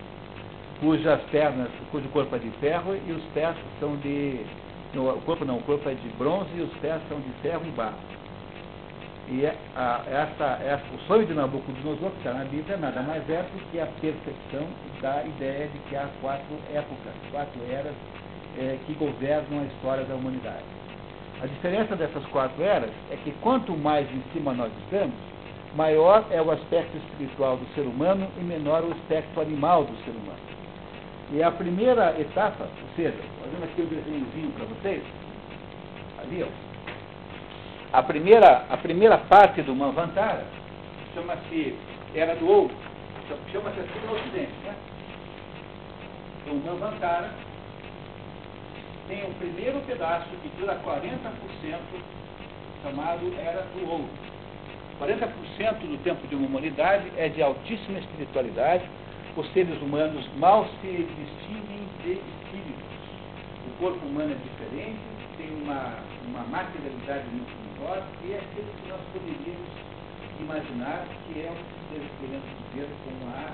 cujas 0.80 1.22
pernas, 1.32 1.70
cujo 1.92 2.08
corpo 2.10 2.36
é 2.36 2.40
de 2.40 2.50
ferro 2.60 2.96
e 2.96 3.12
os 3.12 3.24
pés 3.34 3.56
são 3.80 3.96
de. 3.98 4.46
O 4.96 5.22
corpo 5.22 5.46
não, 5.46 5.58
o 5.58 5.64
corpo 5.64 5.88
é 5.88 5.94
de 5.94 6.10
bronze 6.18 6.50
e 6.56 6.62
os 6.62 6.74
pés 6.80 7.00
são 7.08 7.20
de 7.20 7.30
ferro 7.42 7.62
e 7.66 7.72
barro. 7.72 7.98
E 9.28 9.46
é, 9.46 9.56
a, 9.76 10.02
essa, 10.08 10.64
essa, 10.64 10.84
o 10.92 11.00
sonho 11.06 11.28
de 11.28 11.36
Nabucodonosor, 11.36 12.10
que 12.10 12.18
está 12.18 12.34
na 12.34 12.46
Bíblia, 12.46 12.78
nada 12.78 13.04
mais 13.04 13.30
é 13.30 13.44
do 13.44 13.72
que 13.72 13.80
a 13.80 13.86
percepção 13.86 14.66
da 15.02 15.24
ideia 15.24 15.68
de 15.68 15.78
que 15.88 15.96
há 15.96 16.10
quatro 16.20 16.58
épocas, 16.74 17.14
quatro 17.30 17.62
eras 17.70 17.94
é, 18.58 18.78
que 18.88 18.94
governam 18.94 19.62
a 19.62 19.66
história 19.66 20.04
da 20.06 20.16
humanidade. 20.16 20.64
A 21.44 21.46
diferença 21.46 21.96
dessas 21.96 22.26
quatro 22.28 22.64
eras 22.64 22.90
é 23.12 23.16
que 23.18 23.32
quanto 23.42 23.78
mais 23.78 24.12
em 24.12 24.24
cima 24.34 24.52
nós 24.54 24.72
estamos, 24.84 25.16
maior 25.76 26.26
é 26.32 26.42
o 26.42 26.50
aspecto 26.50 26.98
espiritual 26.98 27.56
do 27.58 27.66
ser 27.76 27.82
humano 27.82 28.28
e 28.38 28.44
menor 28.44 28.84
o 28.84 28.92
aspecto 28.92 29.40
animal 29.40 29.84
do 29.84 29.96
ser 30.04 30.12
humano. 30.12 30.40
E 31.32 31.44
a 31.44 31.52
primeira 31.52 32.20
etapa, 32.20 32.64
ou 32.64 32.96
seja, 32.96 33.18
fazendo 33.42 33.64
aqui 33.64 33.82
o 33.82 33.86
um 33.86 33.88
desenhozinho 33.88 34.52
para 34.52 34.66
vocês, 34.66 35.04
ali, 36.22 36.44
ó, 36.44 36.48
a 37.92 38.04
primeira, 38.04 38.66
a 38.70 38.78
primeira 38.78 39.18
parte 39.18 39.62
do 39.62 39.76
Manvantara 39.76 40.46
chama-se 41.14 41.76
Era 42.14 42.36
do 42.36 42.48
Ouro, 42.48 42.74
chama-se 43.52 43.80
assim 43.80 44.06
no 44.06 44.14
Ocidente, 44.14 44.54
né? 44.64 44.76
Então, 46.42 46.56
o 46.56 46.66
Manvantara 46.66 47.32
tem 49.08 49.26
um 49.26 49.34
primeiro 49.34 49.80
pedaço 49.82 50.28
que 50.42 50.50
dura 50.60 50.80
40%, 50.86 51.80
chamado 52.84 53.34
Era 53.40 53.66
do 53.74 53.90
Ouro. 53.90 54.10
40% 55.00 55.80
do 55.80 56.04
tempo 56.04 56.28
de 56.28 56.36
uma 56.36 56.46
humanidade 56.46 57.12
é 57.18 57.30
de 57.30 57.42
altíssima 57.42 58.00
espiritualidade. 58.00 58.84
Os 59.36 59.52
seres 59.54 59.82
humanos 59.82 60.28
mal 60.38 60.68
se 60.82 60.88
distinguem 60.88 61.88
de 62.04 62.12
espíritos. 62.14 63.00
O 63.68 63.72
corpo 63.80 64.06
humano 64.06 64.32
é 64.32 64.36
diferente, 64.36 65.00
tem 65.38 65.50
uma, 65.64 65.96
uma 66.28 66.44
materialidade 66.46 67.26
muito 67.30 67.54
menor 67.80 68.04
e 68.26 68.34
é 68.34 68.38
aquilo 68.38 68.68
que 68.82 68.90
nós 68.90 69.02
poderíamos 69.14 69.70
imaginar 70.40 71.06
que 71.28 71.42
é 71.42 71.52
o 71.52 71.56
que 71.56 72.10
queremos 72.20 72.50
dizer 72.72 72.90
como 73.06 73.32
a, 73.32 73.54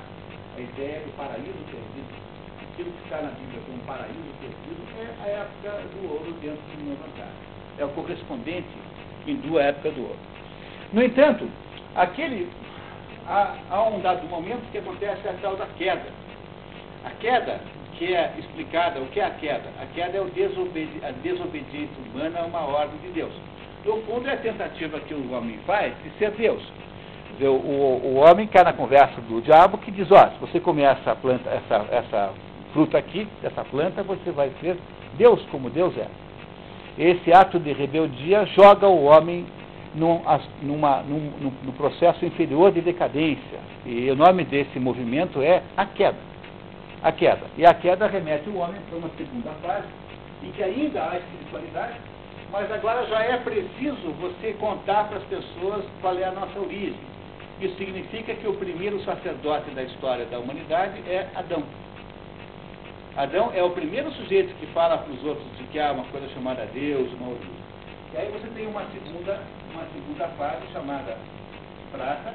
a 0.58 0.60
ideia 0.60 1.02
do 1.02 1.16
paraíso 1.18 1.66
perdido 1.70 2.36
aquilo 2.76 2.92
que 2.92 3.04
está 3.04 3.22
na 3.22 3.30
Bíblia 3.32 3.62
como 3.66 3.80
paraíso 3.80 4.20
perdido 4.40 4.84
é 5.00 5.24
a 5.24 5.28
época 5.42 5.88
do 5.96 6.12
ouro 6.12 6.32
dentro 6.42 6.62
de 6.78 6.84
Manvantara. 6.84 7.32
É 7.78 7.86
o 7.86 7.90
correspondente 7.90 8.68
hindu 9.26 9.58
à 9.58 9.64
época 9.64 9.92
do 9.92 10.02
ouro. 10.02 10.20
No 10.92 11.02
entanto, 11.02 11.50
aquele, 11.96 12.50
há, 13.28 13.56
há 13.70 13.84
um 13.84 14.00
dado 14.00 14.28
momento 14.28 14.70
que 14.72 14.78
acontece 14.78 15.28
a 15.28 15.34
tal 15.42 15.56
da 15.56 15.66
queda. 15.78 16.06
A 17.04 17.10
queda, 17.12 17.60
que 17.98 18.14
é 18.14 18.34
explicada, 18.38 19.00
o 19.00 19.08
que 19.08 19.20
é 19.20 19.26
a 19.26 19.32
queda? 19.32 19.70
A 19.82 19.86
queda 19.94 20.18
é 20.18 20.22
o 20.22 20.26
desobedi 20.26 21.00
a 21.04 21.12
desobediência 21.12 21.96
humana 22.06 22.40
a 22.40 22.46
uma 22.46 22.62
ordem 22.62 22.98
de 23.00 23.10
Deus. 23.10 23.34
No 23.86 24.02
fundo, 24.02 24.28
é 24.28 24.34
a 24.34 24.38
tentativa 24.38 25.00
que 25.00 25.14
o 25.14 25.32
homem 25.32 25.60
faz 25.66 25.94
de 26.04 26.10
ser 26.18 26.32
Deus. 26.32 26.62
O, 27.40 27.46
o, 27.46 28.02
o 28.04 28.16
homem 28.16 28.48
cai 28.48 28.64
na 28.64 28.74
conversa 28.74 29.22
do 29.22 29.42
diabo 29.42 29.78
que 29.78 29.92
diz, 29.92 30.12
ó, 30.12 30.30
se 30.30 30.40
você 30.40 30.60
comer 30.60 30.84
essa 30.84 31.16
planta, 31.16 31.50
essa, 31.50 31.86
essa 31.92 32.34
fruta 32.74 32.98
aqui, 32.98 33.28
dessa 33.42 33.64
planta, 33.66 34.02
você 34.04 34.32
vai 34.32 34.52
ser 34.62 34.78
Deus 35.18 35.42
como 35.52 35.70
Deus 35.70 35.96
é. 35.98 36.08
Esse 36.98 37.34
ato 37.34 37.60
de 37.60 37.74
rebeldia 37.74 38.46
joga 38.48 38.88
o 38.88 39.04
homem 39.04 39.46
num, 39.96 40.22
numa, 40.62 41.02
num, 41.02 41.52
num, 41.64 41.72
processo 41.72 42.26
inferior 42.26 42.72
de 42.72 42.82
decadência. 42.82 43.60
E 43.86 44.10
o 44.12 44.16
nome 44.16 44.44
desse 44.44 44.80
movimento 44.80 45.42
é 45.42 45.64
a 45.76 45.86
queda. 45.86 46.18
A 47.02 47.12
queda. 47.12 47.46
E 47.58 47.66
a 47.66 47.74
queda 47.74 48.08
remete 48.08 48.50
o 48.50 48.58
homem 48.58 48.82
para 48.90 48.98
uma 48.98 49.10
segunda 49.18 49.52
fase, 49.62 49.88
em 50.44 50.52
que 50.52 50.64
ainda 50.64 51.04
há 51.04 51.18
espiritualidade, 51.18 51.96
mas 52.52 52.72
agora 52.72 53.06
já 53.08 53.22
é 53.22 53.38
preciso 53.38 54.12
você 54.20 54.54
contar 54.60 55.06
para 55.06 55.18
as 55.18 55.24
pessoas 55.24 55.86
qual 56.02 56.18
é 56.18 56.24
a 56.24 56.32
nossa 56.32 56.60
origem. 56.60 57.16
Isso 57.60 57.76
significa 57.78 58.34
que 58.34 58.48
o 58.48 58.54
primeiro 58.54 59.02
sacerdote 59.04 59.72
da 59.72 59.84
história 59.84 60.26
da 60.26 60.40
humanidade 60.40 61.00
é 61.08 61.28
Adão. 61.36 61.64
Adão 63.16 63.52
é 63.54 63.64
o 63.64 63.70
primeiro 63.70 64.12
sujeito 64.12 64.54
que 64.60 64.66
fala 64.68 64.98
para 64.98 65.14
os 65.14 65.24
outros 65.24 65.46
de 65.58 65.64
que 65.66 65.80
há 65.80 65.94
uma 65.94 66.04
coisa 66.06 66.28
chamada 66.34 66.68
Deus, 66.74 67.14
uma 67.14 67.30
origem. 67.30 67.66
E 68.14 68.18
aí 68.18 68.30
você 68.30 68.48
tem 68.50 68.68
uma 68.68 68.84
segunda, 68.92 69.42
uma 69.76 69.86
segunda 69.94 70.28
fase 70.38 70.66
chamada 70.72 71.18
prata, 71.92 72.34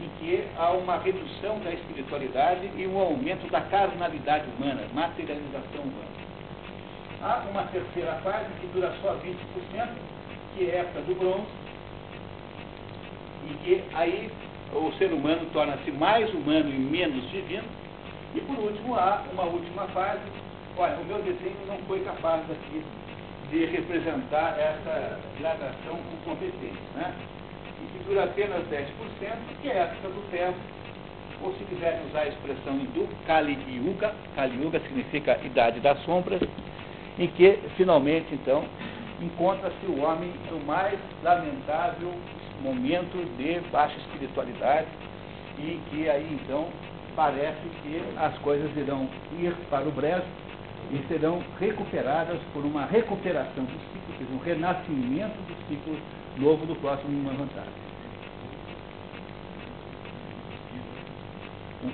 em 0.00 0.08
que 0.18 0.44
há 0.56 0.70
uma 0.72 0.96
redução 0.96 1.58
da 1.60 1.70
espiritualidade 1.70 2.70
e 2.74 2.86
um 2.86 2.98
aumento 2.98 3.48
da 3.50 3.60
carnalidade 3.60 4.46
humana, 4.56 4.82
materialização 4.94 5.82
humana. 5.82 6.14
Há 7.22 7.44
uma 7.50 7.62
terceira 7.64 8.14
fase 8.24 8.46
que 8.60 8.66
dura 8.68 8.92
só 9.02 9.14
20%, 9.14 9.88
que 10.56 10.70
é 10.70 10.72
a 10.72 10.80
época 10.80 11.00
do 11.02 11.14
bronze, 11.14 11.46
e 13.50 13.54
que 13.62 13.84
aí 13.94 14.30
o 14.72 14.90
ser 14.98 15.12
humano 15.12 15.46
torna-se 15.52 15.90
mais 15.92 16.32
humano 16.32 16.70
e 16.70 16.78
menos 16.78 17.30
divino, 17.30 17.68
e 18.34 18.40
por 18.40 18.58
último, 18.58 18.96
há 18.96 19.22
uma 19.32 19.44
última 19.44 19.86
fase. 19.88 20.20
Olha, 20.76 20.96
o 20.96 21.04
meu 21.04 21.22
desenho 21.22 21.56
não 21.68 21.78
foi 21.86 22.00
capaz 22.00 22.42
aqui 22.50 22.82
de 23.54 23.66
representar 23.66 24.58
essa 24.58 25.20
gradação 25.38 25.96
com 25.96 26.30
competência, 26.30 26.82
né? 26.96 27.14
E 27.80 27.98
que 27.98 28.04
dura 28.04 28.24
apenas 28.24 28.64
10%, 28.64 28.88
que 29.62 29.68
é 29.68 29.72
a 29.72 29.84
época 29.84 30.08
do 30.08 30.28
ferro, 30.28 30.54
ou 31.40 31.54
se 31.54 31.64
quiserem 31.64 32.00
usar 32.08 32.22
a 32.22 32.28
expressão 32.28 32.74
hindu, 32.74 33.08
Kali 33.28 33.56
Yuga, 33.68 34.12
Kali 34.34 34.60
Yuga 34.60 34.80
significa 34.80 35.38
idade 35.44 35.78
das 35.78 36.02
sombras, 36.02 36.42
em 37.16 37.28
que 37.28 37.60
finalmente 37.76 38.34
então 38.34 38.64
encontra-se 39.22 39.86
o 39.86 40.02
homem 40.02 40.32
no 40.50 40.58
mais 40.64 40.98
lamentável 41.22 42.12
momento 42.60 43.24
de 43.36 43.60
baixa 43.70 43.96
espiritualidade 43.98 44.88
e 45.58 45.80
que 45.90 46.08
aí 46.08 46.40
então 46.42 46.68
parece 47.14 47.68
que 47.82 48.02
as 48.16 48.36
coisas 48.38 48.68
irão 48.76 49.08
ir 49.38 49.54
para 49.70 49.86
o 49.86 49.92
brejo 49.92 50.24
e 50.90 51.04
serão 51.08 51.42
recuperadas 51.58 52.38
por 52.52 52.64
uma 52.64 52.84
recuperação 52.84 53.64
do 53.64 53.72
ciclo, 53.72 54.14
quer 54.18 54.24
dizer, 54.24 54.34
um 54.34 54.38
renascimento 54.38 55.36
do 55.46 55.68
ciclo 55.68 55.96
novo 56.36 56.66
do 56.66 56.74
próximo 56.76 57.10
Manvantara. 57.22 57.84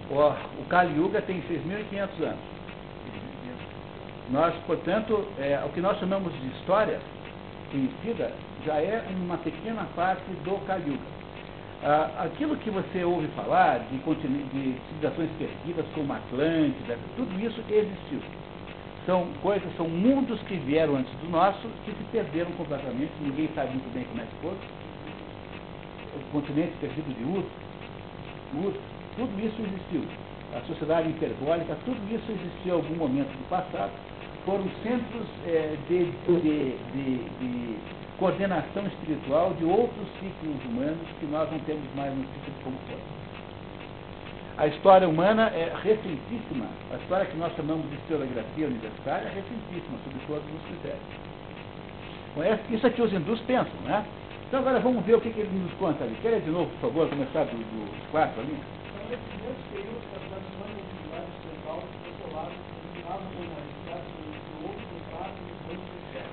O, 0.08 0.14
o 0.14 0.64
Kali 0.68 0.96
Yuga 0.96 1.20
tem 1.22 1.42
6.500 1.42 2.22
anos. 2.22 2.38
Nós, 4.30 4.54
portanto, 4.66 5.26
é, 5.38 5.60
o 5.64 5.70
que 5.70 5.80
nós 5.80 5.98
chamamos 5.98 6.32
de 6.40 6.46
história 6.58 7.00
conhecida 7.70 8.32
já 8.64 8.74
é 8.76 9.04
uma 9.10 9.38
pequena 9.38 9.86
parte 9.96 10.30
do 10.44 10.64
Kali 10.66 10.92
Yuga. 10.92 11.20
Ah, 11.82 12.24
aquilo 12.24 12.56
que 12.58 12.68
você 12.68 13.02
ouve 13.04 13.26
falar 13.28 13.78
de, 13.90 13.96
de 13.96 14.76
civilizações 14.88 15.30
perdidas 15.38 15.86
como 15.94 16.12
Atlântida, 16.12 16.98
tudo 17.16 17.40
isso 17.40 17.58
existiu. 17.70 18.20
São 19.10 19.26
coisas, 19.42 19.68
são 19.76 19.88
mundos 19.88 20.40
que 20.42 20.54
vieram 20.54 20.94
antes 20.94 21.12
do 21.14 21.28
nosso, 21.30 21.66
que 21.84 21.90
se 21.90 22.04
perderam 22.12 22.52
completamente, 22.52 23.10
ninguém 23.20 23.50
sabe 23.56 23.70
muito 23.70 23.92
bem 23.92 24.04
como 24.04 24.20
é 24.20 24.24
que 24.24 24.36
foi. 24.40 24.54
o 26.14 26.30
continente 26.30 26.72
perdido 26.80 27.12
de 27.18 27.24
Ur, 27.24 27.42
Ur, 28.54 28.72
tudo 29.16 29.44
isso 29.44 29.56
existiu. 29.62 30.04
A 30.54 30.60
sociedade 30.60 31.10
hiperbólica, 31.10 31.76
tudo 31.84 31.98
isso 32.14 32.30
existiu 32.30 32.74
em 32.74 32.76
algum 32.76 32.94
momento 32.94 33.30
do 33.30 33.48
passado. 33.48 33.90
Foram 34.46 34.70
centros 34.84 35.26
é, 35.44 35.74
de, 35.88 36.04
de, 36.04 36.76
de, 36.92 37.18
de, 37.40 37.76
coordenação 38.16 38.86
espiritual 38.86 39.54
de 39.54 39.64
outros 39.64 40.06
ciclos 40.20 40.64
humanos 40.66 41.08
que 41.18 41.26
nós 41.26 41.50
não 41.50 41.58
temos 41.58 41.82
mais 41.96 42.16
notícia 42.16 42.46
de 42.46 42.62
como 42.62 42.76
foram. 42.86 43.19
A 44.60 44.66
história 44.66 45.08
humana 45.08 45.50
é 45.54 45.72
recentíssima. 45.82 46.66
A 46.92 46.96
história 46.96 47.24
que 47.24 47.36
nós 47.38 47.50
chamamos 47.56 47.88
de 47.88 47.96
historiografia 47.96 48.66
universitária 48.66 49.26
é 49.26 49.32
recentíssima, 49.32 49.96
sob 50.04 50.14
todos 50.26 50.44
os 50.44 50.62
critérios. 50.68 51.00
Isso 52.70 52.86
é 52.86 52.90
que 52.90 53.00
os 53.00 53.10
hindus 53.10 53.40
pensam, 53.40 53.72
né? 53.86 54.04
Então 54.46 54.60
agora 54.60 54.78
vamos 54.78 55.02
ver 55.06 55.14
o 55.14 55.20
que, 55.22 55.30
que 55.30 55.40
ele 55.40 55.58
nos 55.60 55.72
conta 55.78 56.04
ali. 56.04 56.14
Quer 56.20 56.38
de 56.40 56.50
novo, 56.50 56.70
por 56.72 56.90
favor, 56.90 57.08
começar 57.08 57.44
do, 57.44 57.56
do 57.56 58.10
quarto 58.10 58.38
ali? 58.38 58.54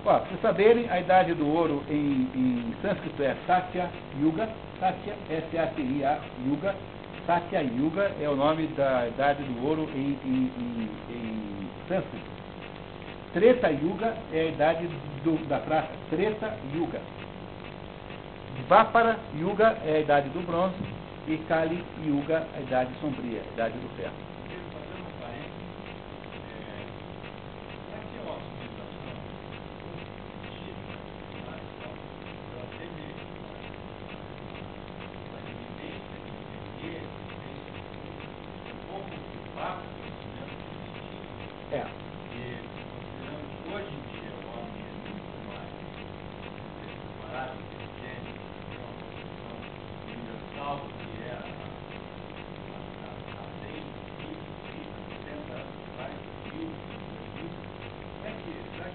Ó, 0.06 0.20
para 0.20 0.38
saberem, 0.42 0.90
a 0.90 1.00
idade 1.00 1.34
do 1.34 1.48
ouro 1.48 1.82
em, 1.90 2.30
em 2.36 2.76
sânscrito 2.82 3.24
é 3.24 3.38
Satya 3.48 3.90
Yuga, 4.22 4.50
Satya, 4.82 5.16
S-A-T-I-A, 5.30 6.20
Yuga. 6.46 6.76
Satya 7.28 7.60
Yuga 7.60 8.10
é 8.22 8.30
o 8.30 8.38
nome 8.38 8.68
da 8.68 9.06
idade 9.06 9.44
do 9.44 9.68
ouro 9.68 9.90
em, 9.94 10.18
em, 10.24 10.52
em, 10.58 10.90
em 11.10 11.70
sânscrito. 11.86 12.26
Treta 13.34 13.70
Yuga 13.70 14.16
é 14.32 14.40
a 14.40 14.46
idade 14.46 14.88
do, 15.26 15.38
da 15.50 15.60
prata, 15.60 15.90
Treta 16.10 16.58
Yuga. 16.74 17.02
Vapara 18.70 19.20
Yuga 19.38 19.78
é 19.86 19.98
a 19.98 20.00
idade 20.00 20.30
do 20.30 20.40
bronze 20.46 20.76
e 21.28 21.38
Kali 21.50 21.84
Yuga 22.06 22.48
a 22.56 22.62
idade 22.62 22.92
sombria, 23.02 23.42
a 23.42 23.54
idade 23.54 23.78
do 23.78 23.90
ferro. 23.98 24.28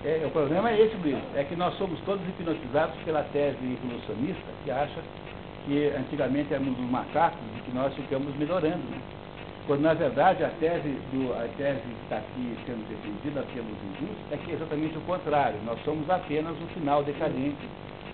É, 0.05 0.17
o 0.17 0.21
problema 0.33 0.71
é 0.71 0.81
esse, 0.81 0.97
Luiz, 0.97 1.19
é 1.37 1.45
que 1.45 1.55
nós 1.55 1.77
somos 1.77 2.01
todos 2.01 2.27
hipnotizados 2.27 2.97
pela 3.05 3.23
tese 3.33 3.59
evolucionista 3.63 4.43
que 4.65 4.71
acha 4.71 5.01
que 5.67 5.93
antigamente 5.97 6.53
éramos 6.53 6.79
os 6.79 6.91
macacos 6.91 7.39
e 7.57 7.61
que 7.63 7.73
nós 7.73 7.95
ficamos 7.95 8.35
melhorando. 8.37 8.83
Né? 8.91 8.99
Quando 9.67 9.83
na 9.83 9.95
verdade 9.95 10.43
a 10.43 10.49
tese, 10.59 10.89
do, 11.13 11.33
a 11.33 11.47
tese 11.57 11.81
que 11.81 12.03
está 12.03 12.17
aqui 12.17 12.57
sendo 12.67 12.89
defendida 12.89 13.47
pelos 13.53 13.69
hindus 13.69 14.17
é 14.33 14.37
que 14.39 14.51
é 14.51 14.55
exatamente 14.55 14.99
o 14.99 15.01
contrário. 15.03 15.59
Nós 15.65 15.79
somos 15.85 16.09
apenas 16.11 16.57
o 16.61 16.67
final 16.75 17.05
decadente 17.05 17.69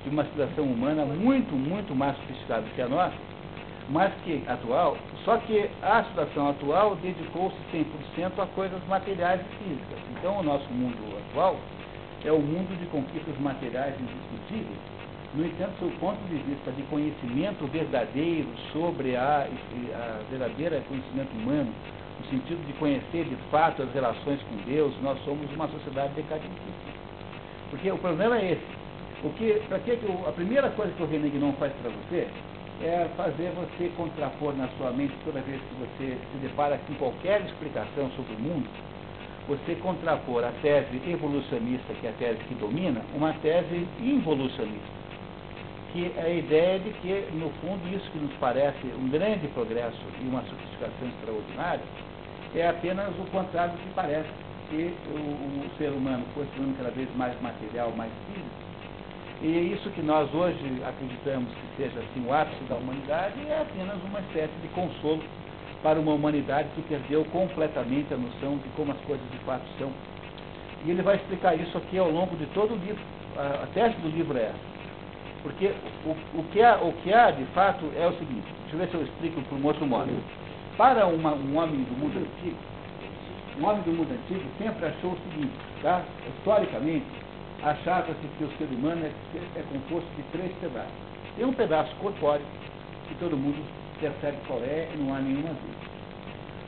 de 0.04 0.10
uma 0.10 0.24
civilização 0.24 0.64
humana 0.64 1.04
muito, 1.06 1.54
muito 1.54 1.94
mais 1.94 2.16
sofisticada 2.18 2.64
que 2.74 2.82
a 2.82 2.88
nossa, 2.88 3.16
mas 3.88 4.12
que 4.24 4.42
atual, 4.46 4.98
só 5.24 5.38
que 5.38 5.70
a 5.82 6.04
situação 6.04 6.50
atual 6.50 6.96
dedicou-se 6.96 7.56
100% 7.72 8.42
a 8.42 8.46
coisas 8.48 8.86
materiais 8.86 9.40
e 9.40 9.64
físicas. 9.64 9.98
Então 10.18 10.38
o 10.38 10.42
nosso 10.42 10.68
mundo 10.70 10.98
atual 11.30 11.56
é 12.24 12.32
o 12.32 12.38
mundo 12.38 12.76
de 12.78 12.86
conquistas 12.86 13.38
materiais 13.38 13.94
indiscutíveis. 14.00 14.78
No 15.34 15.44
entanto, 15.44 15.84
do 15.84 16.00
ponto 16.00 16.18
de 16.28 16.36
vista 16.36 16.72
de 16.72 16.82
conhecimento 16.84 17.66
verdadeiro 17.66 18.48
sobre 18.72 19.14
a, 19.14 19.46
a 19.46 20.20
verdadeira 20.30 20.82
conhecimento 20.88 21.30
humano, 21.36 21.70
no 22.18 22.26
sentido 22.30 22.66
de 22.66 22.72
conhecer 22.74 23.24
de 23.24 23.36
fato 23.50 23.82
as 23.82 23.92
relações 23.92 24.40
com 24.42 24.56
Deus, 24.64 24.92
nós 25.02 25.22
somos 25.24 25.50
uma 25.52 25.68
sociedade 25.68 26.14
decadentíssima. 26.14 26.98
Porque 27.70 27.90
o 27.90 27.98
problema 27.98 28.38
é 28.38 28.52
esse. 28.52 28.78
O 29.22 29.30
que, 29.30 29.60
que 29.84 30.28
a 30.28 30.32
primeira 30.32 30.70
coisa 30.70 30.92
que 30.92 31.02
o 31.02 31.06
Renegnon 31.06 31.52
faz 31.54 31.72
para 31.82 31.90
você 31.90 32.28
é 32.80 33.08
fazer 33.16 33.50
você 33.50 33.90
contrapor 33.96 34.54
na 34.56 34.68
sua 34.78 34.92
mente 34.92 35.12
toda 35.24 35.40
vez 35.40 35.60
que 35.60 35.74
você 35.74 36.16
se 36.32 36.38
depara 36.38 36.78
com 36.86 36.94
qualquer 36.94 37.40
explicação 37.42 38.08
sobre 38.16 38.34
o 38.34 38.40
mundo, 38.40 38.68
você 39.48 39.74
contrapor 39.76 40.44
a 40.44 40.52
tese 40.60 41.00
evolucionista, 41.08 41.94
que 41.94 42.06
é 42.06 42.10
a 42.10 42.12
tese 42.12 42.38
que 42.44 42.54
domina, 42.54 43.00
uma 43.14 43.32
tese 43.34 43.88
involucionista, 43.98 44.98
que 45.90 46.12
é 46.16 46.22
a 46.22 46.28
ideia 46.28 46.78
de 46.78 46.90
que, 47.00 47.28
no 47.32 47.48
fundo, 47.62 47.88
isso 47.88 48.08
que 48.10 48.18
nos 48.18 48.32
parece 48.34 48.86
um 49.00 49.08
grande 49.08 49.48
progresso 49.48 49.98
e 50.20 50.28
uma 50.28 50.42
sofisticação 50.42 51.08
extraordinária, 51.08 51.84
é 52.54 52.68
apenas 52.68 53.08
o 53.18 53.24
contrário 53.30 53.72
do 53.72 53.78
que 53.78 53.94
parece, 53.94 54.28
que 54.68 54.94
o, 55.08 55.16
o 55.16 55.70
ser 55.78 55.88
humano 55.88 56.24
foi 56.34 56.44
se 56.44 56.50
tornando 56.52 56.76
cada 56.76 56.90
vez 56.90 57.08
mais 57.16 57.40
material, 57.40 57.90
mais 57.96 58.12
físico, 58.26 58.68
e 59.40 59.56
é 59.56 59.60
isso 59.60 59.88
que 59.90 60.02
nós 60.02 60.32
hoje 60.34 60.58
acreditamos 60.84 61.48
que 61.54 61.82
seja 61.82 62.00
assim 62.00 62.26
o 62.26 62.34
ápice 62.34 62.62
da 62.64 62.74
humanidade 62.74 63.34
é 63.48 63.62
apenas 63.62 63.96
uma 64.02 64.18
espécie 64.18 64.52
de 64.60 64.68
consolo 64.68 65.22
para 65.82 65.98
uma 65.98 66.12
humanidade 66.12 66.68
que 66.74 66.82
perdeu 66.82 67.24
completamente 67.26 68.12
a 68.12 68.16
noção 68.16 68.56
de 68.58 68.68
como 68.70 68.92
as 68.92 68.98
coisas 69.00 69.24
de 69.30 69.38
fato 69.38 69.62
são. 69.78 69.90
E 70.84 70.90
ele 70.90 71.02
vai 71.02 71.16
explicar 71.16 71.54
isso 71.58 71.76
aqui 71.76 71.98
ao 71.98 72.10
longo 72.10 72.36
de 72.36 72.46
todo 72.46 72.74
o 72.74 72.76
livro. 72.76 73.02
A, 73.36 73.66
tese 73.72 73.94
do 73.96 74.08
livro 74.08 74.36
é 74.36 74.42
essa. 74.42 74.68
Porque 75.42 75.72
o, 76.04 76.40
o, 76.40 76.44
que 76.52 76.62
há, 76.62 76.76
o 76.76 76.92
que 77.04 77.12
há, 77.12 77.30
de 77.30 77.44
fato, 77.46 77.84
é 77.96 78.06
o 78.06 78.12
seguinte. 78.12 78.46
Deixa 78.62 78.74
eu 78.74 78.78
ver 78.78 78.88
se 78.88 78.94
eu 78.94 79.02
explico 79.02 79.40
por 79.42 79.58
um 79.58 79.66
outro 79.66 79.86
modo. 79.86 80.10
Para 80.76 81.06
uma, 81.06 81.32
um 81.32 81.56
homem 81.56 81.82
do 81.84 81.98
mundo 81.98 82.18
antigo, 82.18 82.56
um 83.60 83.66
homem 83.66 83.82
do 83.82 83.92
mundo 83.92 84.12
antigo 84.12 84.44
sempre 84.58 84.86
achou 84.86 85.12
o 85.12 85.18
seguinte, 85.30 85.52
tá? 85.82 86.02
Historicamente, 86.38 87.06
achava-se 87.62 88.28
que 88.36 88.44
o 88.44 88.50
ser 88.56 88.68
humano 88.72 89.04
é, 89.04 89.58
é 89.58 89.62
composto 89.72 90.08
de 90.16 90.22
três 90.30 90.52
pedaços. 90.60 90.92
Tem 91.36 91.44
um 91.44 91.52
pedaço 91.52 91.94
corpóreo, 91.96 92.46
que 93.08 93.14
todo 93.16 93.36
mundo 93.36 93.58
percebe 94.00 94.36
qual 94.46 94.60
é 94.60 94.88
não 94.96 95.14
há 95.14 95.20
nenhuma 95.20 95.48
dúvida. 95.48 95.98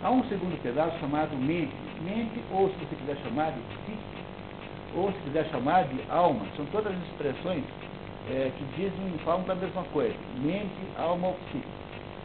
Há 0.02 0.11
um 0.11 0.24
segundo 0.24 0.61
pedaço 0.62 0.98
chamado 0.98 1.36
mente. 1.36 1.74
Mente, 2.01 2.43
ou 2.51 2.69
se 2.70 2.77
você 2.77 2.97
quiser 2.97 3.16
chamar 3.23 3.52
de 3.52 3.61
psique, 3.61 3.98
ou 4.94 5.12
se 5.12 5.19
quiser 5.24 5.44
chamar 5.51 5.85
de 5.85 6.01
alma. 6.09 6.47
São 6.57 6.65
todas 6.66 6.93
expressões 7.09 7.65
é, 8.31 8.51
que 8.57 8.65
dizem 8.77 9.19
falam 9.24 9.43
da 9.43 9.55
mesma 9.55 9.85
coisa. 9.93 10.15
Mente, 10.39 10.70
alma 10.98 11.28
ou 11.28 11.35
psique. 11.35 11.69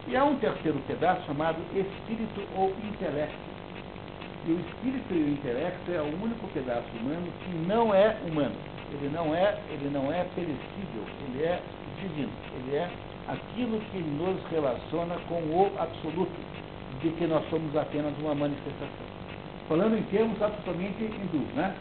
E 0.07 0.15
há 0.15 0.23
um 0.23 0.37
terceiro 0.37 0.79
pedaço 0.87 1.25
chamado 1.25 1.57
espírito 1.75 2.41
ou 2.55 2.73
intelecto. 2.83 3.35
E 4.47 4.51
o 4.51 4.59
espírito 4.59 5.13
e 5.13 5.17
o 5.17 5.29
intelecto 5.31 5.91
é 5.91 5.99
o 5.99 6.23
único 6.23 6.47
pedaço 6.49 6.87
humano 7.01 7.27
que 7.43 7.67
não 7.67 7.93
é 7.93 8.15
humano. 8.25 8.55
Ele 8.93 9.09
não 9.11 9.35
é, 9.35 9.57
ele 9.69 9.89
não 9.91 10.13
é 10.13 10.23
perecível, 10.35 11.03
ele 11.27 11.43
é 11.43 11.59
divino. 11.99 12.31
Ele 12.55 12.75
é 12.77 12.89
aquilo 13.27 13.79
que 13.91 13.99
nos 13.99 14.37
relaciona 14.51 15.15
com 15.27 15.35
o 15.35 15.71
absoluto, 15.77 16.31
de 17.01 17.09
que 17.09 17.27
nós 17.27 17.47
somos 17.49 17.75
apenas 17.75 18.13
uma 18.19 18.35
manifestação. 18.35 19.05
Falando 19.67 19.97
em 19.97 20.03
termos 20.03 20.41
absolutamente 20.41 21.03
hindus, 21.03 21.53
né? 21.55 21.75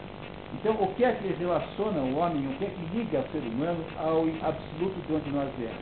Então, 0.53 0.73
o 0.73 0.93
que 0.95 1.03
é 1.03 1.11
que 1.11 1.27
relaciona 1.33 1.99
o 2.01 2.17
homem, 2.17 2.47
o 2.47 2.53
que 2.57 2.65
é 2.65 2.69
que 2.69 2.97
liga 2.97 3.19
o 3.19 3.31
ser 3.31 3.47
humano 3.47 3.83
ao 3.97 4.25
absoluto 4.47 5.07
de 5.07 5.13
onde 5.13 5.29
nós 5.31 5.49
viemos? 5.57 5.77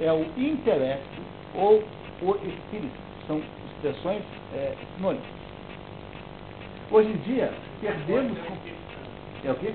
É 0.00 0.12
o 0.12 0.24
intelecto 0.40 1.20
ou 1.54 1.82
o 2.22 2.34
espírito. 2.36 2.98
São 3.26 3.42
expressões 3.66 4.22
é, 4.54 4.74
sinônimas. 4.96 5.26
Hoje 6.90 7.08
em 7.08 7.16
dia, 7.18 7.52
perdemos. 7.80 8.38
É 9.44 9.50
o 9.50 9.54
quê? 9.56 9.74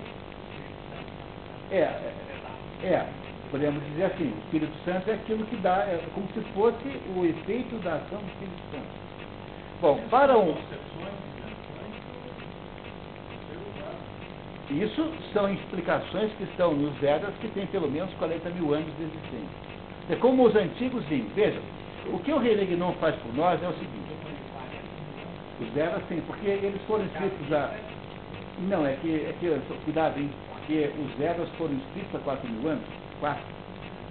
É, 1.72 1.77
é, 1.77 2.14
é 2.84 3.06
podemos 3.52 3.84
dizer 3.86 4.06
assim, 4.06 4.32
o 4.32 4.38
Espírito 4.46 4.74
Santo 4.86 5.10
é 5.10 5.14
aquilo 5.14 5.46
que 5.46 5.56
dá, 5.58 5.78
é 5.80 6.02
como 6.14 6.28
se 6.34 6.42
fosse 6.54 6.88
o 7.16 7.26
efeito 7.26 7.76
da 7.84 7.96
ação 7.96 8.20
do 8.20 8.28
Espírito 8.28 8.62
Santo. 8.72 9.10
Bom, 9.82 10.00
para 10.10 10.38
um. 10.38 10.56
Isso 14.70 15.12
são 15.34 15.52
explicações 15.52 16.32
que 16.34 16.44
estão 16.44 16.74
nos 16.76 16.96
Vedas 16.98 17.34
que 17.42 17.48
têm 17.50 17.66
pelo 17.68 17.90
menos 17.90 18.14
40 18.16 18.50
mil 18.52 18.74
anos 18.74 18.96
de 18.98 19.04
existência. 19.04 19.70
É 20.10 20.16
como 20.16 20.46
os 20.46 20.56
antigos 20.56 21.04
dizem. 21.08 21.28
Veja, 21.34 21.60
o 22.08 22.20
que 22.20 22.32
o 22.32 22.38
rei 22.38 22.56
Legnon 22.56 22.94
faz 23.00 23.16
por 23.16 23.34
nós 23.34 23.62
é 23.64 23.68
o 23.68 23.74
seguinte. 23.74 24.10
Os 25.60 25.70
Vedas 25.70 26.04
sim, 26.08 26.22
porque 26.28 26.48
eles 26.48 26.82
foram 26.88 27.06
escritos 27.06 27.52
há. 27.52 27.74
Não, 28.60 28.86
é 28.86 28.94
que, 29.02 29.16
é 29.16 29.34
que 29.40 29.60
cuidado, 29.86 30.20
hein? 30.20 30.30
Porque 30.52 30.92
os 31.00 31.12
Vedas 31.18 31.50
foram 31.58 31.74
escritos 31.74 32.16
há 32.16 32.20
4 32.20 32.48
mil 32.48 32.70
anos 32.70 32.99
4. 33.20 33.41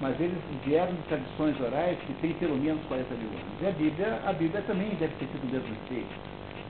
mas 0.00 0.18
eles 0.20 0.38
vieram 0.64 0.92
de 0.92 1.02
tradições 1.08 1.60
orais 1.60 1.98
que 2.06 2.12
têm 2.14 2.32
pelo 2.34 2.56
menos 2.56 2.80
40 2.86 3.14
mil 3.14 3.28
anos. 3.28 3.60
E 3.60 3.66
a 3.66 3.70
Bíblia, 3.70 4.20
a 4.26 4.32
Bíblia 4.32 4.62
também 4.62 4.88
deve 4.90 5.14
ter 5.14 5.26
sido 5.26 5.46
do 5.46 5.52
mesmo 5.52 5.74
efeito. 5.84 6.14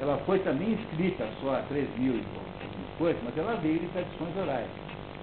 Ela 0.01 0.17
foi 0.25 0.39
também 0.41 0.73
escrita 0.73 1.29
só 1.43 1.57
há 1.57 1.63
3 1.69 1.87
mil 1.99 2.15
e 2.15 2.25
coisas, 2.99 3.21
mas 3.25 3.37
ela 3.37 3.55
veio 3.57 3.81
de 3.81 3.87
tradições 3.89 4.37
orais. 4.37 4.69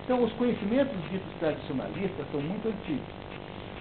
Então, 0.04 0.24
os 0.24 0.32
conhecimentos 0.34 0.96
ditos 1.10 1.34
tradicionalistas 1.40 2.26
são 2.32 2.42
muito 2.42 2.68
antigos. 2.68 3.26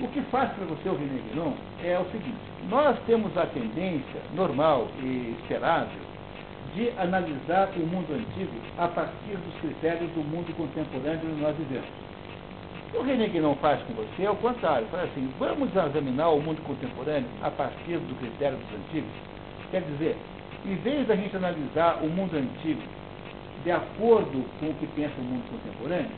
O 0.01 0.09
que 0.09 0.21
faz 0.23 0.51
para 0.53 0.65
você 0.65 0.89
ouvir 0.89 1.05
Negron 1.05 1.55
é 1.83 1.99
o 1.99 2.05
seguinte: 2.07 2.41
nós 2.69 2.99
temos 3.07 3.37
a 3.37 3.47
tendência 3.47 4.21
normal 4.35 4.89
e 5.03 5.37
esperável 5.39 6.01
de 6.75 6.91
analisar 6.99 7.69
o 7.77 7.87
mundo 7.87 8.13
antigo 8.13 8.53
a 8.79 8.89
partir 8.89 9.37
dos 9.37 9.55
critérios 9.61 10.11
do 10.11 10.25
mundo 10.25 10.53
contemporâneo 10.57 11.31
onde 11.31 11.41
nós 11.41 11.57
vivemos. 11.57 12.04
O 12.97 13.03
René 13.03 13.29
não 13.41 13.57
faz 13.57 13.83
com 13.83 13.93
você 13.95 14.23
é 14.25 14.31
o 14.31 14.37
contrário, 14.37 14.87
fala 14.87 15.03
assim, 15.03 15.29
vamos 15.37 15.69
examinar 15.75 16.29
o 16.29 16.41
mundo 16.41 16.63
contemporâneo 16.63 17.29
a 17.43 17.51
partir 17.51 17.99
do 17.99 18.15
critério 18.21 18.57
dos 18.57 18.79
antigos. 18.79 19.11
Quer 19.73 19.83
dizer, 19.83 20.17
em 20.65 20.77
vez 20.77 21.07
da 21.09 21.17
gente 21.17 21.37
analisar 21.37 21.99
o 22.03 22.09
mundo 22.09 22.37
antigo 22.37 22.81
de 23.65 23.71
acordo 23.73 24.45
com 24.61 24.67
o 24.67 24.75
que 24.75 24.87
pensa 24.95 25.13
o 25.19 25.25
mundo 25.25 25.43
contemporâneo, 25.51 26.11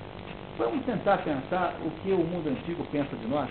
vamos 0.59 0.85
tentar 0.85 1.19
pensar 1.19 1.75
o 1.83 1.91
que 2.03 2.13
o 2.13 2.19
mundo 2.19 2.51
antigo 2.51 2.85
pensa 2.93 3.17
de 3.17 3.27
nós. 3.27 3.49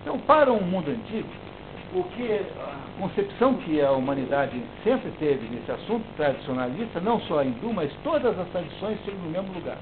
Então, 0.00 0.18
para 0.20 0.50
um 0.50 0.62
mundo 0.62 0.90
antigo, 0.90 1.28
o 1.94 2.02
que 2.04 2.32
a 2.32 2.98
concepção 2.98 3.54
que 3.56 3.82
a 3.82 3.92
humanidade 3.92 4.58
sempre 4.82 5.10
teve 5.18 5.46
nesse 5.54 5.70
assunto 5.70 6.04
tradicionalista, 6.16 6.98
não 7.00 7.20
só 7.20 7.44
hindu, 7.44 7.74
mas 7.74 7.92
todas 8.02 8.38
as 8.38 8.48
tradições 8.48 8.98
chegam 9.04 9.20
no 9.20 9.30
mesmo 9.30 9.52
lugar, 9.52 9.76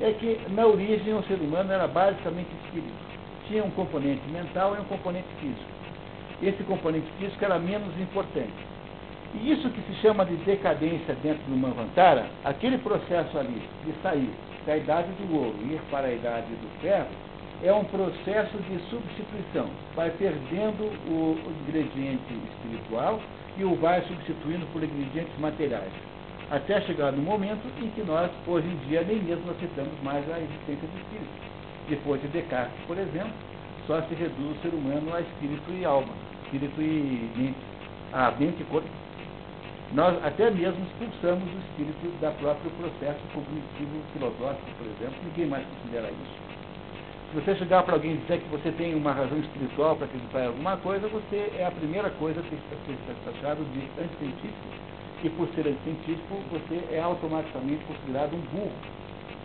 é 0.00 0.12
que 0.12 0.40
na 0.50 0.66
origem 0.66 1.14
o 1.14 1.22
ser 1.24 1.34
humano 1.34 1.72
era 1.72 1.86
basicamente 1.86 2.48
espírito. 2.64 3.10
Tinha 3.46 3.64
um 3.64 3.70
componente 3.70 4.26
mental 4.30 4.74
e 4.76 4.80
um 4.80 4.84
componente 4.84 5.28
físico. 5.40 5.70
Esse 6.42 6.62
componente 6.64 7.06
físico 7.18 7.44
era 7.44 7.58
menos 7.58 7.92
importante. 8.00 8.70
E 9.34 9.52
isso 9.52 9.68
que 9.70 9.80
se 9.82 10.00
chama 10.00 10.24
de 10.24 10.34
decadência 10.36 11.14
dentro 11.22 11.42
do 11.44 11.56
Manvantara, 11.56 12.26
aquele 12.44 12.78
processo 12.78 13.38
ali 13.38 13.62
de 13.84 13.92
sair 14.02 14.30
da 14.66 14.76
idade 14.76 15.08
do 15.12 15.36
ouro 15.36 15.54
e 15.62 15.74
ir 15.74 15.80
para 15.90 16.08
a 16.08 16.12
idade 16.12 16.48
do 16.48 16.80
ferro, 16.80 17.08
é 17.62 17.72
um 17.72 17.84
processo 17.84 18.56
de 18.56 18.78
substituição. 18.88 19.68
Vai 19.94 20.10
perdendo 20.10 20.84
o 21.08 21.38
ingrediente 21.62 22.34
espiritual 22.52 23.20
e 23.56 23.64
o 23.64 23.74
vai 23.76 24.00
substituindo 24.02 24.66
por 24.72 24.82
ingredientes 24.82 25.38
materiais. 25.38 26.09
Até 26.50 26.80
chegar 26.80 27.12
no 27.12 27.22
momento 27.22 27.62
em 27.80 27.88
que 27.90 28.02
nós, 28.02 28.28
hoje 28.44 28.66
em 28.66 28.76
dia, 28.88 29.02
nem 29.02 29.22
mesmo 29.22 29.48
aceitamos 29.52 29.92
mais 30.02 30.28
a 30.28 30.40
existência 30.40 30.88
do 30.88 30.98
espírito. 30.98 31.30
Depois 31.88 32.20
de 32.22 32.26
Descartes, 32.26 32.74
por 32.88 32.98
exemplo, 32.98 33.32
só 33.86 34.02
se 34.02 34.14
reduz 34.14 34.58
o 34.58 34.60
ser 34.60 34.74
humano 34.74 35.14
a 35.14 35.20
espírito 35.20 35.70
e 35.70 35.84
alma, 35.84 36.12
espírito 36.44 36.82
e 36.82 37.30
mente, 37.36 37.58
a 38.12 38.32
mente 38.32 38.62
e 38.62 38.64
corpo. 38.64 38.88
Nós 39.92 40.24
até 40.24 40.50
mesmo 40.50 40.84
expulsamos 40.86 41.44
o 41.44 41.58
espírito 41.58 42.20
da 42.20 42.32
próprio 42.32 42.70
processo 42.72 43.20
cognitivo 43.32 44.02
filosófico, 44.12 44.70
por 44.76 44.86
exemplo, 44.86 45.18
ninguém 45.22 45.46
mais 45.46 45.64
considera 45.66 46.10
isso. 46.10 46.50
Se 47.30 47.40
você 47.40 47.54
chegar 47.54 47.84
para 47.84 47.94
alguém 47.94 48.14
e 48.14 48.16
dizer 48.16 48.40
que 48.40 48.48
você 48.48 48.72
tem 48.72 48.96
uma 48.96 49.12
razão 49.12 49.38
espiritual 49.38 49.94
para 49.94 50.06
acreditar 50.06 50.40
em 50.40 50.46
alguma 50.48 50.76
coisa, 50.78 51.06
você 51.06 51.52
é 51.56 51.64
a 51.64 51.70
primeira 51.70 52.10
coisa 52.10 52.42
que 52.42 52.56
está 52.56 53.30
taxado 53.30 53.62
de 53.66 54.02
anticientífico. 54.02 54.89
E 55.22 55.28
por 55.28 55.46
ser 55.48 55.68
anticientífico, 55.68 56.40
você 56.50 56.82
é 56.94 57.00
automaticamente 57.00 57.84
considerado 57.84 58.34
um 58.34 58.40
burro, 58.40 58.72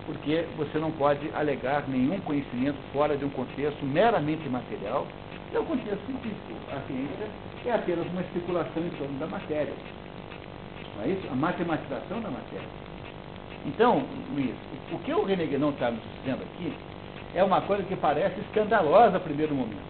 porque 0.06 0.45
você 0.56 0.80
não 0.80 0.89
pode 0.91 1.30
alegar 1.35 1.84
nenhum 1.89 2.18
conhecimento 2.22 2.77
fora 2.93 3.18
de 3.18 3.26
um 3.26 3.30
contexto 3.30 3.85
meramente 3.85 4.47
material, 4.47 5.06
que 5.49 5.57
é 5.57 5.60
o 5.60 5.65
contexto 5.65 6.06
científico. 6.06 6.53
A 6.72 6.80
ciência 6.88 7.27
é 7.65 7.73
apenas 7.73 8.07
uma 8.07 8.22
especulação 8.22 8.84
em 8.84 8.89
torno 8.91 9.19
da 9.19 9.27
matéria. 9.27 9.73
Não 10.95 11.03
é 11.03 11.10
isso? 11.10 11.27
A 11.30 11.35
matematização 11.35 12.22
da 12.22 12.30
matéria. 12.30 12.69
Então, 13.65 14.06
Luiz, 14.34 14.56
o 14.93 14.99
que 14.99 15.11
o 15.11 15.26
René 15.26 15.45
Guénon 15.45 15.72
está 15.72 15.91
nos 15.91 16.02
dizendo 16.22 16.43
aqui 16.43 16.72
é 17.34 17.43
uma 17.43 17.60
coisa 17.61 17.84
que 17.84 17.97
parece 17.97 18.39
escandalosa 18.39 19.18
a 19.18 19.19
primeiro 19.19 19.53
momento, 19.53 19.84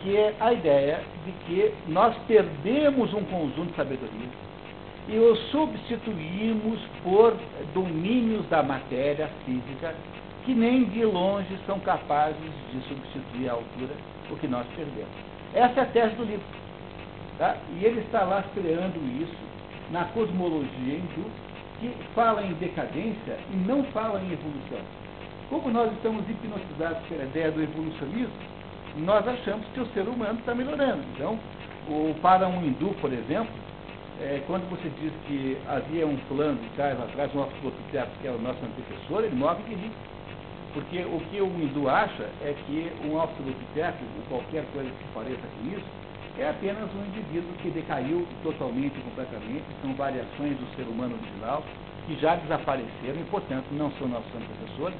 que 0.00 0.16
é 0.16 0.32
a 0.38 0.52
ideia 0.52 1.00
de 1.24 1.32
que 1.44 1.74
nós 1.88 2.14
perdemos 2.28 3.12
um 3.12 3.24
conjunto 3.24 3.70
de 3.70 3.76
sabedoria 3.76 4.51
e 5.08 5.18
o 5.18 5.36
substituímos 5.50 6.80
por 7.02 7.36
domínios 7.74 8.46
da 8.48 8.62
matéria 8.62 9.28
física 9.44 9.94
que 10.44 10.54
nem 10.54 10.84
de 10.84 11.04
longe 11.04 11.56
são 11.66 11.78
capazes 11.80 12.52
de 12.72 12.80
substituir 12.88 13.48
à 13.48 13.52
altura 13.52 13.94
o 14.30 14.36
que 14.36 14.48
nós 14.48 14.66
perdemos. 14.74 15.10
Essa 15.54 15.80
é 15.80 15.82
a 15.82 15.86
tese 15.86 16.14
do 16.16 16.24
livro. 16.24 16.44
Tá? 17.38 17.56
E 17.78 17.84
ele 17.84 18.00
está 18.00 18.22
lastreando 18.22 18.98
isso 19.20 19.52
na 19.90 20.04
cosmologia 20.06 20.94
hindu, 20.94 21.30
que 21.80 21.90
fala 22.14 22.42
em 22.42 22.52
decadência 22.54 23.38
e 23.52 23.56
não 23.56 23.84
fala 23.84 24.20
em 24.20 24.32
evolução. 24.32 24.80
Como 25.48 25.70
nós 25.70 25.92
estamos 25.92 26.28
hipnotizados 26.28 27.06
pela 27.08 27.24
ideia 27.24 27.50
do 27.50 27.62
evolucionismo, 27.62 28.32
nós 28.96 29.26
achamos 29.26 29.66
que 29.74 29.80
o 29.80 29.86
ser 29.86 30.08
humano 30.08 30.38
está 30.38 30.54
melhorando. 30.54 31.02
Então, 31.14 31.38
o, 31.88 32.14
para 32.20 32.46
um 32.48 32.64
hindu, 32.64 32.94
por 33.00 33.12
exemplo, 33.12 33.52
é, 34.22 34.42
quando 34.46 34.68
você 34.70 34.88
diz 35.00 35.12
que 35.26 35.58
havia 35.68 36.06
um 36.06 36.16
plano 36.28 36.58
de 36.60 36.68
trás 36.70 36.98
atrás, 37.00 37.34
um 37.34 37.40
Australopithecus, 37.40 38.14
que 38.20 38.28
é 38.28 38.30
o 38.30 38.38
nosso 38.38 38.60
antecessor, 38.64 39.24
ele 39.24 39.34
morre 39.34 39.62
de 39.64 39.74
rir. 39.74 39.92
Porque 40.72 41.04
o 41.04 41.20
que 41.28 41.40
o 41.40 41.46
hindu 41.46 41.88
acha 41.88 42.30
é 42.40 42.54
que 42.66 42.90
um 43.04 43.20
Australopithecus, 43.20 44.06
ou 44.16 44.38
qualquer 44.38 44.64
coisa 44.72 44.88
que 44.88 45.04
pareça 45.12 45.42
com 45.42 45.76
isso, 45.76 45.84
é 46.38 46.48
apenas 46.48 46.88
um 46.94 47.04
indivíduo 47.06 47.52
que 47.60 47.70
decaiu 47.70 48.26
totalmente 48.42 48.98
completamente, 49.00 49.64
são 49.82 49.92
variações 49.94 50.56
do 50.56 50.76
ser 50.76 50.88
humano 50.88 51.14
original, 51.20 51.62
que 52.06 52.14
já 52.16 52.36
desapareceram 52.36 53.20
e, 53.20 53.24
portanto, 53.30 53.66
não 53.72 53.90
são 53.92 54.08
nossos 54.08 54.32
antecessores, 54.34 54.96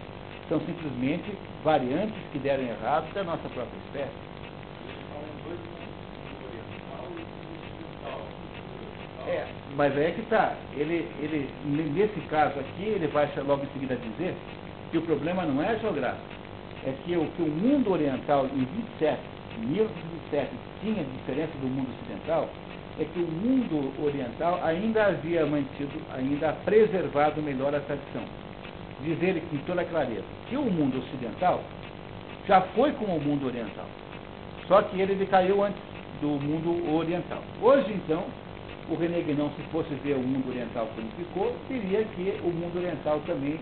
são 0.49 0.61
simplesmente 0.61 1.33
variantes 1.65 2.19
que 2.33 2.39
deram 2.39 2.65
errado 2.65 3.13
da 3.15 3.25
nossa 3.25 3.49
própria 3.49 3.79
espécie. 3.87 4.32
É, 9.27 9.47
mas 9.77 9.97
é 9.97 10.11
que 10.11 10.21
está. 10.21 10.55
Ele, 10.77 11.09
ele, 11.21 11.49
nesse 11.65 12.21
caso 12.29 12.59
aqui, 12.59 12.83
ele 12.83 13.07
vai 13.09 13.29
logo 13.47 13.65
em 13.65 13.69
seguida 13.73 13.97
dizer 13.97 14.35
que 14.91 14.99
o 14.99 15.03
problema 15.03 15.45
não 15.45 15.63
é 15.63 15.79
geográfico. 15.79 16.23
É 16.85 16.93
que 17.05 17.17
o 17.17 17.27
que 17.37 17.43
o 17.43 17.47
mundo 17.47 17.93
oriental 17.93 18.47
em 18.47 18.65
27, 18.65 19.19
1927, 19.59 20.51
tinha 20.81 21.05
de 21.05 21.11
diferença 21.13 21.53
do 21.61 21.69
mundo 21.69 21.89
ocidental, 22.01 22.49
é 22.99 23.05
que 23.05 23.21
o 23.21 23.27
mundo 23.27 23.93
oriental 24.05 24.61
ainda 24.65 25.07
havia 25.07 25.47
mantido, 25.47 25.93
ainda 26.13 26.53
preservado 26.65 27.41
melhor 27.41 27.75
a 27.75 27.81
tradição 27.81 28.25
diz 29.03 29.21
ele 29.23 29.43
com 29.51 29.57
toda 29.59 29.85
clareza, 29.85 30.25
que 30.49 30.57
o 30.57 30.63
mundo 30.63 30.99
ocidental 30.99 31.61
já 32.47 32.61
foi 32.75 32.93
como 32.93 33.17
o 33.17 33.21
mundo 33.21 33.47
oriental. 33.47 33.87
Só 34.69 34.83
que 34.83 35.01
ele 35.01 35.15
decaiu 35.15 35.63
antes 35.63 35.83
do 36.21 36.29
mundo 36.29 36.95
oriental. 36.95 37.43
Hoje, 37.61 37.93
então, 37.93 38.25
o 38.89 38.97
René 38.97 39.21
Guénon, 39.23 39.51
se 39.57 39.63
fosse 39.71 39.95
ver 39.97 40.17
o 40.17 40.23
mundo 40.23 40.49
oriental 40.49 40.89
como 40.95 41.09
ficou, 41.13 41.57
diria 41.69 42.05
que 42.05 42.41
o 42.43 42.51
mundo 42.51 42.77
oriental 42.77 43.21
também, 43.27 43.59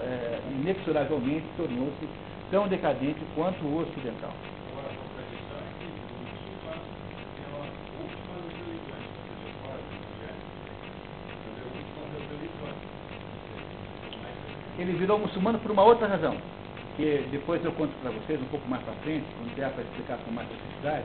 é, 0.00 0.40
inexoravelmente, 0.50 1.44
tornou-se 1.56 2.08
tão 2.50 2.68
decadente 2.68 3.20
quanto 3.34 3.64
o 3.64 3.80
ocidental. 3.80 4.32
ele 14.82 14.92
virou 14.94 15.18
muçulmano 15.18 15.58
por 15.60 15.70
uma 15.70 15.84
outra 15.84 16.06
razão, 16.08 16.36
que 16.96 17.26
depois 17.30 17.64
eu 17.64 17.72
conto 17.72 17.92
para 18.02 18.10
vocês 18.10 18.40
um 18.40 18.46
pouco 18.46 18.68
mais 18.68 18.82
para 18.82 18.94
frente, 18.94 19.24
quando 19.38 19.54
der 19.54 19.70
para 19.70 19.82
explicar 19.82 20.18
com 20.18 20.30
mais 20.32 20.48
facilidade. 20.48 21.04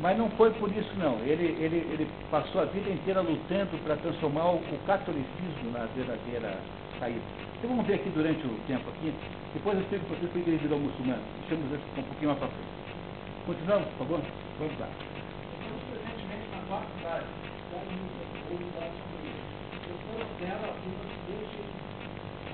Mas 0.00 0.18
não 0.18 0.28
foi 0.30 0.50
por 0.52 0.70
isso 0.70 0.92
não. 0.98 1.18
Ele, 1.20 1.56
ele, 1.60 1.76
ele 1.92 2.08
passou 2.30 2.62
a 2.62 2.64
vida 2.66 2.90
inteira 2.90 3.20
lutando 3.20 3.78
para 3.84 3.96
transformar 3.96 4.50
o, 4.50 4.56
o, 4.56 4.78
catolicismo 4.86 5.70
na 5.72 5.86
verdadeira 5.96 6.58
saída. 6.98 7.22
Então 7.58 7.70
vamos 7.70 7.86
ver 7.86 7.94
aqui 7.94 8.10
durante 8.10 8.46
o 8.46 8.58
tempo 8.66 8.88
aqui. 8.90 9.14
Depois 9.54 9.76
eu 9.76 9.82
explico 9.82 10.04
para 10.06 10.16
vocês 10.16 10.32
por 10.32 10.42
que 10.42 10.50
ele 10.50 10.58
virou 10.58 10.78
muçulmano. 10.78 11.22
Deixamos 11.40 11.72
isso 11.72 11.84
um 11.96 12.02
pouquinho 12.02 12.28
mais 12.28 12.38
para 12.40 12.48
frente. 12.48 12.74
Continuamos, 13.46 13.88
por 13.88 13.98
favor? 13.98 14.20
Vamos 14.58 14.78
lá. 14.80 14.88
Eu 19.86 20.04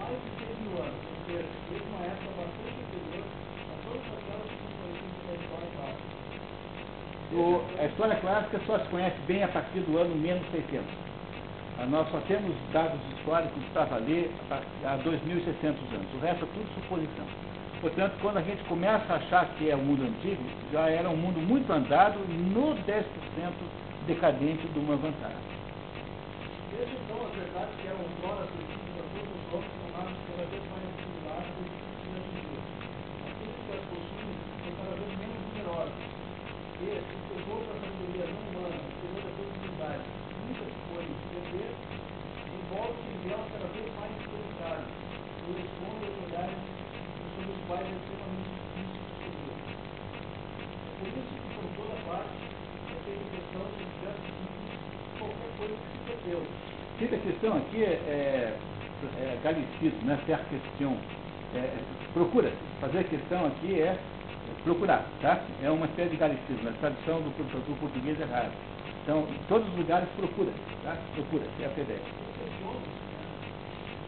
mais 0.00 0.16
de 0.24 0.30
6 0.42 0.58
mil 0.58 0.74
anos, 0.82 0.98
ou 1.06 1.16
seja, 1.26 1.46
desde 1.70 1.86
uma 1.86 2.02
época 2.02 2.30
bastante 2.34 2.78
anterior 2.82 3.22
a 3.22 3.74
todas 3.84 4.02
aquelas 4.10 4.48
que 4.50 4.56
são 4.58 4.72
conhecidas 4.80 5.22
da 5.22 5.34
história 5.38 5.70
clássica. 5.76 6.20
O, 7.32 7.62
a 7.78 7.86
história 7.86 8.16
clássica 8.16 8.60
só 8.66 8.78
se 8.80 8.88
conhece 8.88 9.16
bem 9.28 9.44
a 9.44 9.48
partir 9.48 9.80
do 9.80 9.96
ano 9.98 10.14
menos 10.16 10.42
600. 10.50 10.84
Nós 11.88 12.10
só 12.10 12.18
temos 12.28 12.54
dados 12.72 13.00
históricos 13.12 13.62
para 13.72 13.84
valer 13.84 14.30
há 14.84 14.98
2.600 14.98 15.64
anos. 15.64 16.14
O 16.14 16.18
resto 16.20 16.44
é 16.44 16.48
tudo 16.52 16.74
suposição. 16.74 17.24
Portanto, 17.80 18.12
quando 18.20 18.36
a 18.36 18.42
gente 18.42 18.62
começa 18.64 19.12
a 19.12 19.16
achar 19.16 19.46
que 19.56 19.70
é 19.70 19.74
o 19.74 19.78
mundo 19.78 20.04
antigo, 20.04 20.42
já 20.72 20.90
era 20.90 21.08
um 21.08 21.16
mundo 21.16 21.40
muito 21.40 21.72
andado 21.72 22.18
no 22.28 22.76
10% 22.84 23.04
decadente 24.06 24.66
do 24.74 24.80
uma 24.80 24.96
vantagem. 24.96 25.50
Veja 26.70 26.92
então 26.92 27.24
a 27.24 27.30
verdade 27.30 27.70
que 27.80 27.86
eram 27.88 28.00
outrora 28.00 28.44
acessíveis 28.44 29.00
a 29.00 29.06
todos 29.16 29.32
os 29.32 29.44
tornaram-se 29.50 30.22
cada 30.28 30.44
vez 30.50 30.62
mais 30.70 30.84
assimilados 30.92 31.56
e 31.56 32.10
dias. 32.30 32.64
Aqueles 33.26 33.58
que 33.64 33.72
as 33.72 33.82
possuem 33.88 34.34
são 34.60 34.72
cada 34.80 34.94
vez 35.00 35.12
menos 35.16 35.40
numerosos. 35.50 36.20
E, 36.80 36.96
se 36.96 37.16
pegou 37.28 37.60
para 37.60 37.76
a 37.76 37.80
sabedoria 37.84 38.24
não 38.32 38.40
humana, 38.40 38.80
pegou 38.80 39.20
da 39.20 39.32
possibilidade, 39.36 40.04
muitas 40.40 40.72
coisas 40.88 41.16
perder, 41.28 41.72
envolve 42.56 43.00
em 43.04 43.18
véus 43.20 43.46
cada 43.52 43.68
vez 43.68 43.88
mais 44.00 44.12
solitários, 44.24 44.88
e 45.44 45.60
esconde 45.60 46.04
os 46.08 46.16
olhares 46.24 46.60
sobre 47.36 47.52
os 47.52 47.60
quais 47.68 47.84
é 47.84 47.94
extremamente 48.00 48.48
difícil 48.48 48.96
de 48.96 49.28
descobrir. 49.28 49.60
É 49.60 50.92
por 50.96 51.08
isso 51.20 51.32
que, 51.36 51.50
por 51.52 51.68
toda 51.76 51.96
parte, 52.08 52.36
é 52.40 52.96
feita 53.04 53.24
questão 53.28 53.64
de 53.76 53.84
diversos 53.84 54.32
tipos, 54.40 54.72
qualquer 55.20 55.50
Sempre 56.98 57.16
a 57.16 57.18
questão 57.20 57.56
aqui 57.56 57.82
é, 57.82 57.88
é, 57.88 58.54
é 59.18 59.38
galicismo, 59.42 60.04
né? 60.04 60.18
Ser 60.26 60.38
questão. 60.48 60.96
É, 61.54 61.58
é, 61.58 61.78
procura. 62.12 62.52
Fazer 62.80 62.98
a 63.00 63.04
questão 63.04 63.46
aqui 63.46 63.80
é 63.80 63.98
procurar, 64.64 65.04
tá? 65.20 65.40
É 65.62 65.70
uma 65.70 65.86
espécie 65.86 66.10
de 66.10 66.16
galicismo, 66.16 66.68
a 66.68 66.72
tradução 66.72 67.20
do, 67.20 67.30
do 67.30 67.80
português 67.80 68.20
é 68.20 68.24
raro. 68.24 68.50
Então, 69.02 69.20
em 69.20 69.38
todos 69.48 69.66
os 69.68 69.76
lugares 69.76 70.08
procura, 70.16 70.52
tá? 70.84 70.96
Procura, 71.14 71.44
é 71.60 71.64
a 71.64 71.80
ideia. 71.80 72.00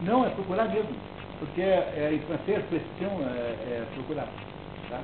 Não, 0.01 0.25
é 0.25 0.29
procurar 0.29 0.69
mesmo. 0.69 0.95
Porque 1.39 1.61
é, 1.61 2.11
em 2.13 2.19
francês, 2.19 2.63
questão 2.69 3.09
é, 3.21 3.81
é 3.81 3.87
procurar, 3.95 4.27
tá? 4.89 5.01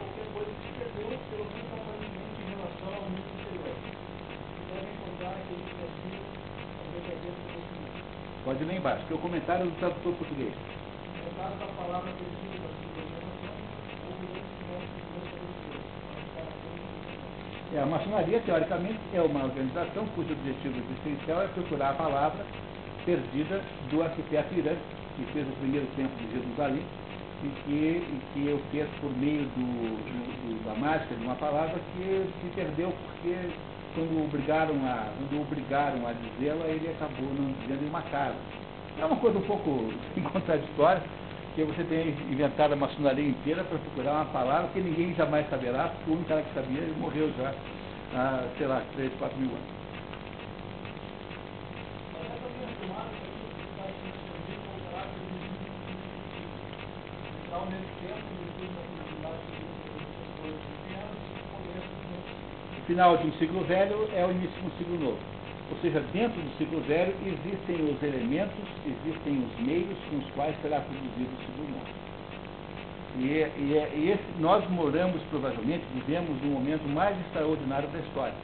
qualquer 0.00 0.26
coisa 0.32 0.50
que 0.50 0.66
se 0.66 0.72
perdeu, 0.74 1.18
pelo 1.30 1.44
menos 1.44 1.70
aparentemente 1.70 2.40
em 2.40 2.50
relação 2.50 2.88
ao 2.88 3.02
mundo 3.04 3.20
exterior. 3.20 3.76
Você 3.76 4.62
deve 4.74 4.88
encontrar 4.90 5.32
aquele 5.36 5.62
que 5.68 5.76
é 5.76 5.86
assim, 5.86 6.16
a 6.16 6.86
verdadeira 6.90 7.36
conhecimento. 7.46 8.00
Pode 8.50 8.64
lá 8.64 8.74
embaixo, 8.74 9.06
que 9.06 9.12
é 9.12 9.16
o 9.16 9.20
comentário 9.20 9.64
do 9.64 9.78
tradutor 9.78 10.12
português. 10.14 10.52
É, 17.72 17.78
a 17.80 17.86
maçonaria, 17.86 18.40
teoricamente, 18.40 18.98
é 19.14 19.22
uma 19.22 19.44
organização 19.44 20.04
cujo 20.16 20.32
objetivo 20.32 20.74
existencial 20.80 21.42
é 21.42 21.46
procurar 21.46 21.90
a 21.90 21.94
palavra 21.94 22.44
perdida 23.06 23.62
do 23.88 24.02
arquiteto 24.02 24.52
Irã, 24.52 24.74
que 25.14 25.24
fez 25.32 25.46
o 25.46 25.52
primeiro 25.52 25.86
templo 25.94 26.16
de 26.16 26.32
Jerusalém 26.32 26.82
e 27.44 27.48
que, 27.62 27.70
e 27.70 28.20
que 28.32 28.48
eu 28.48 28.60
fez 28.72 28.88
por 29.00 29.16
meio 29.16 29.44
do, 29.44 29.94
do, 29.94 30.64
da 30.64 30.74
mágica 30.74 31.14
de 31.14 31.22
uma 31.22 31.36
palavra 31.36 31.78
que 31.94 32.28
se 32.40 32.50
perdeu 32.56 32.92
porque 33.06 33.48
quando 33.94 34.24
obrigaram 34.24 34.74
a, 34.84 35.08
quando 35.16 35.40
obrigaram 35.40 36.06
a 36.06 36.12
dizê-la, 36.12 36.66
ele 36.66 36.88
acabou 36.88 37.28
não 37.34 37.52
dizendo 37.60 37.86
e 37.86 37.90
mataram. 37.90 38.36
É 38.98 39.04
uma 39.04 39.16
coisa 39.16 39.38
um 39.38 39.42
pouco 39.42 39.92
contraditória, 40.32 41.02
que 41.54 41.64
você 41.64 41.82
tem 41.84 42.10
inventado 42.30 42.72
a 42.72 42.76
maçonaria 42.76 43.28
inteira 43.28 43.64
para 43.64 43.78
procurar 43.78 44.12
uma 44.12 44.26
palavra 44.26 44.68
que 44.72 44.80
ninguém 44.80 45.14
jamais 45.14 45.48
saberá, 45.50 45.88
porque 45.88 46.10
o 46.10 46.14
único 46.14 46.28
cara 46.28 46.42
que 46.42 46.54
sabia 46.54 46.82
morreu 46.98 47.32
já 47.36 47.52
há, 48.14 48.44
sei 48.56 48.66
lá, 48.66 48.82
3, 48.94 49.12
4 49.18 49.38
mil 49.38 49.50
anos. 49.50 49.80
ao 57.60 57.66
mesmo 57.66 57.92
tempo, 58.00 58.24
depois 58.40 58.70
da 58.72 58.80
possibilidade 58.80 59.44
de 59.44 59.60
depois 59.60 60.54
de 60.54 60.64
pequenos, 60.80 61.20
começo 61.52 61.92
O 62.70 62.78
final 62.90 63.16
de 63.18 63.28
um 63.28 63.32
ciclo 63.34 63.62
velho 63.66 64.08
é 64.12 64.26
o 64.26 64.32
início 64.32 64.60
de 64.60 64.66
um 64.66 64.70
ciclo 64.76 64.98
novo. 64.98 65.18
Ou 65.70 65.78
seja, 65.80 66.02
dentro 66.12 66.42
do 66.42 66.58
ciclo 66.58 66.80
velho 66.80 67.14
existem 67.24 67.86
os 67.86 68.02
elementos, 68.02 68.66
existem 68.84 69.38
os 69.38 69.64
meios 69.64 69.96
com 70.10 70.16
os 70.16 70.28
quais 70.34 70.56
será 70.60 70.80
produzido 70.80 71.30
o 71.30 71.38
ciclo 71.38 71.70
novo. 71.70 71.86
E, 73.16 73.46
e, 73.62 73.94
e 73.94 74.10
esse, 74.10 74.24
nós 74.40 74.68
moramos, 74.70 75.22
provavelmente, 75.30 75.84
vivemos 75.94 76.30
um 76.42 76.48
momento 76.48 76.82
mais 76.88 77.16
extraordinário 77.26 77.88
da 77.90 78.00
história. 78.00 78.34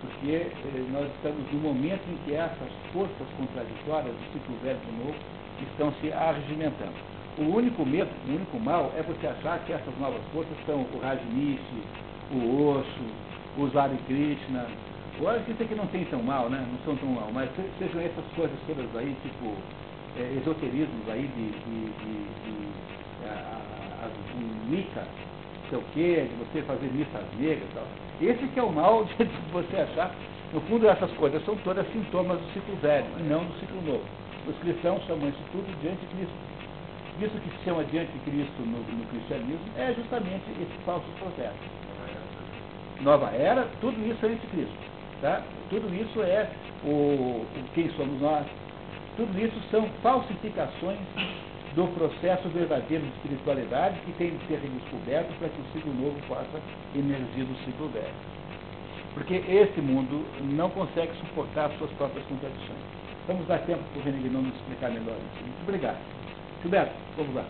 Porque 0.00 0.32
eh, 0.32 0.86
nós 0.90 1.06
estamos 1.16 1.44
no 1.52 1.58
momento 1.60 2.08
em 2.08 2.16
que 2.24 2.34
essas 2.34 2.72
forças 2.90 3.28
contraditórias 3.36 4.14
do 4.14 4.32
ciclo 4.32 4.56
velho 4.62 4.78
e 4.80 4.92
do 4.92 5.04
novo 5.04 5.18
estão 5.60 5.92
se 6.00 6.10
arregimentando. 6.10 6.96
O 7.36 7.54
único 7.54 7.84
medo, 7.84 8.08
o 8.26 8.30
único 8.30 8.58
mal 8.60 8.90
é 8.96 9.02
você 9.02 9.26
achar 9.26 9.58
que 9.66 9.74
essas 9.74 9.94
novas 9.98 10.22
forças 10.32 10.56
são 10.64 10.80
o 10.80 11.00
Rajnish, 11.02 11.60
o 12.32 12.68
Osho, 12.70 13.33
o 13.58 13.68
Zari 13.68 13.96
Krishna. 14.06 14.66
Olha 15.22 15.40
que 15.40 15.52
isso 15.52 15.62
aqui 15.62 15.74
não 15.74 15.86
tem 15.86 16.04
tão 16.06 16.22
mal, 16.22 16.50
né? 16.50 16.66
Não 16.70 16.78
são 16.84 16.96
tão 16.96 17.08
mal, 17.08 17.30
mas 17.32 17.48
sejam 17.78 18.00
essas 18.00 18.24
coisas 18.34 18.56
todas 18.66 18.96
aí, 18.96 19.16
tipo 19.22 19.54
é, 20.16 20.38
esoterismos 20.38 21.08
aí 21.08 21.22
de, 21.22 21.50
de, 21.50 21.80
de, 21.86 22.14
de 22.44 23.28
a, 23.28 23.32
a, 23.32 24.06
a, 24.06 24.70
Wicca, 24.70 25.06
sei 25.68 25.78
o 25.78 25.82
quê, 25.92 26.28
de 26.28 26.34
você 26.44 26.62
fazer 26.62 26.86
missas 26.92 27.22
negras 27.38 27.68
e 27.70 27.74
tal. 27.74 27.86
Esse 28.20 28.46
que 28.48 28.58
é 28.58 28.62
o 28.62 28.72
mal 28.72 29.04
de 29.18 29.24
você 29.52 29.76
achar. 29.76 30.14
No 30.52 30.60
fundo, 30.62 30.88
essas 30.88 31.10
coisas 31.12 31.44
são 31.44 31.56
todas 31.58 31.84
sintomas 31.92 32.38
do 32.38 32.52
ciclo 32.52 32.76
velho, 32.76 33.06
e 33.18 33.22
não 33.24 33.44
do 33.44 33.58
ciclo 33.58 33.82
novo. 33.82 34.04
Os 34.46 34.56
cristãos 34.58 35.02
chamam 35.06 35.28
isso 35.28 35.42
tudo 35.50 35.66
de 35.80 35.88
anticristo. 35.88 36.34
Isso 37.20 37.36
que 37.40 37.50
se 37.58 37.64
chama 37.64 37.84
de 37.84 37.98
anticristo 37.98 38.62
no, 38.62 38.78
no 38.78 39.06
cristianismo 39.06 39.66
é 39.76 39.92
justamente 39.94 40.44
esse 40.60 40.84
falso 40.84 41.06
processo. 41.18 41.83
Nova 43.04 43.30
era, 43.36 43.68
tudo 43.82 44.00
isso 44.00 44.24
é 44.24 44.30
anticristo. 44.30 44.74
Tá? 45.20 45.42
Tudo 45.68 45.94
isso 45.94 46.22
é 46.22 46.48
o, 46.82 46.88
o 46.88 47.64
quem 47.74 47.90
somos 47.90 48.20
nós. 48.20 48.46
Tudo 49.16 49.38
isso 49.38 49.54
são 49.70 49.86
falsificações 50.02 50.98
do 51.74 51.86
processo 51.94 52.48
verdadeiro 52.48 53.04
de 53.04 53.10
espiritualidade 53.10 54.00
que 54.06 54.12
tem 54.12 54.30
de 54.30 54.46
ser 54.46 54.58
redescoberto 54.58 55.32
para 55.34 55.48
que 55.48 55.60
o 55.60 55.64
ciclo 55.72 55.92
novo 55.92 56.18
possa 56.26 56.60
emergir 56.94 57.44
do 57.44 57.54
ciclo 57.64 57.88
velho. 57.88 58.34
Porque 59.12 59.34
esse 59.34 59.80
mundo 59.80 60.24
não 60.56 60.70
consegue 60.70 61.12
suportar 61.18 61.66
as 61.66 61.78
suas 61.78 61.90
próprias 61.92 62.24
contradições. 62.26 62.80
Vamos 63.26 63.46
dar 63.46 63.58
tempo 63.60 63.82
para 63.92 64.00
o 64.00 64.04
René 64.04 64.18
nos 64.28 64.54
explicar 64.56 64.90
melhor 64.90 65.16
isso. 65.16 65.44
Muito 65.44 65.62
obrigado. 65.62 65.98
Gilberto, 66.62 66.94
vamos 67.16 67.34
lá. 67.34 67.44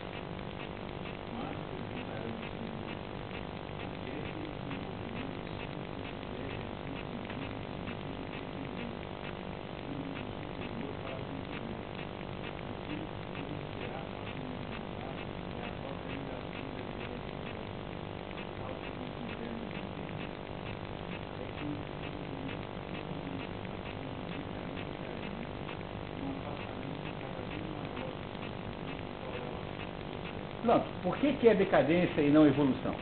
Pronto, 30.64 30.86
por 31.02 31.13
que, 31.24 31.32
que 31.40 31.48
é 31.48 31.54
decadência 31.54 32.20
e 32.20 32.30
não 32.30 32.46
evolução? 32.46 32.94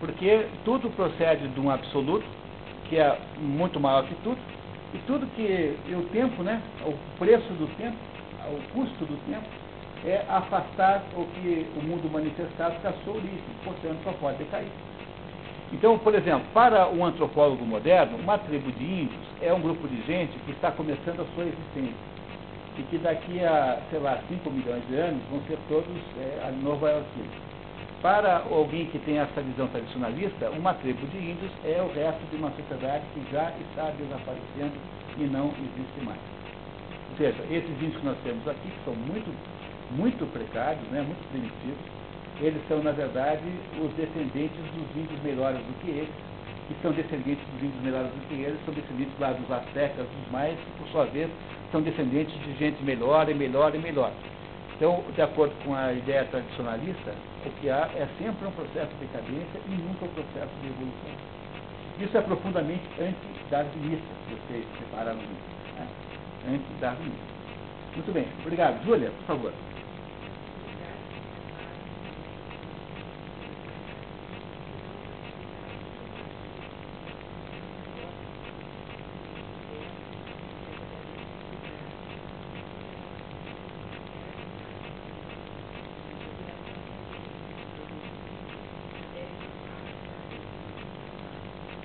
Porque 0.00 0.46
tudo 0.64 0.90
procede 0.90 1.48
de 1.48 1.60
um 1.60 1.70
absoluto, 1.70 2.26
que 2.88 2.98
é 2.98 3.16
muito 3.38 3.80
maior 3.80 4.04
que 4.04 4.14
tudo, 4.16 4.38
e 4.92 4.98
tudo 5.06 5.26
que 5.34 5.76
o 5.94 6.02
tempo, 6.12 6.42
né, 6.42 6.60
o 6.84 6.92
preço 7.18 7.48
do 7.54 7.66
tempo, 7.76 7.96
o 8.50 8.72
custo 8.74 9.04
do 9.06 9.16
tempo, 9.30 9.46
é 10.04 10.24
afastar 10.28 11.02
o 11.16 11.24
que 11.26 11.66
o 11.76 11.82
mundo 11.82 12.10
manifestado 12.12 12.74
da 12.82 12.92
sua 13.04 13.14
origem, 13.14 13.40
portanto 13.64 13.98
só 14.04 14.12
pode 14.12 14.38
decair. 14.38 14.66
Então, 15.72 15.98
por 15.98 16.14
exemplo, 16.14 16.44
para 16.52 16.88
um 16.88 17.04
antropólogo 17.04 17.64
moderno, 17.64 18.18
uma 18.18 18.36
tribo 18.36 18.70
de 18.72 18.84
índios 18.84 19.22
é 19.40 19.54
um 19.54 19.60
grupo 19.60 19.88
de 19.88 20.02
gente 20.02 20.36
que 20.40 20.50
está 20.50 20.70
começando 20.72 21.20
a 21.20 21.34
sua 21.34 21.44
existência 21.44 22.12
e 22.76 22.82
que 22.82 22.98
daqui 22.98 23.42
a, 23.42 23.80
sei 23.90 24.00
lá, 24.00 24.18
5 24.28 24.50
milhões 24.50 24.82
de 24.88 24.96
anos 24.96 25.22
vão 25.30 25.40
ser 25.46 25.58
todos 25.68 25.86
é, 26.18 26.52
nova 26.62 26.90
iorquinos. 26.90 27.51
Para 28.02 28.42
alguém 28.50 28.86
que 28.86 28.98
tem 28.98 29.18
essa 29.18 29.40
visão 29.40 29.68
tradicionalista, 29.68 30.50
uma 30.50 30.74
tribo 30.74 31.06
de 31.06 31.18
índios 31.18 31.52
é 31.64 31.80
o 31.80 31.86
resto 31.94 32.18
de 32.32 32.36
uma 32.36 32.50
sociedade 32.50 33.04
que 33.14 33.22
já 33.30 33.52
está 33.60 33.94
desaparecendo 33.94 34.74
e 35.16 35.22
não 35.30 35.54
existe 35.54 36.04
mais. 36.04 36.18
Ou 37.12 37.16
seja, 37.16 37.38
esses 37.48 37.70
índios 37.70 37.96
que 37.98 38.06
nós 38.06 38.18
temos 38.24 38.48
aqui, 38.48 38.68
que 38.68 38.84
são 38.84 38.94
muito, 39.06 39.32
muito 39.92 40.26
precários, 40.32 40.82
né, 40.90 41.00
muito 41.02 41.22
primitivos, 41.30 41.78
eles 42.40 42.60
são, 42.66 42.82
na 42.82 42.90
verdade, 42.90 43.46
os 43.78 43.92
descendentes 43.94 44.58
dos 44.74 44.96
índios 44.96 45.22
melhores 45.22 45.58
do 45.58 45.72
que 45.78 45.90
eles, 45.90 46.14
que 46.66 46.74
são 46.82 46.90
descendentes 46.90 47.46
dos 47.54 47.62
índios 47.62 47.82
melhores 47.84 48.10
do 48.10 48.26
que 48.26 48.34
eles, 48.34 48.58
são 48.64 48.74
descendentes 48.74 49.14
lá 49.20 49.30
dos 49.30 49.48
astecas, 49.48 50.04
dos 50.10 50.32
mais, 50.32 50.58
que 50.58 50.70
por 50.76 50.88
sua 50.88 51.04
vez 51.04 51.30
são 51.70 51.80
descendentes 51.80 52.34
de 52.42 52.52
gente 52.58 52.82
melhor 52.82 53.28
e 53.28 53.34
melhor 53.34 53.72
e 53.76 53.78
melhor. 53.78 54.10
Então, 54.76 55.04
de 55.14 55.22
acordo 55.22 55.54
com 55.64 55.74
a 55.74 55.92
ideia 55.92 56.24
tradicionalista, 56.24 57.14
o 57.46 57.50
que 57.60 57.70
há 57.70 57.88
é 57.94 58.08
sempre 58.18 58.46
um 58.46 58.52
processo 58.52 58.90
de 58.94 59.06
decadência 59.06 59.60
e 59.66 59.70
nunca 59.70 60.04
um 60.04 60.08
processo 60.08 60.52
de 60.60 60.68
evolução. 60.68 61.32
Isso 62.00 62.16
é 62.16 62.20
profundamente 62.22 62.82
anti-darwinista, 63.00 64.06
se 64.28 64.34
vocês 64.34 64.66
separaram 64.78 65.18
isso. 65.18 65.78
Né? 65.78 65.88
Anti-darwinista. 66.54 67.32
Muito 67.94 68.12
bem, 68.12 68.26
obrigado. 68.40 68.82
Júlia, 68.84 69.10
por 69.10 69.26
favor. 69.26 69.52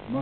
Uma 0.10 0.16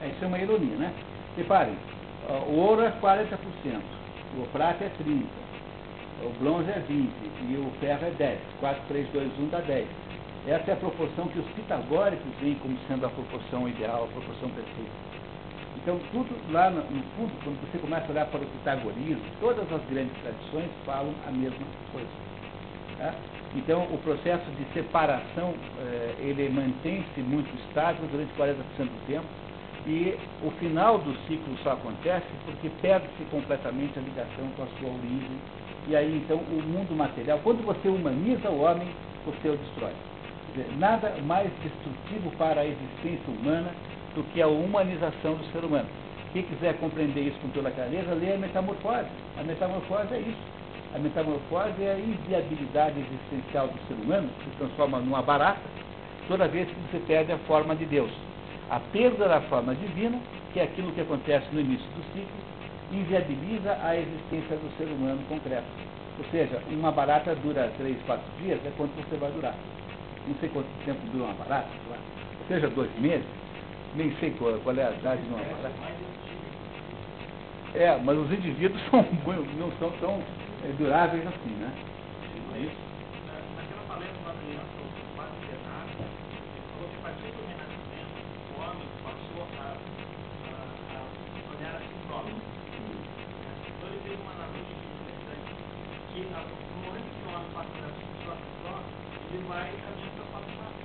É, 0.00 0.06
Isso 0.08 0.24
é 0.24 0.26
uma 0.28 0.38
ironia, 0.38 0.76
né? 0.76 0.94
Reparem, 1.36 1.76
o 2.46 2.52
ouro 2.52 2.82
é 2.82 2.90
40%, 3.00 3.36
o 4.38 4.46
prata 4.52 4.84
é 4.84 4.90
30%, 4.90 5.26
o 6.22 6.30
bronze 6.38 6.70
é 6.70 6.80
20% 6.80 7.10
e 7.48 7.56
o 7.56 7.70
ferro 7.80 8.06
é 8.06 8.10
10%. 8.10 8.38
4, 8.60 8.82
3, 8.88 9.08
2, 9.08 9.38
1 9.38 9.48
dá 9.48 9.60
10%. 9.60 9.86
Essa 10.46 10.70
é 10.70 10.74
a 10.74 10.76
proporção 10.76 11.26
que 11.28 11.38
os 11.38 11.46
pitagóricos 11.48 12.32
veem 12.40 12.54
como 12.56 12.78
sendo 12.86 13.06
a 13.06 13.10
proporção 13.10 13.68
ideal, 13.68 14.04
a 14.04 14.08
proporção 14.08 14.48
perfeita. 14.50 15.19
Então, 15.82 15.98
tudo 16.12 16.28
lá 16.52 16.70
no, 16.70 16.82
no 16.82 17.02
fundo, 17.16 17.32
quando 17.42 17.58
você 17.60 17.78
começa 17.78 18.06
a 18.06 18.10
olhar 18.10 18.26
para 18.26 18.40
o 18.40 18.46
pitagorismo, 18.46 19.22
todas 19.40 19.64
as 19.72 19.82
grandes 19.88 20.12
tradições 20.20 20.70
falam 20.84 21.14
a 21.26 21.30
mesma 21.30 21.66
coisa. 21.90 22.08
Tá? 22.98 23.14
Então, 23.56 23.84
o 23.84 23.98
processo 23.98 24.44
de 24.52 24.64
separação, 24.74 25.54
eh, 25.78 26.14
ele 26.18 26.50
mantém-se 26.50 27.20
muito 27.20 27.48
estável 27.66 28.06
durante 28.12 28.30
40% 28.34 28.54
do 28.84 29.06
tempo, 29.06 29.26
e 29.86 30.14
o 30.44 30.50
final 30.52 30.98
do 30.98 31.14
ciclo 31.26 31.56
só 31.62 31.72
acontece 31.72 32.26
porque 32.44 32.68
perde-se 32.82 33.24
completamente 33.30 33.98
a 33.98 34.02
ligação 34.02 34.46
com 34.56 34.62
a 34.64 34.66
sua 34.78 34.90
origem. 34.90 35.38
E 35.88 35.96
aí, 35.96 36.22
então, 36.22 36.36
o 36.36 36.62
mundo 36.62 36.94
material, 36.94 37.40
quando 37.42 37.64
você 37.64 37.88
humaniza 37.88 38.50
o 38.50 38.60
homem, 38.60 38.88
você 39.24 39.48
o 39.48 39.56
destrói. 39.56 39.92
Dizer, 40.52 40.66
nada 40.78 41.14
mais 41.24 41.50
destrutivo 41.62 42.30
para 42.36 42.60
a 42.60 42.66
existência 42.66 43.32
humana 43.32 43.70
do 44.14 44.24
que 44.32 44.42
a 44.42 44.48
humanização 44.48 45.34
do 45.34 45.44
ser 45.52 45.64
humano. 45.64 45.88
Quem 46.32 46.42
quiser 46.42 46.74
compreender 46.78 47.22
isso 47.22 47.38
com 47.40 47.48
toda 47.48 47.70
clareza, 47.70 48.14
leia 48.14 48.34
a 48.34 48.38
metamorfose. 48.38 49.08
A 49.38 49.42
metamorfose 49.42 50.14
é 50.14 50.20
isso. 50.20 50.60
A 50.94 50.98
metamorfose 50.98 51.82
é 51.82 51.92
a 51.92 51.98
inviabilidade 51.98 53.00
existencial 53.00 53.68
do 53.68 53.78
ser 53.86 53.94
humano, 53.94 54.28
que 54.38 54.50
se 54.50 54.56
transforma 54.56 54.98
numa 54.98 55.22
barata, 55.22 55.60
toda 56.28 56.46
vez 56.48 56.68
que 56.68 56.74
você 56.74 56.98
perde 57.06 57.32
a 57.32 57.38
forma 57.38 57.74
de 57.74 57.84
Deus. 57.86 58.10
A 58.70 58.78
perda 58.92 59.28
da 59.28 59.40
forma 59.42 59.74
divina, 59.74 60.18
que 60.52 60.60
é 60.60 60.64
aquilo 60.64 60.92
que 60.92 61.00
acontece 61.00 61.46
no 61.52 61.60
início 61.60 61.86
do 61.90 62.02
ciclo, 62.12 62.50
inviabiliza 62.92 63.78
a 63.82 63.96
existência 63.96 64.56
do 64.56 64.76
ser 64.76 64.84
humano 64.84 65.20
concreto. 65.28 65.66
Ou 66.18 66.24
seja, 66.30 66.60
uma 66.70 66.92
barata 66.92 67.34
dura 67.36 67.72
três, 67.78 67.96
quatro 68.06 68.26
dias, 68.40 68.58
é 68.64 68.70
quanto 68.76 68.90
você 68.94 69.16
vai 69.16 69.30
durar. 69.32 69.54
Não 70.26 70.34
sei 70.36 70.48
quanto 70.48 70.66
tempo 70.84 71.00
dura 71.12 71.24
uma 71.24 71.34
barata, 71.34 71.68
ou 71.88 72.46
seja, 72.46 72.68
dois 72.68 72.90
meses, 73.00 73.26
nem 73.94 74.14
sei 74.16 74.30
qual, 74.32 74.58
qual 74.60 74.76
é 74.76 74.86
a 74.86 74.92
idade 74.92 75.22
barata. 75.28 75.72
É, 77.74 77.96
mas 77.98 78.18
os 78.18 78.32
indivíduos 78.32 78.80
são, 78.90 79.06
não 79.58 79.70
são 79.78 79.90
tão 80.00 80.22
é, 80.64 80.72
duráveis 80.78 81.26
assim, 81.26 81.50
né? 81.50 81.72
Não 82.48 82.56
é 82.56 82.60
isso? 82.60 82.90
Que 96.12 96.26
no 96.26 96.36
momento 96.82 97.06
que 97.06 97.22
o 97.22 97.32
homem 97.32 97.48
passa 97.54 97.68
a 97.68 97.78
olhar 97.78 97.86
a 97.86 97.94
si 97.94 98.04
próprio, 98.24 98.50
ele 99.32 99.44
vai 99.46 99.70
caminhando 99.70 100.14
para 100.16 100.24
o 100.24 100.42
passado. 100.42 100.80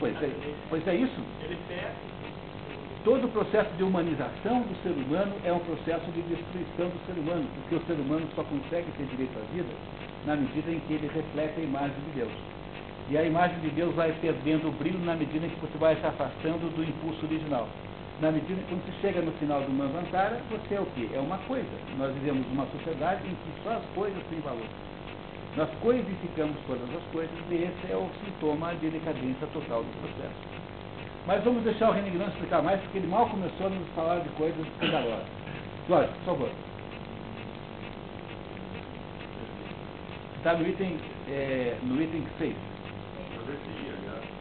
Pois 0.00 0.16
é, 0.22 0.30
pois 0.70 0.88
é 0.88 0.94
isso. 0.94 1.20
Todo 3.04 3.26
o 3.26 3.28
processo 3.28 3.70
de 3.76 3.82
humanização 3.82 4.62
do 4.62 4.82
ser 4.82 4.90
humano 4.90 5.32
é 5.44 5.52
um 5.52 5.58
processo 5.60 6.10
de 6.12 6.22
destruição 6.22 6.88
do 6.88 7.06
ser 7.06 7.20
humano, 7.20 7.46
porque 7.54 7.76
o 7.76 7.86
ser 7.86 8.00
humano 8.00 8.26
só 8.34 8.42
consegue 8.44 8.90
ter 8.96 9.04
direito 9.04 9.38
à 9.38 9.54
vida 9.54 9.68
na 10.26 10.36
medida 10.36 10.70
em 10.70 10.80
que 10.80 10.94
ele 10.94 11.10
reflete 11.14 11.60
a 11.60 11.64
imagem 11.64 11.96
de 12.06 12.20
Deus. 12.20 12.32
E 13.10 13.18
a 13.18 13.24
imagem 13.24 13.58
de 13.60 13.70
Deus 13.70 13.94
vai 13.94 14.12
perdendo 14.20 14.68
o 14.68 14.72
brilho 14.72 15.00
na 15.00 15.16
medida 15.16 15.46
em 15.46 15.50
que 15.50 15.60
você 15.60 15.78
vai 15.78 15.96
se 15.96 16.06
afastando 16.06 16.70
do 16.74 16.84
impulso 16.84 17.24
original. 17.26 17.68
Na 18.20 18.30
medida 18.30 18.60
quando 18.68 18.84
você 18.84 18.92
chega 19.00 19.20
no 19.22 19.32
final 19.32 19.62
do 19.62 19.72
Manvantara, 19.72 20.40
você 20.50 20.74
é 20.74 20.80
o 20.80 20.86
quê? 20.94 21.08
É 21.12 21.18
uma 21.18 21.38
coisa. 21.48 21.68
Nós 21.98 22.12
vivemos 22.14 22.46
numa 22.48 22.66
sociedade 22.66 23.26
em 23.26 23.30
que 23.34 23.62
só 23.64 23.70
as 23.72 23.84
coisas 23.94 24.22
têm 24.28 24.40
valor. 24.40 24.68
Nós 25.56 25.68
coisificamos 25.82 26.56
todas 26.66 26.88
as 26.94 27.02
coisas 27.12 27.36
e 27.50 27.54
esse 27.54 27.92
é 27.92 27.96
o 27.96 28.08
sintoma 28.24 28.72
de 28.76 28.88
decadência 28.88 29.46
total 29.52 29.82
do 29.82 30.00
processo. 30.00 30.60
Mas 31.26 31.42
vamos 31.42 31.64
deixar 31.64 31.90
o 31.90 31.92
René 31.92 32.10
Grande 32.10 32.30
explicar 32.30 32.62
mais, 32.62 32.80
porque 32.80 32.98
ele 32.98 33.08
mal 33.08 33.28
começou 33.28 33.66
a 33.66 33.70
nos 33.70 33.88
falar 33.90 34.20
de 34.20 34.28
coisas 34.30 34.64
escandalosas. 34.66 35.26
Jorge, 35.88 36.12
por 36.12 36.24
favor. 36.24 36.50
Está 40.36 40.54
no 40.54 40.66
item, 40.66 40.96
é, 41.28 41.76
no 41.82 42.00
item 42.00 42.24
6. 42.38 42.54
É, 42.54 44.39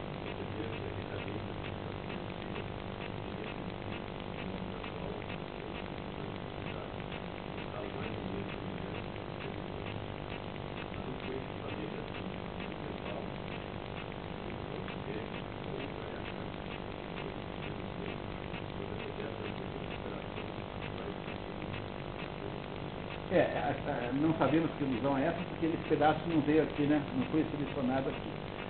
não 24.21 24.33
sabemos 24.35 24.69
que 24.77 24.83
ilusão 24.83 25.17
é 25.17 25.25
essa, 25.25 25.37
porque 25.49 25.65
esse 25.67 25.89
pedaço 25.89 26.19
não 26.27 26.41
veio 26.41 26.63
aqui, 26.63 26.83
né? 26.83 27.01
Não 27.17 27.25
foi 27.27 27.45
selecionado 27.51 28.09
aqui. 28.09 28.29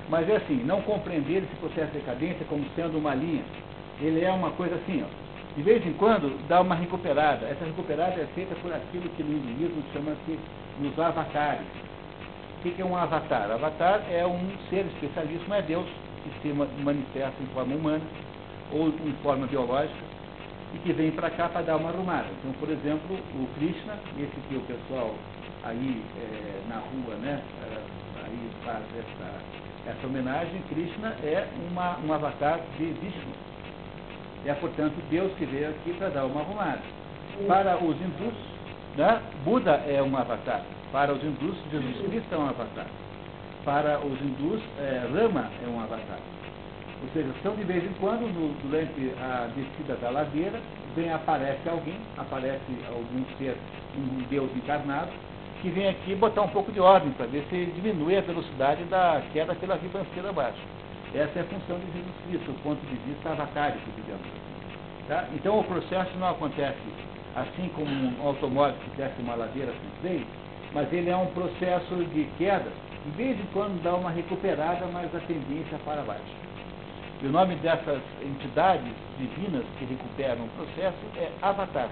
Mas 0.10 0.30
é 0.30 0.38
assim, 0.38 0.64
não 0.64 0.82
compreender 0.82 1.44
esse 1.44 1.56
processo 1.60 1.92
de 1.92 2.00
decadência 2.00 2.46
como 2.50 2.66
sendo 2.76 2.98
uma 2.98 3.14
linha. 3.16 3.44
Ele 4.02 4.24
é 4.24 4.32
uma 4.32 4.52
coisa 4.52 4.76
assim, 4.76 5.04
ó. 5.04 5.30
De 5.56 5.62
vez 5.62 5.86
em 5.86 5.94
quando 5.94 6.38
dá 6.48 6.62
uma 6.62 6.76
recuperada. 6.76 7.46
Essa 7.46 7.66
recuperada 7.66 8.14
é 8.22 8.28
feita 8.34 8.56
por 8.56 8.72
aquilo 8.74 9.10
que 9.10 9.24
no 9.24 9.34
hinduísmo 9.38 9.84
chama-se 9.94 10.40
os 10.82 11.00
avatares. 11.00 11.66
O 12.60 12.62
que 12.62 12.82
é 12.82 12.86
um 12.86 12.96
avatar? 12.96 13.52
Avatar 13.52 14.02
é 14.12 14.26
um 14.26 14.40
ser 14.70 14.86
especialíssimo, 14.86 15.54
é 15.54 15.62
Deus, 15.62 15.88
que 16.24 16.42
se 16.42 16.54
ma- 16.54 16.68
manifesta 16.84 17.42
em 17.42 17.48
forma 17.48 17.76
humana 17.76 18.04
ou 18.72 18.90
em 18.90 19.14
forma 19.24 19.48
biológica 19.48 20.10
e 20.74 20.78
que 20.80 20.94
vem 20.94 21.12
para 21.12 21.30
cá 21.32 21.50
para 21.50 21.62
dar 21.62 21.78
uma 21.78 21.90
arrumada. 21.90 22.28
Então, 22.40 22.52
por 22.60 22.70
exemplo, 22.70 23.16
o 23.16 23.48
Krishna, 23.56 23.94
esse 24.18 24.40
que 24.48 24.56
o 24.56 24.62
pessoal 24.62 25.14
aí 25.64 26.04
é, 26.18 26.62
na 26.68 26.76
rua, 26.78 27.16
né, 27.16 27.42
aí 28.24 28.50
faz 28.64 28.84
essa, 28.98 29.92
essa 29.92 30.08
homenagem, 30.08 30.62
Krishna 30.64 31.10
é 31.24 31.48
uma, 31.70 31.98
um 32.00 32.14
avatar 32.14 32.60
de 32.78 32.86
Vishnu. 32.86 33.34
É, 34.46 34.54
portanto, 34.54 34.96
Deus 35.10 35.34
que 35.34 35.46
veio 35.46 35.70
aqui 35.70 35.94
para 35.94 36.10
dar 36.10 36.26
uma 36.26 36.42
arrumada. 36.42 36.82
Para 37.48 37.78
os 37.84 37.96
hindus, 38.02 38.34
né, 38.96 39.22
Buda 39.44 39.72
é 39.86 40.02
um 40.02 40.16
avatar. 40.16 40.62
Para 40.92 41.14
os 41.14 41.24
hindus, 41.24 41.58
Jesus 41.72 41.98
Cristo 42.10 42.34
é 42.34 42.38
um 42.38 42.48
avatar. 42.50 42.86
Para 43.66 44.00
os 44.00 44.20
hindus, 44.22 44.62
é, 44.80 45.08
Rama 45.14 45.50
é 45.64 45.68
um 45.68 45.80
avatar. 45.80 46.20
Ou 47.02 47.10
seja, 47.14 47.30
são 47.44 47.56
de 47.56 47.64
vez 47.64 47.84
em 47.84 47.94
quando, 48.00 48.22
no- 48.34 48.54
durante 48.70 49.14
a 49.22 49.48
descida 49.56 49.96
da 49.98 50.10
ladeira, 50.10 50.60
vem, 50.96 51.12
aparece 51.14 51.68
alguém, 51.70 51.98
aparece 52.18 52.60
algum 52.90 53.24
ser, 53.38 53.58
um 53.98 54.24
Deus 54.30 54.50
encarnado, 54.56 55.10
que 55.62 55.70
vem 55.70 55.90
aqui 55.90 56.16
botar 56.16 56.42
um 56.42 56.48
pouco 56.50 56.72
de 56.72 56.80
ordem 56.80 57.12
para 57.12 57.26
ver 57.26 57.46
se 57.50 57.66
diminui 57.76 58.18
a 58.18 58.22
velocidade 58.22 58.84
da 58.86 59.22
queda 59.34 59.54
pela 59.56 59.76
ribanceira 59.76 60.30
abaixo. 60.30 60.60
Essa 61.14 61.40
é 61.40 61.42
a 61.42 61.46
função 61.46 61.78
de 61.80 61.86
Jesus 61.92 62.16
Cristo, 62.28 62.52
do 62.52 62.64
ponto 62.64 62.86
de 62.86 62.96
vista 62.96 63.30
avatárico, 63.30 63.90
digamos. 63.96 64.28
Tá? 65.08 65.26
Então 65.34 65.60
o 65.60 65.64
processo 65.64 66.16
não 66.18 66.30
acontece 66.30 66.78
assim 67.36 67.70
como 67.76 67.90
um 67.90 68.28
automóvel 68.28 68.76
que 68.84 68.98
desce 68.98 69.22
uma 69.22 69.36
ladeira 69.36 69.72
sem 69.72 70.02
freio, 70.02 70.28
mas 70.74 70.92
ele 70.94 71.10
é 71.10 71.18
um 71.18 71.28
processo 71.28 71.96
de 72.14 72.28
queda, 72.38 72.72
de 73.06 73.12
vez 73.12 73.40
em 73.40 73.46
quando 73.54 73.82
dá 73.82 73.96
uma 73.96 74.12
recuperada, 74.12 74.86
mas 74.94 75.14
a 75.16 75.20
tendência 75.22 75.76
é 75.76 75.80
para 75.84 76.02
baixo. 76.04 76.40
E 77.22 77.26
o 77.26 77.32
nome 77.32 77.56
dessas 77.56 78.02
entidades 78.22 78.94
divinas 79.18 79.66
que 79.78 79.86
recuperam 79.86 80.46
o 80.46 80.50
processo 80.50 80.98
é 81.18 81.30
Avatar. 81.42 81.90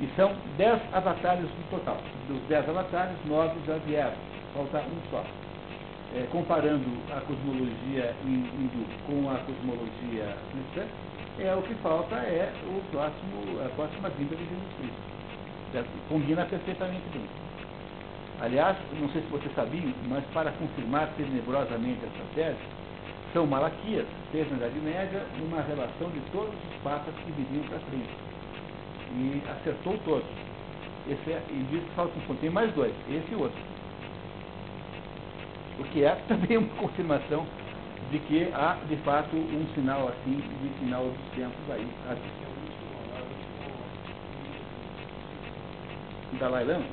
E 0.00 0.08
são 0.14 0.32
dez 0.56 0.80
avatares 0.92 1.42
no 1.44 1.78
total. 1.78 1.98
Dos 2.28 2.40
dez 2.48 2.68
avatares, 2.68 3.16
nove 3.26 3.54
já 3.66 3.76
vieram. 3.78 4.14
Falta 4.54 4.78
um 4.78 5.10
só. 5.10 5.24
É, 6.14 6.26
comparando 6.30 6.86
a 7.10 7.20
cosmologia 7.20 8.14
hindu 8.24 8.86
com 9.06 9.28
a 9.28 9.38
cosmologia 9.40 10.36
cristã, 10.52 10.86
é, 11.38 11.54
o 11.54 11.62
que 11.62 11.74
falta 11.82 12.14
é 12.16 12.52
o 12.64 12.80
próximo, 12.90 13.60
a 13.64 13.68
próxima 13.76 14.08
vinda 14.10 14.34
de 14.34 14.44
Jesus 14.44 14.72
Cristo. 14.78 15.18
Combina 16.08 16.44
perfeitamente 16.46 17.04
bem. 17.12 17.26
Aliás, 18.40 18.76
não 19.00 19.08
sei 19.10 19.20
se 19.22 19.28
você 19.28 19.48
sabia, 19.54 19.92
mas 20.08 20.24
para 20.32 20.52
confirmar 20.52 21.08
tenebrosamente 21.16 21.98
essa 22.04 22.24
tese, 22.34 22.58
São 23.32 23.46
Malaquias 23.46 24.06
fez 24.30 24.48
na 24.50 24.56
Idade 24.58 24.78
Média 24.78 25.26
uma 25.40 25.60
relação 25.60 26.08
de 26.10 26.20
todos 26.30 26.54
os 26.54 26.82
papas 26.82 27.14
que 27.16 27.32
viriam 27.32 27.64
para 27.68 27.80
frente. 27.80 28.27
E 29.10 29.42
acertou 29.48 29.96
todos. 30.04 30.28
Esse 31.08 31.32
é, 31.32 31.42
e 31.48 31.66
diz 31.70 31.82
que 31.82 32.00
um 32.00 32.26
ponto. 32.26 32.40
Tem 32.40 32.50
mais 32.50 32.72
dois, 32.74 32.92
esse 33.08 33.32
e 33.32 33.34
outro. 33.34 33.58
O 35.78 35.84
que 35.84 36.04
é 36.04 36.14
também 36.28 36.58
uma 36.58 36.68
confirmação 36.76 37.46
de 38.10 38.18
que 38.20 38.50
há, 38.52 38.78
de 38.88 38.96
fato, 38.98 39.36
um 39.36 39.66
sinal 39.74 40.08
assim 40.08 40.36
de 40.36 40.68
final 40.78 41.04
dos 41.04 41.34
tempos 41.34 41.70
aí. 41.70 41.86
Dalai 46.38 46.64
Lama? 46.64 46.84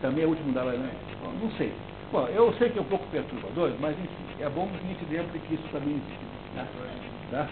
Também 0.00 0.24
é 0.24 0.26
o 0.26 0.30
último 0.30 0.52
Dalai 0.52 0.76
Lama? 0.76 0.90
Bom, 1.22 1.32
não 1.42 1.50
sei. 1.52 1.72
Bom, 2.12 2.26
eu 2.28 2.52
sei 2.54 2.70
que 2.70 2.78
é 2.78 2.82
um 2.82 2.86
pouco 2.86 3.06
perturbador, 3.08 3.72
mas 3.80 3.98
enfim, 3.98 4.42
é 4.42 4.48
bom 4.48 4.68
que 4.68 4.76
a 4.76 4.88
gente 4.88 5.04
lembre 5.10 5.38
que 5.40 5.54
isso 5.54 5.68
também 5.70 5.94
existe. 5.94 6.26
Tá? 6.54 6.66
tá? 7.30 7.48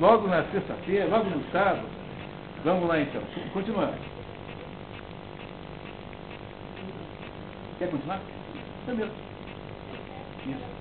Logo 0.00 0.26
na 0.28 0.42
sexta-feira, 0.44 1.06
logo 1.08 1.28
no 1.28 1.44
sábado. 1.52 1.86
Vamos 2.64 2.88
lá 2.88 3.00
então. 3.00 3.22
Continuando. 3.52 3.94
Quer 7.78 7.90
continuar? 7.90 8.20
É 8.88 8.92
mesmo. 8.92 9.12
Isso. 10.46 10.79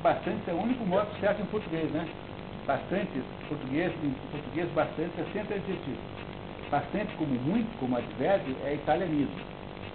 Bastante 0.00 0.48
é 0.48 0.52
o 0.52 0.62
único 0.62 0.84
modo 0.84 1.08
certo 1.20 1.42
em 1.42 1.46
português, 1.46 1.90
né? 1.90 2.06
Bastante, 2.66 3.22
português, 3.48 3.92
em 4.02 4.10
português 4.30 4.68
bastante 4.70 5.12
é 5.20 5.24
sempre 5.32 5.54
adjetivo. 5.54 5.98
Bastante 6.70 7.14
como 7.16 7.34
muito, 7.40 7.78
como 7.78 7.96
advérbio, 7.96 8.56
é 8.64 8.74
italianismo. 8.74 9.34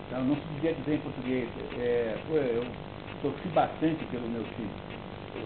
Então 0.08 0.24
não 0.24 0.36
se 0.36 0.42
devia 0.54 0.74
dizer 0.74 0.96
em 0.96 1.00
português, 1.00 1.50
é, 1.78 2.18
eu 2.30 2.66
torci 3.22 3.48
bastante 3.50 4.04
pelo 4.06 4.28
meu 4.28 4.44
filho. 4.56 4.70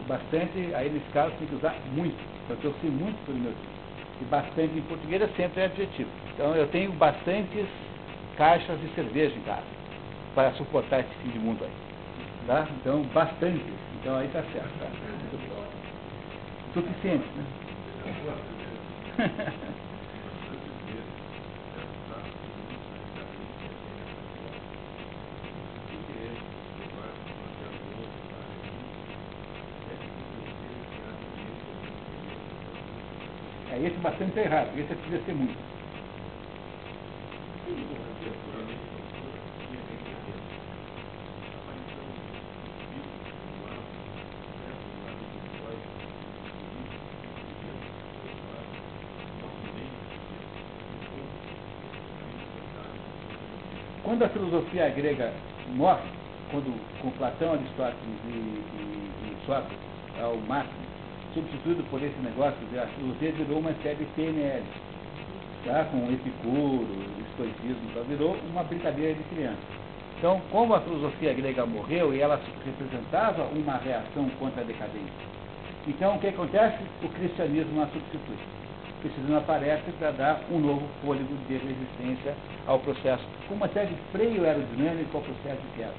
Bastante, 0.07 0.73
aí 0.73 0.89
nesse 0.89 1.09
caso 1.13 1.33
tem 1.37 1.47
que 1.47 1.55
usar 1.55 1.75
muito. 1.93 2.17
Eu 2.49 2.57
torci 2.57 2.87
muito 2.87 3.25
pelo 3.25 3.39
meu 3.39 3.51
filho. 3.51 3.73
E 4.21 4.25
bastante 4.25 4.77
em 4.77 4.81
português 4.81 5.21
é 5.21 5.27
sempre 5.35 5.63
adjetivo. 5.63 6.09
Então 6.33 6.55
eu 6.55 6.67
tenho 6.67 6.91
bastantes 6.93 7.67
caixas 8.37 8.79
de 8.79 8.87
cerveja 8.95 9.35
em 9.35 9.41
casa 9.41 9.63
para 10.33 10.51
suportar 10.53 11.01
esse 11.01 11.13
fim 11.21 11.29
de 11.29 11.39
mundo 11.39 11.63
aí. 11.63 11.82
Tá? 12.45 12.67
Então, 12.81 13.01
bastante. 13.13 13.63
Então 14.01 14.17
aí 14.17 14.27
está 14.27 14.43
certo. 14.51 14.79
Tá? 14.79 14.87
Suficiente, 16.73 17.25
né? 17.37 17.45
É, 33.73 33.87
esse 33.87 33.97
bastante 33.97 34.37
é 34.37 34.43
errado, 34.43 34.69
esse 34.77 34.93
precisa 34.93 35.25
ser 35.25 35.33
muito. 35.33 35.72
Quando 54.13 54.25
a 54.25 54.29
filosofia 54.29 54.89
grega 54.89 55.33
morre, 55.73 56.07
quando 56.51 56.71
com 57.01 57.09
Platão, 57.17 57.53
Aristóteles 57.53 57.97
e, 58.27 58.29
e, 58.29 59.11
e 59.25 59.37
Sócrates 59.43 59.75
ao 60.21 60.37
máximo, 60.47 60.85
substituído 61.33 61.83
por 61.89 61.99
esse 61.99 62.19
negócio, 62.19 62.59
a 62.79 62.85
filosofia 62.93 63.31
virou 63.31 63.57
uma 63.57 63.73
série 63.81 64.05
PNL, 64.15 64.61
tá? 65.65 65.85
com 65.85 66.13
Epicuro, 66.13 66.87
estoicismo, 67.31 67.89
então 67.89 68.03
virou 68.03 68.37
uma 68.51 68.63
brincadeira 68.63 69.15
de 69.15 69.23
criança. 69.35 69.63
Então, 70.19 70.39
como 70.51 70.75
a 70.75 70.81
filosofia 70.81 71.33
grega 71.33 71.65
morreu 71.65 72.13
e 72.13 72.21
ela 72.21 72.39
representava 72.63 73.45
uma 73.45 73.77
reação 73.77 74.29
contra 74.37 74.61
a 74.61 74.63
decadência, 74.63 75.25
então 75.87 76.17
o 76.17 76.19
que 76.19 76.27
acontece? 76.27 76.83
O 77.01 77.09
cristianismo 77.09 77.81
a 77.81 77.87
substitui 77.87 78.37
precisando 79.03 79.37
aparece 79.37 79.91
para 79.99 80.11
dar 80.11 80.41
um 80.49 80.59
novo 80.59 80.87
fôlego 81.03 81.35
de 81.47 81.57
resistência 81.57 82.33
ao 82.65 82.79
processo, 82.79 83.23
com 83.47 83.55
uma 83.55 83.67
série 83.67 83.87
de 83.87 84.01
freio 84.13 84.45
aerodinâmico 84.45 85.17
ao 85.17 85.23
processo 85.23 85.61
de 85.61 85.77
queda. 85.77 85.93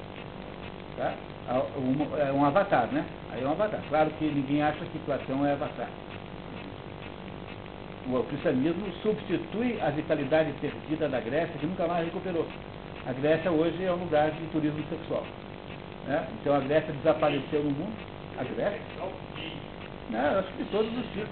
Tá? 0.97 1.13
Um, 1.77 2.17
é 2.17 2.33
um 2.33 2.43
avatar, 2.43 2.87
né? 2.87 3.05
Aí 3.31 3.43
é 3.43 3.47
um 3.47 3.51
avatar. 3.51 3.79
Claro 3.89 4.09
que 4.17 4.25
ninguém 4.25 4.63
acha 4.63 4.83
que 4.85 4.97
Platão 5.05 5.45
é 5.45 5.53
avatar. 5.53 5.87
O 8.07 8.23
cristianismo 8.23 8.91
substitui 9.03 9.79
a 9.81 9.89
vitalidade 9.91 10.51
perdida 10.59 11.07
da 11.07 11.19
Grécia, 11.19 11.57
que 11.59 11.65
nunca 11.65 11.87
mais 11.87 12.05
recuperou. 12.05 12.47
A 13.05 13.13
Grécia 13.13 13.51
hoje 13.51 13.83
é 13.83 13.91
um 13.91 13.97
lugar 13.97 14.31
de 14.31 14.45
turismo 14.47 14.83
sexual. 14.89 15.23
Né? 16.07 16.27
Então 16.39 16.55
a 16.55 16.59
Grécia 16.59 16.93
desapareceu 16.93 17.63
no 17.63 17.71
mundo. 17.71 17.93
A 18.39 18.43
Grécia? 18.43 18.81
Não, 20.09 20.39
acho 20.39 20.51
que 20.53 20.65
todos 20.65 20.91
os 20.97 21.05
tipos. 21.13 21.29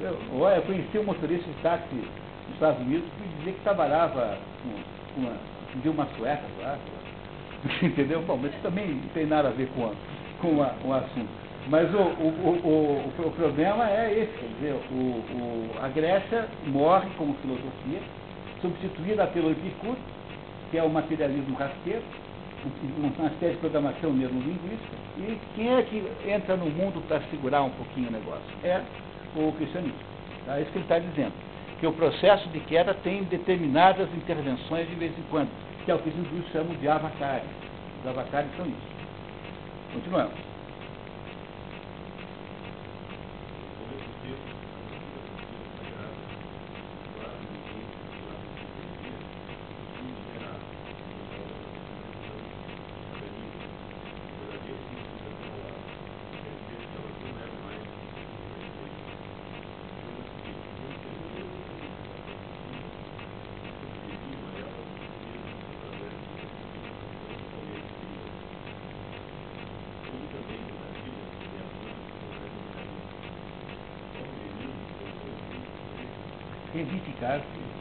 Eu, 0.00 0.18
olha, 0.40 0.56
eu 0.56 0.62
conheci 0.62 0.98
um 0.98 1.04
motorista 1.04 1.48
de 1.50 1.62
táxi 1.62 1.94
nos 1.94 2.54
Estados 2.54 2.80
Unidos 2.80 3.08
que 3.16 3.36
dizia 3.36 3.52
que 3.54 3.60
trabalhava 3.60 4.38
com, 4.62 5.20
uma, 5.20 5.32
de 5.82 5.88
uma 5.88 6.06
sueca 6.16 6.44
lá. 6.60 6.78
Entendeu? 7.82 8.22
Bom, 8.22 8.36
mas 8.36 8.52
isso 8.52 8.62
também 8.62 8.88
não 8.88 9.08
tem 9.14 9.26
nada 9.26 9.48
a 9.48 9.52
ver 9.52 9.68
com, 9.74 9.86
a, 9.86 9.92
com, 10.40 10.62
a, 10.62 10.74
o 10.84 10.92
assunto. 10.92 11.46
Mas 11.68 11.92
o, 11.92 11.98
o, 11.98 12.60
o, 12.64 13.26
o, 13.26 13.30
problema 13.32 13.90
é 13.90 14.12
esse, 14.12 14.32
quer 14.38 14.46
dizer, 14.54 14.74
o, 14.92 15.70
a 15.82 15.88
Grécia 15.88 16.46
morre 16.66 17.08
como 17.16 17.34
filosofia, 17.42 18.00
substituída 18.60 19.26
pelo 19.26 19.50
Epicuro, 19.50 19.98
que 20.70 20.78
é 20.78 20.82
o 20.82 20.88
materialismo 20.88 21.56
rasteiro, 21.56 22.02
uma 22.98 23.28
espécie 23.28 23.54
de 23.54 23.58
programação 23.58 24.12
mesmo 24.12 24.40
linguística, 24.40 24.96
e 25.18 25.38
quem 25.54 25.74
é 25.74 25.82
que 25.82 26.04
entra 26.28 26.56
no 26.56 26.66
mundo 26.66 27.02
para 27.08 27.20
segurar 27.30 27.62
um 27.62 27.70
pouquinho 27.70 28.08
o 28.08 28.12
negócio? 28.12 28.46
É 28.62 28.80
o 29.40 29.52
cristianismo. 29.52 29.98
Tá? 30.44 30.58
É 30.58 30.62
isso 30.62 30.70
que 30.70 30.78
ele 30.78 30.84
está 30.84 30.98
dizendo. 30.98 31.32
Que 31.80 31.86
o 31.86 31.92
processo 31.92 32.48
de 32.48 32.60
queda 32.60 32.94
tem 32.94 33.24
determinadas 33.24 34.08
intervenções 34.14 34.88
de 34.88 34.94
vez 34.94 35.12
em 35.18 35.22
quando, 35.30 35.50
que 35.84 35.90
é 35.90 35.94
o 35.94 35.98
que 35.98 36.08
os 36.08 36.16
hindus 36.16 36.50
chamam 36.50 36.74
de 36.74 36.88
avatares. 36.88 37.48
Os 38.00 38.08
avatares 38.08 38.48
são 38.56 38.66
isso. 38.66 38.96
Continuamos. 39.92 40.55
Edificar-se. 77.06 77.76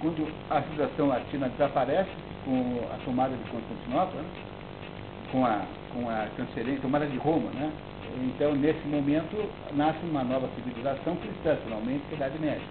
Quando 0.00 0.28
a 0.50 0.62
civilização 0.62 1.08
latina 1.08 1.48
desaparece 1.48 2.10
com 2.44 2.78
a 2.92 2.98
tomada 3.04 3.34
de 3.34 3.50
Constantinopla, 3.50 4.20
né? 4.20 4.28
com 5.32 5.46
a, 5.46 5.62
com 5.94 6.10
a 6.10 6.28
transferência, 6.36 6.82
tomada 6.82 7.06
de 7.06 7.16
Roma, 7.16 7.50
né? 7.52 7.72
Então, 8.16 8.54
nesse 8.54 8.86
momento, 8.86 9.50
nasce 9.72 9.98
uma 10.04 10.22
nova 10.22 10.48
civilização 10.54 11.16
cristã, 11.16 11.56
finalmente, 11.64 12.02
a 12.12 12.14
Idade 12.14 12.38
Média, 12.38 12.62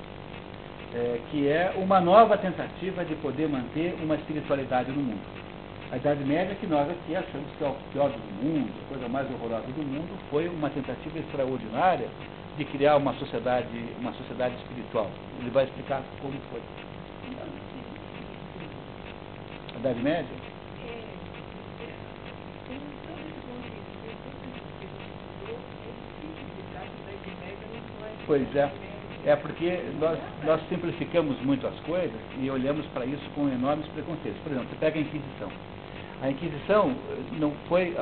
é, 0.94 1.20
que 1.30 1.48
é 1.48 1.74
uma 1.76 2.00
nova 2.00 2.38
tentativa 2.38 3.04
de 3.04 3.16
poder 3.16 3.50
manter 3.50 3.96
uma 4.02 4.16
espiritualidade 4.16 4.92
no 4.92 5.02
mundo. 5.02 5.44
A 5.92 5.98
Idade 5.98 6.24
Média, 6.24 6.56
que 6.56 6.66
nós 6.66 6.90
aqui 6.90 7.16
achamos 7.16 7.48
que 7.58 7.64
é 7.64 7.68
o 7.68 7.76
pior 7.92 8.10
do 8.10 8.44
mundo, 8.44 8.72
a 8.86 8.90
coisa 8.90 9.10
mais 9.10 9.30
horrorosa 9.32 9.68
do 9.68 9.84
mundo, 9.84 10.18
foi 10.30 10.48
uma 10.48 10.70
tentativa 10.70 11.20
extraordinária 11.20 12.08
de 12.58 12.66
criar 12.66 12.96
uma 12.98 13.14
sociedade, 13.16 13.68
uma 14.00 14.14
sociedade 14.14 14.56
espiritual. 14.56 15.10
Ele 15.40 15.50
vai 15.50 15.66
explicar 15.66 16.02
como 16.22 16.34
foi. 16.50 16.62
A 19.76 19.80
Idade 19.80 20.02
Média? 20.02 20.53
Pois 28.26 28.56
é. 28.56 28.70
É 29.26 29.36
porque 29.38 29.80
nós, 30.00 30.20
nós 30.44 30.62
simplificamos 30.68 31.40
muito 31.42 31.66
as 31.66 31.80
coisas 31.82 32.20
e 32.42 32.50
olhamos 32.50 32.86
para 32.88 33.06
isso 33.06 33.24
com 33.34 33.48
enormes 33.48 33.88
preconceitos. 33.88 34.40
Por 34.44 34.52
exemplo, 34.52 34.70
você 34.70 34.76
pega 34.76 35.00
a 35.00 35.02
Inquisição. 35.02 35.50
A 36.22 36.30
Inquisição 36.30 36.92
eh, 36.92 37.38
não 37.40 37.52
foi. 37.70 37.96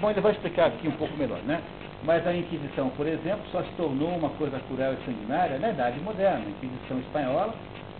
Bom, 0.00 0.10
ele 0.10 0.20
vai 0.20 0.32
explicar 0.32 0.66
aqui 0.66 0.86
um 0.86 0.92
pouco 0.92 1.16
melhor, 1.16 1.40
né? 1.42 1.60
Mas 2.04 2.24
a 2.24 2.32
Inquisição, 2.32 2.88
por 2.90 3.06
exemplo, 3.06 3.42
só 3.50 3.62
se 3.62 3.70
tornou 3.76 4.10
uma 4.10 4.30
coisa 4.30 4.60
cruel 4.68 4.94
e 4.94 5.04
sanguinária 5.04 5.58
na 5.58 5.70
Idade 5.70 5.98
Moderna. 6.00 6.44
A 6.46 6.50
Inquisição 6.50 6.98
espanhola 7.00 7.54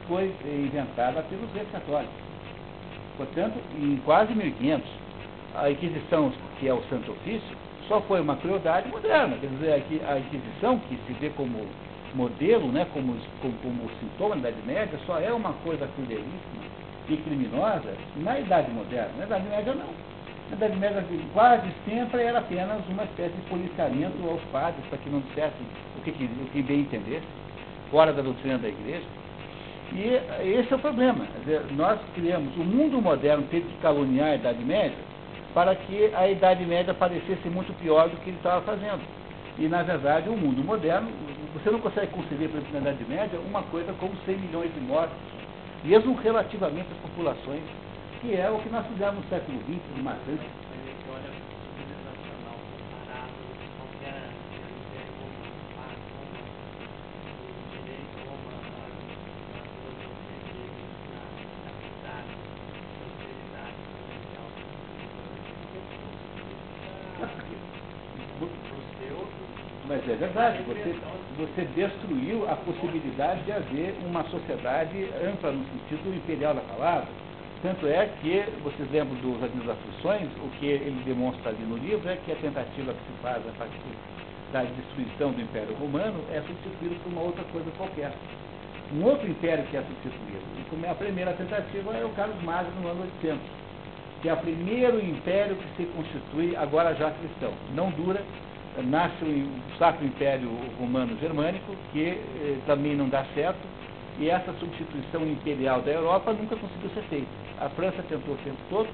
foi 0.07 0.33
inventada 0.45 1.23
pelos 1.23 1.53
reis 1.53 1.69
católicos. 1.73 2.15
Portanto, 3.17 3.59
em 3.81 3.97
quase 4.05 4.33
1500, 4.33 4.89
a 5.57 5.71
Inquisição, 5.71 6.33
que 6.61 6.69
é 6.69 6.73
o 6.73 6.83
Santo 6.85 7.11
Ofício, 7.11 7.56
só 7.89 8.01
foi 8.03 8.21
uma 8.21 8.37
crueldade 8.37 8.89
moderna. 8.89 9.37
Quer 9.37 9.49
dizer, 9.49 9.73
a 10.09 10.19
Inquisição, 10.19 10.79
que 10.81 10.99
se 11.07 11.13
vê 11.15 11.31
como 11.31 11.67
modelo, 12.15 12.69
né, 12.69 12.87
como, 12.93 13.17
como, 13.41 13.55
como 13.63 13.91
sintoma 14.01 14.37
da 14.37 14.51
Idade 14.51 14.67
Média, 14.67 14.99
só 15.07 15.19
é 15.19 15.33
uma 15.33 15.53
coisa 15.65 15.87
crudelíssima 15.95 16.65
e 17.09 17.17
criminosa 17.19 17.95
na 18.17 18.41
Idade 18.41 18.71
Moderna. 18.73 19.11
Na 19.19 19.25
Idade 19.25 19.49
Média, 19.49 19.75
não. 19.75 20.07
Na 20.51 20.57
Idade 20.57 20.77
Média, 20.79 21.05
quase 21.33 21.69
sempre 21.85 22.23
era 22.23 22.39
apenas 22.39 22.81
uma 22.89 23.05
espécie 23.05 23.35
de 23.35 23.43
policiamento 23.49 24.17
aos 24.29 24.41
padres, 24.53 24.85
para 24.89 24.99
que 24.99 25.11
não 25.11 25.21
dissessem 25.21 25.67
o 25.99 26.01
que, 26.03 26.11
o 26.11 26.51
que 26.53 26.63
bem 26.63 26.81
entender, 26.81 27.23
fora 27.91 28.13
da 28.13 28.23
doutrina 28.23 28.59
da 28.59 28.69
Igreja. 28.69 29.07
E 29.93 30.21
esse 30.59 30.73
é 30.73 30.77
o 30.77 30.81
problema. 30.81 31.27
Dizer, 31.41 31.63
nós 31.73 32.01
criamos, 32.15 32.57
o 32.57 32.65
mundo 32.65 33.01
moderno 33.01 33.47
teve 33.51 33.67
que 33.69 33.77
caluniar 33.81 34.31
a 34.31 34.35
Idade 34.35 34.65
Média 34.65 34.97
para 35.57 35.75
que 35.75 36.15
a 36.15 36.29
Idade 36.29 36.67
Média 36.67 36.93
parecesse 36.93 37.49
muito 37.49 37.73
pior 37.81 38.11
do 38.11 38.19
que 38.19 38.29
ele 38.29 38.37
estava 38.37 38.61
fazendo. 38.61 39.01
E, 39.59 39.67
na 39.67 39.83
verdade, 39.83 40.29
o 40.29 40.37
mundo 40.37 40.63
moderno, 40.63 41.09
você 41.55 41.71
não 41.71 41.81
consegue 41.81 42.09
conceber, 42.09 42.51
por 42.51 42.59
exemplo, 42.59 42.75
na 42.75 42.91
Idade 42.91 43.05
Média, 43.09 43.41
uma 43.41 43.63
coisa 43.63 43.91
como 43.95 44.15
100 44.27 44.37
milhões 44.37 44.75
de 44.75 44.81
mortes, 44.81 45.17
mesmo 45.83 46.13
relativamente 46.17 46.89
às 46.93 46.99
populações, 46.99 47.63
que 48.21 48.37
é 48.37 48.51
o 48.51 48.59
que 48.59 48.69
nós 48.69 48.87
fizemos 48.87 49.25
no 49.25 49.31
século 49.31 49.59
XX, 49.61 49.81
de 49.95 50.03
matança. 50.03 50.66
É 70.17 70.19
verdade, 70.19 70.63
você, 70.63 70.97
você 71.37 71.69
destruiu 71.77 72.49
a 72.49 72.57
possibilidade 72.57 73.43
de 73.43 73.53
haver 73.53 73.95
uma 74.07 74.25
sociedade 74.25 75.11
ampla 75.23 75.53
no 75.53 75.63
sentido 75.67 76.17
imperial 76.17 76.55
da 76.55 76.63
palavra. 76.63 77.09
Tanto 77.63 77.87
é 77.87 78.09
que, 78.21 78.45
vocês 78.65 78.91
lembram 78.91 79.15
dos 79.21 79.43
Avisos 79.43 79.69
Aflições, 79.69 80.29
o 80.43 80.49
que 80.59 80.67
ele 80.67 81.03
demonstra 81.05 81.51
ali 81.51 81.63
no 81.65 81.77
livro 81.77 82.09
é 82.09 82.17
que 82.17 82.33
a 82.33 82.37
tentativa 82.37 82.95
que 82.95 82.99
se 83.01 83.23
faz 83.23 83.43
a 83.47 83.53
partir 83.59 83.79
da 84.53 84.63
destruição 84.63 85.33
do 85.33 85.43
Império 85.43 85.75
Romano 85.77 86.25
é 86.33 86.41
substituído 86.41 86.95
por 87.03 87.13
uma 87.13 87.23
outra 87.23 87.45
coisa 87.53 87.71
qualquer. 87.77 88.13
Um 88.95 89.05
outro 89.05 89.29
império 89.29 89.65
que 89.67 89.77
é 89.77 89.83
substituído. 89.83 90.45
E 90.59 90.65
como 90.71 90.87
é 90.87 90.91
a 90.91 90.95
primeira 90.95 91.33
tentativa 91.35 91.93
é 91.93 92.05
o 92.05 92.11
Carlos 92.11 92.41
Magno 92.43 92.81
no 92.81 92.89
ano 92.89 93.03
800, 93.03 93.41
que 94.23 94.29
é 94.31 94.33
o 94.33 94.37
primeiro 94.39 95.05
império 95.05 95.57
que 95.57 95.77
se 95.77 95.91
constitui 95.93 96.57
agora 96.57 96.95
já 96.95 97.11
cristão. 97.11 97.53
Não 97.75 97.91
dura, 97.91 98.23
nasce 98.85 99.25
o 99.25 99.79
Sacro 99.79 100.05
Império 100.05 100.51
Romano 100.79 101.17
Germânico, 101.19 101.75
que 101.93 102.09
eh, 102.09 102.59
também 102.67 102.95
não 102.95 103.09
dá 103.09 103.25
certo, 103.35 103.61
e 104.19 104.31
essa 104.31 104.53
substituição 104.55 105.27
imperial 105.27 105.83
da 105.83 105.91
Europa 105.91 106.33
nunca 106.33 106.57
conseguiu 106.57 106.91
ser 106.91 107.03
feita. 107.05 107.29
A 107.61 107.69
França 107.71 108.03
tentou 108.09 108.35
o 108.35 108.39
tempo 108.39 108.59
todo, 108.71 108.89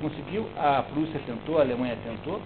conseguiu, 0.00 0.46
a 0.56 0.82
Prússia 0.82 1.20
tentou, 1.26 1.58
a 1.58 1.62
Alemanha 1.62 1.96
tentou, 2.04 2.40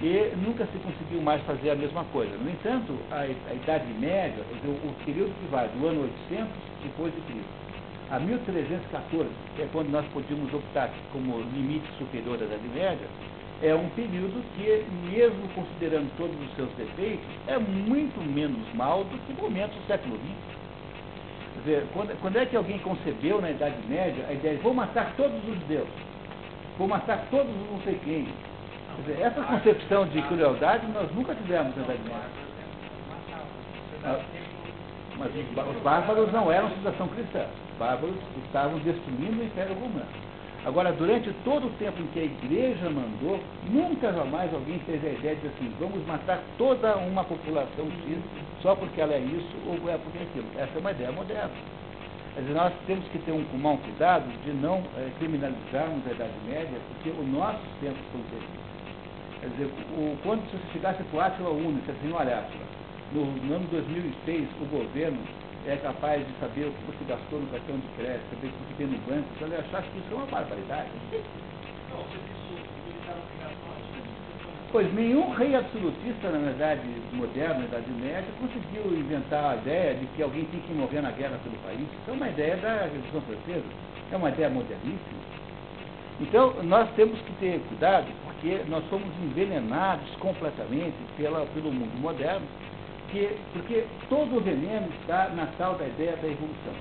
e 0.00 0.32
nunca 0.36 0.64
se 0.66 0.78
conseguiu 0.78 1.20
mais 1.20 1.42
fazer 1.42 1.70
a 1.70 1.74
mesma 1.74 2.04
coisa. 2.12 2.36
No 2.36 2.48
entanto, 2.48 2.96
a, 3.10 3.22
a 3.22 3.54
Idade 3.54 3.92
Média, 3.98 4.44
o, 4.64 4.68
o 4.68 4.94
período 5.04 5.34
que 5.40 5.50
vai 5.50 5.68
do 5.68 5.86
ano 5.86 6.02
800 6.30 6.48
depois 6.84 7.12
de 7.14 7.20
Cristo 7.22 7.68
a 8.10 8.18
1314, 8.18 9.28
que 9.54 9.62
é 9.62 9.68
quando 9.72 9.90
nós 9.90 10.06
podíamos 10.12 10.52
optar 10.52 10.90
como 11.12 11.40
limite 11.52 11.86
superior 11.98 12.38
da 12.38 12.46
Idade 12.46 12.68
Média, 12.68 13.06
é 13.62 13.74
um 13.74 13.88
período 13.90 14.42
que, 14.54 14.86
mesmo 15.10 15.48
considerando 15.54 16.10
todos 16.16 16.36
os 16.40 16.54
seus 16.54 16.70
defeitos, 16.72 17.26
é 17.46 17.58
muito 17.58 18.20
menos 18.20 18.72
mal 18.74 19.02
do 19.04 19.18
que 19.26 19.40
momentos 19.40 19.76
do 19.76 19.86
século 19.86 20.16
XX. 20.16 20.58
Quer 21.54 21.60
dizer, 21.60 21.86
quando, 21.92 22.20
quando, 22.20 22.36
é 22.36 22.46
que 22.46 22.56
alguém 22.56 22.78
concebeu 22.78 23.40
na 23.40 23.50
Idade 23.50 23.76
Média 23.88 24.24
a 24.28 24.32
ideia 24.32 24.56
de 24.56 24.62
vou 24.62 24.72
matar 24.72 25.12
todos 25.16 25.36
os 25.48 25.54
judeus, 25.60 25.88
vou 26.78 26.86
matar 26.86 27.26
todos 27.30 27.50
os 27.50 27.70
não 27.72 27.80
sei 27.82 27.98
quem? 28.04 28.26
Quer 28.26 29.02
dizer, 29.02 29.22
essa 29.22 29.42
concepção 29.42 30.06
de 30.06 30.22
crueldade 30.22 30.86
nós 30.92 31.10
nunca 31.12 31.34
tivemos 31.34 31.74
na 31.76 31.82
Idade 31.82 32.02
Média. 32.04 32.48
Ah, 34.04 34.20
mas 35.18 35.32
os 35.34 35.82
bárbaros 35.82 36.32
não 36.32 36.52
eram 36.52 36.68
civilização 36.68 37.08
cristã. 37.08 37.44
Os 37.72 37.78
bárbaros 37.78 38.14
estavam 38.44 38.78
destruindo 38.78 39.40
o 39.40 39.44
Império 39.44 39.74
Romano. 39.74 40.27
Agora, 40.64 40.92
durante 40.92 41.32
todo 41.44 41.68
o 41.68 41.70
tempo 41.78 42.02
em 42.02 42.06
que 42.08 42.18
a 42.18 42.24
igreja 42.24 42.90
mandou, 42.90 43.40
nunca 43.70 44.12
jamais 44.12 44.52
alguém 44.52 44.78
teve 44.80 45.06
a 45.06 45.12
ideia 45.12 45.36
de 45.36 45.46
assim, 45.46 45.72
vamos 45.78 46.04
matar 46.06 46.42
toda 46.58 46.96
uma 46.96 47.24
população 47.24 47.86
X 48.06 48.18
só 48.60 48.74
porque 48.74 49.00
ela 49.00 49.14
é 49.14 49.20
isso 49.20 49.56
ou 49.66 49.88
é 49.88 49.96
porque 49.98 50.18
é 50.18 50.22
aquilo. 50.22 50.46
Essa 50.56 50.76
é 50.76 50.80
uma 50.80 50.90
ideia 50.90 51.12
moderna. 51.12 51.50
Quer 52.34 52.54
nós 52.54 52.72
temos 52.86 53.04
que 53.08 53.18
ter 53.18 53.32
um, 53.32 53.44
um 53.52 53.76
cuidado 53.78 54.26
de 54.44 54.52
não 54.52 54.82
é, 54.96 55.10
criminalizarmos 55.18 56.06
a 56.06 56.10
Idade 56.10 56.32
Média, 56.46 56.78
porque 56.88 57.10
o 57.10 57.24
nosso 57.24 57.58
tempo 57.80 57.98
foi 58.12 58.20
terrível. 58.30 58.68
Quer 59.40 59.48
dizer, 59.50 59.72
o, 59.96 60.16
quando 60.22 60.42
se 60.50 60.72
chegasse 60.72 61.02
para 61.04 61.16
o 61.16 61.20
Átila 61.20 61.50
Uno, 61.50 61.80
assim, 61.88 62.12
olha, 62.12 62.44
no, 63.12 63.24
no 63.24 63.54
ano 63.54 63.66
2006, 63.70 64.48
o 64.60 64.64
governo 64.66 65.18
é 65.70 65.76
capaz 65.76 66.26
de 66.26 66.32
saber 66.40 66.66
o 66.66 66.72
que 66.72 66.84
você 66.86 67.04
gastou 67.06 67.40
no 67.40 67.46
cartão 67.48 67.76
de 67.76 67.88
crédito, 67.96 68.24
saber 68.30 68.48
o 68.48 68.50
que 68.50 68.74
tem 68.74 68.86
no 68.86 68.98
banco, 68.98 69.28
você 69.38 69.44
vai 69.46 69.58
achar 69.58 69.82
que 69.82 69.98
isso 69.98 70.08
é 70.10 70.14
uma 70.14 70.26
barbaridade. 70.26 70.90
Pois 74.70 74.92
nenhum 74.94 75.30
rei 75.30 75.54
absolutista, 75.54 76.30
na 76.30 76.38
verdade, 76.38 76.82
moderno, 77.12 77.60
na 77.60 77.64
Idade 77.64 77.90
Média, 77.92 78.28
conseguiu 78.38 78.98
inventar 78.98 79.52
a 79.52 79.56
ideia 79.56 79.94
de 79.94 80.06
que 80.08 80.22
alguém 80.22 80.44
tem 80.46 80.60
que 80.60 80.72
morrer 80.72 81.00
na 81.00 81.10
guerra 81.10 81.38
pelo 81.42 81.56
país. 81.58 81.80
Isso 81.80 82.10
é 82.10 82.12
uma 82.12 82.28
ideia 82.28 82.56
da 82.56 82.82
Revolução 82.84 83.20
Francesa, 83.22 83.66
é 84.12 84.16
uma 84.16 84.28
ideia 84.28 84.50
moderníssima. 84.50 85.38
Então, 86.20 86.52
nós 86.64 86.90
temos 86.96 87.18
que 87.20 87.32
ter 87.34 87.60
cuidado, 87.68 88.06
porque 88.24 88.60
nós 88.68 88.84
somos 88.90 89.08
envenenados 89.22 90.10
completamente 90.16 90.96
pela, 91.16 91.46
pelo 91.46 91.72
mundo 91.72 91.96
moderno, 92.00 92.46
porque, 93.08 93.30
porque 93.54 93.84
todo 94.10 94.36
o 94.36 94.40
veneno 94.40 94.86
está 95.00 95.30
na 95.30 95.46
tal 95.56 95.74
da 95.76 95.86
ideia 95.86 96.14
da 96.16 96.28
evolução. 96.28 96.74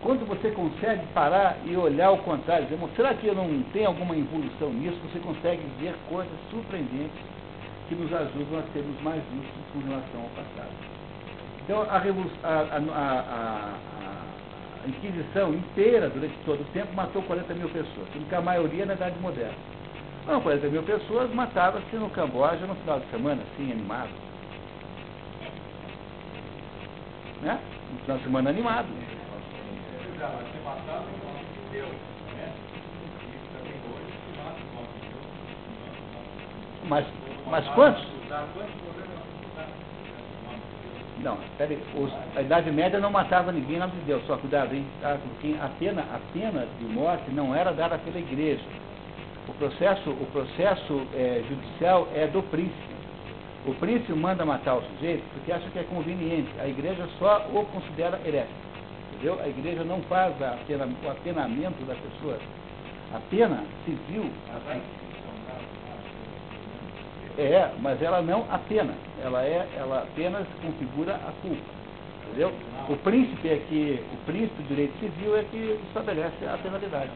Quando 0.00 0.26
você 0.26 0.50
consegue 0.52 1.04
parar 1.12 1.58
e 1.66 1.76
olhar 1.76 2.12
o 2.12 2.18
contrário, 2.18 2.66
dizer, 2.66 2.78
será 2.96 3.12
que 3.12 3.30
não 3.30 3.62
tenho 3.72 3.88
alguma 3.88 4.16
evolução 4.16 4.70
nisso? 4.70 4.96
Você 5.12 5.18
consegue 5.18 5.62
ver 5.80 5.94
coisas 6.08 6.32
surpreendentes 6.50 7.20
que 7.88 7.94
nos 7.94 8.10
ajudam 8.12 8.60
a 8.60 8.62
sermos 8.72 9.00
mais 9.02 9.22
justos 9.34 9.62
com 9.72 9.80
relação 9.80 10.22
ao 10.22 10.28
passado. 10.30 10.72
Então, 11.64 11.82
a, 11.82 11.96
a, 12.46 12.76
a, 12.96 13.74
a 14.84 14.88
Inquisição 14.88 15.52
inteira, 15.52 16.08
durante 16.08 16.34
todo 16.46 16.60
o 16.62 16.72
tempo, 16.72 16.94
matou 16.94 17.20
40 17.22 17.52
mil 17.54 17.68
pessoas, 17.68 18.08
sendo 18.12 18.26
que 18.28 18.34
a 18.34 18.40
maioria 18.40 18.86
na 18.86 18.94
Idade 18.94 19.18
Moderna. 19.20 19.52
Não, 20.26 20.40
40 20.40 20.68
mil 20.68 20.82
pessoas 20.84 21.30
matavam-se 21.34 21.96
no 21.96 22.08
Camboja 22.10 22.64
no 22.66 22.74
final 22.76 23.00
de 23.00 23.10
semana, 23.10 23.42
assim, 23.42 23.72
animado. 23.72 24.27
Né? 27.42 27.58
Final 28.02 28.18
de 28.18 28.24
semana 28.24 28.50
animado. 28.50 28.88
Mas, 36.88 37.06
mas 37.46 37.68
quantos? 37.68 38.02
Não, 41.22 41.36
peraí, 41.56 41.78
os, 41.96 42.12
a 42.36 42.42
Idade 42.42 42.70
Média 42.70 43.00
não 43.00 43.10
matava 43.10 43.50
ninguém 43.50 43.78
nome 43.78 43.92
de 43.92 44.00
Deus, 44.02 44.24
só 44.26 44.36
cuidado, 44.36 44.74
hein? 44.74 44.86
Tá? 45.00 45.18
Porque 45.20 45.56
a 45.60 45.68
pena, 45.78 46.02
a 46.02 46.18
pena 46.32 46.66
de 46.78 46.84
morte 46.86 47.30
não 47.32 47.54
era 47.54 47.72
dada 47.72 47.98
pela 47.98 48.18
igreja. 48.18 48.62
O 49.48 49.52
processo, 49.54 50.10
o 50.10 50.26
processo 50.32 51.06
é, 51.14 51.42
judicial 51.48 52.08
é 52.14 52.26
do 52.26 52.42
príncipe. 52.44 52.87
O 53.68 53.74
príncipe 53.74 54.14
manda 54.14 54.46
matar 54.46 54.76
o 54.76 54.82
sujeito 54.82 55.22
porque 55.34 55.52
acha 55.52 55.68
que 55.68 55.78
é 55.78 55.82
conveniente. 55.82 56.48
A 56.58 56.66
igreja 56.66 57.06
só 57.18 57.46
o 57.52 57.66
considera 57.66 58.18
herético. 58.24 58.54
Entendeu? 59.12 59.38
A 59.42 59.46
igreja 59.46 59.84
não 59.84 60.00
faz 60.04 60.34
o 60.40 61.08
apenamento 61.10 61.84
da 61.84 61.94
pessoa. 61.94 62.38
A 63.14 63.20
pena 63.28 63.62
civil. 63.84 64.30
A, 64.48 64.76
é, 67.38 67.70
mas 67.80 68.00
ela 68.00 68.22
não 68.22 68.46
apena. 68.50 68.94
Ela, 69.22 69.44
é, 69.44 69.68
ela 69.76 69.98
apenas 69.98 70.46
configura 70.62 71.16
a 71.16 71.32
culpa. 71.42 71.62
Entendeu? 72.26 72.50
O 72.88 72.96
príncipe 72.96 73.48
é 73.48 73.62
que, 73.68 74.02
o 74.14 74.16
príncipe 74.24 74.62
do 74.62 74.68
direito 74.68 74.98
civil 74.98 75.36
é 75.36 75.42
que 75.42 75.78
estabelece 75.88 76.46
a 76.46 76.56
penalidade. 76.56 77.10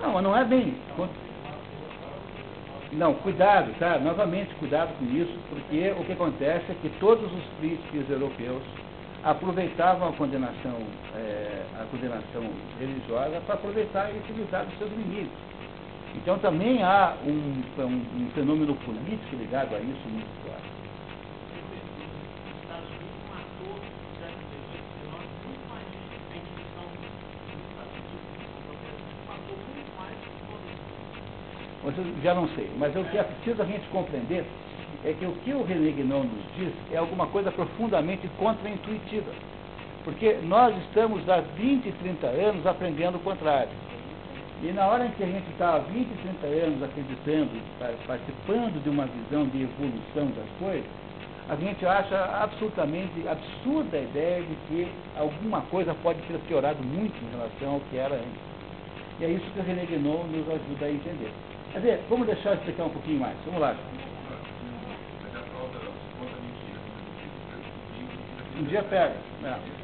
Não, 0.00 0.12
mas 0.12 0.22
não 0.22 0.36
é 0.36 0.44
bem. 0.44 0.76
Não, 2.92 3.14
cuidado, 3.14 3.72
tá? 3.78 3.98
Novamente, 3.98 4.54
cuidado 4.54 4.96
com 4.98 5.04
isso, 5.04 5.36
porque 5.48 5.92
o 5.98 6.04
que 6.04 6.12
acontece 6.12 6.70
é 6.70 6.74
que 6.80 6.88
todos 7.00 7.30
os 7.32 7.44
príncipes 7.58 8.08
europeus 8.08 8.62
aproveitavam 9.24 10.08
a 10.08 10.12
condenação, 10.12 10.78
é, 11.16 11.62
a 11.80 11.84
condenação 11.90 12.48
religiosa 12.78 13.40
para 13.44 13.56
aproveitar 13.56 14.08
e 14.14 14.18
utilizar 14.18 14.64
os 14.66 14.78
seus 14.78 14.92
inimigos. 14.92 15.32
Então 16.14 16.38
também 16.38 16.82
há 16.82 17.16
um, 17.26 17.82
um, 17.82 18.24
um 18.24 18.30
fenômeno 18.34 18.74
político 18.76 19.36
ligado 19.36 19.74
a 19.74 19.80
isso 19.80 20.08
muito 20.08 20.44
claro. 20.44 20.76
Mas 31.75 31.75
eu 31.96 32.22
já 32.22 32.34
não 32.34 32.48
sei. 32.48 32.68
Mas 32.78 32.94
o 32.96 33.04
que 33.04 33.18
é 33.18 33.22
preciso 33.22 33.62
a 33.62 33.64
gente 33.64 33.86
compreender 33.88 34.44
é 35.04 35.12
que 35.12 35.24
o 35.24 35.32
que 35.44 35.52
o 35.52 35.62
René 35.62 35.92
nos 35.92 36.26
diz 36.56 36.72
é 36.92 36.96
alguma 36.96 37.26
coisa 37.28 37.52
profundamente 37.52 38.28
contra-intuitiva. 38.38 39.30
Porque 40.04 40.38
nós 40.44 40.76
estamos 40.84 41.28
há 41.28 41.40
20, 41.40 41.90
30 41.92 42.26
anos 42.26 42.66
aprendendo 42.66 43.16
o 43.16 43.20
contrário. 43.20 43.70
E 44.62 44.72
na 44.72 44.86
hora 44.86 45.06
em 45.06 45.10
que 45.10 45.22
a 45.22 45.26
gente 45.26 45.48
está 45.50 45.74
há 45.74 45.78
20, 45.78 46.08
30 46.40 46.46
anos 46.46 46.82
acreditando, 46.82 47.50
participando 48.06 48.82
de 48.82 48.88
uma 48.88 49.06
visão 49.06 49.46
de 49.46 49.62
evolução 49.62 50.26
das 50.34 50.48
coisas, 50.58 50.86
a 51.48 51.54
gente 51.54 51.86
acha 51.86 52.16
absolutamente 52.42 53.28
absurda 53.28 53.98
a 53.98 54.00
ideia 54.00 54.42
de 54.42 54.56
que 54.66 54.88
alguma 55.16 55.60
coisa 55.62 55.94
pode 56.02 56.20
ter 56.22 56.38
piorado 56.48 56.82
muito 56.82 57.14
em 57.22 57.30
relação 57.36 57.74
ao 57.74 57.80
que 57.80 57.96
era 57.96 58.14
antes. 58.14 58.46
E 59.20 59.24
é 59.24 59.30
isso 59.30 59.44
que 59.52 59.60
o 59.60 59.62
René 59.62 59.84
nos 59.84 60.48
ajuda 60.48 60.86
a 60.86 60.90
entender. 60.90 61.32
Quer 61.76 61.80
dizer, 61.80 62.06
vamos 62.08 62.26
deixar 62.26 62.52
eu 62.52 62.54
explicar 62.54 62.84
um 62.86 62.88
pouquinho 62.88 63.20
mais. 63.20 63.36
Vamos 63.44 63.60
lá. 63.60 63.76
Um 68.58 68.64
dia 68.64 68.82
pega. 68.82 69.14
É. 69.44 69.75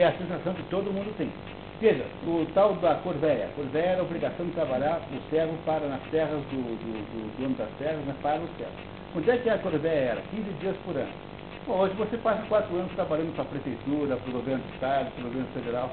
que 0.00 0.04
é 0.04 0.06
a 0.06 0.16
sensação 0.16 0.54
que 0.54 0.62
todo 0.70 0.90
mundo 0.90 1.14
tem. 1.18 1.30
Veja, 1.80 2.04
o 2.26 2.46
tal 2.52 2.74
da 2.74 2.96
Corvéia. 2.96 3.48
A 3.56 3.78
era 3.78 4.00
a 4.00 4.02
obrigação 4.02 4.44
de 4.44 4.52
trabalhar 4.52 5.00
o 5.10 5.30
servo 5.30 5.56
para 5.64 5.88
nas 5.88 6.02
terras 6.10 6.42
do, 6.50 6.60
do, 6.60 6.76
do 6.76 7.40
dono 7.40 7.54
das 7.54 7.70
terras, 7.78 7.98
mas 8.06 8.16
para 8.18 8.38
o 8.38 8.48
servo. 8.58 8.72
Onde 9.16 9.30
é 9.30 9.38
que 9.38 9.48
a 9.48 9.56
Corvéia 9.58 10.10
era? 10.10 10.20
15 10.30 10.42
dias 10.60 10.76
por 10.84 10.94
ano. 10.94 11.08
Bom, 11.66 11.78
hoje 11.78 11.94
você 11.94 12.18
passa 12.18 12.42
quatro 12.48 12.76
anos 12.76 12.92
trabalhando 12.92 13.34
para 13.34 13.44
a 13.44 13.46
prefeitura, 13.46 14.16
para 14.16 14.28
o 14.28 14.32
governo 14.32 14.62
do 14.62 14.74
Estado, 14.74 15.10
para 15.12 15.22
o 15.22 15.28
governo 15.28 15.48
federal. 15.54 15.90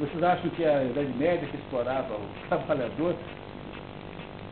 Vocês 0.00 0.22
acham 0.22 0.50
que 0.50 0.64
a 0.64 0.84
Idade 0.84 1.12
Média 1.18 1.48
que 1.48 1.56
explorava 1.56 2.14
o 2.14 2.26
trabalhador 2.48 3.14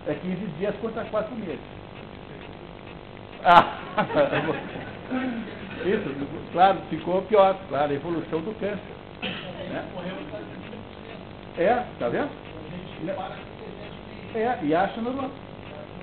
é 0.07 0.15
15 0.15 0.37
dias 0.59 0.75
contra 0.83 1.03
quatro 1.07 1.35
meses? 1.35 1.61
Ah! 3.43 3.79
Isso, 5.87 6.29
claro, 6.53 6.79
ficou 6.91 7.23
pior, 7.23 7.57
claro, 7.69 7.91
a 7.91 7.95
evolução 7.95 8.41
do 8.41 8.53
câncer. 8.61 8.96
É, 11.59 11.83
tá 11.99 12.09
vendo? 12.09 12.29
É, 14.35 14.59
e 14.63 14.75
acha 14.75 15.01
normal. 15.01 15.31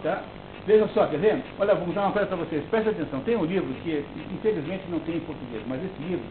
Tá? 0.01 0.23
Veja 0.65 0.88
só, 0.93 1.05
quer 1.07 1.19
ver? 1.19 1.43
Olha, 1.59 1.75
vou 1.75 1.93
dar 1.93 2.03
uma 2.03 2.11
coisa 2.11 2.27
para 2.27 2.38
vocês. 2.38 2.63
Presta 2.69 2.89
atenção, 2.89 3.19
tem 3.21 3.35
um 3.35 3.45
livro 3.45 3.73
que, 3.84 4.05
infelizmente, 4.31 4.84
não 4.89 4.99
tem 5.01 5.17
em 5.17 5.19
português, 5.19 5.61
mas 5.67 5.84
esse 5.84 6.01
livro 6.01 6.25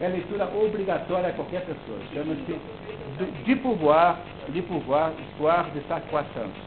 é 0.00 0.08
leitura 0.08 0.44
obrigatória 0.44 1.30
a 1.30 1.32
qualquer 1.32 1.62
pessoa. 1.62 1.98
Chama-se 2.12 3.44
De 3.44 3.56
Pouvoir, 3.56 4.18
de 4.50 4.62
Pouvoir, 4.62 5.12
Histoire 5.30 5.70
de 5.70 5.80
Sacquois 5.88 6.26
Santos. 6.34 6.62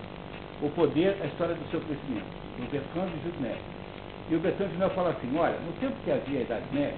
O 0.62 0.70
Poder, 0.70 1.16
a 1.22 1.28
História 1.28 1.56
do 1.56 1.72
Seu 1.72 1.80
Crescimento, 1.82 2.26
do 2.58 2.70
Bertrand 2.72 3.08
de 3.08 3.24
Jutner. 3.24 3.58
E 4.30 4.36
o 4.36 4.40
Bertrand 4.40 4.68
de 4.68 4.74
Jutner 4.74 4.90
fala 4.90 5.10
assim, 5.12 5.38
olha, 5.38 5.56
no 5.66 5.72
tempo 5.80 5.96
que 6.04 6.12
havia 6.12 6.40
a 6.40 6.42
Idade 6.42 6.66
Média, 6.74 6.96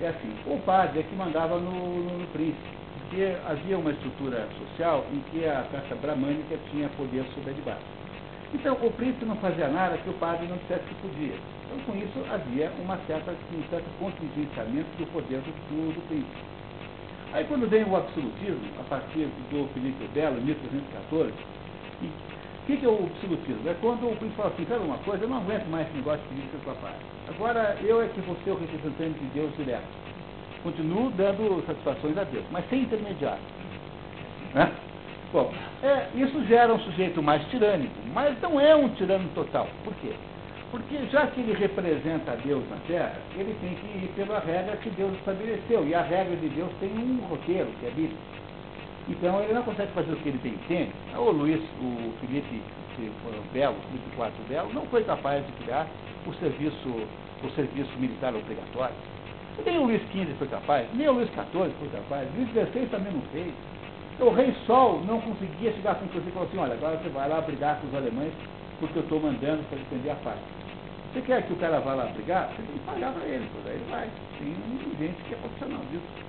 é 0.00 0.08
assim, 0.08 0.32
o 0.46 0.58
padre 0.58 1.00
é 1.00 1.02
que 1.02 1.14
mandava 1.16 1.58
no, 1.58 1.70
no, 1.70 2.18
no 2.18 2.26
príncipe, 2.28 2.77
porque 3.08 3.36
havia 3.48 3.78
uma 3.78 3.90
estrutura 3.90 4.46
social 4.58 5.06
em 5.12 5.20
que 5.30 5.44
a 5.46 5.64
casta 5.72 5.94
bramânica 5.96 6.58
tinha 6.70 6.88
poder 6.90 7.24
sobre 7.34 7.50
a 7.50 7.52
de 7.54 7.62
baixo. 7.62 7.86
Então, 8.52 8.74
o 8.74 8.90
príncipe 8.92 9.24
não 9.24 9.36
fazia 9.36 9.68
nada 9.68 9.96
que 9.96 10.10
o 10.10 10.14
padre 10.14 10.46
não 10.46 10.56
dissesse 10.58 10.84
que 10.84 10.94
podia. 10.96 11.34
Então, 11.64 11.78
com 11.86 11.96
isso, 11.96 12.24
havia 12.30 12.70
uma 12.78 12.98
certa, 13.06 13.32
um 13.32 13.62
certo 13.70 13.88
contingenciamento 13.98 14.88
do 14.98 15.06
poder 15.12 15.40
do, 15.40 15.94
do, 15.94 16.08
príncipe. 16.08 16.36
Aí, 17.32 17.44
quando 17.44 17.68
vem 17.68 17.84
o 17.84 17.96
absolutismo, 17.96 18.68
a 18.78 18.84
partir 18.84 19.28
do 19.50 19.68
Felipe 19.72 20.06
Belo, 20.12 20.38
em 20.38 20.44
1314, 20.44 21.32
o 21.32 22.66
que, 22.66 22.76
que 22.76 22.84
é 22.84 22.88
o 22.88 23.04
absolutismo? 23.04 23.68
É 23.68 23.74
quando 23.80 24.04
o 24.04 24.16
príncipe 24.16 24.36
fala 24.36 24.52
assim, 24.52 24.66
sabe 24.68 24.84
uma 24.84 24.98
coisa, 24.98 25.24
eu 25.24 25.28
não 25.28 25.38
aguento 25.38 25.66
mais 25.68 25.86
esse 25.88 25.96
negócio 25.96 26.20
de 26.28 26.28
pedir 26.28 26.50
seu 26.50 26.60
papai. 26.60 26.94
Agora, 27.28 27.76
eu 27.82 28.02
é 28.02 28.08
que 28.08 28.20
vou 28.20 28.36
ser 28.44 28.50
o 28.50 28.58
representante 28.58 29.18
de 29.18 29.26
Deus 29.32 29.54
direto. 29.56 30.07
Continuo 30.62 31.10
dando 31.10 31.64
satisfações 31.66 32.16
a 32.18 32.24
Deus, 32.24 32.44
mas 32.50 32.68
sem 32.68 32.82
intermediário. 32.82 33.40
Né? 34.54 34.72
Bom, 35.32 35.52
é, 35.82 36.08
isso 36.14 36.44
gera 36.46 36.72
um 36.72 36.78
sujeito 36.80 37.22
mais 37.22 37.44
tirânico, 37.48 37.94
mas 38.14 38.40
não 38.40 38.58
é 38.58 38.74
um 38.74 38.88
tirano 38.90 39.28
total. 39.34 39.68
Por 39.84 39.94
quê? 39.96 40.12
Porque 40.70 40.98
já 41.10 41.26
que 41.26 41.40
ele 41.40 41.54
representa 41.54 42.32
a 42.32 42.36
Deus 42.36 42.62
na 42.70 42.76
Terra, 42.86 43.16
ele 43.36 43.54
tem 43.60 43.74
que 43.74 44.04
ir 44.04 44.08
pela 44.16 44.38
regra 44.38 44.76
que 44.76 44.90
Deus 44.90 45.12
estabeleceu. 45.14 45.86
E 45.86 45.94
a 45.94 46.02
regra 46.02 46.36
de 46.36 46.48
Deus 46.48 46.70
tem 46.80 46.90
um 46.90 47.20
roteiro, 47.28 47.68
que 47.80 47.86
é 47.86 47.88
a 47.88 47.92
Bíblia. 47.92 48.18
Então 49.08 49.42
ele 49.42 49.54
não 49.54 49.62
consegue 49.62 49.92
fazer 49.92 50.12
o 50.12 50.16
que 50.16 50.28
ele 50.28 50.38
bem 50.42 50.52
entende. 50.52 50.92
O 51.16 51.30
Luiz, 51.30 51.60
o 51.80 52.12
Felipe 52.20 52.62
o 52.98 53.52
Belo, 53.52 53.76
Felipe 53.90 54.10
IV 54.16 54.48
Belo, 54.48 54.72
não 54.74 54.84
foi 54.86 55.04
capaz 55.04 55.44
de 55.46 55.52
criar 55.52 55.86
o 56.26 56.34
serviço, 56.34 56.88
o 57.42 57.50
serviço 57.54 57.90
militar 57.98 58.34
obrigatório. 58.34 58.94
Nem 59.64 59.78
o 59.78 59.84
Luiz 59.84 60.02
XV 60.10 60.34
foi 60.38 60.48
capaz, 60.48 60.86
nem 60.94 61.08
o 61.08 61.12
Luiz 61.12 61.28
XIV 61.30 61.72
foi 61.78 61.88
capaz, 61.88 62.28
Luiz 62.36 62.48
XVI 62.50 62.86
também 62.86 63.12
não 63.12 63.22
fez. 63.32 63.52
O 64.20 64.30
rei 64.30 64.52
Sol 64.66 65.00
não 65.06 65.20
conseguia 65.20 65.72
chegar 65.72 65.94
com 65.96 66.06
você 66.06 66.28
e 66.28 66.32
falar 66.32 66.46
assim, 66.46 66.58
olha, 66.58 66.74
agora 66.74 66.96
você 66.98 67.08
vai 67.08 67.28
lá 67.28 67.40
brigar 67.40 67.80
com 67.80 67.86
os 67.86 67.94
alemães 67.94 68.32
porque 68.80 68.98
eu 68.98 69.02
estou 69.02 69.20
mandando 69.20 69.62
para 69.68 69.78
defender 69.78 70.10
a 70.10 70.16
paz. 70.16 70.38
Você 71.12 71.22
quer 71.22 71.42
que 71.46 71.52
o 71.52 71.56
cara 71.56 71.80
vá 71.80 71.94
lá 71.94 72.04
brigar? 72.06 72.48
Você 72.48 72.62
tem 72.62 72.78
que 72.78 72.84
pagar 72.84 73.12
para 73.12 73.24
ele, 73.26 73.48
por 73.48 73.70
aí 73.70 73.76
ele 73.76 73.90
vai. 73.90 74.08
Tem 74.38 74.54
gente 74.98 75.22
que 75.24 75.34
é 75.34 75.36
profissional 75.36 75.80
disso. 75.90 76.28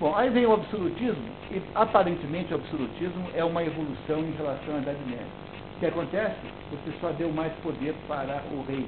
Bom, 0.00 0.16
aí 0.16 0.30
vem 0.30 0.46
o 0.46 0.54
absolutismo, 0.54 1.28
e 1.50 1.60
aparentemente 1.74 2.54
o 2.54 2.56
absolutismo 2.56 3.28
é 3.34 3.44
uma 3.44 3.62
evolução 3.62 4.20
em 4.20 4.32
relação 4.32 4.76
à 4.76 4.78
Idade 4.78 4.98
Média. 5.06 5.26
O 5.76 5.80
que 5.80 5.86
acontece? 5.86 6.36
Você 6.70 6.92
só 7.00 7.10
deu 7.10 7.30
mais 7.30 7.52
poder 7.62 7.94
para 8.08 8.42
o 8.52 8.64
rei. 8.66 8.86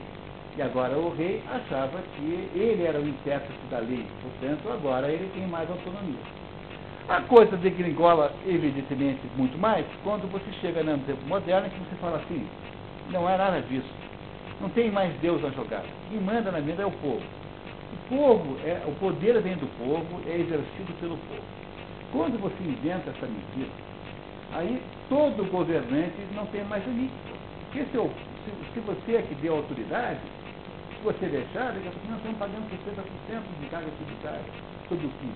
E 0.57 0.63
agora 0.63 0.99
o 0.99 1.15
rei 1.15 1.43
achava 1.51 1.99
que 2.15 2.49
ele 2.55 2.85
era 2.85 3.01
o 3.01 3.09
intérprete 3.09 3.59
da 3.71 3.79
lei, 3.79 4.07
portanto 4.21 4.71
agora 4.71 5.09
ele 5.09 5.31
tem 5.35 5.47
mais 5.47 5.69
autonomia. 5.71 6.21
A 7.09 7.21
coisa 7.23 7.57
degringola, 7.57 8.33
evidentemente, 8.47 9.21
muito 9.37 9.59
mais 9.59 9.85
quando 10.05 10.31
você 10.31 10.53
chega 10.61 10.83
no 10.83 10.99
tempo 10.99 11.25
moderno 11.27 11.69
que 11.69 11.79
você 11.79 11.97
fala 11.97 12.19
assim, 12.19 12.47
não 13.11 13.29
é 13.29 13.37
nada 13.37 13.61
disso. 13.63 13.89
Não 14.61 14.69
tem 14.69 14.91
mais 14.91 15.13
Deus 15.21 15.45
a 15.45 15.51
jogar. 15.51 15.83
Quem 16.09 16.21
manda 16.21 16.53
na 16.53 16.61
vida 16.61 16.83
é 16.83 16.87
o 16.87 16.91
povo. 16.93 17.23
O 17.93 18.09
povo, 18.09 18.59
é, 18.65 18.81
o 18.87 18.93
poder 18.93 19.41
vem 19.43 19.57
do 19.57 19.67
povo, 19.79 20.21
é 20.27 20.37
exercido 20.37 20.93
pelo 21.01 21.17
povo. 21.17 21.43
Quando 22.13 22.41
você 22.41 22.63
inventa 22.63 23.11
essa 23.11 23.27
mentira, 23.27 23.71
aí 24.53 24.81
todo 25.09 25.51
governante 25.51 26.15
não 26.35 26.47
tem 26.47 26.63
mais 26.65 26.87
limite. 26.87 27.13
Porque 27.65 27.85
se, 27.91 27.95
eu, 27.95 28.11
se, 28.45 28.75
se, 28.75 28.81
você 28.81 29.17
é 29.17 29.23
que 29.23 29.35
deu 29.37 29.57
autoridade, 29.57 30.21
você 31.03 31.27
deixar, 31.27 31.75
pouco 31.75 32.09
nós 32.09 32.17
estamos 32.17 32.39
pagando 32.39 32.69
60% 32.71 33.61
de 33.61 33.67
carga 33.67 33.91
tributária 33.91 34.45
todo 34.89 35.05
o. 35.05 35.35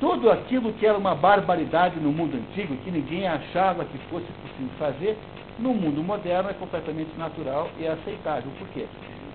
Tudo 0.00 0.30
aquilo 0.30 0.72
que 0.74 0.86
era 0.86 0.98
uma 0.98 1.14
barbaridade 1.14 1.98
no 2.00 2.12
mundo 2.12 2.36
antigo, 2.36 2.76
que 2.78 2.90
ninguém 2.90 3.26
achava 3.26 3.84
que 3.84 3.98
fosse 4.10 4.26
possível 4.26 4.70
fazer, 4.78 5.18
no 5.58 5.72
mundo 5.72 6.02
moderno 6.02 6.50
é 6.50 6.52
completamente 6.54 7.16
natural 7.16 7.70
e 7.78 7.86
aceitável. 7.86 8.50
Por 8.58 8.68
quê? 8.68 8.86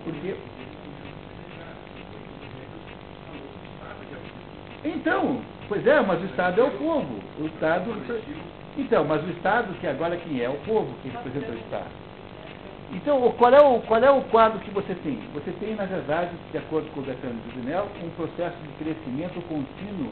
Porque 0.04 0.36
Então, 4.84 5.40
pois 5.68 5.86
é, 5.86 6.00
mas 6.00 6.22
o 6.22 6.26
Estado 6.26 6.60
é 6.60 6.64
o 6.64 6.70
povo. 6.72 7.20
O 7.38 7.46
Estado. 7.46 7.90
Então, 8.78 9.04
mas 9.04 9.22
o 9.24 9.30
Estado, 9.30 9.74
que 9.80 9.86
agora 9.86 10.16
quem 10.16 10.40
é? 10.40 10.48
O 10.48 10.58
povo 10.58 10.94
que 11.02 11.08
representa 11.08 11.52
o 11.52 11.58
Estado. 11.58 12.09
Então, 12.92 13.20
qual 13.38 13.54
é, 13.54 13.60
o, 13.60 13.80
qual 13.82 14.02
é 14.02 14.10
o 14.10 14.20
quadro 14.22 14.58
que 14.60 14.70
você 14.70 14.94
tem? 14.96 15.20
Você 15.32 15.52
tem, 15.60 15.76
na 15.76 15.84
verdade, 15.84 16.30
de 16.50 16.58
acordo 16.58 16.90
com 16.90 17.00
o 17.00 17.02
Bertrand 17.04 17.36
Juvenel, 17.46 17.86
um 18.02 18.10
processo 18.10 18.56
de 18.58 18.84
crescimento 18.84 19.40
contínuo 19.42 20.10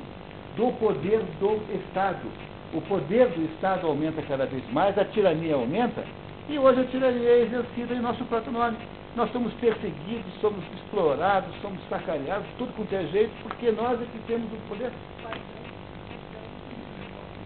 do 0.56 0.72
poder 0.78 1.20
do 1.40 1.60
Estado. 1.74 2.28
O 2.72 2.80
poder 2.82 3.28
do 3.30 3.44
Estado 3.52 3.86
aumenta 3.86 4.22
cada 4.22 4.46
vez 4.46 4.62
mais, 4.72 4.96
a 4.96 5.04
tirania 5.04 5.56
aumenta, 5.56 6.04
e 6.48 6.56
hoje 6.56 6.80
a 6.80 6.84
tirania 6.84 7.28
é 7.28 7.42
exercida 7.42 7.94
em 7.94 8.00
nosso 8.00 8.24
próprio 8.26 8.52
nome. 8.52 8.76
Nós 9.16 9.32
somos 9.32 9.52
perseguidos, 9.54 10.32
somos 10.40 10.62
explorados, 10.74 11.50
somos 11.60 11.80
sacaneados, 11.88 12.46
tudo 12.58 12.72
com 12.74 12.84
é 12.94 13.04
jeito, 13.06 13.32
porque 13.42 13.72
nós 13.72 14.00
é 14.00 14.04
que 14.04 14.18
temos 14.28 14.46
o 14.52 14.68
poder. 14.68 14.92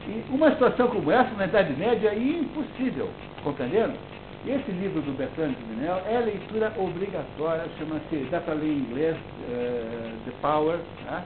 E 0.07 0.25
uma 0.29 0.51
situação 0.51 0.89
como 0.89 1.11
essa, 1.11 1.31
na 1.37 1.47
Idade 1.47 1.73
Média, 1.75 2.11
é 2.11 2.19
impossível, 2.19 3.09
compreenderam? 3.43 3.95
Esse 4.47 4.73
livro 4.73 5.01
do 5.03 5.17
Bertrand 5.17 5.53
de 5.53 5.65
Minel 5.65 6.03
é 6.07 6.19
leitura 6.19 6.73
obrigatória, 6.77 7.65
chama-se, 7.79 8.17
dá 8.31 8.41
para 8.41 8.55
ler 8.55 8.73
em 8.73 8.79
inglês, 8.79 9.17
uh, 9.17 10.25
The 10.25 10.33
Power, 10.41 10.79
né? 11.05 11.23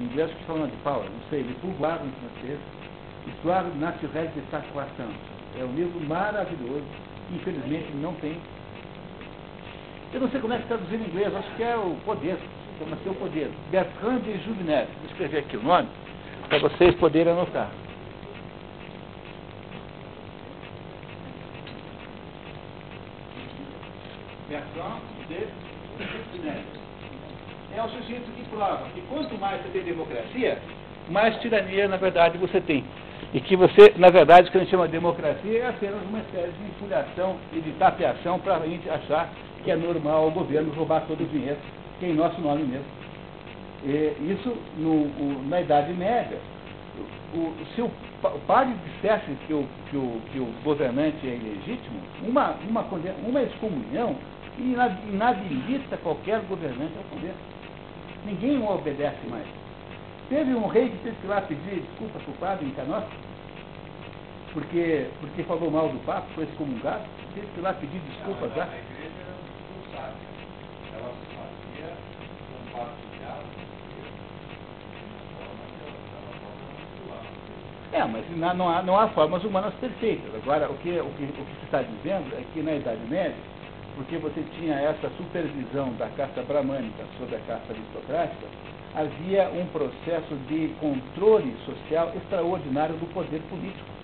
em 0.00 0.04
inglês 0.04 0.30
que 0.30 0.44
fala 0.44 0.66
de 0.66 0.76
Power, 0.78 1.04
não 1.04 1.28
sei, 1.28 1.42
Le 1.42 1.54
Pouvoir 1.60 2.00
em 2.04 2.10
francês, 2.10 2.58
Histoire 3.26 3.64
naturelle 3.78 4.28
de 4.28 4.42
sa 4.50 4.60
croissance. 4.60 5.14
É 5.58 5.64
um 5.64 5.74
livro 5.74 5.98
maravilhoso, 6.08 6.84
infelizmente 7.32 7.90
não 7.96 8.12
tem 8.14 8.38
eu 10.14 10.20
não 10.20 10.30
sei 10.30 10.40
como 10.40 10.52
é 10.52 10.58
que 10.58 10.68
traduzir 10.68 10.94
em 10.94 11.08
inglês, 11.08 11.34
acho 11.34 11.50
que 11.56 11.62
é 11.64 11.76
o 11.76 11.96
poder, 12.04 12.38
chama-se 12.78 13.08
o 13.08 13.14
poder. 13.14 13.50
Bertrand 13.72 14.20
de 14.20 14.38
Juvenet. 14.44 14.88
Vou 15.00 15.10
escrever 15.10 15.38
aqui 15.38 15.56
o 15.56 15.62
nome, 15.64 15.88
para 16.48 16.58
vocês 16.60 16.94
poderem 16.94 17.32
anotar. 17.32 17.68
Bertrand 24.54 25.00
de. 25.28 25.46
É 27.76 27.82
o 27.82 27.88
sujeito 27.88 28.30
que 28.36 28.44
prova 28.50 28.86
que 28.94 29.00
quanto 29.12 29.36
mais 29.38 29.60
você 29.60 29.68
tem 29.70 29.82
democracia, 29.82 30.58
mais 31.10 31.36
tirania, 31.40 31.88
na 31.88 31.96
verdade, 31.96 32.38
você 32.38 32.60
tem. 32.60 32.84
E 33.32 33.40
que 33.40 33.56
você, 33.56 33.94
na 33.96 34.10
verdade, 34.10 34.48
o 34.48 34.52
que 34.52 34.58
a 34.58 34.60
gente 34.60 34.70
chama 34.70 34.86
de 34.86 34.92
democracia 34.92 35.58
é 35.58 35.68
apenas 35.68 36.00
uma 36.08 36.20
espécie 36.20 36.52
de 36.52 36.66
infilhação 36.66 37.36
e 37.52 37.60
de 37.60 37.72
tapeação 37.72 38.38
para 38.38 38.58
a 38.58 38.66
gente 38.66 38.88
achar 38.88 39.28
que 39.64 39.72
é 39.72 39.76
normal 39.76 40.28
o 40.28 40.30
governo 40.30 40.72
roubar 40.72 41.04
todo 41.08 41.24
o 41.24 41.26
dinheiro, 41.26 41.58
que 41.98 42.06
é 42.06 42.10
em 42.10 42.14
nosso 42.14 42.40
nome 42.40 42.62
mesmo. 42.62 42.86
E 43.82 44.32
isso 44.32 44.56
no, 44.78 44.92
o, 44.92 45.44
na 45.48 45.60
Idade 45.62 45.92
Média. 45.94 46.38
O, 47.34 47.52
se 47.74 47.82
o, 47.82 47.86
o 47.86 48.38
padre 48.46 48.72
dissesse 48.84 49.32
que 49.48 49.52
o, 49.52 49.66
que, 49.90 49.96
o, 49.96 50.20
que 50.32 50.38
o 50.38 50.46
governante 50.62 51.26
é 51.26 51.34
ilegítimo, 51.34 51.98
uma, 52.22 52.54
uma, 52.68 52.82
uma 53.26 53.42
excomunhão 53.42 54.16
inabilita 54.58 55.96
qualquer 55.98 56.40
governante 56.40 56.92
ao 56.96 57.04
poder. 57.04 57.34
Ninguém 58.24 58.58
o 58.58 58.70
obedece 58.70 59.26
mais. 59.28 59.46
Teve 60.28 60.54
um 60.54 60.66
rei 60.66 60.88
que 60.88 60.98
teve 60.98 61.16
que 61.16 61.26
ir 61.26 61.28
lá 61.28 61.40
pedir 61.42 61.80
desculpas 61.82 62.22
para 62.22 62.30
o 62.30 62.36
padre 62.36 62.66
em 62.66 62.70
Canossa, 62.70 63.08
porque, 64.52 65.08
porque 65.20 65.42
falou 65.42 65.70
mal 65.70 65.88
do 65.88 65.98
Papa, 66.06 66.26
foi 66.34 66.44
excomungado, 66.44 67.04
teve 67.34 67.46
que 67.48 67.60
ir 67.60 67.62
lá 67.62 67.74
pedir 67.74 68.00
desculpas 68.00 68.56
lá. 68.56 68.68
É, 77.92 78.04
mas 78.04 78.24
não 78.56 78.68
há, 78.68 78.82
não 78.82 78.98
há 78.98 79.08
formas 79.10 79.44
humanas 79.44 79.72
perfeitas. 79.74 80.34
Agora, 80.34 80.68
o 80.68 80.76
que, 80.78 80.98
o 80.98 81.10
que, 81.10 81.24
o 81.24 81.28
que 81.28 81.56
se 81.60 81.64
está 81.64 81.80
dizendo 81.80 82.34
é 82.34 82.42
que 82.52 82.60
na 82.60 82.74
Idade 82.74 83.06
Média, 83.08 83.36
porque 83.96 84.16
você 84.18 84.42
tinha 84.58 84.74
essa 84.74 85.08
supervisão 85.16 85.92
da 85.94 86.08
casta 86.08 86.42
bramânica 86.42 87.04
sobre 87.18 87.36
a 87.36 87.40
casta 87.40 87.72
aristocrática, 87.72 88.46
havia 88.94 89.48
um 89.50 89.66
processo 89.66 90.34
de 90.48 90.68
controle 90.80 91.54
social 91.64 92.12
extraordinário 92.16 92.94
do 92.96 93.06
poder 93.12 93.40
político. 93.50 93.94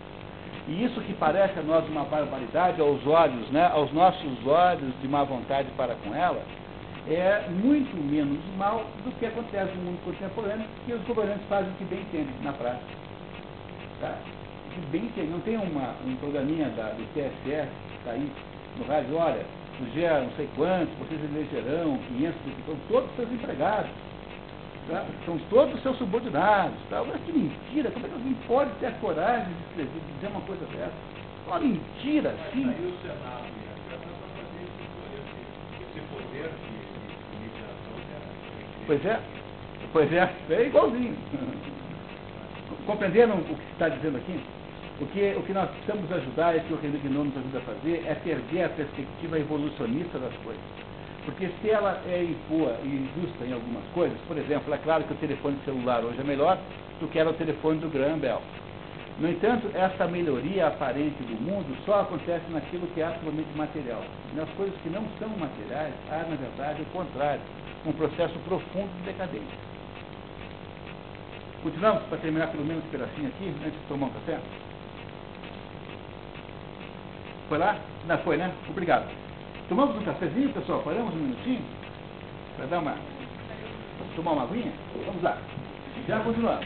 E 0.68 0.84
isso 0.84 1.00
que 1.00 1.14
parece 1.14 1.58
a 1.58 1.62
nós 1.62 1.88
uma 1.88 2.04
barbaridade 2.04 2.80
aos 2.80 3.04
olhos, 3.06 3.48
né, 3.50 3.66
aos 3.72 3.92
nossos 3.92 4.46
olhos 4.46 4.92
de 5.00 5.08
má 5.08 5.24
vontade 5.24 5.68
para 5.76 5.94
com 5.96 6.14
ela, 6.14 6.42
é 7.08 7.48
muito 7.48 7.96
menos 7.96 8.38
mal 8.56 8.84
do 9.04 9.10
que 9.18 9.26
acontece 9.26 9.74
no 9.74 9.82
mundo 9.82 10.04
contemporâneo, 10.04 10.66
que 10.86 10.92
os 10.92 11.02
governantes 11.02 11.46
fazem 11.48 11.70
o 11.70 11.74
que 11.74 11.84
bem 11.84 12.00
entendem 12.00 12.34
na 12.42 12.52
prática. 12.52 12.94
Tá? 14.00 14.14
Que 14.74 14.80
bem 14.92 15.08
que 15.14 15.22
não 15.22 15.40
tem 15.40 15.56
uma, 15.56 15.94
um 16.06 16.14
programinha 16.16 16.68
da, 16.70 16.90
do 16.90 17.04
TSE, 17.14 17.68
tá 18.04 18.12
aí 18.12 18.30
no 18.78 18.84
rádio, 18.84 19.16
olha, 19.16 19.44
dia 19.86 20.20
não 20.20 20.30
sei 20.32 20.48
quantos, 20.56 20.94
vocês 20.98 21.20
elegerão 21.24 21.98
500, 22.08 22.36
são 22.66 22.76
todos 22.88 23.16
seus 23.16 23.32
empregados, 23.32 23.90
tá? 24.88 25.04
são 25.24 25.38
todos 25.50 25.82
seus 25.82 25.96
subordinados. 25.98 26.76
Tá? 26.88 27.02
Olha 27.02 27.18
que 27.18 27.32
mentira, 27.32 27.90
como 27.90 28.06
é 28.06 28.08
que 28.08 28.14
alguém 28.14 28.36
pode 28.46 28.70
ter 28.80 28.86
a 28.86 28.92
coragem 28.92 29.46
de, 29.46 29.82
escrever, 29.82 30.00
de 30.00 30.12
dizer 30.14 30.28
uma 30.28 30.40
coisa 30.42 30.64
dessa? 30.66 30.92
Uma 31.46 31.60
mentira, 31.60 32.34
sim. 32.52 32.74
Pois 38.86 39.06
é, 39.06 39.20
pois 39.92 40.12
é, 40.12 40.34
é 40.50 40.66
igualzinho. 40.66 41.16
Compreenderam 42.86 43.36
o 43.36 43.44
que 43.44 43.54
se 43.54 43.72
está 43.72 43.88
dizendo 43.88 44.16
aqui? 44.16 44.40
O 45.00 45.06
que, 45.06 45.34
o 45.34 45.42
que 45.42 45.52
nós 45.54 45.70
precisamos 45.70 46.12
ajudar, 46.12 46.54
é 46.54 46.60
que 46.60 46.74
o 46.74 46.76
Guinness 46.76 47.02
nos 47.02 47.34
ajuda 47.34 47.58
a 47.58 47.62
fazer, 47.62 48.04
é 48.06 48.14
perder 48.16 48.64
a 48.64 48.68
perspectiva 48.68 49.38
evolucionista 49.38 50.18
das 50.18 50.34
coisas. 50.44 50.62
Porque 51.24 51.48
se 51.60 51.70
ela 51.70 52.02
é 52.06 52.22
impor 52.22 52.74
e 52.84 52.88
injusta 52.88 53.44
em 53.46 53.52
algumas 53.54 53.84
coisas, 53.94 54.18
por 54.28 54.36
exemplo, 54.36 54.72
é 54.74 54.78
claro 54.78 55.04
que 55.04 55.12
o 55.14 55.16
telefone 55.16 55.56
celular 55.64 56.04
hoje 56.04 56.20
é 56.20 56.24
melhor 56.24 56.58
do 57.00 57.08
que 57.08 57.18
era 57.18 57.30
o 57.30 57.32
telefone 57.32 57.80
do 57.80 57.88
Graham 57.88 58.18
Bell. 58.18 58.42
No 59.18 59.28
entanto, 59.28 59.70
essa 59.74 60.06
melhoria 60.06 60.66
aparente 60.66 61.22
do 61.22 61.40
mundo 61.40 61.74
só 61.86 62.00
acontece 62.00 62.44
naquilo 62.50 62.86
que 62.88 63.00
é 63.00 63.06
absolutamente 63.06 63.56
material. 63.56 64.02
Nas 64.34 64.48
coisas 64.50 64.74
que 64.82 64.90
não 64.90 65.04
são 65.18 65.28
materiais, 65.30 65.94
há, 66.10 66.28
na 66.28 66.36
verdade, 66.36 66.82
o 66.82 66.86
contrário, 66.86 67.40
um 67.86 67.92
processo 67.92 68.38
profundo 68.40 68.90
de 68.98 69.04
decadência. 69.04 69.58
Continuamos 71.62 72.02
para 72.04 72.18
terminar 72.18 72.48
pelo 72.48 72.64
menos 72.64 72.84
um 72.84 72.88
pedacinho 72.88 73.28
aqui, 73.28 73.48
antes 73.64 73.72
de 73.72 73.86
tomar 73.88 74.06
um 74.06 74.10
café? 74.10 74.38
Foi 77.50 77.58
lá? 77.58 77.76
Não 78.06 78.16
foi, 78.18 78.36
né? 78.36 78.48
Obrigado. 78.68 79.10
Tomamos 79.68 79.96
um 79.96 80.04
cafezinho, 80.04 80.52
pessoal? 80.52 80.82
Paramos 80.84 81.12
um 81.12 81.18
minutinho? 81.18 81.64
Para 82.56 82.66
dar 82.66 82.78
uma. 82.78 82.94
tomar 84.14 84.30
uma 84.34 84.44
aguinha? 84.44 84.72
Vamos 85.04 85.20
lá. 85.20 85.36
Já 86.06 86.20
continuamos. 86.20 86.64